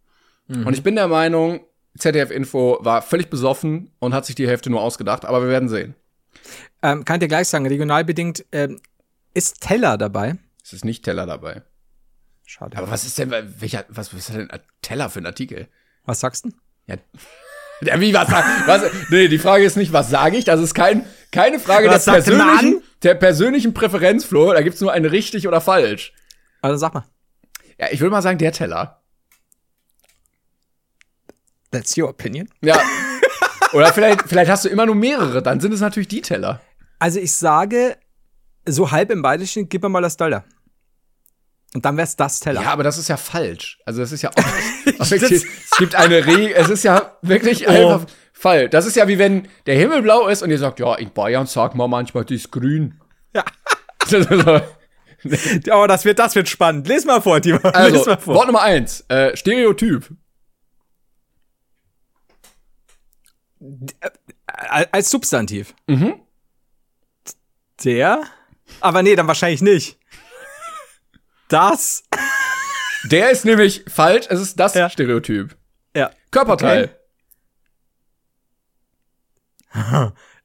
Mhm. 0.46 0.66
Und 0.66 0.74
ich 0.74 0.83
bin 0.83 0.94
der 0.94 1.09
Meinung, 1.09 1.61
ZDF 1.98 2.30
Info 2.30 2.78
war 2.80 3.02
völlig 3.02 3.28
besoffen 3.30 3.92
und 3.98 4.14
hat 4.14 4.26
sich 4.26 4.35
die 4.35 4.46
Hälfte 4.46 4.70
nur 4.70 4.80
ausgedacht, 4.80 5.24
aber 5.24 5.42
wir 5.42 5.48
werden 5.48 5.68
sehen. 5.68 5.94
Ähm, 6.83 7.04
kann 7.04 7.16
ich 7.16 7.20
dir 7.20 7.28
gleich 7.28 7.48
sagen, 7.48 7.66
regional 7.66 8.04
bedingt 8.04 8.44
ähm, 8.52 8.80
ist 9.35 9.61
Teller 9.61 9.98
dabei. 9.98 10.37
Es 10.64 10.72
ist 10.72 10.85
nicht 10.85 11.04
Teller 11.04 11.26
dabei. 11.26 11.62
Schade. 12.46 12.76
Aber 12.78 12.90
was 12.90 13.04
ist 13.04 13.18
denn, 13.18 13.30
welcher, 13.30 13.85
was, 13.88 14.12
was 14.12 14.28
ist 14.28 14.37
denn 14.37 14.48
Teller 14.83 15.11
für 15.11 15.20
ein 15.20 15.26
Artikel? 15.26 15.68
Was 16.04 16.20
sagst 16.20 16.44
du? 16.44 16.50
Ja, 16.87 16.96
wie, 17.80 18.14
was, 18.14 18.28
was, 18.66 18.82
nee, 19.10 19.28
die 19.28 19.38
Frage 19.38 19.64
ist 19.64 19.76
nicht, 19.76 19.92
was 19.92 20.10
sage 20.10 20.36
ich? 20.36 20.44
Das 20.44 20.60
ist 20.60 20.74
kein, 20.74 21.06
keine 21.32 21.58
Frage 21.58 21.88
der 21.88 21.98
persönlichen, 21.98 22.82
der 23.02 23.14
persönlichen 23.14 23.74
Präferenz, 23.74 24.24
Flo. 24.24 24.52
Da 24.52 24.62
gibt's 24.62 24.80
nur 24.80 24.92
ein 24.92 25.04
richtig 25.04 25.48
oder 25.48 25.60
falsch. 25.60 26.12
Also 26.62 26.76
sag 26.76 26.94
mal. 26.94 27.04
Ja, 27.78 27.88
ich 27.90 28.00
würde 28.00 28.10
mal 28.10 28.22
sagen, 28.22 28.38
der 28.38 28.52
Teller. 28.52 29.00
That's 31.70 31.96
your 31.96 32.08
opinion. 32.08 32.48
Ja. 32.60 32.80
Oder 33.72 33.92
vielleicht, 33.92 34.22
vielleicht 34.22 34.50
hast 34.50 34.64
du 34.64 34.68
immer 34.68 34.86
nur 34.86 34.96
mehrere, 34.96 35.42
dann 35.42 35.60
sind 35.60 35.72
es 35.72 35.80
natürlich 35.80 36.08
die 36.08 36.22
Teller. 36.22 36.60
Also 36.98 37.20
ich 37.20 37.32
sage, 37.32 37.96
so 38.66 38.90
halb 38.90 39.10
im 39.10 39.22
Bayerischen, 39.22 39.68
gib 39.68 39.82
mir 39.82 39.88
mal 39.88 40.02
das 40.02 40.16
Teller. 40.16 40.44
Und 41.74 41.85
dann 41.85 41.96
wär's 41.96 42.16
das 42.16 42.40
Teller. 42.40 42.62
Ja, 42.62 42.72
aber 42.72 42.83
das 42.83 42.98
ist 42.98 43.09
ja 43.09 43.16
falsch. 43.16 43.78
Also 43.85 44.00
das 44.00 44.11
ist 44.11 44.22
ja 44.22 44.30
auch, 44.37 44.98
es 44.98 45.46
gibt 45.78 45.94
eine 45.94 46.26
Regel, 46.26 46.52
es 46.56 46.68
ist 46.68 46.83
ja 46.83 47.16
wirklich 47.22 47.68
oh. 47.68 47.70
einfach 47.70 48.06
Fall. 48.33 48.68
Das 48.68 48.87
ist 48.87 48.96
ja 48.96 49.06
wie 49.06 49.18
wenn 49.18 49.48
der 49.66 49.76
Himmel 49.76 50.02
blau 50.02 50.26
ist 50.26 50.42
und 50.42 50.50
ihr 50.50 50.59
sagt, 50.59 50.80
ja, 50.80 50.94
in 50.94 51.12
Bayern 51.12 51.46
sagt 51.46 51.74
man 51.74 51.90
manchmal, 51.90 52.24
die 52.24 52.37
ist 52.37 52.50
grün. 52.50 52.98
Ja. 53.35 53.44
oh, 55.72 55.87
das 55.87 56.04
wird, 56.04 56.18
das 56.18 56.35
wird 56.35 56.48
spannend. 56.48 56.88
Lies 56.88 57.04
mal 57.04 57.20
vor, 57.20 57.40
Timo. 57.40 57.59
Also, 57.59 57.96
Lies 57.98 58.06
mal 58.06 58.18
vor. 58.18 58.35
Wort 58.35 58.46
Nummer 58.46 58.62
eins. 58.62 59.04
Äh, 59.09 59.37
Stereotyp. 59.37 60.11
Als 64.46 65.11
Substantiv. 65.11 65.74
Mhm. 65.87 66.14
Der? 67.85 68.22
Aber 68.80 69.02
nee, 69.02 69.14
dann 69.14 69.28
wahrscheinlich 69.28 69.61
nicht. 69.61 69.99
Das? 71.50 72.04
Der 73.10 73.30
ist 73.30 73.44
nämlich 73.44 73.84
falsch. 73.88 74.26
Es 74.30 74.40
ist 74.40 74.58
das 74.58 74.74
Ja. 74.74 74.88
Stereotyp. 74.88 75.56
Ja. 75.96 76.10
Körperteil. 76.30 76.96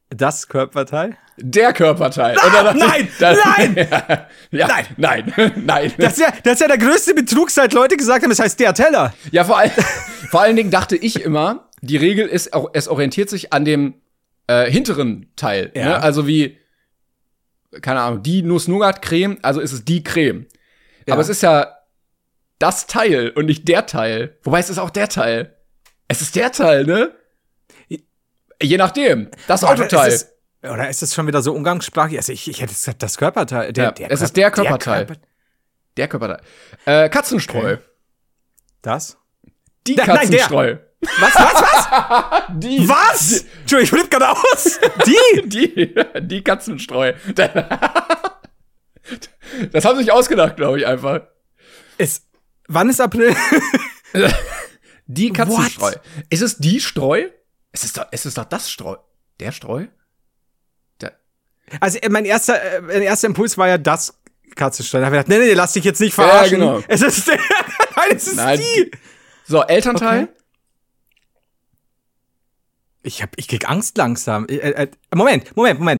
Das 0.09 0.47
Körperteil? 0.47 1.17
Der 1.37 1.73
Körperteil. 1.73 2.37
Ah, 2.39 2.63
dann- 2.63 2.77
nein, 2.77 3.07
dann- 3.19 3.37
nein! 3.43 3.75
ja, 4.51 4.67
ja, 4.67 4.67
nein, 4.97 5.33
nein, 5.35 5.51
nein. 5.65 5.93
Das 5.97 6.13
ist, 6.13 6.19
ja, 6.19 6.33
das 6.43 6.53
ist 6.53 6.61
ja 6.61 6.67
der 6.67 6.77
größte 6.77 7.13
Betrug, 7.13 7.49
seit 7.51 7.73
Leute 7.73 7.97
gesagt 7.97 8.23
haben, 8.23 8.31
es 8.31 8.39
heißt 8.39 8.59
der 8.59 8.73
Teller. 8.73 9.13
Ja, 9.31 9.43
vor, 9.43 9.57
all, 9.57 9.69
vor 10.29 10.41
allen 10.41 10.55
Dingen 10.55 10.71
dachte 10.71 10.95
ich 10.95 11.21
immer, 11.21 11.69
die 11.81 11.97
Regel 11.97 12.27
ist, 12.27 12.53
auch, 12.53 12.69
es 12.73 12.87
orientiert 12.87 13.29
sich 13.29 13.51
an 13.51 13.65
dem 13.65 13.95
äh, 14.47 14.69
hinteren 14.71 15.31
Teil. 15.35 15.71
Ja. 15.75 15.85
Ne? 15.85 16.01
Also 16.01 16.25
wie, 16.27 16.57
keine 17.81 17.99
Ahnung, 18.01 18.23
die 18.23 18.41
Nuss-Nougat-Creme, 18.43 19.39
also 19.41 19.59
ist 19.59 19.73
es 19.73 19.83
die 19.83 20.03
Creme. 20.03 20.45
Ja. 21.07 21.13
Aber 21.13 21.21
es 21.21 21.29
ist 21.29 21.41
ja 21.43 21.77
das 22.59 22.87
Teil 22.87 23.29
und 23.29 23.45
nicht 23.45 23.67
der 23.67 23.85
Teil. 23.85 24.37
Wobei 24.43 24.59
es 24.59 24.69
ist 24.69 24.77
auch 24.79 24.89
der 24.89 25.09
Teil. 25.09 25.55
Es 26.07 26.21
ist 26.21 26.35
der 26.35 26.51
Teil, 26.51 26.85
ne? 26.85 27.11
Je 28.61 28.77
nachdem. 28.77 29.29
Das 29.47 29.61
Boah, 29.61 29.71
Autoteil. 29.71 30.11
ist 30.11 30.31
es- 30.61 30.69
Oder 30.71 30.89
ist 30.89 31.01
das 31.01 31.13
schon 31.13 31.27
wieder 31.27 31.41
so 31.41 31.53
umgangssprachlich? 31.53 32.17
Also 32.17 32.31
ich, 32.31 32.47
ich 32.49 32.61
hätte 32.61 32.73
gesagt, 32.73 33.03
das 33.03 33.17
Körperteil. 33.17 33.73
Der, 33.73 33.85
Ja, 33.85 33.91
der 33.91 34.11
es 34.11 34.21
ist 34.21 34.33
Körper- 34.33 34.33
der 34.35 34.51
Körperteil. 34.51 35.05
Körper- 35.05 35.21
der 35.97 36.07
Körperteil. 36.07 36.41
Äh, 36.85 37.09
Katzenstreu. 37.09 37.73
Okay. 37.73 37.77
Das? 38.81 39.17
Die 39.87 39.95
Der- 39.95 40.07
nein, 40.07 40.31
der. 40.31 40.39
Katzenstreu. 40.39 40.77
Was, 41.19 41.35
was, 41.35 41.61
was? 41.61 42.41
Die. 42.59 42.87
Was? 42.89 43.45
Entschuldigung, 43.61 43.81
ich 43.83 43.89
flipp 43.89 44.09
gerade 44.11 44.29
aus. 44.31 44.79
Die? 45.05 45.49
Die, 45.49 45.95
die 46.21 46.43
Katzenstreu. 46.43 47.13
Das 49.71 49.85
haben 49.85 49.97
sie 49.97 50.03
sich 50.03 50.11
ausgedacht, 50.11 50.55
glaube 50.57 50.79
ich, 50.79 50.87
einfach. 50.87 51.21
Ist, 51.97 52.25
wann 52.67 52.89
ist 52.89 52.99
April? 53.01 53.35
Die 55.07 55.31
Katzenstreu. 55.31 55.91
What? 55.91 56.01
Ist 56.29 56.41
es 56.41 56.57
die 56.57 56.79
Streu? 56.79 57.29
Es 57.71 57.83
ist 57.83 57.97
doch, 57.97 58.07
es 58.11 58.25
ist 58.25 58.37
doch 58.37 58.45
das 58.45 58.71
Streu. 58.71 58.95
Der 59.39 59.51
Streu? 59.51 59.85
Der, 61.01 61.13
Also 61.79 61.99
äh, 61.99 62.09
mein 62.09 62.25
erster, 62.25 62.59
äh, 62.61 62.81
mein 62.81 63.01
erster 63.03 63.27
Impuls 63.27 63.57
war 63.57 63.67
ja 63.67 63.77
das 63.77 64.19
Katzenstein. 64.55 65.01
Da 65.01 65.07
habe 65.07 65.17
ich 65.17 65.25
gedacht, 65.25 65.39
nee, 65.39 65.45
nee, 65.45 65.53
lass 65.53 65.73
dich 65.73 65.83
jetzt 65.83 65.99
nicht 66.01 66.13
verarschen. 66.15 66.59
genau. 66.59 66.81
Es 66.87 67.01
ist 67.01 67.27
der, 67.27 67.37
nein, 67.95 68.15
es 68.15 68.27
ist 68.27 68.35
Nein, 68.37 68.59
die. 68.59 68.91
so, 69.45 69.61
Elternteil? 69.63 70.23
Okay. 70.23 70.31
Ich 73.03 73.21
hab, 73.21 73.29
ich 73.37 73.47
krieg 73.47 73.69
Angst 73.69 73.97
langsam. 73.97 74.47
Äh, 74.47 74.87
Moment, 75.13 75.55
Moment, 75.55 75.79
Moment. 75.79 75.99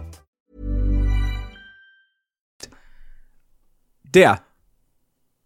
Der. 4.13 4.43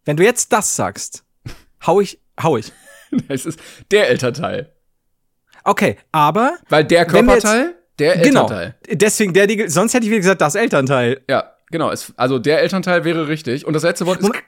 Wenn 0.06 0.18
du 0.18 0.24
jetzt 0.24 0.52
das 0.52 0.76
sagst, 0.76 1.24
hau 1.86 2.02
ich, 2.02 2.20
hau 2.42 2.58
ich. 2.58 2.72
Es 3.30 3.46
ist 3.46 3.60
der 3.92 4.10
Elternteil. 4.10 4.74
Okay, 5.64 5.98
aber 6.12 6.58
Weil 6.68 6.84
der 6.84 7.06
Körperteil, 7.06 7.76
der 7.98 8.18
genau. 8.18 8.42
Elternteil. 8.42 8.76
Deswegen 8.92 9.34
der, 9.34 9.48
die, 9.48 9.70
sonst 9.70 9.94
hätte 9.94 10.06
ich 10.06 10.10
wieder 10.10 10.20
gesagt, 10.20 10.42
das 10.42 10.56
Elternteil. 10.56 11.22
Ja, 11.30 11.56
genau. 11.72 11.92
Es, 11.92 12.12
also 12.18 12.40
der 12.40 12.62
Elternteil 12.62 13.06
wäre 13.06 13.28
richtig. 13.28 13.66
Und 13.66 13.74
das 13.74 13.84
letzte 13.84 14.06
Wort 14.06 14.20
ist 14.20 14.28
Moment. 14.28 14.44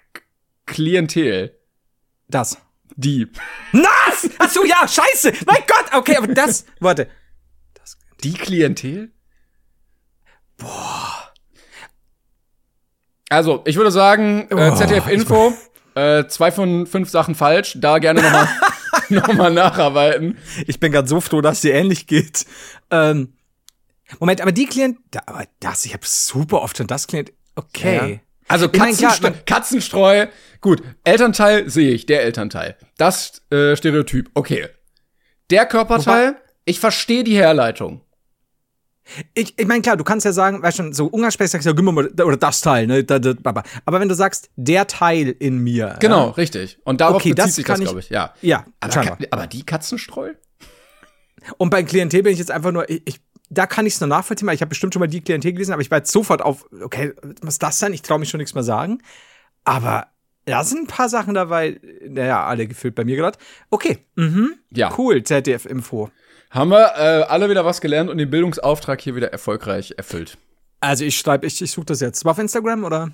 Klientel. 0.66 1.58
Das. 2.28 2.58
Die. 2.96 3.28
Was? 3.72 4.30
Ach 4.40 4.50
so, 4.50 4.66
ja, 4.66 4.86
scheiße. 4.88 5.32
Mein 5.46 5.64
Gott, 5.68 5.94
okay, 5.94 6.18
aber 6.18 6.28
das, 6.28 6.66
warte. 6.80 7.08
Die 8.24 8.34
Klientel? 8.34 9.12
Boah. 10.58 11.27
Also, 13.30 13.62
ich 13.66 13.76
würde 13.76 13.92
sagen, 13.92 14.48
äh, 14.50 14.72
Oh, 14.72 14.76
ZDF 14.76 15.08
Info, 15.08 15.54
äh, 15.96 16.26
zwei 16.28 16.52
von 16.52 16.88
fünf 16.88 17.10
Sachen 17.10 17.36
falsch. 17.36 17.78
Da 17.80 18.00
gerne 18.00 18.22
nochmal 18.22 18.48
noch 19.10 19.34
mal 19.34 19.52
nacharbeiten. 19.54 20.38
Ich 20.66 20.80
bin 20.80 20.92
gerade 20.92 21.08
so 21.08 21.20
froh, 21.20 21.42
dass 21.42 21.62
dir 21.62 21.74
ähnlich 21.74 22.08
geht. 22.08 22.46
Ähm, 22.92 23.34
Moment, 24.20 24.42
aber 24.42 24.52
die 24.52 24.66
Klient, 24.66 25.00
da, 25.12 25.22
aber 25.26 25.44
das, 25.60 25.86
ich 25.86 25.94
habe 25.94 26.06
super 26.06 26.62
oft 26.62 26.78
schon 26.78 26.88
das 26.88 27.08
Klient. 27.08 27.34
Okay. 27.56 28.22
Also 28.48 28.70
mein, 28.78 28.96
klar, 28.96 29.12
Katzenstreu, 29.12 29.32
Katzenstreu. 29.46 30.28
Gut, 30.62 30.82
Elternteil 31.04 31.70
sehe 31.70 31.92
ich, 31.92 32.06
der 32.06 32.24
Elternteil. 32.24 32.78
Das 32.98 33.42
äh, 33.52 33.76
Stereotyp, 33.76 34.30
okay. 34.34 34.70
Der 35.50 35.66
Körperteil, 35.66 36.38
ich 36.63 36.80
verstehe 36.80 37.24
die 37.24 37.36
Herleitung. 37.36 38.02
Ich, 39.34 39.58
ich 39.58 39.67
meine, 39.67 39.82
klar, 39.82 39.98
du 39.98 40.04
kannst 40.04 40.26
ja 40.26 40.32
sagen, 40.34 40.62
weißt 40.62 40.78
schon, 40.78 40.93
so 40.93 41.08
umgangssprachlich 41.08 41.52
sagst 41.52 41.65
du 41.65 41.70
ja, 41.70 41.76
gib 41.76 41.86
mir 41.86 41.91
mal, 41.91 42.08
oder 42.08 42.38
das 42.38 42.62
Teil, 42.62 42.88
ne? 42.88 43.04
Da, 43.04 43.20
da. 43.20 43.34
Aber 43.86 44.00
wenn 44.00 44.10
du 44.10 44.15
sagst, 44.15 44.50
der 44.56 44.88
Teil 44.88 45.36
in 45.39 45.60
mir. 45.60 45.96
Genau, 46.00 46.28
Ja? 46.28 46.32
richtig. 46.32 46.80
Und 46.84 47.02
darauf 47.02 47.15
Okay, 47.17 47.30
bezieht 47.30 47.46
das 47.48 47.56
sich 47.56 47.65
kann 47.65 47.80
das, 47.80 47.86
glaube 47.89 48.00
ich, 48.02 48.10
ja. 48.10 48.34
Ja, 48.41 48.65
Aber, 48.80 49.17
aber 49.32 49.48
die 49.48 49.63
Katzenstreu? 49.65 50.34
Und 51.58 51.70
beim 51.70 51.86
Klientel 51.86 52.24
bin 52.24 52.34
ich 52.34 52.39
jetzt 52.39 52.52
einfach 52.52 52.72
nur, 52.72 52.89
ich, 52.89 53.02
ich 53.06 53.22
da 53.50 53.65
kann 53.65 53.86
ich 53.86 53.93
es 53.93 54.02
nur 54.02 54.10
nachvollziehen, 54.10 54.46
weil 54.48 54.56
ich 54.56 54.62
habe 54.62 54.70
bestimmt 54.70 54.93
schon 54.93 55.00
mal 55.00 55.08
die 55.08 55.22
Klientel 55.22 55.54
gelesen, 55.54 55.72
aber 55.72 55.82
ich 55.82 55.89
war 55.89 56.00
jetzt 56.00 56.12
sofort 56.12 56.41
auf, 56.41 56.65
okay, 56.82 57.13
was 57.41 57.60
das 57.60 57.80
sein? 57.80 57.93
Ich 57.93 58.02
traue 58.02 58.20
mich 58.20 58.30
schon 58.30 58.39
nichts 58.39 58.54
mehr 58.54 58.63
sagen. 58.63 59.02
Aber 59.63 60.08
da 60.43 60.63
sind 60.65 60.82
ein 60.82 60.88
paar 60.88 61.08
Sachen 61.08 61.34
dabei, 61.34 61.80
naja, 62.08 62.43
alle 62.46 62.67
gefüllt 62.67 62.96
bei 62.96 63.06
mir 63.06 63.15
gerade. 63.15 63.38
Okay, 63.70 64.00
mhm, 64.15 64.56
Ja. 64.72 64.93
cool, 64.98 65.24
ZDF-Info. 65.24 66.10
Haben 66.50 66.72
wir 66.72 66.94
äh, 66.96 67.24
alle 67.24 67.50
wieder 67.50 67.66
was 67.66 67.82
gelernt 67.82 68.10
und 68.10 68.18
den 68.18 68.30
Bildungsauftrag 68.30 69.02
hier 69.02 69.16
wieder 69.16 69.32
erfolgreich 69.32 69.94
erfüllt. 69.98 70.38
Also 70.80 71.04
ich 71.06 71.18
schreibe, 71.18 71.46
ich, 71.46 71.62
ich 71.62 71.72
suche 71.72 71.88
das 71.88 72.00
jetzt. 72.02 72.24
War 72.26 72.32
auf 72.32 72.40
Instagram 72.40 72.84
oder? 72.84 73.12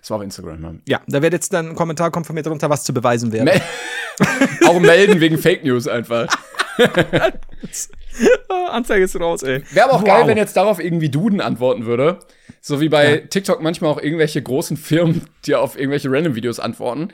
Das 0.00 0.10
war 0.10 0.18
auf 0.18 0.22
Instagram. 0.22 0.60
Ne? 0.60 0.80
Ja, 0.86 1.00
da 1.06 1.22
wird 1.22 1.32
jetzt 1.32 1.52
dann 1.52 1.70
ein 1.70 1.74
Kommentar 1.74 2.10
kommen 2.10 2.24
von 2.24 2.34
mir 2.34 2.42
drunter, 2.42 2.70
was 2.70 2.84
zu 2.84 2.92
beweisen 2.94 3.32
wäre. 3.32 3.44
Me 3.44 3.60
auch 4.68 4.80
melden 4.80 5.20
wegen 5.20 5.38
Fake 5.38 5.64
News 5.64 5.88
einfach. 5.88 6.26
Anzeige 8.70 9.04
ist 9.04 9.18
raus, 9.18 9.42
ey. 9.42 9.62
Wäre 9.72 9.86
aber 9.86 9.94
auch 9.94 10.00
Wow. 10.02 10.06
geil, 10.06 10.26
wenn 10.26 10.36
jetzt 10.36 10.56
darauf 10.56 10.80
irgendwie 10.82 11.08
Duden 11.08 11.40
antworten 11.40 11.86
würde. 11.86 12.18
So 12.60 12.80
wie 12.80 12.88
bei 12.88 13.18
TikTok 13.30 13.62
manchmal 13.62 13.90
auch 13.90 14.00
irgendwelche 14.00 14.42
großen 14.42 14.76
Firmen, 14.76 15.22
die 15.46 15.54
auf 15.54 15.78
irgendwelche 15.78 16.10
Random-Videos 16.10 16.58
antworten. 16.60 17.08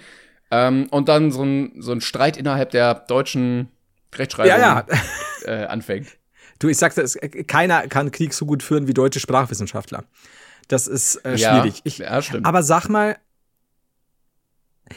Ähm, 0.50 0.86
und 0.90 1.08
dann 1.08 1.30
so 1.30 1.42
ein, 1.44 1.72
so 1.78 1.92
ein 1.92 2.00
Streit 2.00 2.36
innerhalb 2.36 2.70
der 2.70 2.94
deutschen 2.94 3.68
Rechtschreibung 4.14 4.50
Ja, 4.50 4.58
ja. 4.58 4.86
Äh, 5.44 5.66
anfängt. 5.66 6.06
Du, 6.58 6.68
ich 6.68 6.78
sagte, 6.78 7.02
es, 7.02 7.18
keiner 7.48 7.88
kann 7.88 8.12
Krieg 8.12 8.32
so 8.32 8.46
gut 8.46 8.62
führen 8.62 8.86
wie 8.86 8.94
deutsche 8.94 9.18
Sprachwissenschaftler. 9.18 10.04
Das 10.68 10.86
ist 10.86 11.16
äh, 11.24 11.36
schwierig. 11.36 11.80
Ich, 11.82 11.98
ja, 11.98 12.22
stimmt. 12.22 12.46
Aber 12.46 12.62
sag 12.62 12.88
mal, 12.88 13.16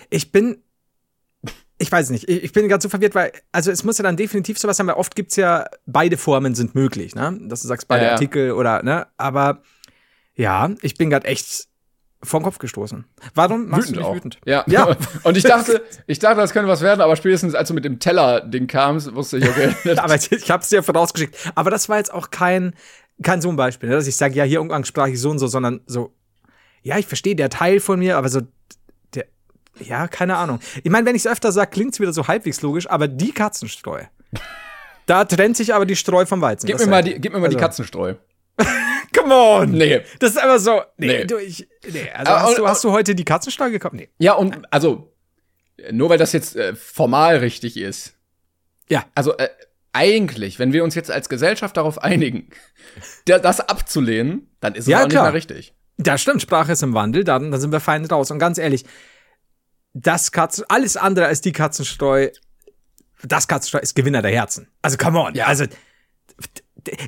ich 0.10 0.32
bin, 0.32 0.62
ich 1.78 1.92
weiß 1.92 2.12
nicht, 2.12 2.30
ich, 2.30 2.44
ich 2.44 2.54
bin 2.54 2.68
gerade 2.68 2.82
so 2.82 2.90
verwirrt, 2.90 3.16
weil, 3.16 3.32
also 3.52 3.72
es 3.72 3.84
muss 3.84 3.98
ja 3.98 4.04
dann 4.04 4.18
definitiv 4.18 4.60
sowas 4.60 4.78
sein, 4.78 4.88
weil 4.88 4.96
oft 4.96 5.16
gibt's 5.16 5.36
ja, 5.36 5.66
beide 5.86 6.18
Formen 6.18 6.56
sind 6.56 6.76
möglich, 6.76 7.16
ne? 7.16 7.38
Dass 7.44 7.62
du 7.62 7.68
sagst, 7.68 7.88
beide 7.88 8.06
ja. 8.06 8.12
Artikel 8.12 8.52
oder, 8.52 8.84
ne? 8.84 9.08
Aber 9.18 9.64
ja, 10.36 10.70
ich 10.82 10.96
bin 10.96 11.10
gerade 11.10 11.28
echt 11.28 11.68
den 12.24 12.44
Kopf 12.44 12.58
gestoßen. 12.58 13.06
Warum 13.34 13.68
machst 13.68 13.90
du 13.90 13.96
mich 13.96 14.04
auch. 14.04 14.16
wütend? 14.16 14.40
Ja. 14.46 14.64
Ja. 14.68 14.96
Und 15.24 15.38
ich 15.38 15.44
dachte, 15.44 15.84
ich 16.08 16.20
dachte, 16.20 16.38
das 16.42 16.54
könnte 16.54 16.70
was 16.70 16.82
werden, 16.82 17.02
aber 17.02 17.16
spätestens 17.16 17.54
als 17.56 17.68
du 17.68 17.74
mit 17.74 17.86
dem 17.86 18.00
Teller-Ding 18.00 18.68
kamst, 18.68 19.14
wusste 19.14 19.38
ich, 19.38 19.48
okay. 19.48 19.74
aber 19.98 20.16
ich, 20.16 20.32
ich 20.32 20.50
habe 20.50 20.64
es 20.64 20.70
dir 20.70 20.82
vorausgeschickt. 20.82 21.36
Aber 21.56 21.70
das 21.70 21.88
war 21.90 21.98
jetzt 21.98 22.14
auch 22.14 22.32
kein, 22.32 22.74
kein 23.22 23.42
so 23.42 23.50
ein 23.50 23.56
Beispiel, 23.56 23.90
ne? 23.90 23.96
dass 23.96 24.08
ich 24.08 24.16
sage, 24.16 24.34
ja, 24.36 24.44
hier 24.44 24.62
umgangssprachlich 24.62 25.20
so 25.20 25.30
und 25.30 25.40
so, 25.40 25.48
sondern 25.48 25.82
so, 25.86 26.14
ja, 26.82 26.98
ich 26.98 27.06
verstehe 27.08 27.36
der 27.36 27.50
Teil 27.50 27.80
von 27.80 28.00
mir, 28.00 28.18
aber 28.18 28.30
so, 28.30 28.42
der, 29.14 29.26
ja, 29.80 30.08
keine 30.08 30.38
Ahnung. 30.38 30.60
Ich 30.84 30.92
meine, 30.92 31.06
wenn 31.06 31.16
ich 31.16 31.26
es 31.26 31.32
öfter 31.32 31.52
sage, 31.52 31.72
klingt 31.72 31.94
es 31.94 32.00
wieder 32.00 32.14
so 32.14 32.28
halbwegs 32.28 32.62
logisch, 32.62 32.90
aber 32.90 33.08
die 33.08 33.32
Katzenstreu. 33.34 34.04
Da 35.06 35.26
trennt 35.26 35.58
sich 35.58 35.74
aber 35.76 35.86
die 35.86 35.96
Streu 35.96 36.26
vom 36.26 36.42
Weizen. 36.42 36.66
gib 36.66 36.80
mir 36.80 36.88
mal 36.88 37.04
die, 37.04 37.20
gib 37.20 37.34
mir 37.34 37.40
mal 37.40 37.50
die 37.50 37.56
Also- 37.58 37.66
Katzenstreu. 37.68 38.16
come 39.14 39.34
on! 39.34 39.72
Nee. 39.72 40.02
Das 40.20 40.32
ist 40.32 40.38
einfach 40.38 40.60
so. 40.60 40.82
Nee, 40.98 41.08
Nee. 41.08 41.26
Du, 41.26 41.38
ich, 41.38 41.68
nee. 41.92 42.10
Also 42.12 42.32
Aber- 42.32 42.42
hast, 42.44 42.58
du, 42.58 42.68
hast 42.68 42.84
du 42.84 42.92
heute 42.92 43.16
die 43.16 43.26
Katzensteuer 43.26 43.70
gekauft? 43.70 43.96
Nee. 43.96 44.10
Ja, 44.18 44.34
und 44.34 44.72
also, 44.72 45.14
nur 45.92 46.10
weil 46.10 46.18
das 46.18 46.32
jetzt 46.34 46.56
äh, 46.56 46.76
formal 46.76 47.38
richtig 47.38 47.78
ist. 47.78 48.14
Ja. 48.90 49.06
Also, 49.16 49.36
äh, 49.38 49.50
eigentlich, 49.94 50.60
wenn 50.60 50.74
wir 50.74 50.84
uns 50.84 50.94
jetzt 50.96 51.10
als 51.10 51.30
Gesellschaft 51.30 51.78
darauf 51.78 52.02
einigen, 52.04 52.50
das 53.26 53.60
abzulehnen, 53.62 54.50
dann 54.60 54.76
ist 54.76 54.86
es 54.86 54.88
Ja, 54.92 55.00
auch 55.00 55.04
nicht 55.04 55.12
klar. 55.12 55.24
mehr 55.26 55.34
richtig. 55.34 55.74
Da 55.98 56.18
stimmt, 56.18 56.42
Sprache 56.42 56.74
ist 56.74 56.84
im 56.84 56.94
Wandel, 56.94 57.24
dann, 57.24 57.52
dann 57.52 57.62
sind 57.62 57.72
wir 57.72 57.80
fein 57.80 58.04
raus. 58.06 58.30
Und 58.30 58.40
ganz 58.40 58.58
ehrlich, 58.58 58.84
das 59.94 60.34
Katzen, 60.34 60.66
alles 60.68 60.98
andere 60.98 61.28
als 61.28 61.40
die 61.40 61.54
Katzenstreu, 61.54 62.28
das 63.24 63.48
Katzenstreu 63.48 63.80
ist 63.80 63.96
Gewinner 63.96 64.22
der 64.22 64.32
Herzen. 64.32 64.68
Also 64.82 64.98
come 64.98 65.18
on. 65.20 65.34
Ja. 65.36 65.46
Also 65.46 65.66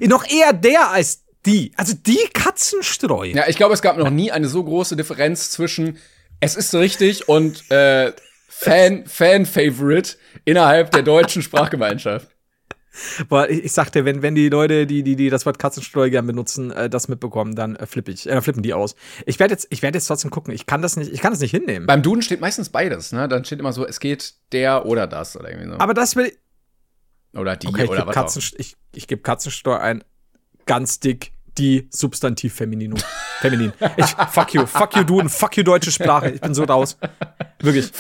noch 0.02 0.26
eher 0.30 0.54
der 0.54 0.90
als 0.92 1.26
die. 1.48 1.72
Also 1.76 1.94
die 1.96 2.20
Katzenstreu. 2.34 3.26
Ja, 3.28 3.48
ich 3.48 3.56
glaube, 3.56 3.74
es 3.74 3.82
gab 3.82 3.98
noch 3.98 4.10
nie 4.10 4.32
eine 4.32 4.48
so 4.48 4.64
große 4.64 4.96
Differenz 4.96 5.50
zwischen 5.52 5.98
es 6.40 6.56
ist 6.56 6.76
richtig 6.76 7.28
und 7.28 7.70
äh, 7.72 8.14
Fan, 8.48 9.06
Fan-Favorite 9.06 10.18
innerhalb 10.46 10.92
der 10.92 11.04
deutschen 11.04 11.42
Sprachgemeinschaft. 11.42 12.28
Boah, 13.30 13.48
ich, 13.48 13.66
ich 13.66 13.72
sagte, 13.72 14.06
wenn, 14.06 14.24
wenn 14.24 14.34
die 14.34 14.50
Leute, 14.50 14.88
die, 14.88 15.04
die, 15.04 15.16
die 15.16 15.30
das 15.30 15.46
Wort 15.46 15.60
Katzenstreu 15.60 16.10
gern 16.10 16.26
benutzen, 16.26 16.72
äh, 16.72 16.90
das 16.90 17.08
mitbekommen, 17.08 17.56
dann 17.56 17.76
äh, 17.76 17.86
flippe 17.86 18.12
ich, 18.12 18.28
äh, 18.28 18.32
dann 18.32 18.42
flippen 18.42 18.64
die 18.64 18.74
aus. 18.74 18.96
Ich 19.26 19.40
werde 19.40 19.54
jetzt, 19.54 19.68
ich 19.70 19.84
werde 19.84 19.98
jetzt 19.98 20.08
trotzdem 20.08 20.32
gucken. 20.32 20.54
Ich 20.54 20.66
kann 20.66 20.82
das 20.82 20.96
nicht, 20.96 21.12
ich 21.12 21.22
kann 21.22 21.32
das 21.32 21.40
nicht 21.40 21.52
hinnehmen. 21.52 21.86
Beim 21.86 22.02
Duden 22.02 22.24
steht 22.24 22.42
meistens 22.42 22.70
beides, 22.70 23.12
ne? 23.12 23.28
Dann 23.28 23.46
steht 23.46 23.60
immer 23.60 23.74
so, 23.74 23.86
es 23.86 24.00
geht 24.00 24.34
der 24.52 24.86
oder 24.86 25.06
das 25.06 25.36
oder 25.38 25.50
irgendwie 25.50 25.70
so. 25.70 25.78
Aber 25.78 25.94
das 25.94 26.16
will, 26.16 26.32
oder 27.34 27.56
die 27.56 27.68
okay, 27.68 27.84
ich 27.84 27.90
oder 27.90 28.08
was 28.08 28.16
Katzen, 28.16 28.42
ich, 28.58 28.76
ich 28.94 29.08
gebe 29.08 29.22
Katzenstreu 29.22 29.76
ein, 29.76 30.04
ganz 30.66 31.00
dick, 31.00 31.34
die 31.58 31.88
Substantiv 31.92 32.54
Femininum. 32.54 33.00
Feminin. 33.40 33.74
Ich, 33.98 34.06
fuck 34.32 34.54
you, 34.54 34.66
fuck 34.66 34.96
you 34.96 35.04
Duden, 35.04 35.30
fuck 35.30 35.56
you 35.58 35.64
deutsche 35.64 35.92
Sprache. 35.92 36.30
Ich 36.30 36.42
bin 36.42 36.54
so 36.54 36.64
raus. 36.64 36.98
Wirklich. 37.60 37.92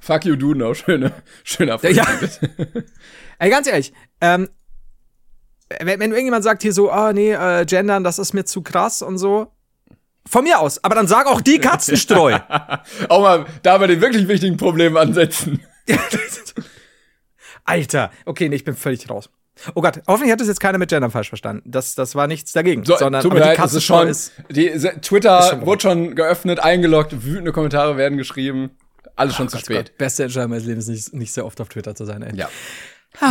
Fuck 0.00 0.24
you, 0.24 0.36
Duden, 0.36 0.62
auch 0.62 0.74
schöne, 0.74 1.12
schöner 1.44 1.78
Ja. 1.90 2.04
Folgentitel. 2.04 2.84
Ey, 3.38 3.50
ganz 3.50 3.66
ehrlich, 3.66 3.92
ähm, 4.20 4.48
wenn, 5.78 6.00
wenn 6.00 6.10
irgendjemand 6.10 6.44
sagt 6.44 6.62
hier 6.62 6.72
so, 6.72 6.90
ah 6.90 7.12
nee, 7.12 7.32
äh, 7.32 7.64
gendern, 7.64 8.04
das 8.04 8.18
ist 8.18 8.32
mir 8.32 8.44
zu 8.44 8.62
krass 8.62 9.02
und 9.02 9.18
so, 9.18 9.52
von 10.26 10.44
mir 10.44 10.58
aus, 10.58 10.82
aber 10.84 10.94
dann 10.94 11.06
sag 11.06 11.26
auch 11.26 11.40
die 11.40 11.58
Katzenstreu. 11.58 12.38
Auch 13.08 13.22
mal 13.22 13.46
da 13.62 13.78
bei 13.78 13.86
den 13.86 14.00
wirklich 14.00 14.28
wichtigen 14.28 14.56
Problemen 14.56 14.96
ansetzen. 14.96 15.60
Alter, 17.64 18.10
okay, 18.26 18.48
nee, 18.48 18.56
ich 18.56 18.64
bin 18.64 18.76
völlig 18.76 19.08
raus. 19.08 19.30
Oh 19.74 19.80
Gott, 19.82 20.00
hoffentlich 20.06 20.32
hat 20.32 20.40
das 20.40 20.48
jetzt 20.48 20.60
keiner 20.60 20.78
mit 20.78 20.90
Gendern 20.90 21.10
falsch 21.10 21.28
verstanden. 21.28 21.62
Das, 21.70 21.94
das 21.94 22.14
war 22.14 22.26
nichts 22.26 22.52
dagegen. 22.52 22.84
So, 22.84 22.96
sondern 22.96 23.22
tut 23.22 23.32
mir 23.32 23.40
leid, 23.40 23.58
es 23.58 23.74
ist 23.74 23.84
schon, 23.84 24.14
die, 24.50 24.78
se- 24.78 25.00
Twitter 25.00 25.52
Ist 25.52 25.66
wurde 25.66 25.82
schon 25.82 26.14
geöffnet, 26.14 26.60
eingeloggt, 26.60 27.24
wütende 27.24 27.52
Kommentare 27.52 27.96
werden 27.96 28.18
geschrieben. 28.18 28.70
Alles 29.16 29.36
schon 29.36 29.48
zu 29.48 29.56
Gott, 29.56 29.64
spät. 29.66 29.86
Gott, 29.88 29.98
beste 29.98 30.22
Entscheidung 30.24 30.50
meines 30.50 30.64
Lebens, 30.64 30.88
nicht, 30.88 31.12
nicht 31.12 31.32
sehr 31.32 31.44
oft 31.44 31.60
auf 31.60 31.68
Twitter 31.68 31.94
zu 31.94 32.04
sein, 32.04 32.22
ey. 32.22 32.34
Ja. 32.36 32.48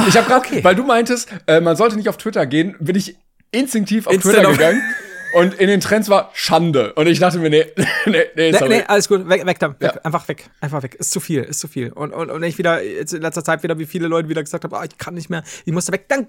Ich 0.07 0.17
habe 0.17 0.27
gerade, 0.27 0.45
okay. 0.45 0.63
weil 0.63 0.75
du 0.75 0.84
meintest, 0.84 1.30
äh, 1.47 1.61
man 1.61 1.75
sollte 1.75 1.95
nicht 1.95 2.09
auf 2.09 2.17
Twitter 2.17 2.45
gehen, 2.45 2.75
bin 2.80 2.95
ich 2.95 3.17
instinktiv 3.51 4.07
auf 4.07 4.13
Instant 4.13 4.36
Twitter 4.36 4.51
gegangen. 4.51 4.82
Und 5.34 5.53
in 5.55 5.67
den 5.67 5.80
Trends 5.80 6.09
war 6.09 6.32
Schande. 6.34 6.93
Und 6.93 7.07
ich 7.07 7.19
dachte 7.19 7.38
mir, 7.39 7.49
nee, 7.49 7.65
nee, 8.05 8.11
nee, 8.36 8.51
Nee, 8.51 8.51
sorry. 8.57 8.69
nee, 8.77 8.84
alles 8.88 9.07
gut, 9.07 9.27
weg, 9.30 9.45
weg 9.45 9.59
da, 9.59 9.69
weg, 9.69 9.77
Ja. 9.82 10.01
einfach 10.01 10.27
weg, 10.27 10.49
einfach 10.59 10.82
weg. 10.84 10.95
Ist 10.95 11.11
zu 11.11 11.19
viel, 11.19 11.43
ist 11.43 11.59
zu 11.59 11.67
viel. 11.67 11.91
Und, 11.91 12.11
und, 12.13 12.30
und 12.32 12.41
ich 12.43 12.57
wieder, 12.57 12.84
jetzt 12.84 13.13
in 13.13 13.21
letzter 13.21 13.43
Zeit 13.43 13.61
wieder, 13.63 13.77
wie 13.77 13.86
viele 13.86 14.07
Leute 14.07 14.27
wieder 14.30 14.41
gesagt 14.43 14.63
haben, 14.63 14.73
ah, 14.73 14.84
ich 14.84 14.97
kann 14.97 15.13
nicht 15.13 15.30
mehr, 15.30 15.43
ich 15.65 15.73
muss 15.73 15.86
da 15.86 15.93
weg, 15.93 16.05
dann 16.09 16.27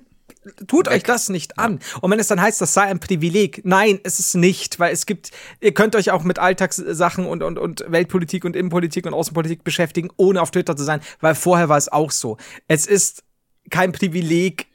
tut 0.69 0.89
euch 0.89 1.03
das 1.03 1.29
nicht 1.29 1.59
an. 1.59 1.81
Und 2.01 2.11
wenn 2.11 2.19
es 2.21 2.29
dann 2.29 2.41
heißt, 2.41 2.61
das 2.61 2.73
sei 2.75 2.83
ein 2.83 3.01
Privileg, 3.01 3.63
nein, 3.65 3.99
ist 4.05 4.21
es 4.21 4.35
nicht, 4.35 4.79
weil 4.79 4.93
es 4.93 5.07
gibt, 5.07 5.31
ihr 5.61 5.73
könnt 5.75 5.97
euch 5.97 6.11
auch 6.11 6.23
mit 6.23 6.39
Alltagssachen 6.39 7.27
und, 7.27 7.43
und, 7.43 7.59
und 7.59 7.85
Weltpolitik 7.89 8.45
und 8.45 8.55
Innenpolitik 8.57 9.07
und 9.07 9.15
Außenpolitik 9.15 9.65
beschäftigen, 9.65 10.09
ohne 10.17 10.41
auf 10.43 10.51
Twitter 10.51 10.77
zu 10.77 10.85
sein, 10.85 11.01
weil 11.21 11.35
vorher 11.35 11.69
war 11.69 11.79
es 11.79 11.89
auch 11.91 12.11
so. 12.11 12.37
Es 12.69 12.87
ist 12.87 13.23
kein 13.71 13.93
Privileg, 13.93 14.67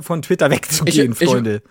von 0.00 0.20
Twitter 0.22 0.50
wegzugehen, 0.50 1.12
Ich- 1.12 1.20
ich- 1.22 1.28
Freunde. 1.28 1.62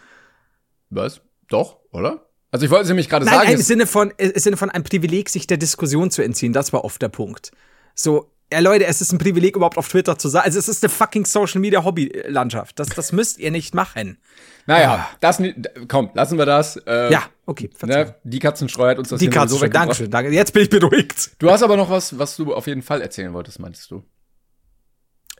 Was? 0.89 1.21
Doch, 1.49 1.78
oder? 1.91 2.25
Also 2.51 2.65
ich 2.65 2.71
wollte 2.71 2.83
es 2.83 2.87
nämlich 2.89 3.09
gerade 3.09 3.25
Nein, 3.25 3.33
sagen. 3.33 3.45
nein, 3.47 3.53
im 3.55 3.59
es- 3.61 3.67
Sinne 3.67 3.85
von, 3.87 4.11
im 4.17 4.31
Sinne 4.35 4.57
von 4.57 4.69
einem 4.69 4.83
Privileg, 4.83 5.29
sich 5.29 5.45
der 5.47 5.57
Diskussion 5.57 6.09
zu 6.11 6.21
entziehen. 6.23 6.51
Das 6.53 6.73
war 6.73 6.83
oft 6.83 7.01
der 7.01 7.09
Punkt. 7.09 7.51
So, 7.93 8.31
ja, 8.51 8.59
Leute, 8.59 8.85
es 8.87 9.01
ist 9.01 9.11
ein 9.11 9.19
Privileg, 9.19 9.55
überhaupt 9.55 9.77
auf 9.77 9.87
Twitter 9.87 10.17
zu 10.17 10.27
sein. 10.29 10.41
Also, 10.43 10.57
es 10.57 10.67
ist 10.67 10.83
eine 10.83 10.89
fucking 10.89 11.25
Social 11.25 11.61
Media 11.61 11.83
Hobby-Landschaft. 11.83 12.79
Das, 12.79 12.89
das 12.89 13.11
müsst 13.11 13.37
ihr 13.37 13.51
nicht 13.51 13.75
machen. 13.75 14.17
naja, 14.65 15.07
das, 15.19 15.37
ni- 15.39 15.53
komm, 15.87 16.09
lassen 16.15 16.39
wir 16.39 16.47
das. 16.47 16.77
Äh, 16.77 17.11
Ja, 17.11 17.23
okay. 17.45 17.69
Verzeihung. 17.75 18.07
Ne, 18.07 18.15
die 18.23 18.39
Katzenstreu 18.39 18.89
hat 18.89 18.97
uns 18.97 19.09
das 19.09 19.19
Die 19.19 19.25
hier 19.25 19.33
sowieso 19.33 19.41
Katze, 19.57 19.61
weggebracht. 19.65 19.83
Dankeschön, 19.83 20.09
danke. 20.09 20.31
Jetzt 20.31 20.53
bin 20.53 20.63
ich 20.63 20.69
beruhigt. 20.71 21.31
Du 21.37 21.51
hast 21.51 21.61
aber 21.61 21.77
noch 21.77 21.91
was, 21.91 22.17
was 22.17 22.35
du 22.37 22.51
auf 22.55 22.65
jeden 22.65 22.81
Fall 22.81 23.01
erzählen 23.03 23.31
wolltest, 23.33 23.59
meintest 23.59 23.91
du? 23.91 24.03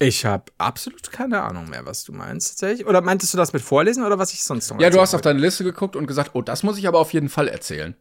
Ich 0.02 0.26
habe 0.26 0.46
absolut 0.58 1.12
keine 1.12 1.42
Ahnung 1.42 1.70
mehr, 1.70 1.86
was 1.86 2.06
du 2.06 2.14
meinst 2.14 2.50
tatsächlich. 2.52 2.88
Oder 2.88 3.02
meintest 3.02 3.34
du 3.34 3.38
das 3.38 3.52
mit 3.52 3.62
Vorlesen 3.62 4.06
oder 4.06 4.18
was 4.18 4.34
ich 4.34 4.42
sonst 4.44 4.70
noch 4.70 4.80
Ja, 4.80 4.90
du 4.90 5.02
hast 5.02 5.14
auf 5.14 5.22
deine 5.22 5.40
Liste 5.40 5.66
geguckt 5.66 5.98
und 5.98 6.08
gesagt, 6.08 6.32
oh, 6.34 6.42
das 6.42 6.64
muss 6.64 6.78
ich 6.78 6.88
aber 6.88 7.00
auf 7.00 7.12
jeden 7.12 7.28
Fall 7.28 7.50
erzählen. 7.50 7.96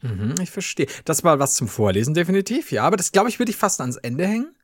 Mhm, 0.00 0.34
ich 0.40 0.50
verstehe. 0.50 0.86
Das 1.04 1.24
war 1.24 1.38
was 1.38 1.54
zum 1.54 1.68
Vorlesen 1.68 2.14
definitiv, 2.14 2.72
ja. 2.72 2.84
Aber 2.84 2.96
das, 2.96 3.12
glaube 3.12 3.28
ich, 3.28 3.38
würde 3.38 3.50
ich 3.50 3.56
fast 3.56 3.80
ans 3.80 3.96
Ende 3.96 4.26
hängen. 4.26 4.54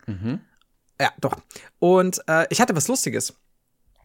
Ja, 1.00 1.10
doch. 1.20 1.36
Und 1.78 2.20
äh, 2.26 2.46
ich 2.50 2.60
hatte 2.60 2.74
was 2.74 2.88
Lustiges. 2.88 3.34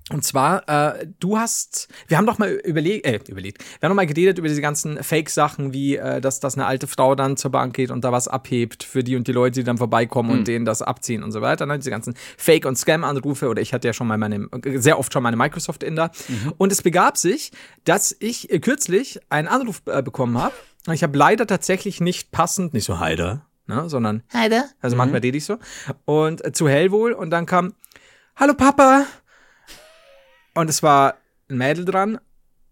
Und 0.10 0.24
zwar, 0.24 0.68
äh, 0.70 1.08
du 1.20 1.38
hast, 1.38 1.90
wir 2.08 2.18
haben 2.18 2.26
doch 2.26 2.38
mal 2.38 2.50
überlegt, 2.50 3.06
äh, 3.06 3.20
überlegt, 3.28 3.62
wir 3.80 3.88
haben 3.88 3.92
noch 3.92 3.98
mal 3.98 4.08
geredet 4.08 4.38
über 4.38 4.48
diese 4.48 4.62
ganzen 4.62 5.04
Fake-Sachen, 5.04 5.74
wie, 5.74 5.98
äh, 5.98 6.22
dass, 6.22 6.40
dass 6.40 6.56
eine 6.56 6.66
alte 6.66 6.88
Frau 6.88 7.14
dann 7.14 7.36
zur 7.36 7.52
Bank 7.52 7.76
geht 7.76 7.92
und 7.92 8.06
da 8.06 8.14
was 8.14 8.30
abhebt 8.30 8.84
für 8.84 9.04
die 9.04 9.18
und 9.18 9.28
die 9.28 9.34
Leute, 9.34 9.60
die 9.60 9.64
dann 9.66 9.78
vorbeikommen 9.78 10.30
und 10.32 10.48
denen 10.48 10.64
das 10.64 10.82
abziehen 10.82 11.24
und 11.24 11.34
so 11.34 11.42
weiter. 11.42 11.66
Ne? 11.66 11.78
Diese 11.78 11.90
ganzen 11.90 12.16
Fake- 12.38 12.66
und 12.66 12.78
Scam-Anrufe 12.78 13.50
oder 13.50 13.62
ich 13.62 13.74
hatte 13.74 13.88
ja 13.88 13.94
schon 13.94 14.08
mal 14.08 14.18
meine, 14.18 14.48
sehr 14.76 14.98
oft 14.98 15.12
schon 15.12 15.24
meine 15.24 15.36
Microsoft-Inder. 15.36 16.12
Und 16.58 16.72
es 16.72 16.82
begab 16.82 17.18
sich, 17.18 17.52
dass 17.84 18.16
ich 18.20 18.50
äh, 18.50 18.60
kürzlich 18.60 19.20
einen 19.30 19.50
Anruf 19.50 19.82
äh, 19.88 20.02
bekommen 20.02 20.38
habe. 20.38 20.54
Ich 20.94 21.04
habe 21.04 21.18
leider 21.18 21.46
tatsächlich 21.46 22.00
nicht 22.00 22.32
passend, 22.32 22.74
nicht 22.74 22.86
so 22.86 23.02
heider, 23.02 23.46
ne, 23.66 23.90
sondern 23.90 24.24
heider. 24.32 24.70
Also 24.80 24.96
manchmal 24.96 25.20
rede 25.20 25.38
ich 25.38 25.44
so. 25.44 25.58
Und 26.06 26.46
äh, 26.46 26.54
zu 26.54 26.70
hellwohl 26.70 27.12
und 27.12 27.30
dann 27.30 27.46
kam, 27.46 27.74
hallo 28.38 28.54
Papa. 28.54 29.06
Und 30.58 30.70
es 30.70 30.82
war 30.82 31.16
ein 31.50 31.58
Mädel 31.58 31.86
dran. 31.86 32.20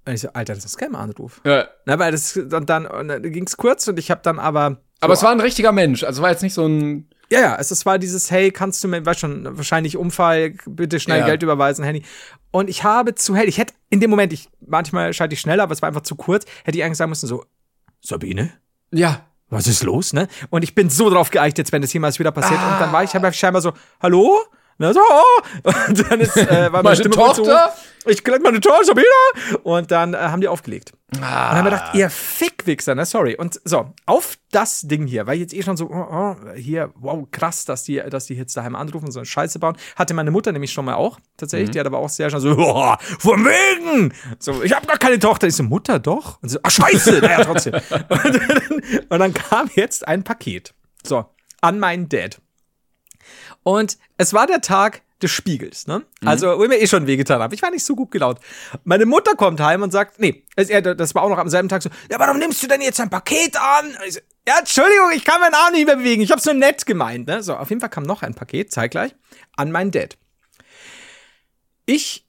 Und 0.07 0.13
ich 0.13 0.21
so, 0.21 0.29
Alter, 0.33 0.53
das 0.55 0.65
ist 0.65 0.75
ein 0.75 0.89
Scam-Anruf. 0.89 1.41
Ja. 1.45 1.67
Na, 1.85 1.97
weil 1.99 2.11
das 2.11 2.35
und 2.35 2.69
dann, 2.69 2.85
und 2.85 3.07
dann 3.07 3.21
ging 3.23 3.45
es 3.45 3.57
kurz 3.57 3.87
und 3.87 3.97
ich 3.99 4.11
habe 4.11 4.21
dann 4.23 4.39
aber. 4.39 4.77
Aber 5.01 5.13
es 5.13 5.23
war 5.23 5.31
ein 5.31 5.39
richtiger 5.39 5.71
Mensch. 5.71 6.03
Also 6.03 6.21
war 6.21 6.31
jetzt 6.31 6.43
nicht 6.43 6.53
so 6.53 6.65
ein. 6.65 7.09
Ja, 7.31 7.39
ja, 7.39 7.55
es, 7.59 7.71
es 7.71 7.85
war 7.87 7.97
dieses, 7.97 8.29
hey, 8.29 8.51
kannst 8.51 8.83
du 8.83 8.87
mir, 8.87 9.03
weißt 9.03 9.19
schon, 9.19 9.57
wahrscheinlich 9.57 9.97
Unfall, 9.97 10.53
bitte 10.67 10.99
schnell 10.99 11.19
Ja. 11.21 11.25
Geld 11.25 11.41
überweisen, 11.41 11.83
Handy. 11.83 12.03
Und 12.51 12.69
ich 12.69 12.83
habe 12.83 13.15
zu 13.15 13.35
hell, 13.35 13.47
ich 13.49 13.57
hätte 13.57 13.73
in 13.89 13.99
dem 13.99 14.11
Moment, 14.11 14.31
ich, 14.31 14.49
manchmal 14.65 15.11
schalte 15.13 15.33
ich 15.33 15.39
schneller, 15.39 15.63
aber 15.63 15.73
es 15.73 15.81
war 15.81 15.87
einfach 15.87 16.03
zu 16.03 16.15
kurz, 16.15 16.45
hätte 16.63 16.77
ich 16.77 16.83
eigentlich 16.83 16.97
sagen 16.97 17.09
müssen, 17.09 17.25
so, 17.27 17.43
Sabine? 18.01 18.51
Ja. 18.91 19.25
was 19.49 19.65
ist 19.65 19.83
los, 19.83 20.13
ne? 20.13 20.27
Und 20.51 20.63
ich 20.63 20.75
bin 20.75 20.91
so 20.91 21.09
drauf 21.09 21.31
geeicht, 21.31 21.57
jetzt, 21.57 21.71
wenn 21.71 21.81
das 21.81 21.91
jemals 21.93 22.19
wieder 22.19 22.31
passiert. 22.31 22.59
Und 22.59 22.79
dann 22.79 22.91
war 22.91 23.03
ich 23.03 23.15
aber 23.15 23.31
scheinbar 23.33 23.61
so, 23.63 23.73
hallo? 24.01 24.37
Ne, 24.77 24.93
so, 24.93 24.99
oh. 24.99 25.69
Und 25.87 26.11
dann 26.11 26.19
ist, 26.19 26.35
äh, 26.35 26.47
war 26.47 26.69
meine, 26.71 26.83
Meine 26.83 26.95
Stimme 26.97 27.15
Tochter? 27.15 27.73
So, 28.03 28.09
ich 28.09 28.23
glaube, 28.23 28.41
meine 28.41 28.59
Tochter, 28.59 28.83
Sabina. 28.83 29.07
Und 29.63 29.89
dann 29.89 30.13
äh, 30.13 30.17
haben 30.17 30.41
die 30.41 30.49
aufgelegt. 30.49 30.91
Ah. 31.13 31.15
Und 31.15 31.21
dann 31.21 31.31
haben 31.31 31.65
wir 31.65 31.71
gedacht, 31.71 31.95
ihr 31.95 32.09
Fickwichser, 32.09 32.93
ne, 32.93 33.05
sorry. 33.05 33.37
Und 33.37 33.61
so, 33.63 33.93
auf 34.05 34.37
das 34.51 34.81
Ding 34.81 35.07
hier, 35.07 35.27
weil 35.27 35.39
jetzt 35.39 35.53
eh 35.53 35.63
schon 35.63 35.77
so, 35.77 35.89
oh, 35.89 36.07
oh, 36.11 36.35
hier, 36.55 36.91
wow, 36.95 37.25
krass, 37.31 37.63
dass 37.63 37.83
die, 37.83 38.03
dass 38.09 38.25
die 38.25 38.33
jetzt 38.35 38.55
daheim 38.57 38.75
anrufen 38.75 39.05
und 39.05 39.11
so 39.11 39.19
eine 39.19 39.25
Scheiße 39.25 39.59
bauen. 39.59 39.77
Hatte 39.95 40.13
meine 40.13 40.31
Mutter 40.31 40.51
nämlich 40.51 40.73
schon 40.73 40.83
mal 40.83 40.95
auch, 40.95 41.19
tatsächlich. 41.37 41.71
Die 41.71 41.79
hat 41.79 41.87
aber 41.87 41.99
auch 41.99 42.09
sehr 42.09 42.29
schon 42.29 42.41
so, 42.41 42.55
oh, 42.57 42.95
von 43.19 43.45
wegen! 43.45 44.13
So, 44.39 44.61
ich 44.61 44.75
habe 44.75 44.85
gar 44.87 44.97
keine 44.97 45.19
Tochter. 45.19 45.47
Ich 45.47 45.55
so, 45.55 45.63
Mutter 45.63 45.99
doch? 45.99 46.41
Und 46.41 46.49
so, 46.49 46.59
ach, 46.63 46.71
scheiße! 46.71 47.19
Naja, 47.25 47.45
trotzdem. 47.45 47.73
und, 47.73 48.35
dann, 48.35 48.81
und 49.09 49.19
dann 49.19 49.33
kam 49.33 49.69
jetzt 49.73 50.05
ein 50.07 50.23
Paket. 50.23 50.73
So, 51.03 51.25
an 51.61 51.79
meinen 51.79 52.09
Dad. 52.09 52.39
Und 53.65 53.97
es 54.17 54.31
war 54.31 54.45
der 54.45 54.61
Tag 54.61 55.01
des 55.23 55.31
Spiegels, 55.31 55.87
ne? 55.87 56.03
Also, 56.23 56.59
wo 56.59 56.63
ich 56.63 56.69
mir 56.69 56.79
eh 56.79 56.85
schon 56.85 57.07
wehgetan 57.07 57.41
habe. 57.41 57.55
Ich 57.55 57.63
war 57.63 57.71
nicht 57.71 57.83
so 57.83 57.95
gut 57.95 58.11
gelaunt. 58.11 58.37
Meine 58.83 59.07
Mutter 59.07 59.33
kommt 59.33 59.59
heim 59.59 59.81
und 59.81 59.89
sagt, 59.91 60.19
nee, 60.19 60.43
das 60.55 61.15
war 61.15 61.23
auch 61.23 61.29
noch 61.29 61.39
am 61.39 61.49
selben 61.49 61.67
Tag 61.67 61.81
so, 61.81 61.89
ja, 62.11 62.19
warum 62.19 62.37
nimmst 62.37 62.61
du 62.61 62.67
denn 62.67 62.81
jetzt 62.81 62.99
ein 62.99 63.09
Paket 63.09 63.57
an? 63.57 63.97
So, 64.07 64.19
ja, 64.47 64.59
Entschuldigung, 64.59 65.09
ich 65.15 65.25
kann 65.25 65.41
meinen 65.41 65.55
Arm 65.55 65.73
nicht 65.73 65.87
mehr 65.87 65.95
bewegen. 65.95 66.21
Ich 66.21 66.31
hab's 66.31 66.45
nur 66.45 66.53
nett 66.53 66.85
gemeint, 66.85 67.25
ne? 67.27 67.41
So, 67.41 67.55
auf 67.55 67.69
jeden 67.69 67.81
Fall 67.81 67.89
kam 67.89 68.03
noch 68.03 68.21
ein 68.21 68.35
Paket, 68.35 68.71
zeitgleich, 68.71 69.15
an 69.55 69.71
meinen 69.71 69.89
Dad. 69.89 70.15
Ich 71.87 72.27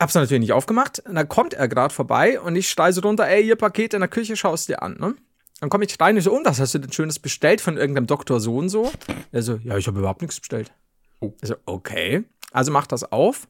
hab's 0.00 0.14
natürlich 0.14 0.40
nicht 0.40 0.52
aufgemacht. 0.52 1.00
Und 1.00 1.16
dann 1.16 1.28
kommt 1.28 1.52
er 1.52 1.68
gerade 1.68 1.92
vorbei 1.92 2.40
und 2.40 2.56
ich 2.56 2.70
schreie 2.70 2.94
so 2.94 3.02
runter, 3.02 3.28
ey, 3.28 3.42
ihr 3.42 3.56
Paket 3.56 3.92
in 3.92 4.00
der 4.00 4.08
Küche, 4.08 4.36
schaust 4.36 4.68
dir 4.68 4.82
an, 4.82 4.96
ne? 4.98 5.16
Dann 5.62 5.70
komme 5.70 5.84
ich 5.84 6.00
rein 6.00 6.16
und 6.16 6.22
so, 6.22 6.34
und 6.34 6.44
was 6.44 6.58
hast 6.58 6.74
du 6.74 6.80
denn 6.80 6.90
Schönes 6.90 7.20
bestellt 7.20 7.60
von 7.60 7.76
irgendeinem 7.76 8.08
Doktor 8.08 8.40
so 8.40 8.56
und 8.56 8.68
so? 8.68 8.90
Er 9.30 9.42
so, 9.42 9.60
ja, 9.62 9.76
ich 9.76 9.86
habe 9.86 10.00
überhaupt 10.00 10.20
nichts 10.20 10.40
bestellt. 10.40 10.72
Ich 11.20 11.30
so, 11.40 11.54
okay. 11.66 12.24
Also 12.50 12.72
mach 12.72 12.88
das 12.88 13.12
auf. 13.12 13.46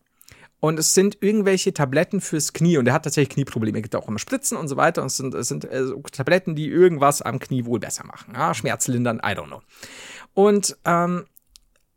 Und 0.60 0.78
es 0.78 0.92
sind 0.92 1.22
irgendwelche 1.22 1.72
Tabletten 1.72 2.20
fürs 2.20 2.52
Knie. 2.52 2.76
Und 2.76 2.86
er 2.86 2.92
hat 2.92 3.04
tatsächlich 3.04 3.30
Knieprobleme. 3.30 3.78
Er 3.78 3.80
gibt 3.80 3.96
auch 3.96 4.08
immer 4.08 4.18
Spritzen 4.18 4.58
und 4.58 4.68
so 4.68 4.76
weiter. 4.76 5.00
Und 5.00 5.06
es 5.06 5.16
sind, 5.16 5.32
es 5.32 5.48
sind 5.48 5.64
äh, 5.64 5.86
so 5.86 6.02
Tabletten, 6.02 6.54
die 6.54 6.68
irgendwas 6.68 7.22
am 7.22 7.38
Knie 7.38 7.64
wohl 7.64 7.80
besser 7.80 8.04
machen. 8.04 8.34
Ja, 8.34 8.52
Schmerzlindern, 8.52 9.16
I 9.24 9.30
don't 9.30 9.46
know. 9.46 9.62
Und 10.34 10.76
ähm, 10.84 11.24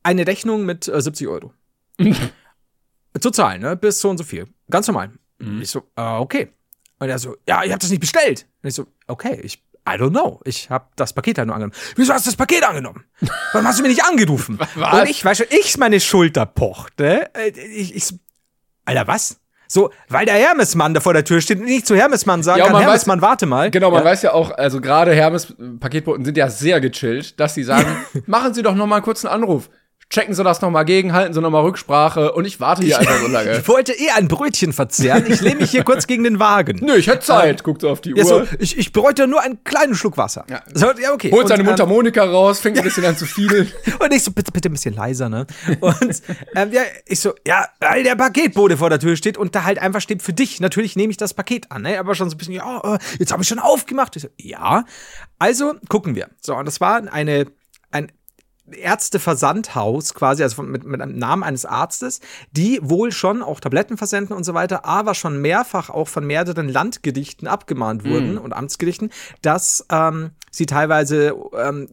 eine 0.02 0.26
Rechnung 0.26 0.66
mit 0.66 0.88
äh, 0.88 1.02
70 1.02 1.28
Euro. 1.28 1.52
Zu 3.20 3.32
zahlen, 3.32 3.62
ne? 3.62 3.76
Bis 3.76 4.00
so 4.00 4.10
und 4.10 4.18
so 4.18 4.24
viel. 4.24 4.48
Ganz 4.70 4.88
normal. 4.88 5.12
Mhm. 5.40 5.62
Ich 5.62 5.72
so, 5.72 5.84
äh, 5.98 6.02
okay. 6.02 6.54
Und 7.00 7.10
er 7.10 7.20
so, 7.20 7.36
ja, 7.46 7.64
ihr 7.66 7.74
habt 7.74 7.84
das 7.84 7.90
nicht 7.90 8.00
bestellt. 8.00 8.48
Und 8.64 8.70
ich 8.70 8.76
so, 8.76 8.88
okay, 9.08 9.42
ich, 9.44 9.65
I 9.88 9.94
don't 9.98 10.10
know. 10.12 10.42
Ich 10.46 10.70
habe 10.70 10.86
das 10.96 11.14
Paket 11.14 11.38
halt 11.38 11.48
nur 11.48 11.56
angenommen. 11.56 11.76
Wieso 11.96 12.14
hast 12.14 12.26
du 12.26 12.30
das 12.32 12.38
Paket 12.38 12.64
angenommen? 12.64 13.04
Warum 13.54 13.68
hast 13.68 13.78
du 13.80 13.84
mir 13.84 13.90
nicht 13.90 14.04
angerufen? 14.04 14.58
Was? 14.76 15.02
Und 15.02 15.10
ich, 15.10 15.24
weißt 15.24 15.42
du, 15.42 15.44
ich 15.52 15.78
meine 15.78 16.00
Schulter 16.00 16.46
pocht, 16.46 17.00
ne? 17.00 17.30
Äh, 17.36 17.50
Ich, 17.50 17.96
ich, 17.96 18.14
Alter, 18.86 19.08
was? 19.08 19.40
So, 19.68 19.90
weil 20.10 20.26
der 20.28 20.36
Hermesmann 20.36 20.94
da 20.94 21.02
vor 21.02 21.14
der 21.14 21.24
Tür 21.24 21.42
steht 21.42 21.60
und 21.60 21.66
nicht 21.66 21.88
zu 21.88 21.96
Hermesmann 21.96 22.44
sagen 22.44 22.60
Ja, 22.60 22.66
kann, 22.66 22.74
man 22.74 22.84
Hermesmann, 22.84 23.22
warte 23.22 23.48
mal. 23.48 23.72
Genau, 23.72 23.90
man 23.90 24.04
ja. 24.04 24.06
weiß 24.06 24.22
ja 24.22 24.34
auch, 24.34 24.52
also 24.52 24.80
gerade 24.80 25.14
Hermes-Paketboten 25.14 26.24
sind 26.24 26.38
ja 26.38 26.50
sehr 26.50 26.80
gechillt, 26.82 27.40
dass 27.40 27.56
sie 27.56 27.64
sagen, 27.64 27.88
machen 28.28 28.54
Sie 28.54 28.62
doch 28.62 28.76
noch 28.76 28.86
mal 28.86 28.98
einen 28.98 29.04
kurzen 29.06 29.28
Anruf. 29.28 29.70
Checken 30.16 30.34
Sie 30.34 30.46
das 30.46 30.62
noch 30.62 30.72
mal 30.72 30.84
gegen, 30.84 31.12
halten 31.12 31.34
Sie 31.34 31.42
noch 31.42 31.50
mal 31.50 31.60
Rücksprache 31.60 32.32
und 32.32 32.46
ich 32.46 32.62
warte 32.62 32.84
hier 32.84 32.98
einfach 32.98 33.20
so 33.20 33.28
lange. 33.28 33.58
Ich 33.58 33.68
wollte 33.68 33.92
eh 33.92 34.12
ein 34.12 34.30
Brötchen 34.30 34.72
verzehren. 34.72 35.26
Ich 35.28 35.42
lehne 35.42 35.58
mich 35.58 35.72
hier 35.72 35.84
kurz 35.84 36.08
gegen 36.08 36.24
den 36.24 36.40
Wagen. 36.40 36.80
Nö, 36.82 36.96
ich 36.96 37.08
hätte 37.08 37.20
Zeit. 37.20 37.66
Guckt 37.66 37.82
so 37.82 37.90
auf 37.90 38.00
die 38.00 38.12
Ja, 38.12 38.24
Uhr. 38.24 38.46
so, 38.46 38.48
ich, 38.58 38.78
ich 38.78 38.94
bräuchte 38.94 39.28
nur 39.28 39.42
einen 39.42 39.62
kleinen 39.66 39.94
Schluck 39.94 40.16
Wasser. 40.18 40.46
Ja. 40.50 40.62
So, 40.74 40.86
ja 40.94 41.12
okay. 41.12 41.32
Holt 41.32 41.42
Und, 41.42 41.48
seine 41.50 41.64
ähm, 41.64 41.68
Mundharmonika 41.68 42.24
raus, 42.24 42.62
fängt 42.62 42.78
ein 42.78 42.84
bisschen 42.86 43.04
an 43.04 43.18
zu 43.18 43.26
viel. 43.26 43.70
Und 44.00 44.14
ich 44.14 44.24
so, 44.24 44.32
bitte, 44.32 44.54
bitte 44.54 44.70
ein 44.70 44.72
bisschen 44.72 44.96
leiser, 44.96 45.28
ne? 45.28 45.48
Und 45.82 46.22
ähm, 46.56 46.72
ja, 46.72 46.84
ich 47.08 47.20
so, 47.20 47.34
ja, 47.46 47.68
weil 47.82 48.04
der 48.06 48.16
Paketbote 48.16 48.78
vor 48.78 48.90
der 48.90 49.00
Tür 49.00 49.18
steht 49.18 49.38
und 49.38 49.54
da 49.54 49.66
halt 49.66 49.80
einfach 49.80 50.00
steht 50.00 50.22
für 50.22 50.32
dich. 50.32 50.62
Natürlich 50.62 50.96
nehme 50.96 51.12
ich 51.12 51.18
das 51.18 51.34
Paket 51.34 51.74
an, 51.74 51.82
ne? 51.82 52.00
Aber 52.00 52.16
schon 52.16 52.30
so 52.30 52.36
ein 52.36 52.38
bisschen, 52.38 52.54
ja, 52.54 52.80
äh, 52.86 53.00
jetzt 53.20 53.34
habe 53.34 53.44
ich 53.44 53.50
schon 53.50 53.60
aufgemacht. 53.60 54.16
Ich 54.16 54.22
so, 54.22 54.30
ja. 54.38 54.86
Also 55.40 55.74
gucken 55.90 56.16
wir. 56.16 56.30
So, 56.40 56.56
und 56.56 56.64
das 56.66 56.80
war 56.80 57.04
eine, 57.12 57.48
ein 57.92 58.14
Ärzteversandhaus 58.72 60.14
quasi, 60.14 60.44
also 60.44 60.64
mit, 60.64 60.84
mit 60.84 61.02
einem 61.02 61.18
Namen 61.18 61.44
eines 61.44 61.66
Arztes, 61.66 62.20
die 62.52 62.80
wohl 62.82 63.12
schon 63.12 63.44
auch 63.44 63.60
Tabletten 63.60 63.98
versenden 63.98 64.36
und 64.36 64.44
so 64.44 64.54
weiter, 64.54 64.86
aber 64.86 65.14
schon 65.14 65.42
mehrfach 65.42 65.90
auch 65.90 66.08
von 66.08 66.26
mehreren 66.26 66.68
Landgerichten 66.70 67.48
abgemahnt 67.48 68.06
wurden 68.06 68.38
und 68.38 68.54
Amtsgerichten, 68.54 69.12
dass 69.42 69.86
ähm, 69.92 70.32
sie 70.52 70.66
teilweise 70.66 71.36
ähm, 71.58 71.90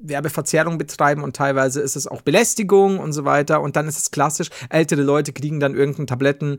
Werbeverzerrung 0.00 0.78
betreiben 0.78 1.22
und 1.22 1.36
teilweise 1.36 1.80
ist 1.80 1.96
es 1.96 2.06
auch 2.06 2.22
Belästigung 2.22 2.98
und 2.98 3.12
so 3.12 3.24
weiter. 3.24 3.60
Und 3.60 3.76
dann 3.76 3.86
ist 3.86 3.98
es 3.98 4.10
klassisch, 4.10 4.48
ältere 4.70 5.02
Leute 5.02 5.32
kriegen 5.32 5.60
dann 5.60 5.74
irgendein 5.74 6.06
Tabletten. 6.06 6.58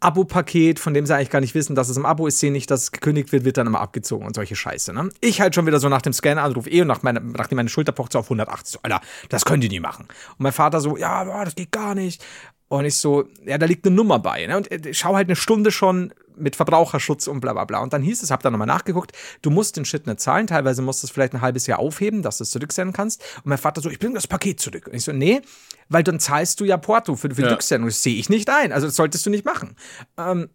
Abo-Paket, 0.00 0.78
von 0.78 0.94
dem 0.94 1.06
sie 1.06 1.14
eigentlich 1.14 1.30
gar 1.30 1.40
nicht 1.40 1.54
wissen, 1.54 1.74
dass 1.74 1.88
es 1.88 1.96
im 1.96 2.06
Abo 2.06 2.26
ist, 2.26 2.38
sehen 2.38 2.52
nicht, 2.52 2.70
dass 2.70 2.82
es 2.82 2.92
gekündigt 2.92 3.32
wird, 3.32 3.44
wird 3.44 3.56
dann 3.56 3.66
immer 3.66 3.80
abgezogen 3.80 4.26
und 4.26 4.34
solche 4.34 4.54
Scheiße. 4.54 4.92
Ne? 4.92 5.10
Ich 5.20 5.40
halt 5.40 5.54
schon 5.54 5.66
wieder 5.66 5.80
so 5.80 5.88
nach 5.88 6.02
dem 6.02 6.12
Scan-Anruf 6.12 6.68
eh 6.68 6.82
und 6.82 6.86
nach 6.88 7.02
meine, 7.02 7.20
nachdem 7.20 7.56
meine 7.56 7.68
Schulter 7.68 7.92
pocht 7.92 8.12
so 8.12 8.20
auf 8.20 8.26
180, 8.26 8.74
so, 8.74 8.78
Alter, 8.82 9.00
das 9.28 9.44
können 9.44 9.60
die 9.60 9.68
nie 9.68 9.80
machen. 9.80 10.04
Und 10.04 10.40
mein 10.40 10.52
Vater 10.52 10.80
so, 10.80 10.96
ja, 10.96 11.44
das 11.44 11.54
geht 11.56 11.72
gar 11.72 11.94
nicht. 11.94 12.24
Und 12.68 12.84
ich 12.84 12.96
so, 12.96 13.28
ja, 13.44 13.58
da 13.58 13.66
liegt 13.66 13.86
eine 13.86 13.96
Nummer 13.96 14.18
bei. 14.18 14.46
Ne? 14.46 14.56
Und 14.56 14.70
ich 14.70 14.98
schau 14.98 15.16
halt 15.16 15.28
eine 15.28 15.36
Stunde 15.36 15.72
schon 15.72 16.12
mit 16.40 16.56
Verbraucherschutz 16.56 17.26
und 17.26 17.40
bla 17.40 17.52
bla 17.52 17.64
bla. 17.64 17.78
Und 17.80 17.92
dann 17.92 18.02
hieß 18.02 18.22
es, 18.22 18.30
hab 18.30 18.42
dann 18.42 18.52
nochmal 18.52 18.66
nachgeguckt, 18.66 19.12
du 19.42 19.50
musst 19.50 19.76
den 19.76 19.84
Shit 19.84 20.06
nicht 20.06 20.20
zahlen, 20.20 20.46
teilweise 20.46 20.82
musst 20.82 21.02
du 21.02 21.06
es 21.06 21.10
vielleicht 21.10 21.34
ein 21.34 21.40
halbes 21.40 21.66
Jahr 21.66 21.78
aufheben, 21.78 22.22
dass 22.22 22.38
du 22.38 22.44
es 22.44 22.50
zurücksenden 22.50 22.92
kannst. 22.92 23.22
Und 23.38 23.46
mein 23.46 23.58
Vater 23.58 23.80
so, 23.80 23.90
ich 23.90 23.98
bringe 23.98 24.14
das 24.14 24.26
Paket 24.26 24.60
zurück. 24.60 24.86
Und 24.88 24.94
ich 24.94 25.04
so, 25.04 25.12
nee, 25.12 25.40
weil 25.88 26.02
dann 26.02 26.20
zahlst 26.20 26.60
du 26.60 26.64
ja 26.64 26.76
Porto 26.76 27.16
für, 27.16 27.28
für 27.30 27.34
die 27.36 27.42
Ja. 27.42 27.48
Rücksendung. 27.50 27.88
Das 27.88 28.02
sehe 28.02 28.16
ich 28.16 28.28
nicht 28.28 28.48
ein. 28.50 28.72
Also 28.72 28.86
das 28.86 28.96
solltest 28.96 29.24
du 29.26 29.30
nicht 29.30 29.44
machen. 29.44 29.76
Ähm, 30.16 30.48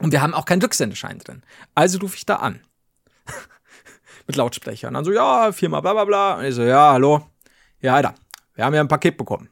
und 0.00 0.12
wir 0.12 0.22
haben 0.22 0.34
auch 0.34 0.44
keinen 0.46 0.62
Rücksendeschein 0.62 1.18
drin. 1.18 1.42
Also 1.74 1.98
rufe 1.98 2.16
ich 2.16 2.24
da 2.26 2.36
an. 2.36 2.60
Mit 4.26 4.36
Lautsprecher. 4.36 4.88
Und 4.88 4.94
dann 4.94 5.04
so, 5.04 5.12
ja, 5.12 5.52
Firma 5.52 5.80
bla 5.80 5.92
bla 5.92 6.04
bla. 6.04 6.34
Und 6.38 6.44
ich 6.44 6.54
so, 6.54 6.62
ja, 6.62 6.92
hallo. 6.92 7.26
Ja, 7.80 7.94
Alter, 7.96 8.14
wir 8.54 8.64
haben 8.64 8.74
ja 8.74 8.80
ein 8.80 8.88
Paket 8.88 9.16
bekommen. 9.16 9.48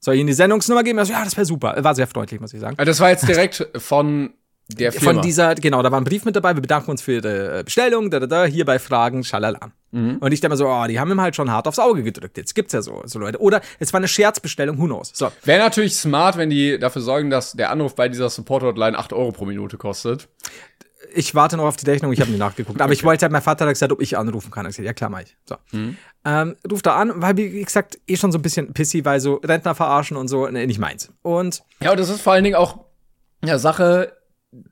Soll 0.00 0.14
ich 0.14 0.20
Ihnen 0.20 0.26
die 0.26 0.34
Sendungsnummer 0.34 0.82
geben? 0.82 0.98
Er 0.98 1.06
so, 1.06 1.12
ja, 1.12 1.24
das 1.24 1.36
wäre 1.36 1.46
super. 1.46 1.82
War 1.82 1.94
sehr 1.94 2.06
freundlich, 2.06 2.40
muss 2.40 2.52
ich 2.52 2.60
sagen. 2.60 2.78
Also 2.78 2.90
Das 2.90 3.00
war 3.00 3.08
jetzt 3.10 3.26
direkt 3.26 3.66
von 3.78 4.34
der 4.68 4.92
Firma. 4.92 5.14
Von 5.14 5.22
dieser, 5.22 5.54
genau, 5.54 5.82
da 5.82 5.92
war 5.92 6.00
ein 6.00 6.04
Brief 6.04 6.24
mit 6.24 6.36
dabei. 6.36 6.54
Wir 6.54 6.62
bedanken 6.62 6.90
uns 6.90 7.02
für 7.02 7.12
Ihre 7.14 7.60
äh, 7.60 7.62
Bestellung, 7.64 8.10
da, 8.10 8.20
da, 8.20 8.26
da, 8.26 8.44
hier 8.44 8.64
bei 8.64 8.78
Fragen, 8.78 9.22
schalala. 9.22 9.72
Mhm. 9.90 10.16
Und 10.18 10.32
ich 10.32 10.40
denke 10.40 10.54
mir 10.54 10.56
so, 10.56 10.66
oh, 10.68 10.86
die 10.86 10.98
haben 10.98 11.10
ihm 11.10 11.20
halt 11.20 11.36
schon 11.36 11.50
hart 11.50 11.68
aufs 11.68 11.78
Auge 11.78 12.02
gedrückt. 12.02 12.36
Jetzt 12.36 12.54
gibt's 12.54 12.72
ja 12.72 12.82
so, 12.82 13.02
so 13.04 13.18
Leute. 13.18 13.40
Oder 13.40 13.60
es 13.78 13.92
war 13.92 13.98
eine 13.98 14.08
Scherzbestellung, 14.08 14.78
who 14.78 14.86
knows. 14.86 15.12
So. 15.14 15.30
Wäre 15.44 15.62
natürlich 15.62 15.94
smart, 15.96 16.36
wenn 16.36 16.50
die 16.50 16.78
dafür 16.78 17.02
sorgen, 17.02 17.30
dass 17.30 17.52
der 17.52 17.70
Anruf 17.70 17.94
bei 17.94 18.08
dieser 18.08 18.30
Support-Hotline 18.30 18.98
8 18.98 19.12
Euro 19.12 19.32
pro 19.32 19.44
Minute 19.44 19.76
kostet. 19.76 20.28
ich 21.14 21.34
warte 21.34 21.56
noch 21.56 21.64
auf 21.64 21.76
die 21.76 21.88
Rechnung, 21.88 22.12
ich 22.12 22.20
habe 22.20 22.30
nie 22.30 22.38
nachgeguckt. 22.38 22.80
Aber 22.80 22.92
ich 22.92 23.04
wollte 23.04 23.22
halt, 23.22 23.32
mein 23.32 23.42
Vater 23.42 23.66
hat 23.66 23.72
gesagt, 23.72 23.92
ob 23.92 24.00
ich 24.00 24.16
anrufen 24.16 24.50
kann. 24.50 24.64
Ich 24.66 24.70
gesagt, 24.70 24.86
ja 24.86 24.92
klar, 24.94 25.10
mach 25.10 25.20
ich. 25.20 25.36
So. 25.44 25.56
Mhm. 25.72 25.96
Ähm, 26.24 26.56
ruft 26.70 26.86
da 26.86 26.96
an, 26.96 27.12
weil, 27.16 27.36
wie 27.36 27.62
gesagt, 27.62 27.98
eh 28.06 28.16
schon 28.16 28.32
so 28.32 28.38
ein 28.38 28.42
bisschen 28.42 28.72
pissy, 28.72 29.04
weil 29.04 29.20
so 29.20 29.34
Rentner 29.44 29.74
verarschen 29.74 30.16
und 30.16 30.28
so, 30.28 30.48
nee, 30.48 30.66
nicht 30.66 30.78
meins. 30.78 31.12
Und 31.22 31.62
Ja, 31.82 31.90
und 31.90 32.00
das 32.00 32.08
ist 32.08 32.22
vor 32.22 32.32
allen 32.32 32.44
Dingen 32.44 32.56
auch 32.56 32.80
eine 33.42 33.58
Sache, 33.58 34.16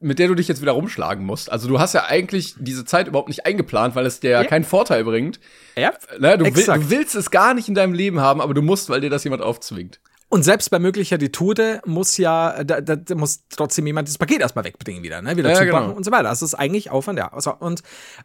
mit 0.01 0.18
der 0.18 0.28
du 0.28 0.35
dich 0.35 0.49
jetzt 0.49 0.62
wieder 0.62 0.72
rumschlagen 0.72 1.24
musst. 1.24 1.51
Also 1.51 1.68
du 1.68 1.80
hast 1.80 1.93
ja 1.93 2.05
eigentlich 2.05 2.55
diese 2.59 2.85
Zeit 2.85 3.09
überhaupt 3.09 3.28
nicht 3.28 3.47
eingeplant, 3.47 3.95
weil 3.95 4.07
es 4.07 4.20
dir 4.20 4.30
ja. 4.30 4.45
Keinen 4.45 4.64
Vorteil 4.64 5.05
bringt. 5.05 5.41
ja, 5.76 5.93
Ne, 6.18 6.39
du, 6.39 6.45
will, 6.45 6.64
du 6.64 6.91
willst 6.91 7.14
es 7.14 7.30
gar 7.30 7.55
nicht 7.55 7.68
in 7.68 7.74
deinem 7.74 7.95
Leben 7.95 8.20
haben, 8.20 8.41
aber 8.41 8.55
du 8.55 8.62
musst, 8.62 8.91
weil 8.91 9.01
dir 9.01 9.11
das 9.11 9.24
jemand 9.24 9.43
aufzwingt. 9.43 10.01
Und 10.28 10.45
selbst 10.45 10.70
bei 10.70 10.78
möglicher 10.78 11.20
Retoure 11.20 11.83
muss 11.85 12.16
ja, 12.16 12.64
da, 12.64 12.80
da, 12.80 12.97
da 12.97 13.14
muss 13.14 13.41
trotzdem 13.51 13.87
jemand 13.87 14.09
das 14.09 14.16
Paket 14.16 14.41
erstmal 14.41 14.64
wegbringen 14.64 15.03
wieder, 15.03 15.20
ne? 15.20 15.37
Wieder 15.37 15.51
Ja, 15.51 15.57
zupacken 15.57 15.89
genau. 15.89 15.97
und 15.97 16.05
so 16.05 16.11
weiter. 16.11 16.22
Das 16.30 16.41
ist 16.41 16.55
eigentlich 16.55 16.91
Aufwand, 16.91 17.18
ja. 17.18 17.30
Also, 17.35 17.55
und 17.55 17.83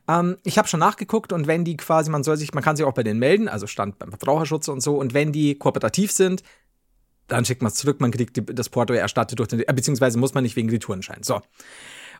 ähm, 0.07 0.37
ich 0.45 0.57
habe 0.57 0.69
schon 0.69 0.79
nachgeguckt 0.79 1.33
und 1.33 1.47
wenn 1.47 1.65
die 1.65 1.75
quasi, 1.75 2.09
man 2.09 2.23
soll 2.23 2.37
sich, 2.37 2.53
man 2.53 2.63
kann 2.63 2.77
sich 2.77 2.85
auch 2.85 2.93
bei 2.93 3.03
denen 3.03 3.19
melden, 3.19 3.49
also 3.49 3.67
stand 3.67 3.99
beim 3.99 4.09
Verbraucherschutz 4.09 4.69
und 4.69 4.79
so, 4.79 4.95
und 4.95 5.13
wenn 5.13 5.33
die 5.33 5.55
kooperativ 5.55 6.13
sind, 6.13 6.43
dann 7.27 7.45
schickt 7.45 7.61
man 7.61 7.71
es 7.71 7.75
zurück, 7.75 7.99
man 7.99 8.11
kriegt 8.11 8.37
die, 8.37 8.45
das 8.45 8.69
Porto 8.69 8.93
erstattet 8.93 9.39
durch 9.39 9.49
den, 9.49 9.59
äh, 9.61 9.73
beziehungsweise 9.73 10.17
muss 10.17 10.33
man 10.33 10.43
nicht 10.43 10.55
wegen 10.55 10.69
Retourenschein. 10.69 11.23
So. 11.23 11.41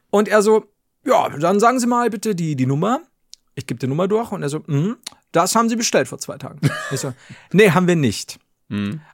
Und 0.10 0.28
er 0.28 0.42
so, 0.42 0.66
ja, 1.06 1.30
dann 1.30 1.60
sagen 1.60 1.80
Sie 1.80 1.88
mal 1.88 2.10
bitte 2.10 2.36
die, 2.36 2.56
die 2.56 2.66
Nummer. 2.66 3.02
Ich 3.56 3.66
gebe 3.66 3.80
die 3.80 3.88
Nummer 3.88 4.08
durch 4.08 4.32
und 4.32 4.44
er 4.44 4.50
so, 4.50 4.64
mhm, 4.68 4.98
das 5.32 5.56
haben 5.56 5.70
Sie 5.70 5.76
bestellt 5.76 6.08
vor 6.08 6.20
zwei 6.20 6.38
Tagen. 6.38 6.60
Ich 6.92 7.00
so, 7.00 7.14
nee, 7.52 7.72
haben 7.72 7.88
wir 7.88 7.96
nicht. 7.96 8.40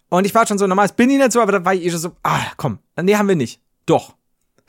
Und 0.10 0.26
ich 0.26 0.36
war 0.36 0.48
schon 0.48 0.58
so, 0.58 0.68
normal 0.68 0.90
bin 0.96 1.10
ich 1.10 1.18
nicht 1.18 1.32
so, 1.32 1.42
aber 1.42 1.52
da 1.52 1.66
war 1.66 1.74
ich 1.74 1.84
eh 1.84 1.92
schon 1.92 2.00
so, 2.00 2.16
ah, 2.24 2.42
komm, 2.58 2.80
nee, 3.02 3.16
haben 3.16 3.28
wir 3.28 3.36
nicht. 3.36 3.62
Doch. 3.86 4.16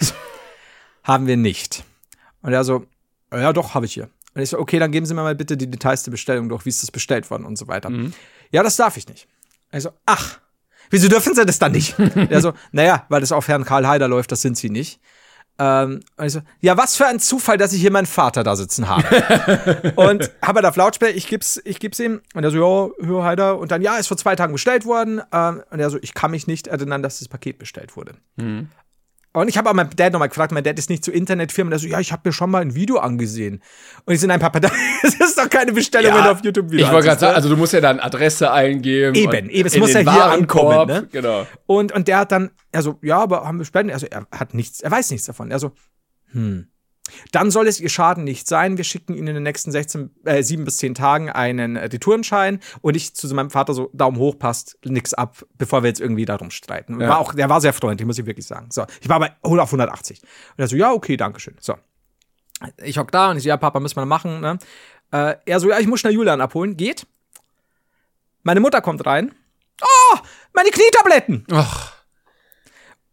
haben 1.03 1.27
wir 1.27 1.37
nicht. 1.37 1.85
Und 2.43 2.53
er 2.53 2.65
so, 2.65 2.87
ja, 3.33 3.53
doch, 3.53 3.75
habe 3.75 3.87
ich 3.87 3.95
hier. 3.95 4.11
Und 4.35 4.43
ich 4.43 4.51
so, 4.51 4.59
okay, 4.59 4.79
dann 4.79 4.93
geben 4.93 5.07
Sie 5.07 5.15
mir 5.15 5.23
mal 5.23 5.35
bitte 5.35 5.57
die 5.57 5.71
Details 5.71 6.03
der 6.03 6.11
Bestellung 6.11 6.49
durch, 6.49 6.65
wie 6.65 6.69
ist 6.69 6.83
das 6.83 6.91
bestellt 6.91 7.31
worden 7.31 7.45
und 7.45 7.57
so 7.57 7.69
weiter. 7.69 7.91
Ja, 8.51 8.63
das 8.63 8.77
darf 8.77 8.97
ich 8.97 9.09
nicht. 9.09 9.27
Und 9.71 9.79
ich 9.79 9.85
so, 9.85 9.91
ach, 10.07 10.41
wieso 10.91 11.09
dürfen 11.09 11.35
Sie 11.35 11.45
das 11.45 11.59
dann 11.59 11.73
nicht? 11.73 11.97
er 12.31 12.41
so, 12.41 12.53
naja, 12.73 13.07
weil 13.09 13.21
das 13.21 13.33
auf 13.33 13.49
Herrn 13.49 13.65
Karl 13.65 13.87
Heider 13.87 14.09
läuft, 14.09 14.33
das 14.33 14.43
sind 14.43 14.57
Sie 14.57 14.71
nicht. 14.71 15.01
Ähm, 15.57 16.01
und 16.17 16.27
ich 16.27 16.33
so, 16.33 16.41
ja, 16.61 16.77
was 16.77 16.97
für 16.97 17.07
ein 17.07 17.21
Zufall, 17.21 17.59
dass 17.59 17.73
ich 17.73 17.81
hier 17.81 17.93
meinen 17.93 18.07
Vater 18.07 18.43
da 18.43 18.57
sitzen 18.57 18.89
habe. 18.89 19.93
und 19.97 20.33
habe 20.43 20.61
er 20.61 20.69
auf 20.69 20.77
Lautsprecher, 20.77 21.17
ich 21.17 21.29
gib's, 21.29 21.61
ich 21.65 21.79
gib's 21.79 22.01
ihm. 22.01 22.23
Und 22.35 22.43
er 22.43 22.51
so, 22.51 22.93
ja, 23.01 23.07
Herr 23.07 23.25
Heider. 23.25 23.59
Und 23.59 23.71
dann, 23.71 23.81
ja, 23.81 23.97
ist 23.97 24.09
vor 24.09 24.17
zwei 24.17 24.35
Tagen 24.35 24.53
bestellt 24.53 24.85
worden. 24.85 25.23
Ähm, 25.33 25.63
und 25.71 25.79
er 25.79 25.91
so, 25.91 25.99
ich 26.03 26.15
kann 26.15 26.33
mich 26.33 26.47
nicht 26.47 26.67
erinnern, 26.67 27.03
dass 27.03 27.21
das 27.21 27.29
Paket 27.29 27.59
bestellt 27.59 27.97
wurde. 27.97 28.15
Und 29.37 29.49
ich 29.49 29.59
habe 29.59 29.69
auch 29.69 29.75
meinen 29.75 29.91
Dad 29.91 30.13
nochmal 30.13 30.29
gefragt, 30.29 30.53
mein 30.53 30.63
Dad 30.63 30.79
ist 30.79 30.89
nicht 30.89 31.05
zu 31.05 31.11
Internetfirmen. 31.11 31.71
Der 31.71 31.81
so, 31.81 31.89
ja, 31.89 31.99
ich 31.99 32.13
habe 32.13 32.23
mir 32.25 32.33
schon 32.33 32.51
mal 32.51 32.63
ein 32.63 32.77
Video 32.77 32.99
angesehen. 32.99 33.61
Und 34.05 34.15
ich 34.15 34.21
so, 34.21 34.29
nein, 34.29 34.39
Papa, 34.39 34.61
das 34.61 34.73
ist 35.03 35.37
doch 35.37 35.51
keine 35.51 35.73
Bestellung, 35.73 36.15
wenn 36.15 36.23
du 36.23 36.31
auf 36.31 36.45
YouTube 36.45 36.71
Video 36.71 36.87
Ich 36.87 36.93
wollte 36.93 37.09
gerade 37.09 37.21
sagen, 37.21 37.33
ne? 37.33 37.37
also 37.37 37.49
du 37.49 37.57
musst 37.57 37.73
ja 37.73 37.81
dann 37.81 37.99
Adresse 37.99 38.53
eingeben. 38.53 39.17
Eben, 39.17 39.51
eben, 39.51 39.67
es 39.67 39.77
muss 39.77 39.93
ja 39.93 40.01
hier 40.01 40.25
ankommen, 40.27 40.87
ne? 40.87 41.09
Genau. 41.11 41.47
Und, 41.67 41.91
und 41.91 42.07
der 42.07 42.19
hat 42.19 42.31
dann, 42.31 42.51
er 42.71 42.83
so, 42.83 42.99
ja, 43.03 43.19
aber 43.19 43.45
haben 43.45 43.59
wir 43.59 43.65
Spenden? 43.65 43.93
Also 43.93 44.07
er 44.07 44.27
hat 44.31 44.55
nichts, 44.55 44.81
er 44.81 44.93
weiß 44.93 45.11
nichts 45.11 45.27
davon. 45.27 45.51
Er 45.51 45.59
so, 45.59 45.73
hm. 46.31 46.69
Dann 47.33 47.51
soll 47.51 47.69
es 47.69 47.81
ihr 47.81 47.91
Schaden 47.91 48.25
nicht 48.25 48.49
sein. 48.49 48.77
Wir 48.79 48.85
schicken 48.85 49.15
Ihnen 49.15 49.29
in 49.29 49.35
den 49.35 49.43
nächsten 49.43 49.71
16, 49.71 50.11
äh, 50.25 50.43
7 50.43 50.65
bis 50.65 50.79
10 50.79 50.95
Tagen 50.95 51.31
einen 51.31 51.77
äh, 51.77 51.85
Retourenschein 51.85 52.61
und 52.81 52.97
ich 52.97 53.15
zu 53.15 53.33
meinem 53.35 53.51
Vater 53.51 53.75
so, 53.75 53.91
Daumen 53.93 54.19
hoch, 54.19 54.39
passt 54.39 54.79
nix 54.85 55.13
ab, 55.13 55.45
bevor 55.59 55.83
wir 55.83 55.89
jetzt 55.89 56.01
irgendwie 56.01 56.25
darum 56.25 56.51
streiten. 56.51 57.01
Ja. 57.01 57.09
War 57.11 57.19
auch, 57.19 57.35
der 57.35 57.49
war 57.51 57.61
sehr 57.61 57.75
freundlich, 57.75 58.07
muss 58.07 58.19
ich 58.19 58.27
wirklich 58.27 58.47
sagen. 58.47 58.69
So, 58.71 58.85
ich 59.01 59.09
war 59.09 59.21
bei 59.21 59.33
100 59.43 59.65
auf 59.65 59.69
180. 59.69 60.23
Und 60.23 60.29
er 60.57 60.67
so, 60.67 60.77
ja, 60.77 60.93
okay, 60.93 61.17
Dankeschön. 61.17 61.57
So. 61.61 61.75
Ich 62.83 62.97
hock 62.97 63.13
da 63.13 63.31
und 63.31 63.37
ich 63.37 63.43
so, 63.43 63.49
ja, 63.51 63.59
Papa, 63.59 63.81
müssen 63.81 63.97
wir 63.97 64.07
machen, 64.07 64.41
ne? 64.41 64.59
Äh, 65.13 65.37
er 65.45 65.61
so, 65.61 65.69
ja, 65.69 65.79
ich 65.79 65.87
muss 65.87 66.01
schnell 66.01 66.15
Julian 66.15 66.41
abholen. 66.41 66.77
Geht. 66.77 67.07
Meine 68.43 68.61
Mutter 68.61 68.81
kommt 68.81 69.05
rein. 69.05 69.35
Oh, 69.83 70.19
meine 70.53 70.71
Knietabletten! 70.71 71.47
Ach, 71.53 71.93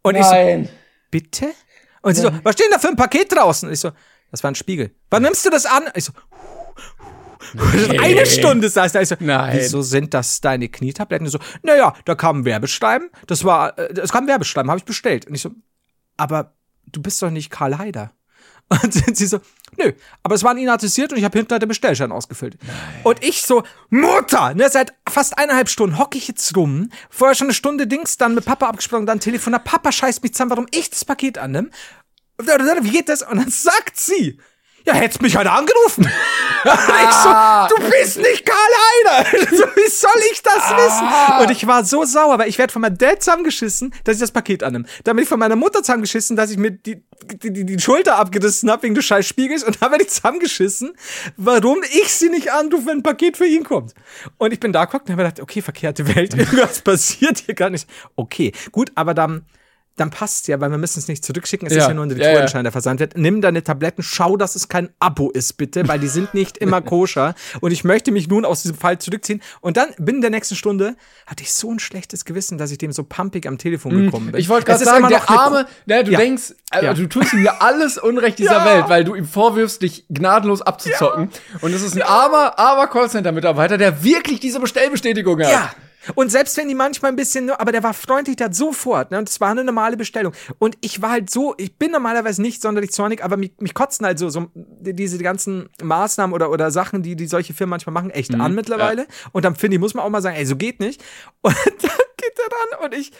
Und 0.03 0.15
ich 0.15 0.25
so, 0.25 0.69
bitte? 1.09 1.53
Und 2.01 2.15
sie 2.15 2.21
so, 2.21 2.31
was 2.43 2.53
steht 2.53 2.65
denn 2.67 2.73
da 2.73 2.79
für 2.79 2.89
ein 2.89 2.95
Paket 2.95 3.31
draußen? 3.31 3.67
Und 3.67 3.73
ich 3.73 3.79
so, 3.79 3.91
das 4.31 4.43
war 4.43 4.51
ein 4.51 4.55
Spiegel. 4.55 4.95
Wann 5.09 5.23
nimmst 5.23 5.45
du 5.45 5.49
das 5.49 5.65
an? 5.65 5.83
Ich 5.95 6.05
so, 6.05 6.13
Nee. 7.53 7.99
Eine 7.99 8.25
Stunde 8.25 8.69
saß 8.69 8.93
da. 8.93 9.01
Ich 9.01 9.09
so, 9.09 9.15
Nein. 9.19 9.57
wieso 9.57 9.81
sind 9.81 10.13
das 10.13 10.41
deine 10.41 10.69
Knietabletten? 10.69 11.27
So, 11.27 11.39
naja, 11.63 11.93
da 12.05 12.15
kam 12.15 12.39
ein 12.39 12.45
Werbeschreiben. 12.45 13.09
Das 13.27 13.43
war, 13.43 13.77
äh, 13.77 13.99
es 13.99 14.11
kam 14.11 14.25
ein 14.25 14.27
Werbeschreiben, 14.27 14.69
habe 14.69 14.79
ich 14.79 14.85
bestellt. 14.85 15.27
Und 15.27 15.35
ich 15.35 15.41
so, 15.41 15.51
aber 16.17 16.53
du 16.85 17.01
bist 17.01 17.21
doch 17.21 17.29
nicht 17.29 17.49
Karl 17.49 17.77
Haider. 17.77 18.11
Und 18.83 18.93
sie 18.93 19.25
so, 19.25 19.39
nö, 19.77 19.91
aber 20.23 20.35
es 20.35 20.43
waren 20.43 20.57
adressiert 20.69 21.11
und 21.11 21.17
ich 21.17 21.23
habe 21.23 21.37
hinterher 21.37 21.59
den 21.59 21.69
Bestellschein 21.69 22.11
ausgefüllt. 22.11 22.57
Nein. 22.61 22.75
Und 23.03 23.23
ich 23.23 23.43
so, 23.43 23.63
Mutter, 23.89 24.53
ne, 24.53 24.69
seit 24.69 24.93
fast 25.09 25.37
eineinhalb 25.37 25.69
Stunden 25.69 25.97
hocke 25.97 26.17
ich 26.17 26.27
jetzt 26.27 26.55
rum, 26.55 26.89
vorher 27.09 27.35
schon 27.35 27.47
eine 27.47 27.53
Stunde 27.53 27.87
Dings, 27.87 28.17
dann 28.17 28.35
mit 28.35 28.45
Papa 28.45 28.67
abgesprochen, 28.67 29.05
dann 29.05 29.19
Telefon, 29.19 29.53
Papa 29.63 29.91
scheißt 29.91 30.23
mich 30.23 30.33
zusammen, 30.33 30.51
warum 30.51 30.67
ich 30.71 30.89
das 30.89 31.05
Paket 31.05 31.37
annehme. 31.37 31.69
Wie 32.37 32.91
geht 32.91 33.09
das? 33.09 33.21
Und 33.21 33.37
dann 33.37 33.51
sagt 33.51 33.97
sie, 33.97 34.39
ja, 34.85 34.93
hättest 34.93 35.21
mich 35.21 35.35
halt 35.35 35.47
angerufen. 35.47 36.03
ich 36.63 37.15
so, 37.23 37.29
du 37.75 37.89
bist 37.89 38.17
nicht 38.17 38.45
Karl 38.45 38.57
Heiner. 38.57 39.31
wie 39.75 39.89
soll 39.89 40.11
ich 40.31 40.41
das 40.41 40.57
ah. 40.57 40.77
wissen? 40.77 41.45
Und 41.45 41.51
ich 41.51 41.67
war 41.67 41.83
so 41.83 42.03
sauer, 42.05 42.39
weil 42.39 42.49
ich 42.49 42.57
werde 42.57 42.71
von 42.71 42.81
meinem 42.81 42.97
Dad 42.97 43.21
zusammengeschissen, 43.23 43.93
dass 44.03 44.15
ich 44.15 44.21
das 44.21 44.31
Paket 44.31 44.63
annehme. 44.63 44.85
Dann 45.03 45.15
bin 45.15 45.23
ich 45.23 45.29
von 45.29 45.39
meiner 45.39 45.55
Mutter 45.55 45.79
zusammengeschissen, 45.79 46.35
dass 46.35 46.51
ich 46.51 46.57
mir 46.57 46.71
die, 46.71 47.03
die, 47.41 47.51
die, 47.51 47.65
die 47.65 47.79
Schulter 47.79 48.17
abgerissen 48.17 48.69
habe 48.69 48.83
wegen 48.83 48.95
des 48.95 49.05
scheiß 49.05 49.27
Spiegels. 49.27 49.63
Und 49.63 49.81
dann 49.81 49.91
werde 49.91 50.03
ich 50.03 50.09
zusammengeschissen, 50.09 50.93
warum 51.37 51.81
ich 51.83 52.13
sie 52.13 52.29
nicht 52.29 52.51
anrufe, 52.51 52.87
wenn 52.87 52.97
ein 52.97 53.03
Paket 53.03 53.37
für 53.37 53.45
ihn 53.45 53.63
kommt. 53.63 53.93
Und 54.37 54.53
ich 54.53 54.59
bin 54.59 54.73
da 54.73 54.85
geguckt 54.85 55.07
und 55.07 55.13
habe 55.13 55.23
gedacht, 55.23 55.39
okay, 55.39 55.61
verkehrte 55.61 56.15
Welt, 56.15 56.33
irgendwas 56.37 56.81
passiert 56.81 57.39
hier 57.39 57.55
gar 57.55 57.69
nicht. 57.69 57.87
Okay, 58.15 58.51
gut, 58.71 58.91
aber 58.95 59.13
dann 59.13 59.45
dann 59.97 60.09
passt 60.09 60.47
ja, 60.47 60.59
weil 60.61 60.71
wir 60.71 60.77
müssen 60.77 60.99
es 60.99 61.07
nicht 61.07 61.23
zurückschicken. 61.23 61.67
Es 61.67 61.73
ja. 61.73 61.81
ist 61.81 61.87
ja 61.89 61.93
nur 61.93 62.05
ein 62.05 62.11
Retourenschein, 62.11 62.59
ja, 62.59 62.63
der 62.63 62.71
versandt 62.71 63.01
wird. 63.01 63.17
Nimm 63.17 63.41
deine 63.41 63.63
Tabletten, 63.63 64.01
schau, 64.01 64.37
dass 64.37 64.55
es 64.55 64.69
kein 64.69 64.89
Abo 64.99 65.29
ist, 65.29 65.57
bitte, 65.57 65.87
weil 65.87 65.99
die 65.99 66.07
sind 66.07 66.33
nicht 66.33 66.57
immer 66.57 66.81
koscher. 66.81 67.35
Und 67.59 67.71
ich 67.71 67.83
möchte 67.83 68.11
mich 68.11 68.27
nun 68.27 68.45
aus 68.45 68.61
diesem 68.61 68.77
Fall 68.77 68.99
zurückziehen. 68.99 69.41
Und 69.59 69.77
dann, 69.77 69.89
binnen 69.97 70.21
der 70.21 70.29
nächsten 70.29 70.55
Stunde, 70.55 70.95
hatte 71.27 71.43
ich 71.43 71.53
so 71.53 71.71
ein 71.71 71.79
schlechtes 71.79 72.25
Gewissen, 72.25 72.57
dass 72.57 72.71
ich 72.71 72.77
dem 72.77 72.91
so 72.91 73.03
pumpig 73.03 73.47
am 73.47 73.57
Telefon 73.57 73.95
mhm. 73.95 74.05
gekommen 74.05 74.31
bin. 74.31 74.39
Ich 74.39 74.49
wollte 74.49 74.65
gerade 74.65 74.83
sagen, 74.83 75.07
der 75.09 75.29
Arme, 75.29 75.67
ne, 75.85 76.03
du 76.03 76.11
denkst, 76.11 76.53
also, 76.69 77.01
du 77.01 77.09
tust 77.09 77.33
ihm 77.33 77.43
ja 77.43 77.57
alles 77.59 77.97
Unrecht 77.97 78.39
dieser 78.39 78.63
Welt, 78.63 78.85
weil 78.87 79.03
du 79.03 79.13
ihm 79.13 79.25
vorwirfst, 79.25 79.81
dich 79.81 80.05
gnadenlos 80.09 80.61
abzuzocken. 80.61 81.29
Und 81.59 81.73
es 81.73 81.81
ist 81.81 81.95
ein 81.95 82.01
armer, 82.01 82.57
armer 82.57 82.87
Callcenter-Mitarbeiter, 82.87 83.77
der 83.77 84.03
wirklich 84.03 84.39
diese 84.39 84.59
Bestellbestätigung 84.59 85.41
hat. 85.41 85.51
Ja. 85.51 85.71
Und 86.15 86.31
selbst 86.31 86.57
wenn 86.57 86.67
die 86.67 86.75
manchmal 86.75 87.11
ein 87.11 87.15
bisschen, 87.15 87.49
aber 87.51 87.71
der 87.71 87.83
war 87.83 87.93
freundlich, 87.93 88.37
der 88.37 88.45
hat 88.45 88.55
sofort, 88.55 89.11
ne, 89.11 89.19
und 89.19 89.29
es 89.29 89.39
war 89.39 89.49
eine 89.49 89.63
normale 89.63 89.97
Bestellung. 89.97 90.33
Und 90.59 90.77
ich 90.81 91.01
war 91.01 91.11
halt 91.11 91.29
so, 91.29 91.53
ich 91.57 91.77
bin 91.77 91.91
normalerweise 91.91 92.41
nicht 92.41 92.61
sonderlich 92.61 92.91
zornig, 92.91 93.23
aber 93.23 93.37
mich, 93.37 93.53
mich 93.59 93.73
kotzen 93.73 94.05
halt 94.05 94.19
so, 94.19 94.29
so 94.29 94.47
diese 94.55 95.17
ganzen 95.19 95.69
Maßnahmen 95.81 96.33
oder, 96.33 96.51
oder 96.51 96.71
Sachen, 96.71 97.03
die, 97.03 97.15
die 97.15 97.27
solche 97.27 97.53
Firmen 97.53 97.71
manchmal 97.71 97.93
machen, 97.93 98.09
echt 98.11 98.33
mhm, 98.33 98.41
an 98.41 98.55
mittlerweile. 98.55 99.03
Ja. 99.03 99.07
Und 99.31 99.45
dann 99.45 99.55
finde 99.55 99.75
ich, 99.75 99.81
muss 99.81 99.93
man 99.93 100.05
auch 100.05 100.09
mal 100.09 100.21
sagen, 100.21 100.35
ey, 100.35 100.45
so 100.45 100.55
geht 100.55 100.79
nicht. 100.79 101.03
Und 101.41 101.55
dann 101.55 101.91
geht 102.17 102.37
er 102.37 102.77
ran 102.79 102.85
und 102.85 102.93
ich, 102.93 103.11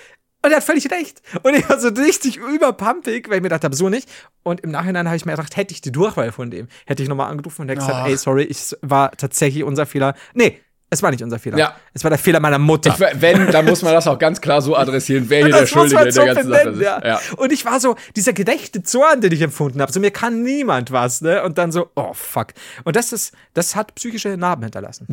und 0.43 0.51
er 0.51 0.57
hat 0.57 0.63
völlig 0.63 0.89
recht. 0.91 1.21
Und 1.43 1.55
ich 1.55 1.67
war 1.69 1.79
so 1.79 1.89
richtig 1.89 2.37
überpumpig, 2.37 3.29
weil 3.29 3.37
ich 3.37 3.41
mir 3.41 3.49
gedacht 3.49 3.63
habe, 3.63 3.75
so 3.75 3.89
nicht. 3.89 4.09
Und 4.43 4.61
im 4.61 4.71
Nachhinein 4.71 5.07
habe 5.07 5.15
ich 5.15 5.25
mir 5.25 5.33
gedacht, 5.33 5.55
hätte 5.55 5.73
ich 5.73 5.81
die 5.81 5.91
Durchwahl 5.91 6.31
von 6.31 6.49
dem, 6.49 6.67
hätte 6.85 7.03
ich 7.03 7.09
nochmal 7.09 7.29
angerufen 7.29 7.63
und 7.63 7.69
hätte 7.69 7.81
oh. 7.81 7.87
gesagt, 7.87 8.07
ey, 8.07 8.17
sorry, 8.17 8.43
ich 8.43 8.75
war 8.81 9.11
tatsächlich 9.11 9.63
unser 9.63 9.85
Fehler. 9.85 10.15
Nee, 10.33 10.59
es 10.93 11.01
war 11.01 11.09
nicht 11.09 11.23
unser 11.23 11.39
Fehler. 11.39 11.57
Ja. 11.57 11.75
Es 11.93 12.03
war 12.03 12.09
der 12.09 12.19
Fehler 12.19 12.41
meiner 12.41 12.59
Mutter. 12.59 12.93
Ich, 12.93 13.21
wenn, 13.21 13.49
dann 13.49 13.63
muss 13.63 13.81
man 13.81 13.93
das 13.93 14.07
auch 14.07 14.19
ganz 14.19 14.41
klar 14.41 14.61
so 14.61 14.75
adressieren, 14.75 15.23
wer 15.29 15.45
hier 15.45 15.55
der 15.55 15.65
Schuldige 15.65 16.01
in 16.03 16.13
der 16.13 16.25
ganzen 16.25 16.49
Sache 16.49 16.69
ist. 16.69 16.81
Ja. 16.81 17.01
ja. 17.03 17.19
Und 17.37 17.53
ich 17.53 17.63
war 17.63 17.79
so, 17.79 17.95
dieser 18.17 18.33
gerechte 18.33 18.83
Zorn, 18.83 19.21
den 19.21 19.31
ich 19.31 19.41
empfunden 19.41 19.81
habe, 19.81 19.89
so 19.89 20.01
mir 20.01 20.11
kann 20.11 20.43
niemand 20.43 20.91
was, 20.91 21.21
ne? 21.21 21.43
Und 21.43 21.57
dann 21.57 21.71
so, 21.71 21.89
oh 21.95 22.11
fuck. 22.13 22.47
Und 22.83 22.97
das 22.97 23.13
ist, 23.13 23.33
das 23.53 23.73
hat 23.73 23.95
psychische 23.95 24.35
Narben 24.35 24.63
hinterlassen. 24.63 25.07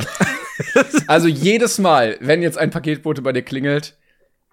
also 1.07 1.29
jedes 1.29 1.79
Mal, 1.79 2.16
wenn 2.20 2.43
jetzt 2.43 2.59
ein 2.59 2.70
Paketbote 2.70 3.22
bei 3.22 3.33
dir 3.33 3.43
klingelt, 3.43 3.97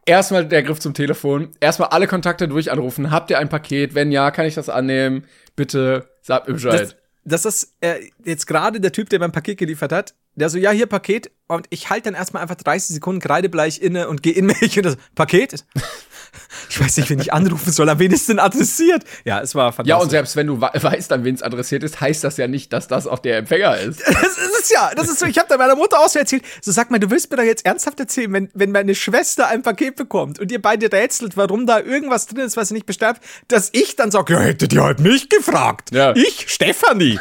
erstmal 0.06 0.46
der 0.46 0.62
Griff 0.62 0.80
zum 0.80 0.94
Telefon, 0.94 1.50
erstmal 1.60 1.90
alle 1.90 2.06
Kontakte 2.06 2.48
durchanrufen. 2.48 3.10
Habt 3.10 3.32
ihr 3.32 3.40
ein 3.40 3.50
Paket? 3.50 3.96
Wenn 3.96 4.12
ja, 4.12 4.30
kann 4.30 4.46
ich 4.46 4.54
das 4.54 4.70
annehmen? 4.70 5.26
Bitte 5.56 6.08
sagt 6.22 6.48
mir 6.48 6.54
Bescheid. 6.54 6.96
Das, 7.24 7.44
das 7.44 7.64
ist 7.64 7.74
äh, 7.82 7.96
jetzt 8.24 8.46
gerade 8.46 8.80
der 8.80 8.92
Typ, 8.92 9.10
der 9.10 9.18
mein 9.18 9.32
Paket 9.32 9.58
geliefert 9.58 9.92
hat 9.92 10.14
der 10.36 10.50
so, 10.50 10.58
ja, 10.58 10.72
hier 10.72 10.86
Paket. 10.86 11.32
Und 11.48 11.68
ich 11.70 11.90
halte 11.90 12.06
dann 12.06 12.16
erstmal 12.16 12.42
einfach 12.42 12.56
30 12.56 12.96
Sekunden 12.96 13.22
kreidebleich 13.22 13.82
inne 13.82 14.08
und 14.08 14.24
gehe 14.24 14.34
in 14.34 14.48
mich 14.48 14.78
und 14.78 14.86
das 14.86 14.98
Paket. 15.16 15.64
Ich 16.70 16.82
weiß 16.82 16.98
nicht, 16.98 17.10
wen 17.10 17.20
ich 17.20 17.32
anrufen 17.32 17.72
soll, 17.72 17.88
an 17.88 18.00
wen 18.00 18.12
ist 18.12 18.28
denn 18.28 18.40
adressiert? 18.40 19.04
Ja, 19.24 19.40
es 19.40 19.56
war 19.56 19.72
fantastisch. 19.72 19.90
Ja, 19.90 19.98
und 19.98 20.10
selbst 20.10 20.36
wenn 20.36 20.48
du 20.48 20.60
weißt, 20.60 21.14
an 21.14 21.24
wen 21.24 21.36
es 21.36 21.42
adressiert 21.42 21.84
ist, 21.84 22.02
heißt 22.02 22.26
das 22.26 22.36
ja 22.36 22.48
nicht, 22.48 22.74
dass 22.74 22.90
das 22.90 23.08
auch 23.08 23.20
der 23.20 23.38
Empfänger 23.38 23.78
ist. 23.78 24.02
Das 24.26 24.38
ist 24.38 24.60
es 24.60 24.70
ja. 24.70 24.92
Das 24.96 25.08
ist 25.08 25.20
so, 25.20 25.26
ich 25.28 25.38
habe 25.38 25.48
da 25.48 25.58
meiner 25.58 25.76
Mutter 25.76 26.00
auch 26.00 26.10
so 26.10 26.20
erzählt. 26.20 26.44
So, 26.62 26.72
sag 26.72 26.92
mal, 26.92 27.00
du 27.00 27.10
willst 27.10 27.32
mir 27.32 27.38
da 27.38 27.44
jetzt 27.44 27.66
ernsthaft 27.66 28.00
erzählen, 28.00 28.34
wenn, 28.34 28.50
wenn 28.54 28.72
meine 28.72 28.96
Schwester 28.96 29.48
ein 29.48 29.62
Paket 29.62 29.96
bekommt 29.96 30.40
und 30.40 30.52
ihr 30.52 30.62
beide 30.62 30.92
rätselt, 30.92 31.38
warum 31.38 31.66
da 31.66 31.80
irgendwas 31.80 32.26
drin 32.26 32.40
ist, 32.40 32.58
was 32.58 32.70
sie 32.70 32.74
nicht 32.74 32.86
bestellt, 32.86 33.18
dass 33.48 33.70
ich 33.72 33.96
dann 33.96 34.12
sage, 34.12 34.34
ja, 34.34 34.40
hättet 34.40 34.74
ihr 34.74 34.84
halt 34.84 35.00
mich 35.00 35.30
gefragt. 35.30 35.92
Ja. 35.92 36.14
Ich, 36.16 36.50
Stefanie. 36.50 37.20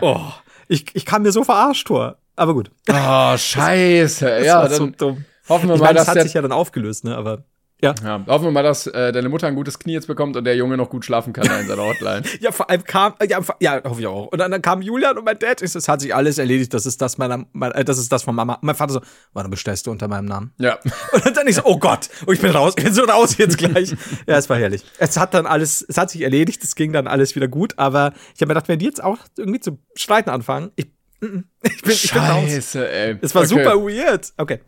oh 0.00 0.32
ich, 0.68 0.86
ich 0.94 1.04
kam 1.04 1.22
mir 1.22 1.32
so 1.32 1.44
verarscht 1.44 1.88
vor. 1.88 2.18
Aber 2.36 2.54
gut. 2.54 2.70
Oh, 2.88 3.36
scheiße. 3.36 4.44
ja, 4.44 4.62
dann 4.66 4.72
so 4.72 4.86
dumm. 4.86 5.24
hoffen 5.48 5.68
wir 5.68 5.74
ich 5.74 5.80
mal, 5.80 5.88
meine, 5.88 5.98
das 5.98 6.08
hat 6.08 6.22
sich 6.22 6.34
ja 6.34 6.42
dann 6.42 6.52
aufgelöst, 6.52 7.04
ne? 7.04 7.16
Aber 7.16 7.44
ja. 7.82 7.94
ja. 8.02 8.24
Hoffen 8.28 8.44
wir 8.44 8.52
mal, 8.52 8.62
dass 8.62 8.86
äh, 8.86 9.12
deine 9.12 9.28
Mutter 9.28 9.48
ein 9.48 9.56
gutes 9.56 9.78
Knie 9.78 9.92
jetzt 9.92 10.06
bekommt 10.06 10.36
und 10.36 10.44
der 10.44 10.54
Junge 10.54 10.76
noch 10.76 10.88
gut 10.88 11.04
schlafen 11.04 11.32
kann 11.32 11.44
in 11.44 11.66
seiner 11.66 11.82
Hotline. 11.82 12.22
ja, 12.40 12.52
vor 12.52 12.70
allem 12.70 12.84
kam, 12.84 13.14
ja, 13.28 13.40
ja, 13.58 13.82
hoffe 13.84 14.00
ich 14.00 14.06
auch. 14.06 14.28
Und 14.28 14.38
dann, 14.38 14.52
dann 14.52 14.62
kam 14.62 14.82
Julian 14.82 15.18
und 15.18 15.24
mein 15.24 15.38
Dad, 15.38 15.60
ist, 15.62 15.74
es 15.74 15.88
hat 15.88 16.00
sich 16.00 16.14
alles 16.14 16.38
erledigt, 16.38 16.72
das 16.72 16.86
ist 16.86 17.02
das 17.02 17.18
meiner, 17.18 17.44
mein, 17.52 17.72
äh, 17.72 17.84
das 17.84 17.98
ist 17.98 18.12
das 18.12 18.22
von 18.22 18.36
Mama. 18.36 18.58
Mein 18.62 18.76
Vater 18.76 18.92
so, 18.92 19.00
warum 19.32 19.50
bestellst 19.50 19.86
du 19.88 19.90
unter 19.90 20.06
meinem 20.06 20.26
Namen? 20.26 20.52
Ja. 20.58 20.78
Und 21.24 21.36
dann 21.36 21.48
ich 21.48 21.56
so, 21.56 21.62
oh 21.64 21.78
Gott, 21.78 22.08
oh, 22.26 22.32
ich 22.32 22.40
bin 22.40 22.52
raus, 22.52 22.74
ich 22.76 22.84
bin 22.84 22.94
so 22.94 23.02
raus 23.02 23.36
jetzt 23.36 23.58
gleich. 23.58 23.90
ja, 24.26 24.36
es 24.36 24.48
war 24.48 24.58
herrlich. 24.58 24.84
Es 24.98 25.16
hat 25.16 25.34
dann 25.34 25.46
alles, 25.46 25.84
es 25.88 25.98
hat 25.98 26.10
sich 26.10 26.22
erledigt, 26.22 26.62
es 26.62 26.76
ging 26.76 26.92
dann 26.92 27.08
alles 27.08 27.34
wieder 27.34 27.48
gut, 27.48 27.74
aber 27.78 28.12
ich 28.34 28.40
habe 28.40 28.46
mir 28.46 28.54
gedacht, 28.54 28.68
wenn 28.68 28.78
die 28.78 28.86
jetzt 28.86 29.02
auch 29.02 29.18
irgendwie 29.36 29.60
zu 29.60 29.78
streiten 29.96 30.30
anfangen, 30.30 30.70
ich, 30.76 30.86
mm, 31.20 31.26
mm, 31.26 31.44
ich 31.64 31.82
bin, 31.82 31.92
ich 31.92 32.12
bin 32.12 32.22
raus. 32.22 32.44
Scheiße, 32.44 32.88
ey. 32.88 33.18
Es 33.20 33.34
war 33.34 33.42
okay. 33.42 33.48
super 33.48 33.74
weird. 33.76 34.32
Okay. 34.36 34.60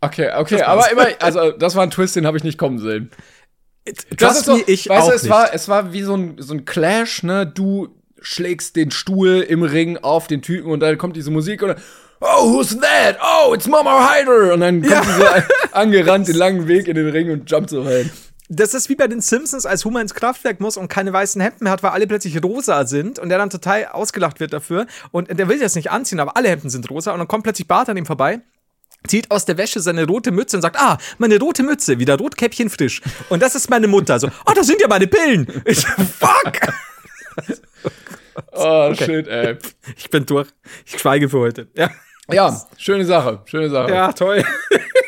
Okay, 0.00 0.30
okay, 0.36 0.62
aber 0.62 0.90
immer, 0.90 1.06
also 1.20 1.50
das 1.52 1.74
war 1.74 1.82
ein 1.82 1.90
Twist, 1.90 2.14
den 2.14 2.26
habe 2.26 2.36
ich 2.36 2.44
nicht 2.44 2.58
kommen 2.58 2.78
sehen. 2.78 3.10
Das 4.16 4.38
ist 4.38 4.44
so, 4.44 4.60
ich 4.66 4.88
weißt 4.88 5.08
du, 5.08 5.12
es 5.12 5.22
nicht. 5.22 5.30
war, 5.30 5.52
es 5.54 5.68
war 5.68 5.92
wie 5.92 6.02
so 6.02 6.14
ein, 6.14 6.36
so 6.38 6.54
ein 6.54 6.64
Clash, 6.64 7.22
ne? 7.22 7.46
Du 7.46 7.88
schlägst 8.20 8.76
den 8.76 8.90
Stuhl 8.90 9.40
im 9.40 9.62
Ring 9.62 9.96
auf 9.98 10.26
den 10.26 10.42
Typen 10.42 10.70
und 10.70 10.80
dann 10.80 10.98
kommt 10.98 11.16
diese 11.16 11.30
Musik 11.30 11.62
und 11.62 11.68
dann, 11.68 11.80
Oh, 12.20 12.52
who's 12.52 12.76
that? 12.80 13.16
Oh, 13.22 13.54
it's 13.54 13.68
Mama 13.68 14.08
Hyder! 14.10 14.52
Und 14.54 14.60
dann 14.60 14.82
kommt 14.82 14.92
ja. 14.92 15.02
sie 15.04 15.12
so 15.12 15.26
angerannt 15.72 16.26
den 16.26 16.34
langen 16.34 16.66
Weg 16.66 16.88
in 16.88 16.96
den 16.96 17.08
Ring 17.08 17.30
und 17.30 17.48
jumpt 17.48 17.70
so 17.70 17.82
rein. 17.82 18.10
Das 18.48 18.74
ist 18.74 18.88
wie 18.88 18.96
bei 18.96 19.06
den 19.06 19.20
Simpsons, 19.20 19.66
als 19.66 19.84
Homer 19.84 20.00
ins 20.00 20.14
Kraftwerk 20.14 20.58
muss 20.58 20.76
und 20.76 20.88
keine 20.88 21.12
weißen 21.12 21.40
Hemden 21.40 21.64
mehr 21.64 21.72
hat, 21.72 21.82
weil 21.82 21.90
alle 21.90 22.06
plötzlich 22.06 22.42
rosa 22.42 22.86
sind 22.86 23.18
und 23.18 23.28
der 23.28 23.38
dann 23.38 23.50
total 23.50 23.86
ausgelacht 23.86 24.40
wird 24.40 24.52
dafür. 24.52 24.86
Und 25.12 25.28
der 25.38 25.48
will 25.48 25.60
das 25.60 25.74
nicht 25.76 25.90
anziehen, 25.90 26.18
aber 26.18 26.36
alle 26.36 26.48
Hemden 26.48 26.70
sind 26.70 26.90
rosa 26.90 27.12
und 27.12 27.18
dann 27.18 27.28
kommt 27.28 27.44
plötzlich 27.44 27.68
Bart 27.68 27.88
an 27.88 27.96
ihm 27.96 28.06
vorbei 28.06 28.40
zieht 29.06 29.30
aus 29.30 29.44
der 29.44 29.56
Wäsche 29.56 29.80
seine 29.80 30.06
rote 30.06 30.30
Mütze 30.30 30.56
und 30.56 30.62
sagt, 30.62 30.76
ah, 30.78 30.98
meine 31.18 31.38
rote 31.38 31.62
Mütze, 31.62 31.98
wieder 31.98 32.16
Rotkäppchen 32.18 32.70
frisch. 32.70 33.00
Und 33.28 33.42
das 33.42 33.54
ist 33.54 33.70
meine 33.70 33.86
Mutter. 33.86 34.18
So, 34.18 34.28
oh, 34.46 34.52
das 34.54 34.66
sind 34.66 34.80
ja 34.80 34.88
meine 34.88 35.06
Pillen. 35.06 35.62
Ich, 35.64 35.86
fuck. 35.86 36.52
oh, 38.52 38.90
okay. 38.90 39.04
shit, 39.04 39.28
ey. 39.28 39.56
Ich 39.96 40.10
bin 40.10 40.26
durch. 40.26 40.48
Ich 40.84 40.98
schweige 40.98 41.28
für 41.28 41.38
heute. 41.38 41.68
Ja. 41.74 41.90
Ja, 42.30 42.60
schöne 42.76 43.06
Sache, 43.06 43.40
schöne 43.46 43.70
Sache. 43.70 43.90
Ja, 43.90 44.12
toll. 44.12 44.44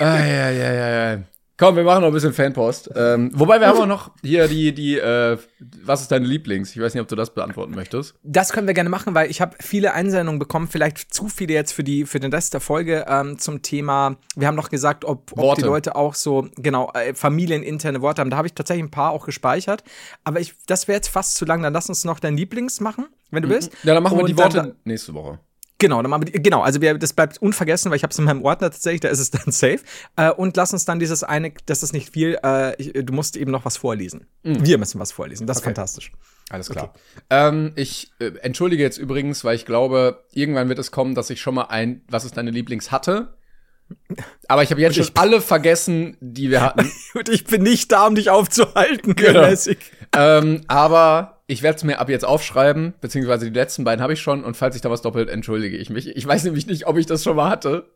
ah, 0.01 0.19
ja, 0.19 0.51
ja, 0.51 0.73
ja, 0.73 1.13
ja. 1.13 1.23
Komm, 1.61 1.77
wir 1.77 1.85
machen 1.85 2.01
noch 2.01 2.09
ein 2.09 2.15
bisschen 2.15 2.33
Fanpost. 2.33 2.91
Ähm, 2.97 3.31
wobei 3.35 3.61
wir 3.61 3.67
haben 3.67 3.81
auch 3.81 3.87
noch 3.87 4.13
hier 4.23 4.49
die, 4.49 4.73
die, 4.73 4.97
äh, 4.97 5.37
was 5.85 6.01
ist 6.01 6.11
deine 6.11 6.25
Lieblings? 6.25 6.75
Ich 6.75 6.81
weiß 6.81 6.95
nicht, 6.95 7.03
ob 7.03 7.09
du 7.09 7.17
das 7.17 7.35
beantworten 7.35 7.75
möchtest. 7.75 8.15
Das 8.23 8.55
können 8.55 8.67
wir 8.67 8.73
gerne 8.73 8.89
machen, 8.89 9.15
weil 9.15 9.31
ich 9.31 9.43
habe 9.43 9.57
viele 9.61 9.93
Einsendungen 9.93 10.39
bekommen, 10.39 10.69
vielleicht 10.69 11.13
zu 11.13 11.29
viele 11.29 11.53
jetzt 11.53 11.73
für 11.73 11.85
die, 11.85 12.07
für 12.07 12.19
den 12.19 12.33
Rest 12.33 12.55
der 12.55 12.63
Folge 12.63 13.05
ähm, 13.07 13.39
zum 13.39 13.61
Thema. 13.61 14.17
Wir 14.37 14.47
haben 14.47 14.55
noch 14.55 14.71
gesagt, 14.71 15.05
ob, 15.05 15.33
ob 15.37 15.57
die 15.57 15.61
Leute 15.61 15.97
auch 15.97 16.15
so, 16.15 16.49
genau, 16.57 16.93
äh, 16.95 17.13
familieninterne 17.13 18.01
Worte 18.01 18.23
haben. 18.23 18.31
Da 18.31 18.39
habe 18.39 18.49
ich 18.49 18.55
tatsächlich 18.55 18.85
ein 18.85 18.91
paar 18.91 19.11
auch 19.11 19.27
gespeichert. 19.27 19.85
Aber 20.25 20.41
ich, 20.41 20.55
das 20.67 20.89
wäre 20.89 20.97
jetzt 20.97 21.09
fast 21.09 21.35
zu 21.35 21.45
lang. 21.45 21.63
Dann 21.63 21.75
lass 21.75 21.91
uns 21.91 22.07
noch 22.07 22.21
dein 22.21 22.39
Lieblings 22.39 22.81
machen, 22.81 23.05
wenn 23.31 23.43
du 23.43 23.49
mhm. 23.49 23.53
willst. 23.53 23.73
Ja, 23.83 23.93
dann 23.93 24.03
machen 24.03 24.17
wir 24.17 24.25
die 24.25 24.39
Worte 24.39 24.57
dann, 24.57 24.77
nächste 24.85 25.13
Woche. 25.13 25.41
Genau, 25.81 26.03
dann 26.03 26.11
machen 26.11 26.27
wir 26.27 26.33
die, 26.33 26.43
genau, 26.43 26.61
also 26.61 26.81
wir, 26.81 26.97
das 26.99 27.15
bleibt 27.15 27.41
unvergessen, 27.41 27.91
weil 27.91 27.97
ich 27.97 28.03
habe 28.03 28.13
es 28.13 28.19
in 28.19 28.27
meinem 28.27 28.45
Ordner 28.45 28.71
tatsächlich, 28.71 29.01
da 29.01 29.09
ist 29.09 29.19
es 29.19 29.31
dann 29.31 29.51
safe. 29.51 29.81
Äh, 30.17 30.31
und 30.31 30.57
lass 30.57 30.73
uns 30.73 30.85
dann 30.85 31.01
dieses 31.01 31.25
eine, 31.25 31.53
das 31.67 31.83
ist 31.83 31.93
nicht 31.93 32.13
viel, 32.13 32.39
äh, 32.45 32.81
ich, 32.81 32.93
du 32.93 33.13
musst 33.13 33.37
eben 33.37 33.51
noch 33.51 33.65
was 33.65 33.79
vorlesen. 33.79 34.27
Mhm. 34.43 34.65
Wir 34.65 34.79
müssen 34.79 35.01
was 35.01 35.11
vorlesen, 35.11 35.47
das 35.47 35.57
okay. 35.57 35.63
ist 35.63 35.65
fantastisch. 35.65 36.13
Alles 36.51 36.69
klar. 36.69 36.93
Okay. 36.93 37.01
Ähm, 37.31 37.73
ich 37.77 38.11
äh, 38.19 38.33
entschuldige 38.43 38.83
jetzt 38.83 38.99
übrigens, 38.99 39.43
weil 39.43 39.57
ich 39.57 39.65
glaube, 39.65 40.25
irgendwann 40.33 40.69
wird 40.69 40.79
es 40.79 40.91
kommen, 40.91 41.15
dass 41.15 41.31
ich 41.31 41.41
schon 41.41 41.55
mal 41.55 41.65
ein, 41.65 42.03
was 42.09 42.25
ist 42.25 42.37
deine 42.37 42.51
Lieblings 42.51 42.91
hatte. 42.91 43.35
Aber 44.49 44.63
ich 44.63 44.71
habe 44.71 44.81
jetzt 44.81 44.97
schon 44.97 45.11
alle 45.15 45.41
vergessen, 45.41 46.17
die 46.21 46.51
wir 46.51 46.61
hatten. 46.61 46.91
Und 47.15 47.29
ich 47.29 47.45
bin 47.45 47.63
nicht 47.63 47.91
da, 47.91 48.07
um 48.07 48.15
dich 48.15 48.31
aufzuhalten, 48.31 49.17
genau. 49.17 49.53
ähm, 50.17 50.63
aber 50.69 51.40
ich 51.51 51.63
werde 51.63 51.77
es 51.77 51.85
mir 51.85 51.99
ab 51.99 52.09
jetzt 52.09 52.25
aufschreiben, 52.25 52.95
beziehungsweise 53.01 53.51
die 53.51 53.59
letzten 53.59 53.85
beiden 53.85 54.03
habe 54.03 54.13
ich 54.13 54.21
schon 54.21 54.45
und 54.45 54.57
falls 54.57 54.77
ich 54.77 54.83
da 54.83 54.91
was 54.91 55.03
doppelt, 55.03 55.29
entschuldige 55.29 55.77
ich 55.77 55.91
mich. 55.91 56.09
Ich 56.09 56.27
weiß 56.27 56.45
nämlich 56.45 56.67
nicht, 56.67 56.87
ob 56.87 56.97
ich 56.97 57.07
das 57.07 57.25
schon 57.25 57.37
mal 57.37 57.51
hatte. 57.51 57.91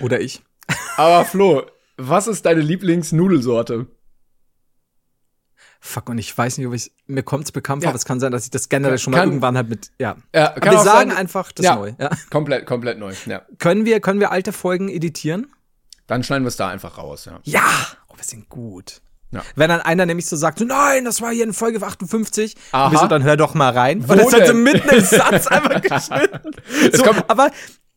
Oder 0.00 0.20
ich. 0.20 0.42
Aber 0.96 1.24
Flo, 1.24 1.62
was 1.96 2.26
ist 2.26 2.44
deine 2.46 2.60
Lieblingsnudelsorte? 2.60 3.86
Fuck, 5.80 6.08
und 6.08 6.18
ich 6.18 6.36
weiß 6.36 6.56
nicht, 6.58 6.66
ob 6.66 6.72
ich 6.74 6.92
mir 7.06 7.22
kommt's 7.22 7.52
bekannt 7.52 7.82
vor, 7.82 7.84
Ja. 7.86 7.90
aber 7.90 7.96
es 7.96 8.04
kann 8.06 8.18
sein, 8.20 8.32
dass 8.32 8.44
ich 8.44 8.50
das 8.50 8.68
generell 8.70 8.96
schon 8.98 9.10
mal 9.12 9.18
Kann- 9.18 9.28
irgendwann 9.28 9.56
halt 9.56 9.68
mit, 9.68 9.90
ja. 9.98 10.16
Ja, 10.34 10.54
wir 10.60 10.72
sagen 10.80 11.10
sein- 11.10 11.12
einfach 11.18 11.52
das 11.52 11.64
ja, 11.64 11.76
neu. 11.76 11.92
Ja. 11.98 12.10
Komplett, 12.30 12.64
komplett 12.66 12.98
neu. 12.98 13.12
Ja. 13.26 13.42
Können 13.58 13.84
wir, 13.84 14.00
können 14.00 14.18
wir 14.20 14.30
alte 14.30 14.52
Folgen 14.52 14.88
editieren? 14.88 15.46
Dann 16.06 16.22
schneiden 16.22 16.44
wir 16.44 16.48
es 16.48 16.56
da 16.56 16.68
einfach 16.68 16.96
raus, 16.98 17.26
ja. 17.26 17.40
Ja! 17.44 17.62
Oh, 18.08 18.16
wir 18.16 18.24
sind 18.24 18.48
gut. 18.48 19.02
Ja. 19.34 19.42
Wenn 19.56 19.68
dann 19.68 19.80
einer 19.80 20.06
nämlich 20.06 20.26
so 20.26 20.36
sagt, 20.36 20.58
so, 20.58 20.64
nein, 20.64 21.04
das 21.04 21.20
war 21.20 21.30
hier 21.32 21.44
in 21.44 21.52
Folge 21.52 21.82
58, 21.84 22.54
Aha. 22.72 22.86
und 22.86 22.92
wir 22.92 22.98
so, 22.98 23.06
dann 23.06 23.22
hör 23.22 23.36
doch 23.36 23.54
mal 23.54 23.70
rein. 23.72 24.06
Wo 24.08 24.12
und 24.12 24.18
das 24.18 24.28
ist 24.28 24.32
halt 24.34 24.46
so 24.46 24.54
mitten 24.54 24.88
im 24.88 25.00
Satz 25.04 25.46
einfach 25.46 25.80
geschnitten. 25.82 26.50
Es 26.90 26.98
So, 26.98 27.04
kommt- 27.04 27.24
aber, 27.28 27.50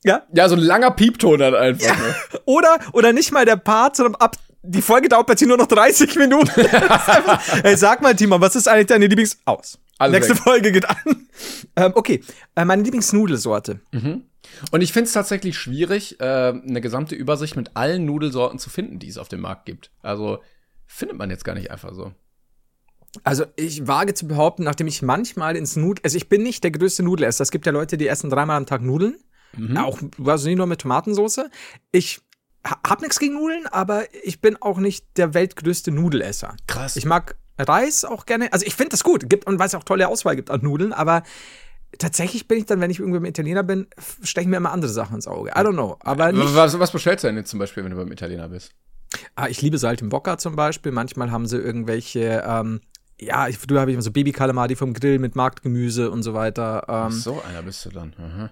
ja, 0.03 0.23
Ja, 0.33 0.49
so 0.49 0.55
ein 0.55 0.61
langer 0.61 0.91
Piepton 0.91 1.39
dann 1.39 1.55
einfach. 1.55 1.97
Ne? 1.97 2.15
Oder, 2.45 2.77
oder 2.93 3.13
nicht 3.13 3.31
mal 3.31 3.45
der 3.45 3.55
Part, 3.57 3.95
sondern 3.97 4.15
ab, 4.15 4.35
die 4.63 4.81
Folge 4.81 5.09
dauert 5.09 5.27
plötzlich 5.27 5.47
nur 5.47 5.57
noch 5.57 5.67
30 5.67 6.15
Minuten. 6.17 6.49
Einfach, 6.61 7.41
Ey, 7.63 7.75
sag 7.77 8.01
mal, 8.01 8.15
Timon, 8.15 8.41
was 8.41 8.55
ist 8.55 8.67
eigentlich 8.67 8.87
deine 8.87 9.07
Lieblings... 9.07 9.37
Aus. 9.45 9.79
Alles 9.99 10.13
Nächste 10.13 10.35
weg. 10.35 10.43
Folge 10.43 10.71
geht 10.71 10.87
an. 10.89 10.97
Ähm, 11.75 11.91
okay, 11.95 12.21
äh, 12.55 12.65
meine 12.65 12.83
Lieblingsnudelsorte. 12.83 13.79
Und 14.71 14.81
ich 14.81 14.93
finde 14.93 15.07
es 15.07 15.13
tatsächlich 15.13 15.57
schwierig, 15.57 16.19
äh, 16.19 16.23
eine 16.23 16.81
gesamte 16.81 17.15
Übersicht 17.15 17.55
mit 17.55 17.71
allen 17.75 18.05
Nudelsorten 18.05 18.59
zu 18.59 18.69
finden, 18.69 18.99
die 18.99 19.07
es 19.09 19.17
auf 19.17 19.27
dem 19.27 19.41
Markt 19.41 19.65
gibt. 19.65 19.89
Also 20.03 20.39
findet 20.87 21.17
man 21.17 21.29
jetzt 21.29 21.45
gar 21.45 21.53
nicht 21.53 21.69
einfach 21.69 21.93
so. 21.93 22.13
Also 23.23 23.45
ich 23.55 23.87
wage 23.87 24.13
zu 24.13 24.27
behaupten, 24.27 24.63
nachdem 24.63 24.87
ich 24.87 25.01
manchmal 25.01 25.55
ins 25.55 25.75
Nudel... 25.75 26.03
Also 26.03 26.17
ich 26.17 26.29
bin 26.29 26.43
nicht 26.43 26.63
der 26.63 26.71
größte 26.71 27.03
Nudelesser. 27.03 27.41
Es 27.41 27.51
gibt 27.51 27.65
ja 27.65 27.71
Leute, 27.71 27.97
die 27.97 28.07
essen 28.07 28.29
dreimal 28.29 28.57
am 28.57 28.65
Tag 28.65 28.81
Nudeln. 28.81 29.17
Mhm. 29.55 29.77
Auch, 29.77 29.99
also 30.25 30.47
nicht 30.47 30.57
nur 30.57 30.67
mit 30.67 30.81
Tomatensauce. 30.81 31.41
Ich 31.91 32.21
ha- 32.65 32.79
hab 32.85 33.01
nichts 33.01 33.17
gegen 33.17 33.35
Nudeln, 33.35 33.65
aber 33.67 34.03
ich 34.23 34.41
bin 34.41 34.57
auch 34.61 34.77
nicht 34.77 35.05
der 35.17 35.33
weltgrößte 35.33 35.91
Nudelesser. 35.91 36.55
Krass. 36.67 36.95
Ich 36.95 37.05
mag 37.05 37.37
Reis 37.57 38.05
auch 38.05 38.25
gerne. 38.25 38.53
Also 38.53 38.65
ich 38.65 38.75
finde 38.75 38.91
das 38.91 39.03
gut. 39.03 39.29
Gibt, 39.29 39.47
und 39.47 39.57
weil 39.57 39.67
es 39.67 39.75
auch 39.75 39.83
tolle 39.83 40.07
Auswahl 40.09 40.35
gibt 40.35 40.51
an 40.51 40.61
Nudeln, 40.61 40.93
aber 40.93 41.23
tatsächlich 41.97 42.47
bin 42.47 42.59
ich 42.59 42.65
dann, 42.65 42.81
wenn 42.81 42.91
ich 42.91 42.99
irgendwie 42.99 43.19
beim 43.19 43.25
Italiener 43.25 43.63
bin, 43.63 43.87
stechen 44.21 44.51
mir 44.51 44.57
immer 44.57 44.73
andere 44.73 44.91
Sachen 44.91 45.15
ins 45.15 45.27
Auge. 45.27 45.51
I 45.51 45.59
don't 45.61 45.73
know. 45.73 45.97
Aber 46.01 46.31
nicht, 46.31 46.53
was, 46.55 46.77
was 46.77 46.91
bestellst 46.91 47.23
du 47.23 47.29
denn 47.29 47.37
jetzt 47.37 47.49
zum 47.49 47.59
Beispiel, 47.59 47.83
wenn 47.83 47.91
du 47.91 47.97
beim 47.97 48.11
Italiener 48.11 48.49
bist? 48.49 48.73
Ah, 49.35 49.47
ich 49.47 49.61
liebe 49.61 49.77
Saltimbocca 49.77 50.37
zum 50.37 50.55
Beispiel. 50.55 50.91
Manchmal 50.91 51.31
haben 51.31 51.45
sie 51.45 51.57
irgendwelche, 51.57 52.43
ähm, 52.47 52.81
ja, 53.19 53.47
ich, 53.47 53.57
früher 53.57 53.79
habe 53.79 53.89
ich 53.91 53.95
immer 53.95 54.03
so 54.03 54.11
Baby-Kalamari 54.11 54.75
vom 54.75 54.93
Grill 54.93 55.17
mit 55.19 55.35
Marktgemüse 55.35 56.11
und 56.11 56.21
so 56.23 56.33
weiter. 56.33 56.85
Ähm, 56.87 57.11
So 57.11 57.41
einer 57.41 57.63
bist 57.63 57.83
du 57.85 57.89
dann. 57.89 58.13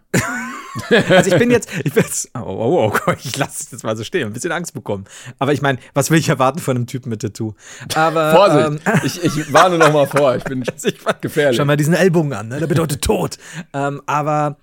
Also 1.10 1.32
ich 1.32 1.38
bin 1.38 1.52
jetzt, 1.52 1.70
ich 1.86 1.94
bin 1.94 2.04
jetzt, 2.04 2.32
oh, 2.34 2.40
oh, 2.42 2.92
oh, 3.08 3.12
ich 3.24 3.38
lasse 3.38 3.64
es 3.64 3.72
jetzt 3.72 3.84
mal 3.86 3.96
so 3.96 4.04
stehen, 4.04 4.28
ein 4.28 4.34
bisschen 4.34 4.52
Angst 4.52 4.74
bekommen. 4.74 5.06
Aber 5.40 5.54
ich 5.54 5.62
meine, 5.62 5.80
was 5.94 6.12
will 6.12 6.20
ich 6.20 6.28
erwarten 6.28 6.60
von 6.60 6.76
einem 6.76 6.86
Typen 6.86 7.10
mit 7.10 7.22
Tattoo? 7.22 7.56
Aber 7.94 8.34
Vorsicht! 8.34 8.86
ähm, 8.86 9.00
ich, 9.06 9.24
ich 9.24 9.54
warne 9.54 9.78
noch 9.78 9.94
mal 9.94 10.06
vor. 10.06 10.36
Ich 10.36 10.44
bin 10.44 10.66
gefährlich. 11.22 11.56
Schau 11.56 11.64
mal 11.64 11.78
diesen 11.78 11.94
Ellbogen 11.94 12.34
an, 12.34 12.50
ne? 12.50 12.60
Der 12.60 12.68
bedeutet 12.68 13.02
Tod. 13.02 13.38
ähm, 13.74 14.02
aber 14.06 14.58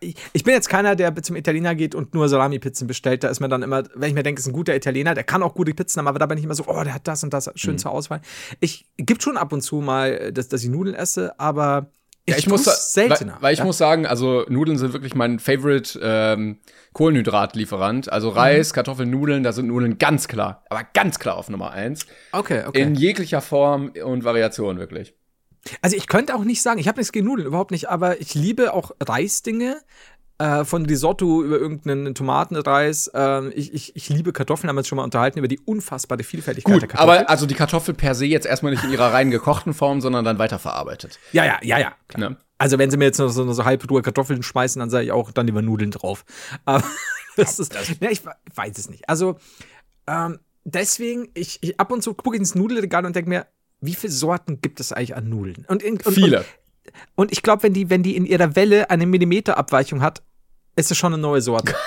ich, 0.00 0.16
ich 0.32 0.44
bin 0.44 0.54
jetzt 0.54 0.68
keiner, 0.68 0.96
der 0.96 1.14
zum 1.22 1.36
Italiener 1.36 1.74
geht 1.74 1.94
und 1.94 2.14
nur 2.14 2.28
Salami-Pizzen 2.28 2.86
bestellt. 2.86 3.24
Da 3.24 3.28
ist 3.28 3.40
mir 3.40 3.48
dann 3.48 3.62
immer, 3.62 3.82
wenn 3.94 4.08
ich 4.08 4.14
mir 4.14 4.22
denke, 4.22 4.40
ist 4.40 4.46
ein 4.46 4.52
guter 4.52 4.74
Italiener, 4.74 5.14
der 5.14 5.24
kann 5.24 5.42
auch 5.42 5.54
gute 5.54 5.72
Pizzen 5.74 6.00
haben, 6.00 6.08
aber 6.08 6.18
da 6.18 6.26
bin 6.26 6.38
ich 6.38 6.44
immer 6.44 6.54
so, 6.54 6.64
oh, 6.66 6.82
der 6.84 6.94
hat 6.94 7.06
das 7.08 7.22
und 7.24 7.32
das 7.32 7.46
Mhm. 7.46 7.52
schön 7.56 7.78
zur 7.78 7.90
Auswahl. 7.92 8.20
Ich 8.60 8.86
gibt 8.96 9.22
schon 9.22 9.36
ab 9.36 9.52
und 9.52 9.62
zu 9.62 9.76
mal, 9.76 10.32
dass, 10.32 10.48
dass 10.48 10.62
ich 10.62 10.70
Nudeln 10.70 10.94
esse, 10.94 11.38
aber 11.38 11.86
ich, 12.24 12.34
Ja, 12.34 12.38
ich 12.38 12.48
muss 12.48 12.92
seltener. 12.92 13.34
Weil, 13.34 13.42
weil 13.42 13.52
ich 13.54 13.58
ja? 13.58 13.64
muss 13.64 13.78
sagen, 13.78 14.06
also 14.06 14.44
Nudeln 14.48 14.78
sind 14.78 14.92
wirklich 14.92 15.14
mein 15.14 15.40
Favorite 15.40 15.98
ähm, 16.02 16.58
Kohlenhydratlieferant. 16.92 18.12
Also 18.12 18.28
Reis, 18.28 18.72
Kartoffeln, 18.72 19.10
Nudeln, 19.10 19.42
da 19.42 19.52
sind 19.52 19.66
Nudeln 19.66 19.98
ganz 19.98 20.28
klar, 20.28 20.64
aber 20.70 20.84
ganz 20.94 21.18
klar 21.18 21.36
auf 21.36 21.48
Nummer 21.48 21.70
eins. 21.72 22.06
Okay, 22.32 22.62
okay. 22.66 22.80
In 22.80 22.94
jeglicher 22.94 23.40
Form 23.40 23.92
und 24.04 24.24
Variation 24.24 24.78
wirklich. 24.78 25.14
Also 25.80 25.96
ich 25.96 26.06
könnte 26.06 26.34
auch 26.34 26.44
nicht 26.44 26.62
sagen, 26.62 26.80
ich 26.80 26.88
habe 26.88 26.98
nichts 26.98 27.12
gegen 27.12 27.26
Nudeln, 27.26 27.46
überhaupt 27.46 27.70
nicht, 27.70 27.88
aber 27.88 28.20
ich 28.20 28.34
liebe 28.34 28.72
auch 28.72 28.92
Reisdinge. 29.02 29.80
Äh, 30.38 30.64
von 30.64 30.84
Risotto 30.86 31.44
über 31.44 31.58
irgendeinen 31.58 32.14
Tomatenreis. 32.16 33.08
Ähm, 33.14 33.52
ich, 33.54 33.72
ich, 33.74 33.94
ich 33.94 34.08
liebe 34.08 34.32
Kartoffeln, 34.32 34.68
haben 34.68 34.74
wir 34.76 34.80
uns 34.80 34.88
schon 34.88 34.96
mal 34.96 35.04
unterhalten 35.04 35.38
über 35.38 35.46
die 35.46 35.60
unfassbare 35.60 36.24
Vielfältigkeit 36.24 36.72
der 36.82 36.88
Gut, 36.88 36.96
Kartoffel. 36.96 37.18
aber 37.20 37.30
also 37.30 37.46
die 37.46 37.54
Kartoffel 37.54 37.94
per 37.94 38.14
se 38.16 38.24
jetzt 38.24 38.46
erstmal 38.46 38.72
nicht 38.72 38.82
in 38.82 38.90
ihrer 38.90 39.12
rein 39.12 39.30
gekochten 39.30 39.72
Form, 39.74 40.00
sondern 40.00 40.24
dann 40.24 40.38
weiterverarbeitet. 40.38 41.20
ja, 41.32 41.44
ja, 41.44 41.58
ja, 41.62 41.78
ja. 41.78 41.92
Ne? 42.16 42.36
Also 42.58 42.78
wenn 42.78 42.90
sie 42.90 42.96
mir 42.96 43.04
jetzt 43.04 43.18
noch 43.18 43.28
so, 43.28 43.52
so 43.52 43.64
halbrohe 43.64 44.02
Kartoffeln 44.02 44.42
schmeißen, 44.42 44.80
dann 44.80 44.90
sage 44.90 45.04
ich 45.04 45.12
auch 45.12 45.30
dann 45.30 45.46
lieber 45.46 45.62
Nudeln 45.62 45.92
drauf. 45.92 46.24
Aber 46.64 46.82
das 47.36 47.60
ist, 47.60 47.74
ja, 48.00 48.10
ich 48.10 48.24
we- 48.24 48.34
weiß 48.54 48.78
es 48.78 48.88
nicht. 48.90 49.08
Also 49.08 49.36
ähm, 50.08 50.40
deswegen, 50.64 51.28
ich, 51.34 51.58
ich 51.60 51.78
ab 51.78 51.92
und 51.92 52.02
zu 52.02 52.14
gucke 52.14 52.34
ich 52.36 52.40
ins 52.40 52.56
Nudelregal 52.56 53.04
und 53.06 53.14
denke 53.14 53.28
mir, 53.28 53.46
wie 53.82 53.94
viele 53.94 54.12
Sorten 54.12 54.60
gibt 54.62 54.80
es 54.80 54.92
eigentlich 54.92 55.14
an 55.16 55.28
Nudeln? 55.28 55.66
Und, 55.68 55.82
in- 55.82 56.00
und, 56.00 56.14
Viele. 56.14 56.38
Und, 56.38 56.46
und 57.16 57.32
ich 57.32 57.42
glaube, 57.42 57.64
wenn 57.64 57.74
die, 57.74 57.90
wenn 57.90 58.02
die 58.02 58.16
in 58.16 58.24
ihrer 58.24 58.56
Welle 58.56 58.88
eine 58.90 59.06
Millimeterabweichung 59.06 60.00
hat, 60.00 60.22
ist 60.76 60.90
es 60.90 60.96
schon 60.96 61.12
eine 61.12 61.20
neue 61.20 61.42
Sorte. 61.42 61.74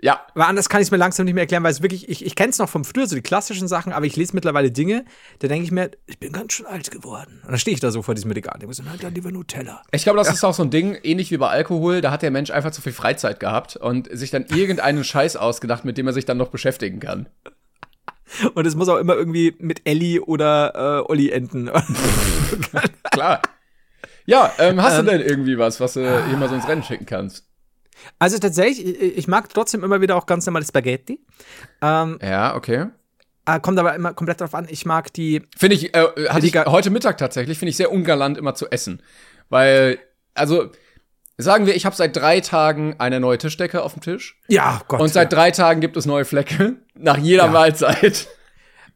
Ja, 0.00 0.20
Weil 0.34 0.44
anders 0.44 0.68
kann 0.68 0.80
ich 0.80 0.86
es 0.86 0.90
mir 0.92 0.96
langsam 0.96 1.24
nicht 1.24 1.34
mehr 1.34 1.42
erklären, 1.42 1.64
weil 1.64 1.72
es 1.72 1.82
wirklich, 1.82 2.08
ich, 2.08 2.24
ich 2.24 2.36
kenne 2.36 2.50
es 2.50 2.58
noch 2.58 2.68
vom 2.68 2.84
früher, 2.84 3.08
so 3.08 3.16
die 3.16 3.20
klassischen 3.22 3.66
Sachen, 3.66 3.92
aber 3.92 4.06
ich 4.06 4.14
lese 4.14 4.32
mittlerweile 4.32 4.70
Dinge, 4.70 5.04
da 5.40 5.48
denke 5.48 5.64
ich 5.64 5.72
mir, 5.72 5.90
ich 6.06 6.20
bin 6.20 6.32
ganz 6.32 6.52
schön 6.52 6.66
alt 6.66 6.92
geworden. 6.92 7.40
Und 7.42 7.50
dann 7.50 7.58
stehe 7.58 7.74
ich 7.74 7.80
da 7.80 7.90
so 7.90 8.02
vor 8.02 8.14
diesem 8.14 8.30
Regal 8.30 8.54
und 8.54 8.62
denke 8.62 8.74
so, 8.76 8.84
na, 8.86 8.94
dann 8.96 9.12
lieber 9.12 9.32
Nutella. 9.32 9.82
ich 9.90 10.04
glaube, 10.04 10.18
das 10.18 10.32
ist 10.32 10.44
auch 10.44 10.54
so 10.54 10.62
ein 10.62 10.70
Ding, 10.70 10.96
ähnlich 11.02 11.32
wie 11.32 11.36
bei 11.36 11.48
Alkohol, 11.48 12.00
da 12.00 12.12
hat 12.12 12.22
der 12.22 12.30
Mensch 12.30 12.52
einfach 12.52 12.70
zu 12.70 12.80
viel 12.80 12.92
Freizeit 12.92 13.40
gehabt 13.40 13.74
und 13.76 14.08
sich 14.16 14.30
dann 14.30 14.46
irgendeinen 14.46 15.02
Scheiß 15.02 15.34
ausgedacht, 15.36 15.84
mit 15.84 15.98
dem 15.98 16.06
er 16.06 16.12
sich 16.12 16.24
dann 16.24 16.36
noch 16.36 16.50
beschäftigen 16.50 17.00
kann. 17.00 17.28
Und 18.54 18.66
es 18.66 18.74
muss 18.74 18.88
auch 18.88 18.98
immer 18.98 19.14
irgendwie 19.14 19.54
mit 19.58 19.82
Ellie 19.84 20.20
oder 20.20 21.00
äh, 21.04 21.10
Olli 21.10 21.30
enden. 21.30 21.70
Klar. 23.12 23.42
Ja, 24.26 24.52
ähm, 24.58 24.82
hast 24.82 24.98
du 24.98 25.04
denn 25.04 25.20
irgendwie 25.20 25.58
was, 25.58 25.80
was 25.80 25.94
du 25.94 26.00
hier 26.26 26.36
mal 26.36 26.48
so 26.48 26.54
ins 26.54 26.68
Rennen 26.68 26.82
schicken 26.82 27.06
kannst? 27.06 27.48
also 28.18 28.38
tatsächlich, 28.38 29.00
ich, 29.00 29.18
ich 29.18 29.28
mag 29.28 29.48
trotzdem 29.52 29.82
immer 29.84 30.00
wieder 30.00 30.16
auch 30.16 30.26
ganz 30.26 30.46
normale 30.46 30.64
Spaghetti. 30.64 31.20
Ähm, 31.82 32.18
Ja, 32.22 32.54
okay. 32.54 32.86
äh, 33.46 33.60
kommt 33.60 33.78
aber 33.78 33.94
immer 33.94 34.14
komplett 34.14 34.40
drauf 34.40 34.54
an, 34.54 34.66
ich 34.68 34.86
mag 34.86 35.12
die, 35.12 35.42
Finde 35.56 35.76
ich, 35.76 35.94
äh, 35.94 36.28
hatte 36.28 36.46
ich 36.46 36.54
heute 36.54 36.90
Mittag 36.90 37.18
tatsächlich, 37.18 37.58
finde 37.58 37.70
ich 37.70 37.76
sehr 37.76 37.92
ungalant 37.92 38.38
immer 38.38 38.54
zu 38.54 38.70
essen. 38.70 39.02
Weil, 39.48 39.98
also, 40.34 40.70
sagen 41.38 41.66
wir, 41.66 41.74
ich 41.76 41.86
habe 41.86 41.94
seit 41.96 42.14
drei 42.16 42.40
Tagen 42.40 42.96
eine 42.98 43.20
neue 43.20 43.38
Tischdecke 43.38 43.82
auf 43.82 43.94
dem 43.94 44.02
Tisch. 44.02 44.38
ja, 44.48 44.82
Gott. 44.88 45.00
und 45.00 45.08
seit 45.08 45.32
ja. 45.32 45.38
drei 45.38 45.50
Tagen 45.52 45.80
gibt 45.80 45.96
es 45.96 46.04
neue 46.06 46.24
Flecke. 46.24 46.76
Nach 46.94 47.16
jeder 47.16 47.44
Ja. 47.46 47.50
Mahlzeit. 47.50 48.28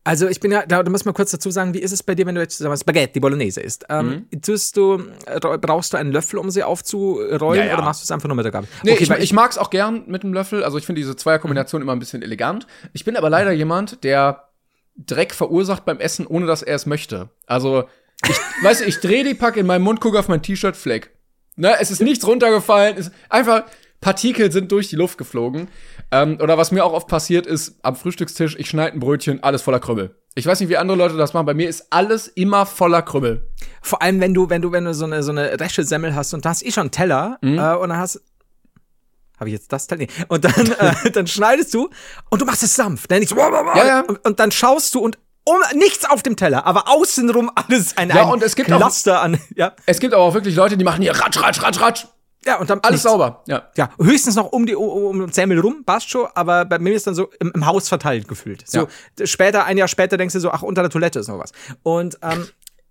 Also 0.05 0.27
ich 0.27 0.41
bin 0.41 0.51
ja, 0.51 0.67
da, 0.67 0.83
da 0.83 0.91
muss 0.91 1.05
man 1.05 1.15
kurz 1.15 1.31
dazu 1.31 1.53
sagen, 1.53 1.75
wie 1.75 1.79
ist 1.79 1.93
es 1.93 2.03
bei 2.03 2.17
dir, 2.17 2.27
wenn 2.27 2.35
du 2.35 2.41
jetzt 2.41 2.59
sagen 2.59 2.73
wir, 2.73 2.77
Spaghetti 2.77 3.21
Bolognese 3.21 3.61
isst? 3.61 3.85
Ähm, 3.89 4.27
tust 4.45 4.77
du, 4.77 5.01
äh, 5.27 5.39
brauchst 5.39 5.93
du 5.93 5.97
einen 5.97 6.11
Löffel, 6.11 6.41
um 6.41 6.51
sie 6.51 6.65
aufzurollen 6.65 7.61
Ja, 7.61 7.69
ja. 7.69 7.75
oder 7.75 7.85
machst 7.85 8.03
du 8.03 8.05
es 8.07 8.11
einfach 8.11 8.27
nur 8.27 8.35
mit 8.35 8.45
der 8.45 8.51
Gabel? 8.51 8.69
Nee, 8.83 8.95
okay, 8.95 9.05
ich, 9.05 9.09
weil 9.11 9.23
ich 9.23 9.33
mag's 9.33 9.59
auch 9.59 9.71
gern 9.71 10.03
mit 10.09 10.25
dem 10.25 10.35
Löffel. 10.35 10.65
Also 10.65 10.77
ich 10.77 10.87
finde 10.87 11.01
diese 11.01 11.15
Zweierkombination 11.15 11.81
immer 11.83 11.93
ein 11.93 12.01
bisschen 12.01 12.21
elegant. 12.23 12.67
Ich 12.93 13.05
bin 13.05 13.17
aber 13.17 13.31
leider 13.31 13.53
jemand, 13.53 14.03
der 14.03 14.49
Dreck 14.97 15.35
verursacht 15.35 15.85
beim 15.85 16.01
Essen, 16.01 16.27
ohne 16.27 16.47
dass 16.47 16.63
er 16.63 16.75
es 16.75 16.85
möchte. 16.85 17.31
Also, 17.47 17.85
ich, 18.29 18.37
weißt 18.65 18.81
du, 18.81 18.85
ich 18.87 18.99
drehe 18.99 19.23
die 19.23 19.35
Pack 19.35 19.57
in 19.57 19.67
meinem 19.67 19.83
Mund, 19.83 20.01
gucke 20.01 20.19
auf 20.19 20.27
mein 20.27 20.43
T-Shirt, 20.43 20.77
Fleck. 20.77 21.13
Ne, 21.57 21.77
es 21.81 21.91
ist 21.91 22.01
nichts 22.01 22.27
runtergefallen, 22.27 22.97
es 22.97 23.09
ist 23.09 23.15
einfach 23.29 23.65
Partikel 24.01 24.51
sind 24.51 24.71
durch 24.73 24.89
die 24.89 24.97
Luft 24.97 25.17
geflogen. 25.17 25.69
Ähm, 26.11 26.39
oder 26.43 26.59
was 26.59 26.73
mir 26.73 26.85
auch 26.85 26.93
oft 26.93 27.09
passiert 27.09 27.47
ist, 27.47 27.77
am 27.83 27.97
Frühstückstisch, 27.97 28.57
ich 28.59 28.69
schneide 28.69 28.97
ein 28.97 29.01
Brötchen, 29.01 29.43
alles 29.43 29.63
voller 29.63 29.81
Krümmel. 29.81 30.15
Ich 30.35 30.45
weiß 30.45 30.61
nicht, 30.61 30.69
wie 30.69 30.77
andere 30.77 30.99
Leute 30.99 31.17
das 31.17 31.33
machen. 31.35 31.47
Bei 31.47 31.55
mir 31.55 31.69
ist 31.69 31.87
alles 31.91 32.27
immer 32.27 32.67
voller 32.67 33.03
Krümmel. 33.03 33.49
Vor 33.81 34.03
allem, 34.03 34.21
wenn 34.21 34.35
du, 34.35 34.51
wenn 34.51 34.61
du, 34.61 34.73
wenn 34.73 34.85
du 34.85 34.93
so 34.93 35.05
eine, 35.05 35.23
so 35.23 35.31
eine 35.31 35.59
resche 35.61 35.85
Semmel 35.85 36.15
hast 36.15 36.35
und 36.35 36.45
da 36.45 36.51
hast 36.51 36.65
eh 36.65 36.73
schon 36.73 36.83
einen 36.83 36.91
Teller 36.91 37.39
Mhm. 37.43 37.59
äh, 37.59 37.75
und 37.77 37.89
dann 37.91 37.99
hast 37.99 38.21
habe 39.39 39.49
ich 39.51 39.55
jetzt 39.55 39.73
das 39.73 39.89
Teller? 39.89 40.03
Nee. 40.03 40.09
Und 40.29 40.45
dann, 40.45 40.73
äh, 41.05 41.11
dann 41.11 41.27
schneidest 41.27 41.73
du 41.75 41.91
und 42.31 42.41
du 42.41 42.45
machst 42.45 42.63
es 42.63 42.75
sanft. 42.75 43.11
Nicht 43.11 43.29
so, 43.29 43.37
Ja, 43.37 43.87
ja. 43.87 44.01
Und, 44.01 44.25
und 44.25 44.41
dann 44.41 44.51
schaust 44.53 44.95
du 44.95 45.01
und 45.01 45.19
um, 45.45 45.57
nichts 45.75 46.05
auf 46.09 46.23
dem 46.23 46.37
Teller, 46.37 46.67
aber 46.67 46.89
außenrum 46.89 47.51
alles 47.55 47.97
ein, 47.97 48.09
Ja, 48.11 48.23
ein 48.27 48.29
und 48.33 48.43
es 48.43 48.55
gibt 48.57 48.73
auch- 48.73 48.79
Cluster 48.79 49.21
an. 49.23 49.39
Ja, 49.57 49.75
Es 49.87 49.99
gibt 50.01 50.15
aber 50.15 50.23
auch 50.23 50.35
wirklich 50.35 50.55
Leute, 50.55 50.77
die 50.77 50.85
machen 50.85 51.03
hier 51.03 51.13
ratsch, 51.15 51.41
ratsch, 51.41 51.63
ratsch, 51.63 51.81
ratsch. 51.81 52.07
ja 52.47 52.59
und 52.59 52.71
dann 52.71 52.79
Alles 52.81 52.93
nichts. 52.93 53.03
sauber. 53.05 53.43
Ja. 53.47 53.69
Ja, 53.77 53.91
höchstens 54.01 54.37
noch 54.37 54.53
um 54.53 54.67
die 54.67 54.75
um, 54.77 55.21
um 55.21 55.33
Semmel 55.33 55.59
rum, 55.61 55.85
passt 55.85 56.11
schon, 56.11 56.27
aber 56.35 56.65
bei 56.65 56.79
mir 56.79 56.95
ist 56.95 57.07
dann 57.07 57.15
so 57.15 57.31
im, 57.41 57.51
im 57.55 57.67
Haus 57.67 57.89
verteilt 57.89 58.29
gefühlt. 58.29 58.65
So 58.69 58.89
später, 59.25 59.65
ein 59.65 59.77
Jahr 59.79 59.89
später 59.89 60.17
denkst 60.17 60.33
du 60.35 60.41
so, 60.41 60.51
ach, 60.51 60.63
unter 60.63 60.83
der 60.83 60.91
Toilette 60.91 61.19
ist 61.21 61.29
noch 61.29 61.39
was. 61.39 61.53
Und 61.83 62.19
ähm, 62.23 62.47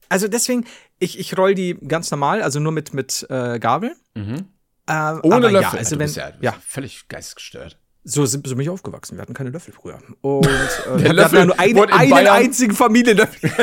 also 0.10 0.28
deswegen, 0.28 0.66
ich, 1.00 1.18
ich 1.20 1.38
roll 1.38 1.56
die 1.56 1.76
ganz 1.88 2.12
normal, 2.12 2.42
also 2.42 2.60
nur 2.60 2.74
mit, 2.74 2.94
mit 2.94 3.26
äh, 3.30 3.60
Gabel. 3.60 3.96
Ähm, 4.16 4.46
Ohne 4.88 5.20
aber 5.36 5.52
Löffel. 5.52 5.62
Ja, 5.62 5.72
also 5.80 5.96
du 5.96 6.00
wenn, 6.00 6.10
ja, 6.12 6.28
ja, 6.30 6.34
ja 6.42 6.56
völlig 6.66 7.08
geistesgestört. 7.08 7.78
So 8.04 8.26
sind 8.26 8.48
so 8.48 8.56
bin 8.56 8.64
ich 8.64 8.70
aufgewachsen. 8.70 9.18
Wir 9.18 9.22
hatten 9.22 9.34
keine 9.34 9.52
Löffel 9.52 9.74
früher. 9.74 10.00
Und 10.22 10.46
äh, 10.46 10.50
wir 11.04 11.14
Löffel 11.14 11.24
hatten 11.24 11.36
ja 11.36 11.46
nur 11.46 11.60
eine, 11.60 11.76
wurde 11.76 11.94
in 11.94 12.00
einen 12.00 12.12
Bayern- 12.12 12.36
einzigen 12.36 12.74
Familienlöffel. 12.74 13.52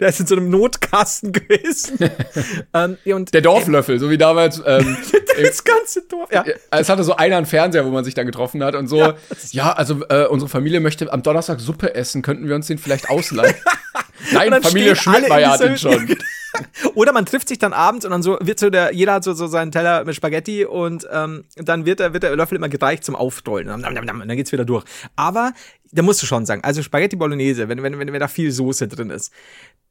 Der 0.00 0.08
ist 0.08 0.20
in 0.20 0.26
so 0.26 0.36
einem 0.36 0.50
Notkasten 0.50 1.32
gewesen. 1.32 1.98
ähm, 2.74 2.96
und, 3.06 3.34
der 3.34 3.40
Dorflöffel, 3.40 3.98
so 3.98 4.08
wie 4.08 4.16
damals. 4.16 4.62
Ähm, 4.64 4.96
das 5.42 5.64
ganze 5.64 6.02
Dorf. 6.02 6.30
Ja. 6.32 6.44
Es 6.70 6.88
hatte 6.88 7.02
so 7.02 7.16
einer 7.16 7.38
einen 7.38 7.46
Fernseher, 7.46 7.84
wo 7.84 7.90
man 7.90 8.04
sich 8.04 8.14
dann 8.14 8.26
getroffen 8.26 8.62
hat 8.62 8.76
und 8.76 8.86
so. 8.86 8.98
Ja, 8.98 9.16
ja 9.50 9.72
also 9.72 10.04
äh, 10.08 10.26
unsere 10.26 10.48
Familie 10.48 10.78
möchte 10.78 11.12
am 11.12 11.24
Donnerstag 11.24 11.58
Suppe 11.58 11.94
essen. 11.96 12.22
Könnten 12.22 12.46
wir 12.46 12.54
uns 12.54 12.68
den 12.68 12.78
vielleicht 12.78 13.10
ausleihen? 13.10 13.56
Nein, 14.32 14.62
Familie 14.62 14.94
Schmidtmeier 14.94 15.50
hat 15.50 15.60
den 15.60 15.76
schon. 15.76 16.16
Oder 16.94 17.12
man 17.12 17.26
trifft 17.26 17.48
sich 17.48 17.58
dann 17.58 17.72
abends 17.72 18.04
und 18.04 18.10
dann 18.10 18.22
so 18.22 18.38
wird 18.40 18.58
so 18.58 18.70
der, 18.70 18.94
jeder 18.94 19.14
hat 19.14 19.24
so, 19.24 19.32
so 19.32 19.46
seinen 19.46 19.72
Teller 19.72 20.04
mit 20.04 20.14
Spaghetti 20.14 20.64
und 20.64 21.06
ähm, 21.10 21.44
dann 21.56 21.86
wird 21.86 22.00
der, 22.00 22.12
wird 22.12 22.22
der 22.22 22.34
Löffel 22.36 22.56
immer 22.56 22.68
gereicht 22.68 23.04
zum 23.04 23.16
Aufrollen. 23.16 23.68
Und 23.68 23.82
dann 23.82 24.28
geht's 24.36 24.52
wieder 24.52 24.64
durch. 24.64 24.84
Aber 25.16 25.52
da 25.92 26.02
musst 26.02 26.22
du 26.22 26.26
schon 26.26 26.46
sagen, 26.46 26.62
also 26.64 26.82
Spaghetti 26.82 27.16
Bolognese, 27.16 27.68
wenn, 27.68 27.82
wenn, 27.82 27.98
wenn, 27.98 28.12
wenn 28.12 28.20
da 28.20 28.28
viel 28.28 28.50
Soße 28.50 28.88
drin 28.88 29.10
ist, 29.10 29.32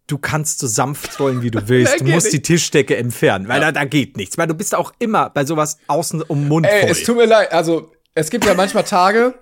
du 0.08 0.18
kannst 0.18 0.60
so 0.60 0.68
sanft 0.68 1.20
rollen, 1.20 1.42
wie 1.42 1.52
du 1.52 1.62
willst. 1.68 2.02
Du 2.02 2.06
musst 2.06 2.34
die 2.34 2.42
Tischdecke 2.42 2.98
entfernen, 2.98 3.48
weil 3.48 3.62
ja. 3.62 3.72
da, 3.72 3.82
da 3.82 3.86
geht 3.86 4.18
nichts. 4.18 4.38
Weil 4.38 4.48
du 4.48 4.54
bist 4.54 4.76
auch 4.76 4.94
immer 5.00 5.30
bei 5.30 5.46
sowas 5.46 5.78
außen 5.88 6.22
um 6.24 6.48
Mund 6.48 6.68
Ey, 6.68 6.82
voll. 6.82 6.92
es 6.92 7.04
tut 7.04 7.18
mir 7.18 7.26
leid, 7.26 7.52
also 7.52 7.92
es 8.14 8.30
gibt 8.30 8.46
ja 8.46 8.54
manchmal 8.54 8.84
Tage, 8.84 9.36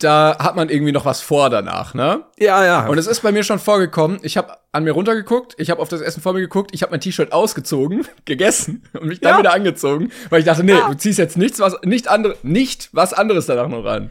da 0.00 0.36
hat 0.38 0.56
man 0.56 0.68
irgendwie 0.68 0.92
noch 0.92 1.04
was 1.04 1.20
vor 1.20 1.50
danach, 1.50 1.94
ne? 1.94 2.24
Ja, 2.38 2.64
ja. 2.64 2.86
Und 2.86 2.98
es 2.98 3.06
ist 3.06 3.20
bei 3.20 3.32
mir 3.32 3.44
schon 3.44 3.58
vorgekommen, 3.58 4.18
ich 4.22 4.36
habe 4.36 4.56
an 4.72 4.84
mir 4.84 4.92
runtergeguckt, 4.92 5.54
ich 5.58 5.70
habe 5.70 5.80
auf 5.80 5.88
das 5.88 6.00
Essen 6.00 6.22
vor 6.22 6.32
mir 6.32 6.40
geguckt, 6.40 6.70
ich 6.72 6.82
habe 6.82 6.90
mein 6.90 7.00
T-Shirt 7.00 7.32
ausgezogen, 7.32 8.06
gegessen 8.24 8.82
und 8.94 9.06
mich 9.08 9.20
dann 9.20 9.34
ja. 9.34 9.38
wieder 9.38 9.52
angezogen, 9.52 10.10
weil 10.30 10.40
ich 10.40 10.46
dachte, 10.46 10.64
nee, 10.64 10.72
ja. 10.72 10.88
du 10.88 10.96
ziehst 10.96 11.18
jetzt 11.18 11.36
nichts 11.36 11.60
was 11.60 11.76
nicht 11.84 12.08
andere 12.08 12.36
nicht 12.42 12.88
was 12.92 13.12
anderes 13.12 13.46
danach 13.46 13.68
noch 13.68 13.84
an. 13.84 14.10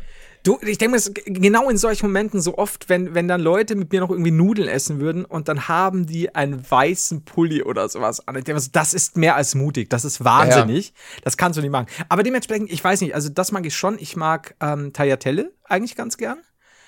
Du, 0.50 0.58
ich 0.64 0.80
denke 0.80 0.98
mir, 0.98 1.14
genau 1.26 1.70
in 1.70 1.78
solchen 1.78 2.08
Momenten 2.08 2.42
so 2.42 2.58
oft, 2.58 2.90
wenn, 2.90 3.14
wenn 3.14 3.28
dann 3.28 3.40
Leute 3.40 3.76
mit 3.76 3.92
mir 3.92 4.00
noch 4.00 4.10
irgendwie 4.10 4.32
Nudeln 4.32 4.68
essen 4.68 5.00
würden 5.00 5.24
und 5.24 5.48
dann 5.48 5.68
haben 5.68 6.08
die 6.08 6.34
einen 6.34 6.60
weißen 6.72 7.24
Pulli 7.24 7.62
oder 7.62 7.88
sowas 7.88 8.28
an. 8.28 8.36
Ich 8.36 8.46
denke 8.46 8.60
mir, 8.60 8.68
das 8.72 8.96
ist 8.96 9.16
mehr 9.16 9.36
als 9.36 9.54
mutig. 9.54 9.92
Das 9.92 10.06
ist 10.06 10.26
wahnsinnig. 10.26 10.88
Ja. 10.88 10.94
Das 11.24 11.38
kannst 11.38 11.60
du 11.60 11.62
nicht 11.62 11.70
machen. 11.70 11.86
Aber 12.10 12.24
dementsprechend, 12.24 12.72
ich 12.72 12.84
weiß 12.84 13.02
nicht, 13.02 13.14
also 13.14 13.30
das 13.30 13.52
mag 13.52 13.64
ich 13.68 13.76
schon. 13.76 14.00
Ich 14.00 14.16
mag 14.16 14.56
ähm, 14.60 14.92
Tagliatelle 14.92 15.54
eigentlich 15.66 15.96
ganz 15.96 16.18
gern. 16.18 16.40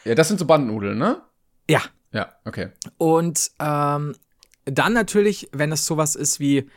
Ja, 0.06 0.16
das 0.16 0.28
sind 0.28 0.40
so 0.40 0.46
Bandnudeln, 0.46 0.98
ne? 0.98 1.22
Ja. 1.70 1.84
Ja, 2.12 2.34
okay. 2.46 2.70
Und 2.98 3.52
ähm, 3.60 4.16
dann 4.66 4.94
natürlich, 4.94 5.50
wenn 5.52 5.72
es 5.72 5.86
sowas 5.86 6.16
ist 6.16 6.40
wie 6.40 6.68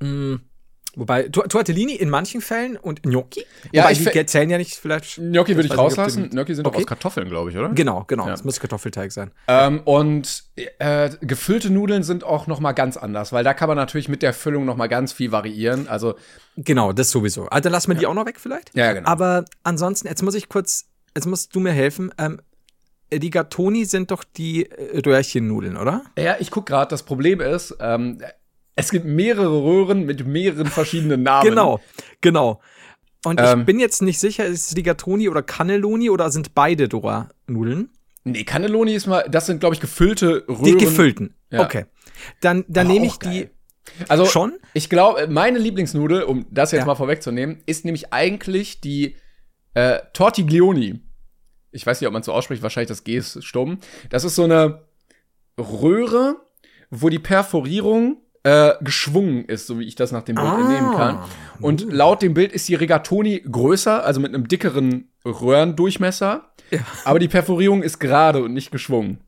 mh, 0.00 0.08
mm, 0.08 0.40
Wobei, 0.96 1.28
Tortellini 1.28 1.94
in 1.94 2.10
manchen 2.10 2.40
Fällen 2.40 2.76
und 2.76 3.02
Gnocchi? 3.02 3.44
Ja, 3.72 3.84
Wobei, 3.84 3.92
ich 3.92 4.04
die 4.04 4.26
zählen 4.26 4.50
ja 4.50 4.58
nicht 4.58 4.74
vielleicht. 4.74 5.16
Gnocchi 5.16 5.56
würde 5.56 5.68
ich 5.68 5.76
rauslassen. 5.76 6.30
Gnocchi 6.30 6.54
sind 6.54 6.66
okay. 6.66 6.76
doch 6.76 6.82
aus 6.82 6.86
Kartoffeln, 6.86 7.28
glaube 7.28 7.50
ich, 7.50 7.56
oder? 7.56 7.70
Genau, 7.70 8.04
genau. 8.06 8.24
Ja. 8.24 8.30
Das 8.30 8.44
muss 8.44 8.60
Kartoffelteig 8.60 9.12
sein. 9.12 9.30
Ähm, 9.48 9.80
und 9.84 10.44
äh, 10.56 11.10
gefüllte 11.20 11.70
Nudeln 11.70 12.02
sind 12.02 12.24
auch 12.24 12.46
noch 12.46 12.60
mal 12.60 12.72
ganz 12.72 12.96
anders, 12.96 13.32
weil 13.32 13.44
da 13.44 13.54
kann 13.54 13.68
man 13.68 13.76
natürlich 13.76 14.08
mit 14.08 14.22
der 14.22 14.32
Füllung 14.32 14.64
noch 14.64 14.76
mal 14.76 14.88
ganz 14.88 15.12
viel 15.12 15.32
variieren. 15.32 15.88
Also 15.88 16.14
Genau, 16.56 16.92
das 16.92 17.10
sowieso. 17.10 17.46
Also 17.46 17.68
lassen 17.68 17.88
wir 17.88 17.94
ja. 17.94 18.00
die 18.00 18.06
auch 18.06 18.14
noch 18.14 18.26
weg 18.26 18.38
vielleicht. 18.38 18.74
Ja, 18.74 18.92
genau. 18.92 19.08
Aber 19.08 19.44
ansonsten, 19.64 20.08
jetzt 20.08 20.22
muss 20.22 20.34
ich 20.34 20.48
kurz, 20.48 20.86
jetzt 21.14 21.26
musst 21.26 21.54
du 21.54 21.60
mir 21.60 21.72
helfen. 21.72 22.12
Ähm, 22.18 22.40
die 23.12 23.30
Gattoni 23.30 23.84
sind 23.84 24.10
doch 24.10 24.24
die 24.24 24.70
äh, 24.70 25.00
Röhrchennudeln, 25.04 25.76
oder? 25.76 26.04
Ja, 26.18 26.36
ich 26.38 26.50
guck 26.50 26.66
gerade. 26.66 26.90
Das 26.90 27.02
Problem 27.02 27.40
ist, 27.40 27.76
ähm, 27.80 28.18
es 28.76 28.90
gibt 28.90 29.04
mehrere 29.04 29.62
Röhren 29.62 30.04
mit 30.04 30.26
mehreren 30.26 30.66
verschiedenen 30.66 31.22
Namen. 31.22 31.48
Genau, 31.48 31.80
genau. 32.20 32.60
Und 33.24 33.40
ähm, 33.40 33.60
ich 33.60 33.66
bin 33.66 33.80
jetzt 33.80 34.02
nicht 34.02 34.18
sicher, 34.18 34.44
ist 34.44 34.70
es 34.70 34.76
Rigatoni 34.76 35.28
oder 35.28 35.42
Cannelloni 35.42 36.10
oder 36.10 36.30
sind 36.30 36.54
beide 36.54 36.88
Dora-Nudeln? 36.88 37.90
Nee, 38.24 38.44
Cannelloni 38.44 38.94
ist 38.94 39.06
mal, 39.06 39.26
das 39.28 39.46
sind, 39.46 39.60
glaube 39.60 39.74
ich, 39.74 39.80
gefüllte 39.80 40.44
Röhren. 40.48 40.64
Die 40.64 40.76
gefüllten. 40.76 41.34
Ja. 41.50 41.62
Okay. 41.62 41.86
Dann, 42.40 42.64
dann 42.68 42.86
nehme 42.86 43.06
ich 43.06 43.18
die. 43.18 43.48
Also, 44.08 44.24
schon? 44.24 44.54
Ich 44.72 44.88
glaube, 44.88 45.26
meine 45.28 45.58
Lieblingsnudel, 45.58 46.22
um 46.22 46.46
das 46.50 46.72
jetzt 46.72 46.80
ja. 46.80 46.86
mal 46.86 46.94
vorwegzunehmen, 46.94 47.62
ist 47.66 47.84
nämlich 47.84 48.12
eigentlich 48.12 48.80
die 48.80 49.16
äh, 49.74 50.00
Tortiglioni. 50.14 51.00
Ich 51.70 51.86
weiß 51.86 52.00
nicht, 52.00 52.08
ob 52.08 52.14
man 52.14 52.22
so 52.22 52.32
ausspricht, 52.32 52.62
wahrscheinlich 52.62 52.88
das 52.88 53.04
G 53.04 53.16
ist 53.16 53.44
stumm. 53.44 53.78
Das 54.08 54.24
ist 54.24 54.36
so 54.36 54.44
eine 54.44 54.86
Röhre, 55.58 56.36
wo 56.90 57.10
die 57.10 57.18
Perforierung 57.18 58.23
äh, 58.44 58.74
geschwungen 58.82 59.46
ist, 59.46 59.66
so 59.66 59.80
wie 59.80 59.84
ich 59.84 59.96
das 59.96 60.12
nach 60.12 60.22
dem 60.22 60.36
Bild 60.36 60.46
ah. 60.46 60.60
entnehmen 60.60 60.92
kann. 60.94 61.18
Und 61.60 61.92
laut 61.92 62.22
dem 62.22 62.34
Bild 62.34 62.52
ist 62.52 62.68
die 62.68 62.74
Rigatoni 62.74 63.40
größer, 63.40 64.04
also 64.04 64.20
mit 64.20 64.34
einem 64.34 64.46
dickeren 64.46 65.08
Röhrendurchmesser. 65.24 66.52
Ja. 66.70 66.80
Aber 67.04 67.18
die 67.18 67.28
Perforierung 67.28 67.82
ist 67.82 67.98
gerade 67.98 68.42
und 68.42 68.52
nicht 68.52 68.70
geschwungen. 68.70 69.18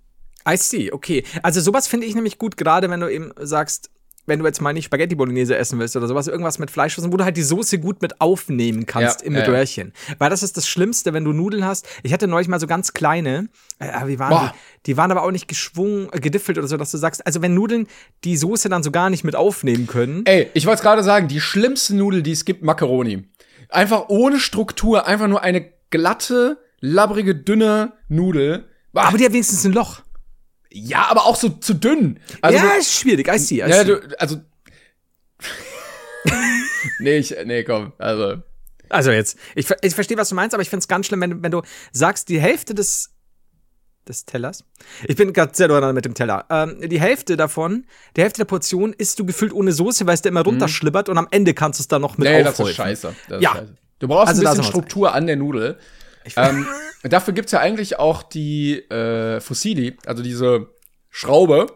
I 0.49 0.57
see, 0.57 0.93
okay. 0.93 1.25
Also 1.43 1.61
sowas 1.61 1.89
finde 1.89 2.07
ich 2.07 2.15
nämlich 2.15 2.39
gut, 2.39 2.57
gerade 2.57 2.89
wenn 2.89 3.01
du 3.01 3.11
eben 3.11 3.33
sagst, 3.37 3.91
wenn 4.27 4.41
du 4.41 4.45
jetzt 4.45 4.61
mal 4.61 4.73
nicht 4.73 4.87
Spaghetti 4.87 5.15
Bolognese 5.15 5.57
essen 5.57 5.79
willst 5.79 5.97
oder 5.97 6.07
sowas, 6.07 6.27
irgendwas 6.27 6.59
mit 6.59 6.71
Fleisch, 6.71 6.99
wo 6.99 7.17
du 7.17 7.25
halt 7.25 7.37
die 7.37 7.43
Soße 7.43 7.79
gut 7.79 8.03
mit 8.03 8.21
aufnehmen 8.21 8.87
kannst 8.87 9.21
ja, 9.21 9.27
im 9.27 9.35
ja, 9.35 9.45
Röhrchen. 9.45 9.93
Weil 10.19 10.31
das 10.31 10.43
ist 10.43 10.57
das 10.57 10.69
Schlimmste, 10.69 11.13
wenn 11.13 11.25
du 11.25 11.33
Nudeln 11.33 11.65
hast. 11.65 11.87
Ich 12.03 12.13
hatte 12.13 12.27
neulich 12.27 12.49
mal 12.49 12.61
so 12.61 12.67
ganz 12.67 12.93
kleine, 12.93 13.49
äh, 13.79 14.07
wie 14.07 14.19
waren 14.19 14.31
Boah. 14.31 14.53
die? 14.53 14.91
Die 14.93 14.97
waren 14.97 15.11
aber 15.11 15.23
auch 15.23 15.31
nicht 15.31 15.49
geschwungen, 15.49 16.09
äh, 16.13 16.21
gediffelt 16.21 16.59
oder 16.59 16.69
so, 16.69 16.77
dass 16.77 16.91
du 16.91 16.99
sagst, 16.99 17.27
also 17.27 17.43
wenn 17.43 17.55
Nudeln 17.55 17.87
die 18.25 18.37
Soße 18.37 18.69
dann 18.69 18.83
so 18.83 18.91
gar 18.91 19.11
nicht 19.11 19.25
mit 19.25 19.37
aufnehmen 19.37 19.87
können. 19.87 20.25
Ey, 20.27 20.51
ich 20.55 20.67
wollte 20.67 20.83
gerade 20.83 21.03
sagen, 21.03 21.29
die 21.29 21.41
schlimmste 21.41 21.95
Nudel, 21.97 22.23
die 22.23 22.33
es 22.33 22.45
gibt, 22.45 22.63
Macaroni. 22.63 23.25
Einfach 23.69 24.09
ohne 24.09 24.39
Struktur, 24.39 25.07
einfach 25.07 25.29
nur 25.29 25.43
eine 25.43 25.67
glatte, 25.91 26.59
labbrige, 26.81 27.35
dünne 27.35 27.93
Nudel. 28.09 28.65
Aber 28.93 29.19
die 29.19 29.25
hat 29.25 29.33
wenigstens 29.33 29.65
ein 29.65 29.73
Loch. 29.73 30.03
Ja, 30.79 31.07
aber 31.09 31.25
auch 31.27 31.37
so 31.37 31.49
zu 31.49 31.75
dünn. 31.75 32.21
Also, 32.43 32.59
ja, 32.59 32.73
ist 32.75 32.93
schwierig. 32.93 33.29
I 33.29 33.39
see, 33.39 33.57
I 33.57 33.71
ja, 33.71 33.85
du, 33.85 34.01
also. 34.19 34.41
nee, 36.99 37.19
ich, 37.19 37.35
nee, 37.45 37.65
komm, 37.65 37.93
also. 37.99 38.43
Also 38.89 39.11
jetzt, 39.11 39.39
ich, 39.55 39.67
ich 39.83 39.95
verstehe, 39.95 40.17
was 40.17 40.29
du 40.29 40.35
meinst, 40.35 40.55
aber 40.55 40.63
ich 40.63 40.71
finde 40.71 40.83
es 40.83 40.89
ganz 40.89 41.07
schlimm, 41.07 41.21
wenn, 41.21 41.43
wenn 41.43 41.51
du 41.51 41.63
sagst, 41.93 42.29
die 42.29 42.41
Hälfte 42.41 42.75
des 42.75 43.11
des 44.09 44.25
Tellers. 44.25 44.65
Ich 45.09 45.17
bin 45.17 45.33
gerade 45.33 45.53
sehr 45.53 45.67
durcheinander 45.67 45.93
mit 45.93 46.05
dem 46.05 46.15
Teller. 46.15 46.45
Ähm, 46.49 46.89
die 46.89 47.01
Hälfte 47.01 47.37
davon, 47.37 47.87
die 48.17 48.23
Hälfte 48.23 48.39
der 48.39 48.45
Portion 48.45 48.93
isst 48.93 49.19
du 49.19 49.27
gefüllt 49.27 49.53
ohne 49.53 49.73
Soße, 49.73 50.07
weil 50.07 50.15
es 50.15 50.23
dir 50.23 50.29
immer 50.29 50.41
mhm. 50.41 50.51
runterschlibbert 50.51 51.09
und 51.09 51.19
am 51.19 51.27
Ende 51.33 51.55
kannst 51.55 51.81
du 51.81 51.83
es 51.83 51.89
dann 51.89 52.03
noch 52.03 52.17
mit 52.17 52.29
nee, 52.29 52.37
aufholen. 52.37 52.55
das 52.57 52.69
ist 52.69 52.77
scheiße. 52.77 53.15
Das 53.29 53.43
ja. 53.43 53.51
Ist 53.51 53.59
scheiße. 53.59 53.77
Du 53.99 54.09
brauchst 54.09 54.29
also 54.29 54.43
ein 54.43 54.49
bisschen 54.49 54.65
Struktur 54.65 55.13
an 55.13 55.27
der 55.27 55.37
Nudel. 55.37 55.79
Ähm, 56.37 56.67
dafür 57.03 57.35
gibt's 57.35 57.53
ja 57.53 57.61
eigentlich 57.61 57.99
auch 57.99 58.23
die 58.23 58.79
äh, 58.91 59.41
Fossili, 59.41 59.97
also 60.07 60.23
diese 60.23 60.69
Schraube. 61.11 61.67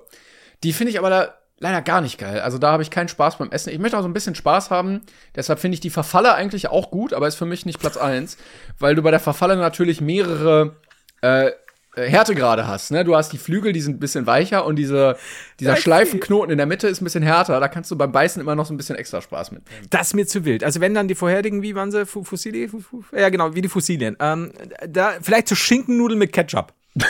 Die 0.62 0.72
finde 0.72 0.90
ich 0.90 0.98
aber 0.98 1.10
da 1.10 1.34
leider 1.60 1.82
gar 1.82 2.00
nicht 2.00 2.18
geil. 2.18 2.40
Also 2.40 2.58
da 2.58 2.72
habe 2.72 2.82
ich 2.82 2.90
keinen 2.90 3.08
Spaß 3.08 3.36
beim 3.36 3.50
Essen. 3.50 3.72
Ich 3.72 3.78
möchte 3.78 3.96
auch 3.96 4.02
so 4.02 4.08
ein 4.08 4.14
bisschen 4.14 4.34
Spaß 4.34 4.70
haben. 4.70 5.02
Deshalb 5.36 5.60
finde 5.60 5.74
ich 5.74 5.80
die 5.80 5.90
Verfalle 5.90 6.34
eigentlich 6.34 6.68
auch 6.68 6.90
gut, 6.90 7.12
aber 7.12 7.28
ist 7.28 7.36
für 7.36 7.46
mich 7.46 7.66
nicht 7.66 7.78
Platz 7.78 7.96
eins, 7.96 8.38
weil 8.78 8.94
du 8.94 9.02
bei 9.02 9.10
der 9.10 9.20
Verfalle 9.20 9.56
natürlich 9.56 10.00
mehrere 10.00 10.76
äh, 11.20 11.52
Härtegrade 11.96 12.68
hast. 12.68 12.90
Ne? 12.92 13.04
Du 13.04 13.16
hast 13.16 13.32
die 13.32 13.38
Flügel, 13.38 13.72
die 13.72 13.80
sind 13.80 13.96
ein 13.96 14.00
bisschen 14.00 14.26
weicher 14.26 14.64
und 14.64 14.76
diese, 14.76 15.16
dieser 15.58 15.76
Schleifenknoten 15.76 16.50
in 16.52 16.58
der 16.58 16.66
Mitte 16.66 16.86
ist 16.88 17.00
ein 17.00 17.04
bisschen 17.04 17.22
härter. 17.22 17.58
Da 17.58 17.68
kannst 17.68 17.90
du 17.90 17.96
beim 17.96 18.12
Beißen 18.12 18.40
immer 18.40 18.54
noch 18.54 18.66
so 18.66 18.72
ein 18.72 18.76
bisschen 18.76 18.96
extra 18.96 19.20
Spaß 19.20 19.50
mit. 19.50 19.62
Das 19.90 20.08
ist 20.08 20.14
mir 20.14 20.26
zu 20.26 20.44
wild. 20.44 20.62
Also 20.62 20.80
wenn 20.80 20.94
dann 20.94 21.08
die 21.08 21.16
vorherigen, 21.16 21.62
wie 21.62 21.74
waren 21.74 21.90
sie? 21.90 22.06
Fussilien? 22.06 22.84
Ja, 23.12 23.28
genau, 23.28 23.54
wie 23.54 23.62
die 23.62 23.68
Fossilien. 23.68 24.16
Ähm, 24.20 24.52
da, 24.88 25.14
vielleicht 25.20 25.48
so 25.48 25.56
Schinkennudeln 25.56 26.18
mit 26.18 26.32
Ketchup. 26.32 26.72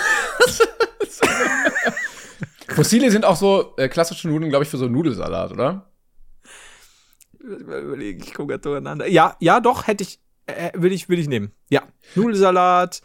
Fossilien 2.69 3.11
sind 3.11 3.25
auch 3.25 3.37
so 3.37 3.75
äh, 3.77 3.89
klassische 3.89 4.29
Nudeln, 4.29 4.49
glaube 4.49 4.65
ich, 4.65 4.71
für 4.71 4.79
so 4.79 4.87
Nudelsalat, 4.87 5.53
oder? 5.53 5.91
Überlege, 7.39 8.25
ich 8.25 8.33
komme 8.33 8.49
gerade 8.49 8.63
durcheinander. 8.63 9.07
Ja, 9.07 9.37
ja, 9.41 9.61
doch, 9.61 9.87
hätte 9.87 10.05
ich, 10.05 10.21
äh, 10.47 10.71
würde 10.75 10.95
ich, 10.95 11.09
würde 11.09 11.21
ich 11.21 11.29
nehmen. 11.29 11.53
Ja, 11.69 11.83
Nudelsalat. 12.15 13.03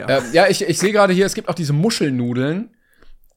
Ja, 0.00 0.18
ähm, 0.18 0.24
ja 0.32 0.48
ich, 0.48 0.62
ich 0.62 0.78
sehe 0.78 0.92
gerade 0.92 1.12
hier, 1.12 1.26
es 1.26 1.34
gibt 1.34 1.48
auch 1.48 1.54
diese 1.54 1.72
Muschelnudeln. 1.72 2.70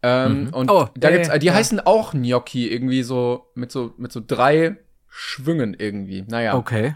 Ähm, 0.02 0.46
mhm. 0.46 0.54
Und 0.54 0.72
oh, 0.72 0.90
da 0.96 1.12
gibt's, 1.12 1.30
die 1.40 1.46
ja. 1.46 1.54
heißen 1.54 1.80
auch 1.80 2.12
Gnocchi, 2.12 2.68
irgendwie 2.68 3.04
so 3.04 3.52
mit 3.56 3.72
so 3.72 3.94
mit 3.98 4.12
so 4.12 4.22
drei 4.26 4.78
Schwüngen 5.08 5.76
irgendwie. 5.78 6.24
Naja. 6.28 6.56
Okay. 6.56 6.96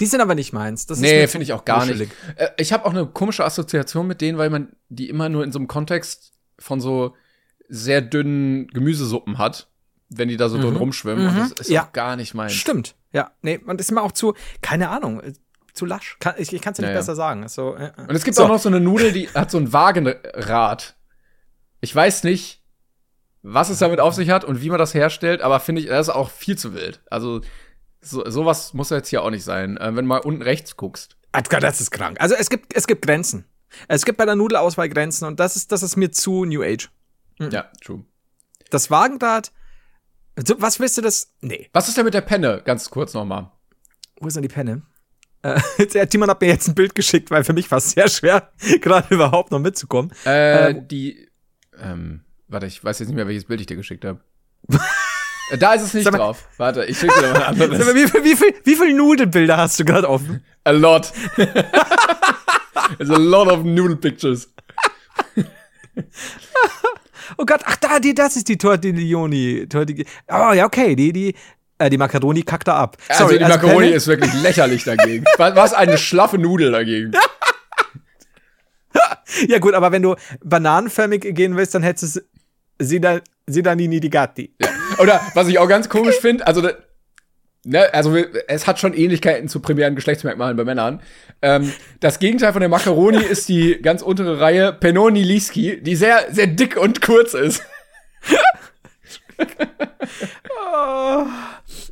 Die 0.00 0.06
sind 0.06 0.20
aber 0.20 0.34
nicht 0.34 0.52
meins. 0.52 0.86
Das 0.86 1.00
nee, 1.00 1.26
finde 1.26 1.44
ich 1.44 1.52
auch 1.52 1.64
gar 1.64 1.80
muschelig. 1.80 2.08
nicht. 2.08 2.40
Äh, 2.40 2.50
ich 2.58 2.72
habe 2.72 2.84
auch 2.84 2.90
eine 2.90 3.06
komische 3.06 3.44
Assoziation 3.44 4.06
mit 4.06 4.20
denen, 4.20 4.38
weil 4.38 4.50
man 4.50 4.72
die 4.88 5.08
immer 5.08 5.28
nur 5.28 5.44
in 5.44 5.52
so 5.52 5.58
einem 5.58 5.68
Kontext 5.68 6.32
von 6.58 6.80
so 6.80 7.14
sehr 7.68 8.00
dünnen 8.00 8.68
Gemüsesuppen 8.68 9.38
hat, 9.38 9.68
wenn 10.08 10.28
die 10.28 10.36
da 10.36 10.48
so 10.48 10.58
mhm. 10.58 10.62
drin 10.62 10.76
rumschwimmen. 10.76 11.24
Mhm. 11.24 11.40
Und 11.42 11.50
das 11.50 11.66
ist 11.66 11.70
ja. 11.70 11.84
auch 11.84 11.92
gar 11.92 12.16
nicht 12.16 12.34
meins. 12.34 12.52
Stimmt. 12.52 12.94
Ja, 13.12 13.32
nee, 13.42 13.60
man 13.64 13.78
ist 13.78 13.90
immer 13.90 14.02
auch 14.02 14.12
zu, 14.12 14.34
keine 14.60 14.90
Ahnung, 14.90 15.22
zu 15.76 15.86
lasch. 15.86 16.16
Kann, 16.20 16.34
ich 16.38 16.52
ich 16.52 16.62
kann 16.62 16.72
es 16.72 16.78
ja 16.78 16.82
nicht 16.82 16.94
ja, 16.94 16.98
besser 16.98 17.14
sagen. 17.14 17.46
So, 17.48 17.76
äh, 17.76 17.92
Und 17.96 18.14
es 18.14 18.24
gibt 18.24 18.36
so. 18.36 18.44
auch 18.44 18.48
noch 18.48 18.58
so 18.58 18.68
eine 18.68 18.80
Nudel, 18.80 19.12
die 19.12 19.28
hat 19.28 19.50
so 19.50 19.58
ein 19.58 19.72
Wagenrad. 19.72 20.96
Ich 21.80 21.94
weiß 21.94 22.24
nicht, 22.24 22.62
was 23.42 23.70
es 23.70 23.78
damit 23.78 24.00
auf 24.00 24.14
sich 24.14 24.30
hat 24.30 24.44
und 24.44 24.60
wie 24.60 24.70
man 24.70 24.78
das 24.78 24.94
herstellt, 24.94 25.42
aber 25.42 25.60
finde 25.60 25.82
ich, 25.82 25.88
das 25.88 26.08
ist 26.08 26.14
auch 26.14 26.30
viel 26.30 26.58
zu 26.58 26.74
wild. 26.74 27.02
Also 27.10 27.42
so, 28.00 28.28
sowas 28.28 28.74
muss 28.74 28.90
jetzt 28.90 29.08
hier 29.08 29.22
auch 29.22 29.30
nicht 29.30 29.44
sein, 29.44 29.76
äh, 29.76 29.86
wenn 29.94 29.96
du 29.96 30.02
mal 30.02 30.18
unten 30.18 30.42
rechts 30.42 30.76
guckst. 30.76 31.16
Ah, 31.32 31.42
das 31.42 31.80
ist 31.80 31.90
krank. 31.90 32.20
Also 32.20 32.34
es 32.34 32.48
gibt, 32.48 32.74
es 32.74 32.86
gibt 32.86 33.04
Grenzen. 33.06 33.44
Es 33.88 34.04
gibt 34.04 34.18
bei 34.18 34.24
der 34.24 34.36
Nudelauswahl 34.36 34.88
Grenzen 34.88 35.26
und 35.26 35.38
das 35.38 35.56
ist, 35.56 35.70
das 35.70 35.82
ist 35.82 35.96
mir 35.96 36.10
zu 36.10 36.44
New 36.44 36.62
Age. 36.62 36.90
Mhm. 37.38 37.50
Ja, 37.50 37.70
true. 37.82 38.04
Das 38.70 38.90
Wagenrad. 38.90 39.52
Was 40.58 40.80
willst 40.80 40.98
du 40.98 41.02
das? 41.02 41.32
Nee. 41.40 41.68
Was 41.72 41.88
ist 41.88 41.96
denn 41.96 42.04
mit 42.04 42.14
der 42.14 42.20
Penne? 42.20 42.62
Ganz 42.64 42.90
kurz 42.90 43.14
nochmal. 43.14 43.50
Wo 44.20 44.26
ist 44.28 44.34
denn 44.34 44.42
die 44.42 44.48
Penne? 44.48 44.82
Äh, 45.54 46.06
Timon 46.06 46.30
hat 46.30 46.40
mir 46.40 46.48
jetzt 46.48 46.68
ein 46.68 46.74
Bild 46.74 46.94
geschickt, 46.94 47.30
weil 47.30 47.44
für 47.44 47.52
mich 47.52 47.70
war 47.70 47.78
es 47.78 47.90
sehr 47.90 48.08
schwer, 48.08 48.50
gerade 48.80 49.14
überhaupt 49.14 49.50
noch 49.50 49.60
mitzukommen. 49.60 50.12
Äh, 50.24 50.70
ähm, 50.70 50.88
die, 50.88 51.28
ähm, 51.80 52.20
warte, 52.48 52.66
ich 52.66 52.82
weiß 52.82 52.98
jetzt 52.98 53.08
nicht 53.08 53.16
mehr, 53.16 53.26
welches 53.26 53.44
Bild 53.44 53.60
ich 53.60 53.66
dir 53.66 53.76
geschickt 53.76 54.04
habe. 54.04 54.20
Äh, 55.50 55.58
da 55.58 55.74
ist 55.74 55.82
es 55.82 55.94
nicht 55.94 56.10
mal, 56.10 56.18
drauf. 56.18 56.48
Warte, 56.56 56.84
ich 56.86 56.98
schicke 56.98 57.14
dir 57.20 57.32
mal 57.32 57.36
ein 57.36 57.60
anderes. 57.60 57.84
Mal, 57.86 57.94
wie, 57.94 58.12
wie, 58.24 58.36
viel, 58.36 58.54
wie 58.64 58.74
viele 58.74 58.94
Nudelbilder 58.94 59.56
hast 59.56 59.78
du 59.78 59.84
gerade 59.84 60.08
offen? 60.08 60.44
A 60.64 60.70
lot. 60.70 61.12
There's 61.36 63.10
a 63.10 63.16
lot 63.16 63.48
of 63.48 63.64
noodle 63.64 63.96
pictures. 63.96 64.52
oh 67.36 67.44
Gott, 67.44 67.60
ach 67.64 67.76
da, 67.76 68.00
die, 68.00 68.14
das 68.14 68.36
ist 68.36 68.48
die 68.48 68.58
Tortiglioni. 68.58 69.68
Oh 69.72 70.52
ja, 70.52 70.66
okay, 70.66 70.96
die, 70.96 71.12
die, 71.12 71.34
äh, 71.78 71.90
die 71.90 71.98
Macaroni 71.98 72.42
kackt 72.42 72.68
da 72.68 72.76
ab. 72.76 72.96
Sorry, 73.08 73.22
also 73.22 73.38
die 73.38 73.44
also 73.44 73.56
Macaroni 73.58 73.88
ist 73.88 74.06
wirklich 74.06 74.32
lächerlich 74.42 74.84
dagegen. 74.84 75.24
Was 75.36 75.74
eine 75.74 75.98
schlaffe 75.98 76.38
Nudel 76.38 76.72
dagegen. 76.72 77.12
ja 79.48 79.58
gut, 79.58 79.74
aber 79.74 79.92
wenn 79.92 80.02
du 80.02 80.16
bananenförmig 80.42 81.20
gehen 81.34 81.56
willst, 81.56 81.74
dann 81.74 81.82
hättest 81.82 82.16
du 82.16 82.20
Sidanini 83.46 84.00
di 84.00 84.10
Gatti. 84.10 84.54
Ja. 84.60 84.68
Oder 84.98 85.20
was 85.34 85.48
ich 85.48 85.58
auch 85.58 85.68
ganz 85.68 85.88
komisch 85.88 86.16
finde, 86.16 86.46
also 86.46 86.68
ne, 87.64 87.92
also 87.92 88.16
es 88.48 88.66
hat 88.66 88.78
schon 88.78 88.94
Ähnlichkeiten 88.94 89.48
zu 89.48 89.60
primären 89.60 89.94
Geschlechtsmerkmalen 89.94 90.56
bei 90.56 90.64
Männern. 90.64 91.02
Ähm, 91.42 91.72
das 92.00 92.18
Gegenteil 92.18 92.52
von 92.52 92.60
der 92.60 92.68
Macaroni 92.68 93.22
ist 93.22 93.48
die 93.48 93.80
ganz 93.82 94.02
untere 94.02 94.40
Reihe 94.40 94.72
Penoni 94.72 95.22
Liski, 95.22 95.82
die 95.82 95.96
sehr, 95.96 96.26
sehr 96.30 96.46
dick 96.46 96.76
und 96.76 97.02
kurz 97.02 97.34
ist. 97.34 97.62
Oh. 99.38 101.26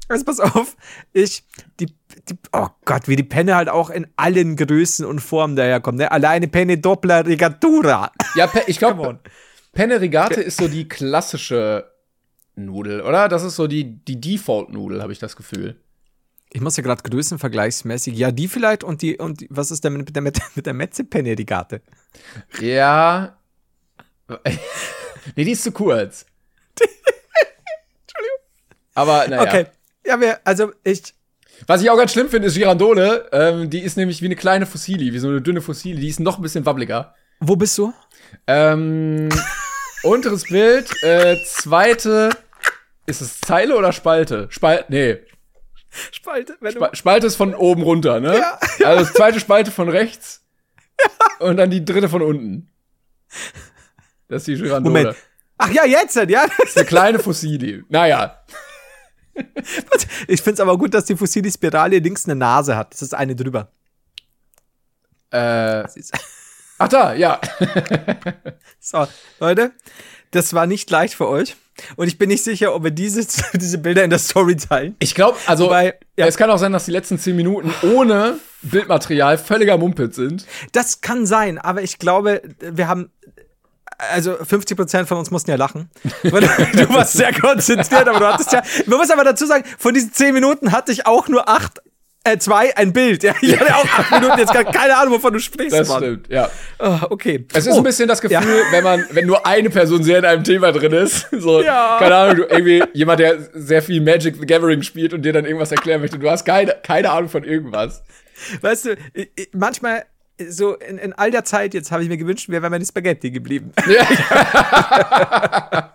Also 0.09 0.25
pass 0.25 0.41
auf, 0.41 0.77
ich, 1.13 1.45
die, 1.81 1.87
die, 1.87 2.37
oh 2.53 2.69
Gott, 2.85 3.09
wie 3.09 3.17
die 3.17 3.23
Penne 3.23 3.57
halt 3.57 3.69
auch 3.69 3.91
in 3.91 4.07
allen 4.17 4.57
Größen 4.57 5.07
und 5.07 5.21
Formen 5.21 5.57
daherkommt, 5.57 5.99
ne? 5.99 6.11
Alleine 6.11 6.49
Penne 6.49 6.79
Doppler 6.79 7.27
Rigatura. 7.27 8.13
Ja, 8.35 8.51
ich 8.67 8.79
glaube, 8.79 9.19
Penne 9.73 10.01
Rigate 10.01 10.41
ist 10.41 10.59
so 10.59 10.69
die 10.69 10.89
klassische 10.89 11.91
Nudel, 12.55 13.01
oder? 13.01 13.29
Das 13.29 13.43
ist 13.43 13.57
so 13.57 13.67
die, 13.67 14.05
die 14.05 14.21
Default-Nudel, 14.21 15.03
habe 15.03 15.13
ich 15.13 15.19
das 15.19 15.37
Gefühl. 15.37 15.77
Ich 16.53 16.61
muss 16.61 16.77
ja 16.77 16.85
gerade 16.85 17.03
größenvergleichsmäßig. 17.03 18.17
Ja, 18.17 18.31
die 18.31 18.47
vielleicht 18.47 18.85
und 18.85 19.03
die, 19.03 19.19
und 19.19 19.41
die, 19.41 19.49
was 19.51 19.73
ist 19.73 19.83
denn 19.83 19.95
mit 19.95 20.15
der, 20.15 20.23
mit, 20.23 20.39
mit 20.55 20.67
der 20.67 20.75
Metze-Penne 20.75 21.37
Rigate? 21.37 21.83
Ja. 22.61 23.37
nee, 25.37 25.45
die 25.45 25.51
ist 25.51 25.65
zu 25.65 25.73
kurz. 25.73 26.27
Entschuldigung. 26.77 27.05
Aber, 28.95 29.27
naja. 29.29 29.43
Okay. 29.43 29.67
Ja, 30.07 30.21
wir, 30.21 30.39
also 30.45 30.73
ich. 30.85 31.15
Was 31.67 31.83
ich 31.83 31.91
auch 31.91 31.97
ganz 31.97 32.13
schlimm 32.13 32.29
finde, 32.29 32.49
ist 32.49 32.57
Girandole. 32.57 33.29
Ähm, 33.33 33.71
die 33.71 33.81
ist 33.81 33.97
nämlich 33.97 34.23
wie 34.23 34.27
eine 34.27 34.37
kleine 34.37 34.67
Fossili, 34.67 35.13
wie 35.13 35.19
so 35.19 35.29
eine 35.29 35.41
dünne 35.41 35.61
Fossili. 35.61 36.01
Die 36.01 36.09
ist 36.09 36.21
noch 36.21 36.39
ein 36.39 36.43
bisschen 36.43 36.67
wabbliger. 36.67 37.15
Wo 37.41 37.57
bist 37.57 37.79
du? 37.79 37.93
Ähm, 38.47 39.29
unteres 40.03 40.45
Bild, 40.45 40.91
äh, 41.03 41.37
zweite. 41.45 42.31
Ist 43.07 43.21
es 43.21 43.41
Zeile 43.41 43.77
oder 43.77 43.93
Spalte? 43.93 44.47
Spalte, 44.51 44.87
nee. 44.89 45.19
Spalte, 46.11 46.57
wenn 46.61 46.75
du 46.75 46.89
Spalte 46.93 47.27
ist 47.27 47.37
von 47.37 47.55
oben 47.55 47.83
runter, 47.83 48.19
ne? 48.19 48.39
Ja. 48.39 48.59
Also 48.85 49.13
zweite 49.13 49.39
Spalte 49.39 49.71
von 49.71 49.89
rechts. 49.89 50.45
Ja. 51.01 51.47
Und 51.47 51.57
dann 51.57 51.71
die 51.71 51.85
dritte 51.85 52.09
von 52.09 52.23
unten. 52.23 52.71
Das 54.29 54.43
ist 54.43 54.47
die 54.49 54.57
Girandole. 54.57 55.03
Moment. 55.03 55.17
Ach 55.59 55.71
ja, 55.71 55.85
jetzt, 55.85 56.17
ja. 56.17 56.25
Das 56.25 56.71
ist 56.71 56.77
eine 56.77 56.87
kleine 56.87 57.19
Fossili. 57.19 57.85
Naja. 57.89 58.43
Ich 60.29 60.43
finde 60.43 60.55
es 60.55 60.61
aber 60.61 60.79
gut, 60.79 60.95
dass 60.95 61.05
die 61.05 61.17
fossile 61.17 61.51
Spirale 61.51 61.99
links 61.99 62.25
eine 62.25 62.37
Nase 62.37 62.77
hat. 62.77 62.93
Das 62.93 63.03
ist 63.03 63.15
eine 63.15 63.35
drüber. 63.35 63.69
Äh. 65.31 65.85
Ach 66.79 66.89
da, 66.89 67.15
ja. 67.15 67.41
so, 68.81 69.07
Leute, 69.41 69.73
das 70.33 70.55
war 70.55 70.67
nicht 70.67 70.91
leicht 70.91 71.15
für 71.15 71.29
euch. 71.29 71.57
Und 71.97 72.07
ich 72.07 72.19
bin 72.19 72.29
nicht 72.29 72.45
sicher, 72.45 72.75
ob 72.75 72.85
wir 72.85 72.91
diese, 72.91 73.27
diese 73.55 73.79
Bilder 73.79 74.05
in 74.05 74.11
der 74.11 74.19
Story 74.19 74.57
teilen. 74.57 74.97
Ich 74.99 75.15
glaube, 75.15 75.39
also 75.47 75.67
Wobei, 75.67 75.99
ja. 76.17 76.27
es 76.27 76.37
kann 76.37 76.51
auch 76.51 76.59
sein, 76.59 76.73
dass 76.73 76.85
die 76.85 76.91
letzten 76.93 77.19
zehn 77.19 77.37
Minuten 77.37 77.73
ohne 77.83 78.39
Bildmaterial 78.63 79.39
völliger 79.39 79.77
Mumpit 79.77 80.15
sind. 80.15 80.47
Das 80.73 81.01
kann 81.01 81.27
sein, 81.27 81.59
aber 81.59 81.83
ich 81.83 81.99
glaube, 81.99 82.43
wir 82.61 82.89
haben 82.89 83.11
also 83.99 84.37
50 84.37 84.77
Prozent 84.77 85.09
von 85.09 85.19
uns 85.19 85.31
mussten 85.31 85.51
ja 85.51 85.57
lachen. 85.57 85.91
du 86.23 86.31
warst 86.33 87.15
sehr 87.15 87.33
konzentriert, 87.33 88.09
aber 88.09 88.19
du 88.19 88.27
hattest 88.27 88.53
ja. 88.53 88.63
Man 88.87 88.99
muss 88.99 89.11
aber 89.11 89.25
dazu 89.25 89.47
sagen, 89.47 89.65
von 89.79 89.95
diesen 89.95 90.13
10 90.13 90.35
Minuten 90.35 90.73
hatte 90.73 90.93
ich 90.93 91.07
auch 91.07 91.29
nur 91.29 91.49
acht 91.49 91.81
äh, 92.27 92.39
zwei, 92.39 92.75
ein 92.75 92.95
Bild. 92.95 93.23
Ja, 93.23 93.35
ich 93.43 93.61
hatte 93.61 93.77
auch 93.77 93.85
acht 93.85 94.11
Minuten 94.13 94.39
jetzt 94.39 94.53
gar 94.53 94.65
keine 94.65 94.97
Ahnung, 94.97 95.15
wovon 95.15 95.35
du 95.35 95.39
sprichst. 95.39 95.79
Das 95.79 95.89
Mann. 95.89 96.03
stimmt, 96.03 96.29
ja. 96.31 96.51
Oh, 96.79 96.99
okay. 97.11 97.47
Es 97.53 97.67
ist 97.67 97.75
oh. 97.75 97.79
ein 97.79 97.83
bisschen 97.83 98.09
das 98.09 98.23
Gefühl, 98.23 98.39
ja. 98.39 98.73
wenn 98.73 98.83
man, 98.83 99.05
wenn 99.11 99.27
nur 99.27 99.47
eine 99.47 99.69
Person 99.69 100.03
sehr 100.03 100.21
in 100.21 100.25
einem 100.25 100.43
Thema 100.43 100.73
drin 100.73 100.93
ist, 100.93 101.29
so, 101.39 101.63
ja. 101.63 101.97
keine 101.99 102.15
Ahnung, 102.15 102.37
du 102.37 102.43
irgendwie 102.45 102.83
jemand, 102.95 103.21
der 103.21 103.37
sehr 103.53 103.83
viel 103.83 104.01
Magic 104.01 104.37
the 104.41 104.47
Gathering 104.47 104.81
spielt 104.81 105.13
und 105.13 105.21
dir 105.21 105.35
dann 105.35 105.45
irgendwas 105.45 105.71
erklären 105.71 106.01
möchte, 106.01 106.19
du 106.19 106.31
hast 106.31 106.47
keine, 106.47 106.75
keine 106.83 107.11
Ahnung 107.11 107.29
von 107.29 107.45
irgendwas. 107.45 108.03
Weißt 108.63 108.87
du, 108.87 108.97
manchmal 109.53 110.05
so 110.49 110.75
in, 110.75 110.99
in 110.99 111.13
all 111.13 111.31
der 111.31 111.45
Zeit 111.45 111.75
jetzt 111.75 111.93
habe 111.93 112.03
ich 112.03 112.09
mir 112.09 112.17
gewünscht, 112.17 112.49
wäre 112.49 112.69
meine 112.71 112.85
Spaghetti 112.85 113.31
geblieben. 113.31 113.73
Ja. 113.87 115.91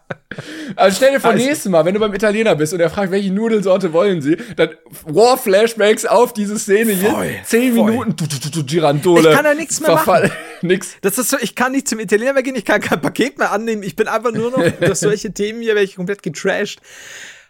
also 0.76 0.96
stell 0.96 1.14
dir 1.14 1.20
vor, 1.20 1.32
also, 1.32 1.44
nächstes 1.44 1.72
Mal, 1.72 1.84
wenn 1.84 1.94
du 1.94 2.00
beim 2.00 2.14
Italiener 2.14 2.56
bist 2.56 2.72
und 2.72 2.80
er 2.80 2.90
fragt, 2.90 3.12
welche 3.12 3.32
Nudelsorte 3.32 3.92
wollen 3.94 4.22
sie, 4.22 4.38
dann 4.56 4.70
War-Flashbacks 5.06 6.06
auf 6.06 6.34
diese 6.34 6.58
Szene 6.60 6.96
voll, 6.96 7.26
hier. 7.26 7.44
Zehn 7.44 7.76
voll. 7.76 7.92
Minuten, 7.92 8.16
du, 8.16 8.26
du, 8.28 8.50
du, 8.50 8.64
Girandole. 8.64 9.30
Ich 9.30 9.36
kann 9.36 9.44
da 9.44 9.54
nichts 9.56 9.82
mehr 9.82 9.90
Verfall. 9.90 10.24
machen. 10.24 10.36
nix. 10.62 10.96
Das 11.02 11.18
ist 11.18 11.32
so, 11.32 11.38
ich 11.42 11.56
kann 11.56 11.72
nicht 11.72 11.88
zum 11.88 12.00
Italiener 12.00 12.34
mehr 12.34 12.44
gehen, 12.44 12.56
ich 12.56 12.66
kann 12.66 12.80
kein 12.80 13.02
Paket 13.02 13.40
mehr 13.40 13.52
annehmen. 13.52 13.84
Ich 13.84 13.96
bin 13.96 14.08
einfach 14.08 14.32
nur 14.32 14.52
noch 14.52 14.64
durch 14.80 15.00
solche 15.00 15.34
Themen 15.34 15.62
hier, 15.62 15.74
werde 15.74 15.86
ich 15.86 15.96
komplett 15.96 16.22
getrashed. 16.22 16.80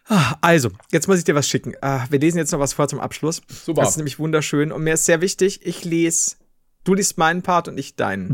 Ah, 0.08 0.36
also, 0.42 0.70
jetzt 0.92 1.08
muss 1.08 1.20
ich 1.20 1.26
dir 1.26 1.36
was 1.36 1.48
schicken. 1.48 1.76
Ah, 1.82 2.06
wir 2.10 2.20
lesen 2.20 2.38
jetzt 2.38 2.52
noch 2.52 2.60
was 2.60 2.74
vor 2.74 2.88
zum 2.88 3.00
Abschluss. 3.00 3.42
Super. 3.48 3.82
Das 3.82 3.92
ist 3.92 3.98
nämlich 3.98 4.18
wunderschön 4.18 4.72
und 4.72 4.84
mir 4.84 4.96
ist 4.96 5.06
sehr 5.06 5.22
wichtig, 5.22 5.60
ich 5.64 5.84
lese 5.84 6.38
Du 6.84 6.94
liest 6.94 7.18
meinen 7.18 7.42
Part 7.42 7.68
und 7.68 7.78
ich 7.78 7.96
deinen. 7.96 8.32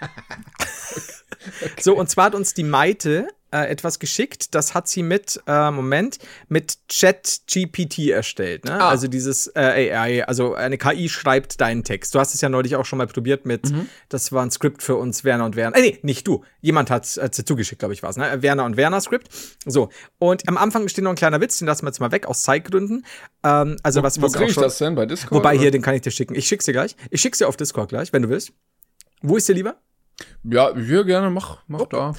okay. 0.00 0.10
So, 1.80 1.96
und 1.96 2.10
zwar 2.10 2.26
hat 2.26 2.34
uns 2.34 2.52
die 2.52 2.64
Maite 2.64 3.28
äh, 3.50 3.68
etwas 3.68 3.98
geschickt. 3.98 4.54
Das 4.54 4.74
hat 4.74 4.88
sie 4.88 5.02
mit, 5.02 5.40
äh, 5.46 5.70
Moment, 5.70 6.18
mit 6.48 6.78
ChatGPT 6.88 8.10
erstellt. 8.10 8.64
Ne? 8.64 8.80
Ah. 8.80 8.90
Also 8.90 9.08
dieses 9.08 9.48
äh, 9.54 9.92
AI, 9.92 10.24
also 10.24 10.54
eine 10.54 10.78
KI 10.78 11.08
schreibt 11.08 11.60
deinen 11.60 11.84
Text. 11.84 12.14
Du 12.14 12.20
hast 12.20 12.34
es 12.34 12.40
ja 12.40 12.48
neulich 12.48 12.76
auch 12.76 12.84
schon 12.84 12.98
mal 12.98 13.06
probiert 13.06 13.46
mit, 13.46 13.70
mhm. 13.70 13.88
das 14.08 14.32
war 14.32 14.42
ein 14.42 14.50
Skript 14.50 14.82
für 14.82 14.96
uns, 14.96 15.24
Werner 15.24 15.44
und 15.44 15.56
Werner. 15.56 15.76
Äh, 15.76 15.80
nee, 15.80 15.98
nicht 16.02 16.26
du. 16.26 16.44
Jemand 16.60 16.90
hat 16.90 17.04
es 17.04 17.16
äh, 17.16 17.30
zugeschickt, 17.30 17.78
glaube 17.78 17.94
ich, 17.94 18.02
war 18.02 18.10
es. 18.10 18.16
Ne? 18.16 18.42
Werner 18.42 18.64
und 18.64 18.76
Werner 18.76 19.00
Skript. 19.00 19.28
So, 19.64 19.90
und 20.18 20.48
am 20.48 20.56
Anfang 20.56 20.88
steht 20.88 21.04
noch 21.04 21.10
ein 21.10 21.16
kleiner 21.16 21.40
Witz, 21.40 21.58
den 21.58 21.66
lassen 21.66 21.84
wir 21.84 21.90
jetzt 21.90 22.00
mal 22.00 22.12
weg, 22.12 22.26
aus 22.26 22.42
Zeitgründen. 22.42 23.04
Ähm, 23.44 23.76
also 23.82 24.00
wo, 24.00 24.04
was, 24.04 24.20
was 24.20 24.34
wo 24.34 24.38
krieg 24.38 24.48
ich 24.48 24.54
schon, 24.54 24.62
das 24.62 24.78
denn? 24.78 24.94
Bei 24.94 25.06
Discord? 25.06 25.32
Wobei, 25.32 25.52
oder? 25.52 25.60
hier, 25.60 25.70
den 25.70 25.82
kann 25.82 25.94
ich 25.94 26.02
dir 26.02 26.10
schicken. 26.10 26.34
Ich 26.34 26.46
schick's 26.46 26.64
dir 26.64 26.72
gleich. 26.72 26.96
Ich 27.10 27.20
schick's 27.20 27.38
dir 27.38 27.48
auf 27.48 27.56
Discord 27.56 27.88
gleich, 27.88 28.12
wenn 28.12 28.22
du 28.22 28.28
willst. 28.28 28.52
Wo 29.22 29.36
ist 29.36 29.48
dir 29.48 29.54
lieber? 29.54 29.76
Ja, 30.44 30.74
hier 30.74 31.04
gerne, 31.04 31.30
mach, 31.30 31.58
mach 31.66 31.80
okay. 31.80 31.96
da. 31.96 32.14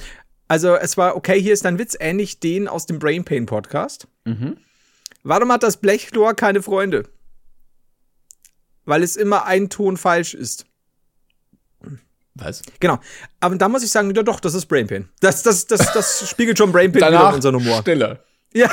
Also 0.50 0.74
es 0.74 0.96
war, 0.96 1.14
okay, 1.14 1.40
hier 1.40 1.52
ist 1.52 1.64
ein 1.64 1.78
Witz, 1.78 1.96
ähnlich 2.00 2.40
den 2.40 2.66
aus 2.66 2.84
dem 2.84 2.98
Brain 2.98 3.24
Pain 3.24 3.46
Podcast. 3.46 4.08
Mhm. 4.24 4.56
Warum 5.22 5.52
hat 5.52 5.62
das 5.62 5.76
Blechrohr 5.76 6.34
keine 6.34 6.60
Freunde? 6.60 7.08
Weil 8.84 9.04
es 9.04 9.14
immer 9.14 9.46
ein 9.46 9.70
Ton 9.70 9.96
falsch 9.96 10.34
ist. 10.34 10.66
Was? 12.34 12.62
Genau. 12.80 12.98
Aber 13.38 13.54
da 13.54 13.68
muss 13.68 13.84
ich 13.84 13.92
sagen, 13.92 14.12
ja 14.12 14.24
doch, 14.24 14.40
das 14.40 14.54
ist 14.54 14.66
Brain 14.66 14.88
Pain. 14.88 15.08
Das, 15.20 15.44
das, 15.44 15.68
das, 15.68 15.92
das 15.92 16.28
spiegelt 16.28 16.58
schon 16.58 16.72
Brain 16.72 16.90
Pain 16.90 17.02
Danach 17.02 17.32
unseren 17.32 17.54
Humor. 17.54 17.82
Stille. 17.82 18.24
Ja. 18.52 18.68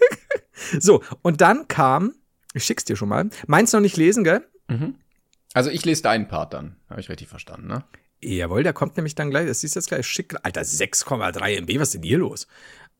so, 0.78 1.04
und 1.20 1.42
dann 1.42 1.68
kam, 1.68 2.14
ich 2.54 2.64
schick's 2.64 2.86
dir 2.86 2.96
schon 2.96 3.10
mal, 3.10 3.28
meinst 3.46 3.74
du 3.74 3.76
noch 3.76 3.82
nicht 3.82 3.98
lesen, 3.98 4.24
gell? 4.24 4.42
Mhm. 4.68 4.94
Also 5.52 5.68
ich 5.68 5.84
lese 5.84 6.02
deinen 6.02 6.28
Part 6.28 6.54
dann. 6.54 6.76
Habe 6.88 7.02
ich 7.02 7.10
richtig 7.10 7.28
verstanden, 7.28 7.66
ne? 7.66 7.84
Jawohl, 8.24 8.62
der 8.62 8.72
kommt 8.72 8.96
nämlich 8.96 9.14
dann 9.14 9.30
gleich. 9.30 9.46
Das 9.46 9.60
siehst 9.60 9.76
du 9.76 9.80
jetzt 9.80 9.88
gleich 9.88 10.06
schick. 10.06 10.34
Alter, 10.42 10.62
6,3 10.62 11.60
MB, 11.60 11.80
was 11.80 11.88
ist 11.88 11.94
denn 11.94 12.02
hier 12.02 12.18
los? 12.18 12.46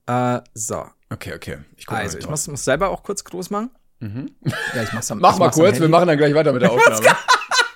Äh, 0.07 0.41
so. 0.53 0.87
Okay, 1.11 1.35
okay. 1.35 1.59
Ich 1.77 1.89
also, 1.89 2.19
ich 2.19 2.29
muss, 2.29 2.47
muss, 2.49 2.65
selber 2.65 2.91
auch 2.91 3.03
kurz 3.03 3.25
groß 3.25 3.51
machen. 3.51 3.71
Mhm. 4.01 4.31
Ja, 4.75 4.83
ich 4.83 4.93
mach's 4.93 5.11
am 5.11 5.19
Mach 5.21 5.33
ich 5.35 5.39
mal 5.39 5.51
kurz, 5.51 5.81
wir 5.81 5.89
machen 5.89 6.09
dann 6.09 6.19
gleich 6.19 6.35
weiter 6.35 6.53
mit 6.53 6.63
der 6.63 6.73
Aufnahme. 6.73 7.17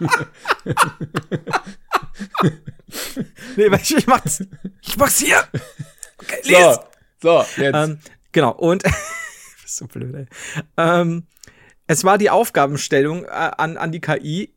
nee, 3.56 3.66
ich, 3.76 3.96
ich 3.96 4.06
mach's. 4.06 4.44
Ich 4.82 4.96
mach's 4.96 5.18
hier. 5.18 5.42
Okay, 6.18 6.40
so, 6.42 6.78
so, 7.22 7.44
jetzt. 7.62 7.74
Ähm, 7.74 7.98
genau, 8.32 8.52
und. 8.52 8.82
so 9.66 9.86
blöd, 9.86 10.14
ey. 10.14 10.26
Ähm, 10.76 11.26
es 11.86 12.04
war 12.04 12.18
die 12.18 12.28
Aufgabenstellung 12.30 13.24
äh, 13.24 13.28
an, 13.28 13.78
an 13.78 13.92
die 13.92 14.00
KI, 14.00 14.54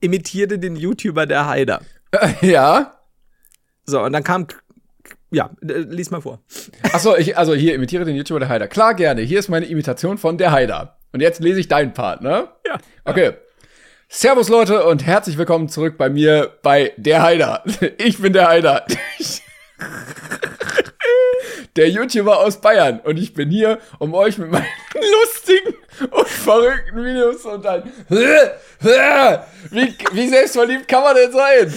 imitierte 0.00 0.58
den 0.58 0.76
YouTuber 0.76 1.26
der 1.26 1.46
Heider. 1.46 1.80
Ja. 2.40 2.96
So, 3.84 4.02
und 4.02 4.12
dann 4.12 4.24
kam 4.24 4.46
ja, 5.30 5.50
äh, 5.62 5.72
lies 5.72 6.10
mal 6.10 6.20
vor. 6.20 6.40
Achso, 6.92 7.16
ich, 7.16 7.36
also 7.38 7.54
hier 7.54 7.74
imitiere 7.74 8.04
den 8.04 8.16
YouTuber 8.16 8.40
der 8.40 8.48
Heider. 8.48 8.68
Klar, 8.68 8.94
gerne. 8.94 9.22
Hier 9.22 9.38
ist 9.38 9.48
meine 9.48 9.66
Imitation 9.66 10.18
von 10.18 10.38
der 10.38 10.50
Heider. 10.52 10.98
Und 11.12 11.20
jetzt 11.20 11.40
lese 11.40 11.60
ich 11.60 11.68
deinen 11.68 11.94
Part, 11.94 12.22
ne? 12.22 12.48
Ja. 12.66 12.78
Okay. 13.04 13.32
Servus 14.08 14.48
Leute 14.48 14.84
und 14.84 15.06
herzlich 15.06 15.38
willkommen 15.38 15.68
zurück 15.68 15.96
bei 15.96 16.10
mir 16.10 16.52
bei 16.62 16.92
der 16.96 17.22
Heider. 17.22 17.62
Ich 17.98 18.18
bin 18.18 18.32
der 18.32 18.48
Heider. 18.48 18.84
Der 21.76 21.88
YouTuber 21.88 22.40
aus 22.40 22.60
Bayern 22.60 23.00
und 23.00 23.16
ich 23.16 23.32
bin 23.32 23.50
hier, 23.50 23.78
um 23.98 24.14
euch 24.14 24.38
mit 24.38 24.50
meinen 24.50 24.66
lustigen 24.94 25.74
und 26.10 26.26
verrückten 26.26 27.04
Videos 27.04 27.42
zu 27.42 27.50
unterhalten. 27.50 27.92
Wie, 29.70 29.94
wie 30.12 30.28
selbstverliebt 30.28 30.88
kann 30.88 31.04
man 31.04 31.14
denn 31.14 31.32
sein? 31.32 31.74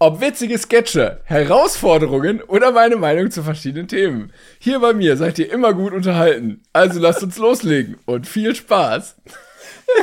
Ob 0.00 0.20
witzige 0.20 0.58
Sketche, 0.58 1.20
Herausforderungen 1.24 2.42
oder 2.42 2.72
meine 2.72 2.96
Meinung 2.96 3.30
zu 3.30 3.42
verschiedenen 3.42 3.88
Themen. 3.88 4.32
Hier 4.58 4.80
bei 4.80 4.92
mir 4.92 5.16
seid 5.16 5.38
ihr 5.38 5.50
immer 5.50 5.72
gut 5.72 5.92
unterhalten. 5.92 6.62
Also 6.72 7.00
lasst 7.00 7.22
uns 7.22 7.38
loslegen 7.38 7.96
und 8.04 8.26
viel 8.26 8.54
Spaß. 8.54 9.16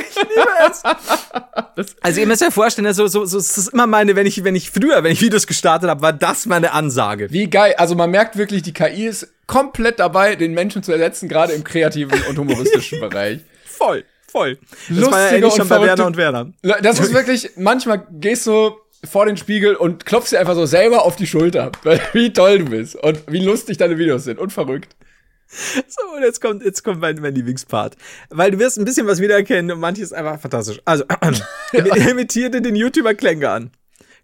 Ich 0.08 0.16
liebe 0.16 0.48
es. 0.70 1.96
also 2.00 2.20
ihr 2.20 2.26
müsst 2.26 2.42
euch 2.42 2.52
vorstellen, 2.52 2.92
so, 2.94 3.06
so, 3.06 3.24
so 3.24 3.38
es 3.38 3.56
ist 3.56 3.68
immer 3.68 3.86
meine, 3.86 4.16
wenn 4.16 4.26
ich, 4.26 4.44
wenn 4.44 4.54
ich 4.54 4.70
früher, 4.70 5.02
wenn 5.02 5.12
ich 5.12 5.20
Videos 5.20 5.46
gestartet 5.46 5.90
habe, 5.90 6.02
war 6.02 6.12
das 6.12 6.46
meine 6.46 6.72
Ansage. 6.72 7.30
Wie 7.30 7.48
geil. 7.48 7.74
Also 7.78 7.94
man 7.94 8.10
merkt 8.10 8.36
wirklich, 8.36 8.62
die 8.62 8.72
KI 8.72 9.06
ist 9.06 9.28
komplett 9.46 9.98
dabei, 9.98 10.36
den 10.36 10.54
Menschen 10.54 10.82
zu 10.82 10.92
ersetzen, 10.92 11.28
gerade 11.28 11.52
im 11.52 11.64
kreativen 11.64 12.22
und 12.28 12.38
humoristischen 12.38 13.00
Bereich. 13.08 13.40
Voll, 13.64 14.04
voll. 14.30 14.58
Das 14.88 14.96
Lustige 14.96 15.12
war 15.12 15.20
ja 15.20 15.36
ähnlich 15.36 15.54
schon 15.54 15.68
bei 15.68 15.80
Werner 15.80 16.06
und 16.06 16.16
Werner. 16.16 16.52
Das 16.82 17.00
ist 17.00 17.12
wirklich, 17.12 17.50
manchmal 17.56 18.06
gehst 18.10 18.46
du 18.46 18.72
vor 19.04 19.26
den 19.26 19.36
Spiegel 19.36 19.74
und 19.74 20.06
klopfst 20.06 20.30
dir 20.32 20.38
einfach 20.40 20.54
so 20.54 20.66
selber 20.66 21.04
auf 21.04 21.16
die 21.16 21.26
Schulter, 21.26 21.72
wie 22.12 22.32
toll 22.32 22.60
du 22.60 22.64
bist 22.66 22.96
und 22.96 23.20
wie 23.26 23.44
lustig 23.44 23.76
deine 23.78 23.98
Videos 23.98 24.24
sind 24.24 24.38
und 24.38 24.52
verrückt. 24.52 24.94
So, 25.86 26.16
und 26.16 26.22
jetzt 26.22 26.40
kommt, 26.40 26.64
jetzt 26.64 26.82
kommt 26.82 27.00
mein, 27.00 27.16
mein 27.20 27.34
Lieblingspart. 27.34 27.96
Weil 28.30 28.52
du 28.52 28.58
wirst 28.58 28.78
ein 28.78 28.84
bisschen 28.84 29.06
was 29.06 29.20
wiedererkennen 29.20 29.70
und 29.70 29.80
manches 29.80 30.12
einfach 30.12 30.40
fantastisch. 30.40 30.80
Also, 30.84 31.04
ja. 31.72 31.84
imitierte 31.94 32.62
den 32.62 32.74
YouTuber 32.74 33.14
Klängern. 33.14 33.70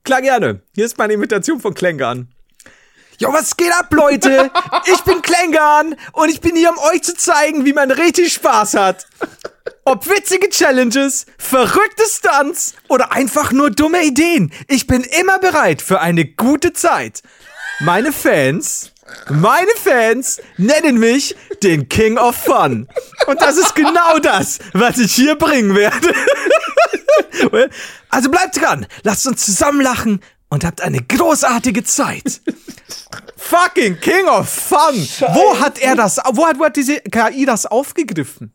Klar 0.04 0.22
gerne. 0.22 0.62
Hier 0.74 0.86
ist 0.86 0.96
meine 0.96 1.12
Imitation 1.12 1.60
von 1.60 1.74
Klängern. 1.74 2.28
Jo, 3.18 3.32
was 3.32 3.56
geht 3.56 3.72
ab, 3.72 3.92
Leute? 3.92 4.50
Ich 4.86 5.00
bin 5.00 5.20
Klängern 5.22 5.96
und 6.12 6.28
ich 6.28 6.40
bin 6.40 6.54
hier, 6.54 6.70
um 6.70 6.78
euch 6.78 7.02
zu 7.02 7.14
zeigen, 7.14 7.64
wie 7.64 7.72
man 7.72 7.90
richtig 7.90 8.32
Spaß 8.32 8.74
hat. 8.74 9.06
Ob 9.84 10.08
witzige 10.08 10.48
Challenges, 10.48 11.26
verrückte 11.36 12.04
Stunts 12.06 12.74
oder 12.88 13.12
einfach 13.12 13.50
nur 13.50 13.70
dumme 13.70 14.04
Ideen. 14.04 14.52
Ich 14.68 14.86
bin 14.86 15.02
immer 15.02 15.40
bereit 15.40 15.82
für 15.82 16.00
eine 16.00 16.26
gute 16.26 16.72
Zeit. 16.72 17.22
Meine 17.80 18.12
Fans 18.12 18.92
meine 19.30 19.70
Fans 19.82 20.40
nennen 20.56 20.98
mich 20.98 21.36
den 21.62 21.88
King 21.88 22.18
of 22.18 22.36
Fun. 22.36 22.88
Und 23.26 23.40
das 23.40 23.56
ist 23.56 23.74
genau 23.74 24.18
das, 24.20 24.58
was 24.72 24.98
ich 24.98 25.14
hier 25.14 25.36
bringen 25.36 25.74
werde. 25.74 26.12
Also 28.10 28.30
bleibt 28.30 28.60
dran, 28.60 28.86
lasst 29.02 29.26
uns 29.26 29.44
zusammen 29.44 29.80
lachen 29.80 30.20
und 30.48 30.64
habt 30.64 30.80
eine 30.80 31.02
großartige 31.02 31.84
Zeit. 31.84 32.40
Fucking 33.36 34.00
King 34.00 34.26
of 34.26 34.48
Fun. 34.48 34.94
Scheiße. 34.94 35.34
Wo 35.34 35.60
hat 35.60 35.78
er 35.78 35.94
das, 35.94 36.18
wo 36.32 36.46
hat, 36.46 36.58
wo 36.58 36.64
hat 36.64 36.76
diese 36.76 37.00
KI 37.00 37.44
das 37.44 37.66
aufgegriffen? 37.66 38.52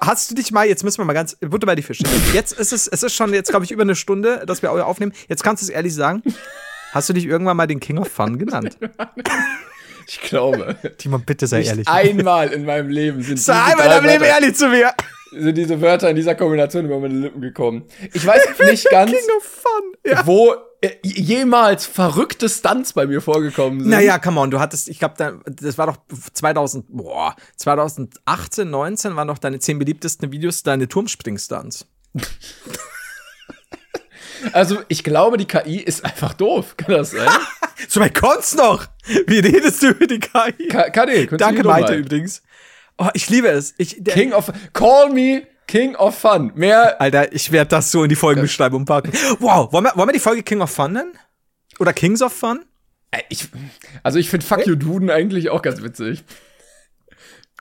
Hast 0.00 0.30
du 0.30 0.34
dich 0.34 0.50
mal, 0.50 0.66
jetzt 0.66 0.82
müssen 0.82 0.98
wir 0.98 1.04
mal 1.04 1.12
ganz, 1.12 1.36
Butter 1.36 1.66
bei 1.66 1.76
die 1.76 1.82
Fische. 1.82 2.02
Jetzt 2.32 2.52
ist 2.52 2.72
es, 2.72 2.88
es 2.88 3.02
ist 3.02 3.14
schon 3.14 3.32
jetzt, 3.32 3.50
glaube 3.50 3.64
ich, 3.64 3.70
über 3.70 3.82
eine 3.82 3.94
Stunde, 3.94 4.44
dass 4.44 4.62
wir 4.62 4.72
aufnehmen. 4.86 5.12
Jetzt 5.28 5.44
kannst 5.44 5.62
du 5.62 5.66
es 5.66 5.70
ehrlich 5.70 5.94
sagen. 5.94 6.22
Hast 6.92 7.08
du 7.08 7.12
dich 7.12 7.26
irgendwann 7.26 7.56
mal 7.56 7.66
den 7.66 7.78
King 7.78 7.98
of 7.98 8.08
Fun 8.08 8.38
genannt? 8.38 8.78
Ich 10.06 10.20
glaube. 10.20 10.76
Timon, 10.98 11.22
bitte 11.24 11.46
sei 11.46 11.58
nicht 11.58 11.68
ehrlich. 11.68 11.88
Einmal 11.88 12.52
in 12.52 12.64
meinem 12.64 12.88
Leben 12.88 13.22
sind 13.22 13.38
Sei 13.38 13.54
einmal 13.54 13.86
in 13.86 13.90
deinem 13.92 14.06
Leben 14.06 14.24
ehrlich 14.24 14.54
zu 14.54 14.68
mir. 14.68 14.92
Sind 15.32 15.56
diese 15.56 15.80
Wörter 15.80 16.08
in 16.10 16.16
dieser 16.16 16.34
Kombination 16.34 16.84
über 16.86 16.98
meine 17.00 17.14
Lippen 17.14 17.40
gekommen. 17.40 17.84
Ich 18.12 18.24
weiß 18.24 18.40
nicht 18.70 18.88
ganz. 18.90 19.12
Ja. 20.04 20.24
wo 20.24 20.54
äh, 20.80 20.90
jemals 21.02 21.84
verrückte 21.86 22.48
Stunts 22.48 22.92
bei 22.92 23.06
mir 23.06 23.20
vorgekommen 23.20 23.80
sind. 23.80 23.90
Naja, 23.90 24.18
come 24.18 24.40
on, 24.40 24.50
du 24.50 24.60
hattest, 24.60 24.88
ich 24.88 25.00
glaube, 25.00 25.40
das 25.44 25.78
war 25.78 25.86
doch 25.86 25.96
2000, 26.32 26.86
boah, 26.88 27.34
2018, 27.56 28.70
19 28.70 29.16
waren 29.16 29.26
doch 29.26 29.38
deine 29.38 29.58
zehn 29.58 29.78
beliebtesten 29.78 30.30
Videos 30.30 30.62
deine 30.62 30.86
Turmspring-Stunts. 30.86 31.86
Also, 34.52 34.82
ich 34.88 35.04
glaube, 35.04 35.36
die 35.36 35.46
KI 35.46 35.78
ist 35.78 36.04
einfach 36.04 36.34
doof. 36.34 36.76
Kann 36.76 36.94
das 36.94 37.10
sein? 37.12 37.28
so 37.88 38.00
weit 38.00 38.14
kommt's 38.14 38.54
noch. 38.54 38.86
Wie 39.26 39.38
redest 39.38 39.82
du 39.82 39.88
über 39.88 40.06
die 40.06 40.20
KI? 40.20 40.68
Ka 40.68 40.90
KD, 40.90 41.36
Danke, 41.36 41.64
Maite, 41.64 41.94
übrigens. 41.94 42.42
Oh, 42.98 43.08
ich 43.14 43.28
liebe 43.28 43.48
es. 43.48 43.74
Ich, 43.78 44.02
King 44.04 44.32
of, 44.32 44.50
call 44.72 45.10
me 45.10 45.46
King 45.66 45.96
of 45.96 46.18
Fun. 46.18 46.52
Mehr. 46.54 47.00
Alter, 47.00 47.32
ich 47.32 47.52
werde 47.52 47.70
das 47.70 47.90
so 47.90 48.02
in 48.02 48.08
die 48.08 48.16
Folgenbeschreibung 48.16 48.84
packen. 48.84 49.12
Wow, 49.40 49.72
wollen 49.72 49.84
wir, 49.84 49.96
wollen 49.96 50.08
wir 50.08 50.12
die 50.12 50.20
Folge 50.20 50.42
King 50.42 50.60
of 50.60 50.70
Fun 50.70 50.92
nennen? 50.92 51.12
Oder 51.78 51.92
Kings 51.92 52.22
of 52.22 52.32
Fun? 52.32 52.64
Äh, 53.10 53.22
ich, 53.28 53.48
also 54.02 54.18
ich 54.18 54.30
finde 54.30 54.46
Fuck 54.46 54.66
You 54.66 54.76
Duden 54.76 55.10
eigentlich 55.10 55.50
auch 55.50 55.62
ganz 55.62 55.82
witzig. 55.82 56.24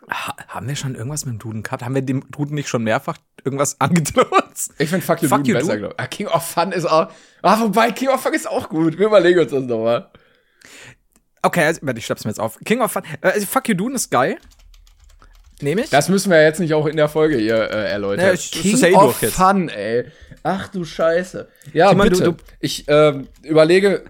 Ha 0.10 0.36
haben 0.50 0.68
wir 0.68 0.76
schon 0.76 0.96
irgendwas 0.96 1.26
mit 1.26 1.34
dem 1.34 1.40
Duden 1.40 1.64
gehabt? 1.64 1.84
Haben 1.84 1.96
wir 1.96 2.02
dem 2.02 2.30
Duden 2.30 2.56
nicht 2.56 2.68
schon 2.68 2.84
mehrfach 2.84 3.18
irgendwas 3.44 3.76
angedroht? 3.82 4.28
Ich 4.78 4.90
finde 4.90 5.06
Fuck 5.06 5.22
You 5.22 5.30
Fuck 5.30 5.40
Duden 5.40 5.46
you 5.46 5.54
besser, 5.56 5.78
glaube 5.78 5.96
ich. 5.98 6.04
Ah, 6.04 6.08
King 6.08 6.28
of 6.28 6.44
Fun 6.44 6.72
ist 6.72 6.86
auch. 6.86 7.12
Ah, 7.42 7.60
wobei, 7.60 7.92
King 7.92 8.10
of 8.10 8.22
Fun 8.22 8.34
ist 8.34 8.48
auch 8.48 8.70
gut. 8.70 8.98
Wir 8.98 9.08
überlegen 9.08 9.40
uns 9.40 9.52
das 9.52 9.64
nochmal. 9.64 10.10
Okay, 11.42 11.64
also, 11.64 11.82
ich 11.86 12.06
schreib's 12.06 12.24
mir 12.24 12.32
jetzt 12.32 12.40
auf. 12.40 12.60
King 12.66 12.82
of 12.82 12.92
Fun. 12.92 13.04
Äh, 13.22 13.30
also, 13.30 13.46
Fuck 13.46 13.70
You 13.70 13.76
Duden 13.76 13.96
ist 13.96 14.10
geil. 14.10 14.38
Nehme 15.62 15.82
ich? 15.82 15.90
Das 15.90 16.10
müssen 16.10 16.32
wir 16.32 16.44
jetzt 16.44 16.60
nicht 16.60 16.74
auch 16.74 16.86
in 16.86 16.98
der 16.98 17.08
Folge 17.08 17.38
hier 17.38 17.56
äh, 17.56 17.92
erläutern. 17.92 18.26
Ja, 18.26 18.34
ich, 18.34 18.52
King 18.52 18.78
ja 18.78 18.88
eh 18.90 18.96
of 18.96 19.18
Fun, 19.18 19.70
ey. 19.70 20.06
Ach 20.44 20.68
du 20.68 20.84
Scheiße. 20.84 21.48
Ja, 21.74 21.90
Timon, 21.90 22.10
bitte. 22.10 22.24
Du, 22.24 22.32
du 22.34 22.38
ich 22.60 22.88
äh, 22.88 23.24
überlege, 23.42 24.04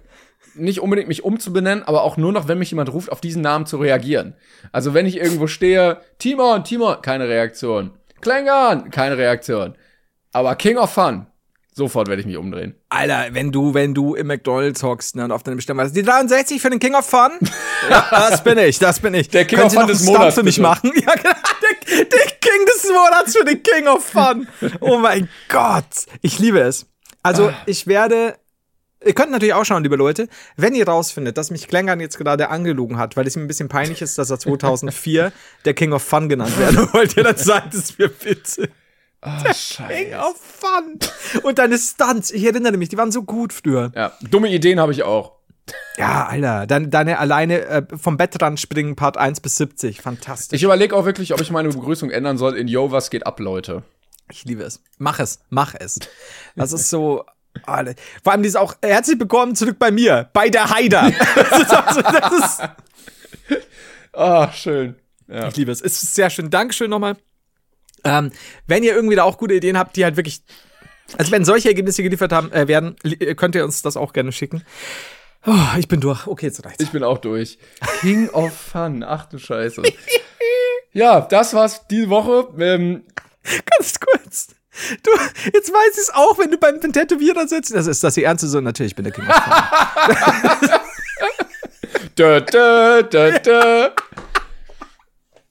nicht 0.55 0.81
unbedingt 0.81 1.07
mich 1.07 1.23
umzubenennen, 1.23 1.83
aber 1.83 2.03
auch 2.03 2.17
nur 2.17 2.31
noch, 2.31 2.47
wenn 2.47 2.59
mich 2.59 2.71
jemand 2.71 2.91
ruft, 2.91 3.11
auf 3.11 3.21
diesen 3.21 3.41
Namen 3.41 3.65
zu 3.65 3.77
reagieren. 3.77 4.35
Also 4.71 4.93
wenn 4.93 5.05
ich 5.05 5.17
irgendwo 5.17 5.47
stehe, 5.47 6.01
Timon, 6.19 6.63
Timon, 6.63 7.01
keine 7.01 7.27
Reaktion. 7.27 7.91
Klängern, 8.21 8.89
keine 8.89 9.17
Reaktion. 9.17 9.75
Aber 10.31 10.55
King 10.55 10.77
of 10.77 10.91
Fun, 10.91 11.27
sofort 11.73 12.07
werde 12.07 12.21
ich 12.21 12.25
mich 12.25 12.37
umdrehen. 12.37 12.75
Alter, 12.89 13.27
wenn 13.31 13.51
du, 13.51 13.73
wenn 13.73 13.93
du 13.93 14.15
im 14.15 14.27
McDonalds 14.27 14.81
hockst 14.83 15.15
ne, 15.15 15.25
und 15.25 15.31
auf 15.31 15.43
deinem 15.43 15.57
Bestellung 15.57 15.79
warst, 15.79 15.95
die 15.95 16.03
63 16.03 16.61
für 16.61 16.69
den 16.69 16.79
King 16.79 16.95
of 16.95 17.05
Fun? 17.05 17.31
ja, 17.89 18.07
das 18.09 18.43
bin 18.43 18.57
ich, 18.57 18.79
das 18.79 18.99
bin 18.99 19.13
ich. 19.13 19.29
Der 19.29 19.45
King 19.45 19.59
Können 19.59 19.67
of 19.67 19.73
Fun 19.73 19.87
des 19.87 20.03
Monats 20.03 20.35
für 20.35 20.43
mich 20.43 20.55
bitte. 20.55 20.67
machen? 20.67 20.91
Ja, 21.05 21.13
genau, 21.15 21.35
der, 21.61 22.05
der 22.05 22.25
King 22.41 22.65
des 22.65 22.89
Monats 22.89 23.37
für 23.37 23.45
den 23.45 23.61
King 23.61 23.87
of 23.87 24.05
Fun. 24.05 24.47
Oh 24.79 24.97
mein 24.97 25.29
Gott, 25.49 26.05
ich 26.21 26.39
liebe 26.39 26.59
es. 26.59 26.87
Also, 27.21 27.49
ah. 27.49 27.53
ich 27.65 27.87
werde 27.87 28.35
Ihr 29.05 29.13
könnt 29.13 29.31
natürlich 29.31 29.53
auch 29.53 29.63
schauen, 29.63 29.83
liebe 29.83 29.95
Leute, 29.95 30.27
wenn 30.57 30.73
ihr 30.73 30.87
rausfindet, 30.87 31.37
dass 31.37 31.51
mich 31.51 31.67
Klängern 31.67 31.99
jetzt 31.99 32.17
gerade 32.17 32.49
angelogen 32.49 32.97
hat, 32.97 33.15
weil 33.15 33.27
es 33.27 33.35
ihm 33.35 33.43
ein 33.43 33.47
bisschen 33.47 33.69
peinlich 33.69 34.01
ist, 34.01 34.17
dass 34.17 34.31
er 34.31 34.39
2004 34.39 35.31
der 35.65 35.73
King 35.75 35.93
of 35.93 36.01
Fun 36.01 36.27
genannt 36.27 36.57
werden 36.57 36.89
wollte, 36.91 37.21
dann 37.21 37.37
sagt 37.37 37.75
es 37.75 37.97
mir 37.99 38.09
bitte. 38.09 38.69
Oh, 39.21 39.29
der 39.43 39.53
Scheiße. 39.53 39.93
King 39.93 40.13
of 40.15 40.35
Fun. 40.37 40.99
Und 41.43 41.59
deine 41.59 41.77
Stunts, 41.77 42.31
ich 42.31 42.43
erinnere 42.43 42.77
mich, 42.77 42.89
die 42.89 42.97
waren 42.97 43.11
so 43.11 43.21
gut 43.21 43.53
früher. 43.53 43.91
Ja, 43.95 44.13
dumme 44.27 44.49
Ideen 44.49 44.79
habe 44.79 44.91
ich 44.91 45.03
auch. 45.03 45.33
Ja, 45.97 46.25
Alter, 46.25 46.65
deine, 46.65 46.87
deine 46.87 47.19
alleine 47.19 47.61
äh, 47.65 47.83
vom 47.95 48.17
Bettrand 48.17 48.59
springen 48.59 48.95
Part 48.95 49.17
1 49.17 49.39
bis 49.39 49.55
70, 49.57 50.01
fantastisch. 50.01 50.57
Ich 50.57 50.63
überlege 50.63 50.95
auch 50.95 51.05
wirklich, 51.05 51.33
ob 51.33 51.41
ich 51.41 51.51
meine 51.51 51.69
Begrüßung 51.69 52.09
ändern 52.09 52.37
soll 52.37 52.55
in 52.57 52.67
Yo, 52.67 52.91
was 52.91 53.09
geht 53.11 53.25
ab, 53.25 53.39
Leute. 53.39 53.83
Ich 54.31 54.45
liebe 54.45 54.63
es. 54.63 54.81
Mach 54.97 55.19
es, 55.19 55.39
mach 55.49 55.75
es. 55.75 55.99
Das 56.55 56.73
ist 56.73 56.89
so, 56.89 57.23
alle. 57.63 57.95
Vor 58.23 58.33
allem 58.33 58.43
dieses 58.43 58.55
auch 58.55 58.75
herzlich 58.83 59.19
willkommen 59.19 59.55
zurück 59.55 59.77
bei 59.79 59.91
mir, 59.91 60.29
bei 60.33 60.49
der 60.49 60.69
Haider. 60.69 61.11
das 61.35 61.61
ist, 61.61 61.71
also, 61.71 62.01
das 62.01 62.31
ist 62.33 62.61
oh, 64.13 64.47
schön. 64.53 64.95
Ja. 65.27 65.47
Ich 65.47 65.55
liebe 65.55 65.71
es. 65.71 65.81
Es 65.81 66.03
ist 66.03 66.15
sehr 66.15 66.29
schön. 66.29 66.49
Dankeschön 66.49 66.89
nochmal. 66.89 67.17
Ähm, 68.03 68.31
wenn 68.67 68.83
ihr 68.83 68.93
irgendwie 68.93 69.15
da 69.15 69.23
auch 69.23 69.37
gute 69.37 69.55
Ideen 69.55 69.77
habt, 69.77 69.95
die 69.95 70.03
halt 70.03 70.15
wirklich, 70.15 70.43
also 71.17 71.31
wenn 71.31 71.43
solche 71.43 71.69
Ergebnisse 71.69 72.03
geliefert 72.03 72.31
haben, 72.31 72.51
äh, 72.51 72.67
werden, 72.67 72.95
könnt 73.35 73.55
ihr 73.55 73.65
uns 73.65 73.81
das 73.81 73.97
auch 73.97 74.13
gerne 74.13 74.31
schicken. 74.31 74.63
Oh, 75.47 75.77
ich 75.77 75.87
bin 75.87 76.01
durch. 76.01 76.27
Okay, 76.27 76.47
jetzt 76.47 76.63
reicht's. 76.65 76.83
Ich 76.83 76.91
bin 76.91 77.03
auch 77.03 77.19
durch. 77.19 77.59
King 78.01 78.29
of 78.29 78.53
Fun. 78.53 79.03
Ach 79.03 79.25
du 79.25 79.37
Scheiße. 79.37 79.83
ja, 80.93 81.21
das 81.21 81.53
war's 81.53 81.87
diese 81.87 82.09
Woche. 82.09 82.47
Ähm, 82.59 83.03
Ganz 83.77 83.99
kurz. 83.99 84.54
Du, 85.03 85.11
jetzt 85.53 85.71
weiß 85.71 85.93
ich 85.93 86.01
es 86.01 86.13
auch, 86.13 86.37
wenn 86.37 86.51
du 86.51 86.57
beim 86.57 86.79
Tätowierer 86.79 87.47
sitzt. 87.47 87.73
Das 87.73 87.87
ist 87.87 88.03
das 88.03 88.15
die 88.15 88.23
ernste 88.23 88.47
so. 88.47 88.59
Natürlich, 88.61 88.91
ich 88.91 88.95
bin 88.95 89.05
der 89.05 89.13
King 89.13 89.25
of 89.27 89.35
da, 92.15 92.39
da, 92.39 93.01
da, 93.01 93.31
da. 93.39 93.91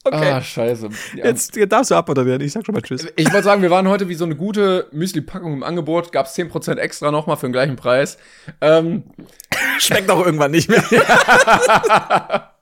Okay. 0.06 0.32
Ah, 0.32 0.42
scheiße. 0.42 0.90
Ja. 1.16 1.24
Jetzt 1.24 1.58
darfst 1.68 1.90
du 1.90 1.94
abmoderieren. 1.94 2.42
Ich 2.42 2.52
sag 2.52 2.66
schon 2.66 2.74
mal 2.74 2.82
Tschüss. 2.82 3.06
Ich 3.16 3.32
wollte 3.32 3.44
sagen, 3.44 3.62
wir 3.62 3.70
waren 3.70 3.88
heute 3.88 4.08
wie 4.08 4.14
so 4.14 4.26
eine 4.26 4.36
gute 4.36 4.86
Müsli-Packung 4.92 5.54
im 5.54 5.62
Angebot. 5.62 6.12
Gab 6.12 6.26
es 6.26 6.36
10% 6.36 6.76
extra 6.76 7.10
nochmal 7.10 7.38
für 7.38 7.46
den 7.46 7.52
gleichen 7.52 7.76
Preis. 7.76 8.18
Ähm, 8.60 9.04
Schmeckt 9.78 10.10
auch 10.10 10.24
irgendwann 10.24 10.50
nicht 10.50 10.68
mehr. 10.68 10.84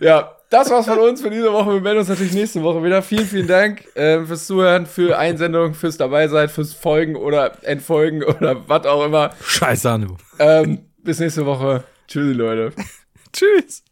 ja, 0.00 0.36
das 0.52 0.70
war's 0.70 0.86
von 0.86 0.98
uns 0.98 1.22
für 1.22 1.30
diese 1.30 1.50
Woche. 1.52 1.74
Wir 1.74 1.80
melden 1.80 2.00
uns 2.00 2.08
natürlich 2.08 2.34
nächste 2.34 2.62
Woche 2.62 2.84
wieder. 2.84 3.02
Vielen, 3.02 3.26
vielen 3.26 3.46
Dank 3.46 3.84
äh, 3.96 4.22
fürs 4.24 4.46
Zuhören, 4.46 4.84
für 4.86 5.18
Einsendungen, 5.18 5.74
fürs 5.74 5.96
Dabeisein, 5.96 6.48
fürs 6.48 6.74
Folgen 6.74 7.16
oder 7.16 7.52
Entfolgen 7.64 8.22
oder 8.22 8.68
was 8.68 8.84
auch 8.86 9.04
immer. 9.04 9.30
Scheiße, 9.42 9.90
Anu. 9.90 10.16
Ähm, 10.38 10.86
bis 10.98 11.20
nächste 11.20 11.46
Woche. 11.46 11.84
Tschüssi, 12.06 12.32
Leute. 12.32 12.72
Tschüss. 13.32 13.82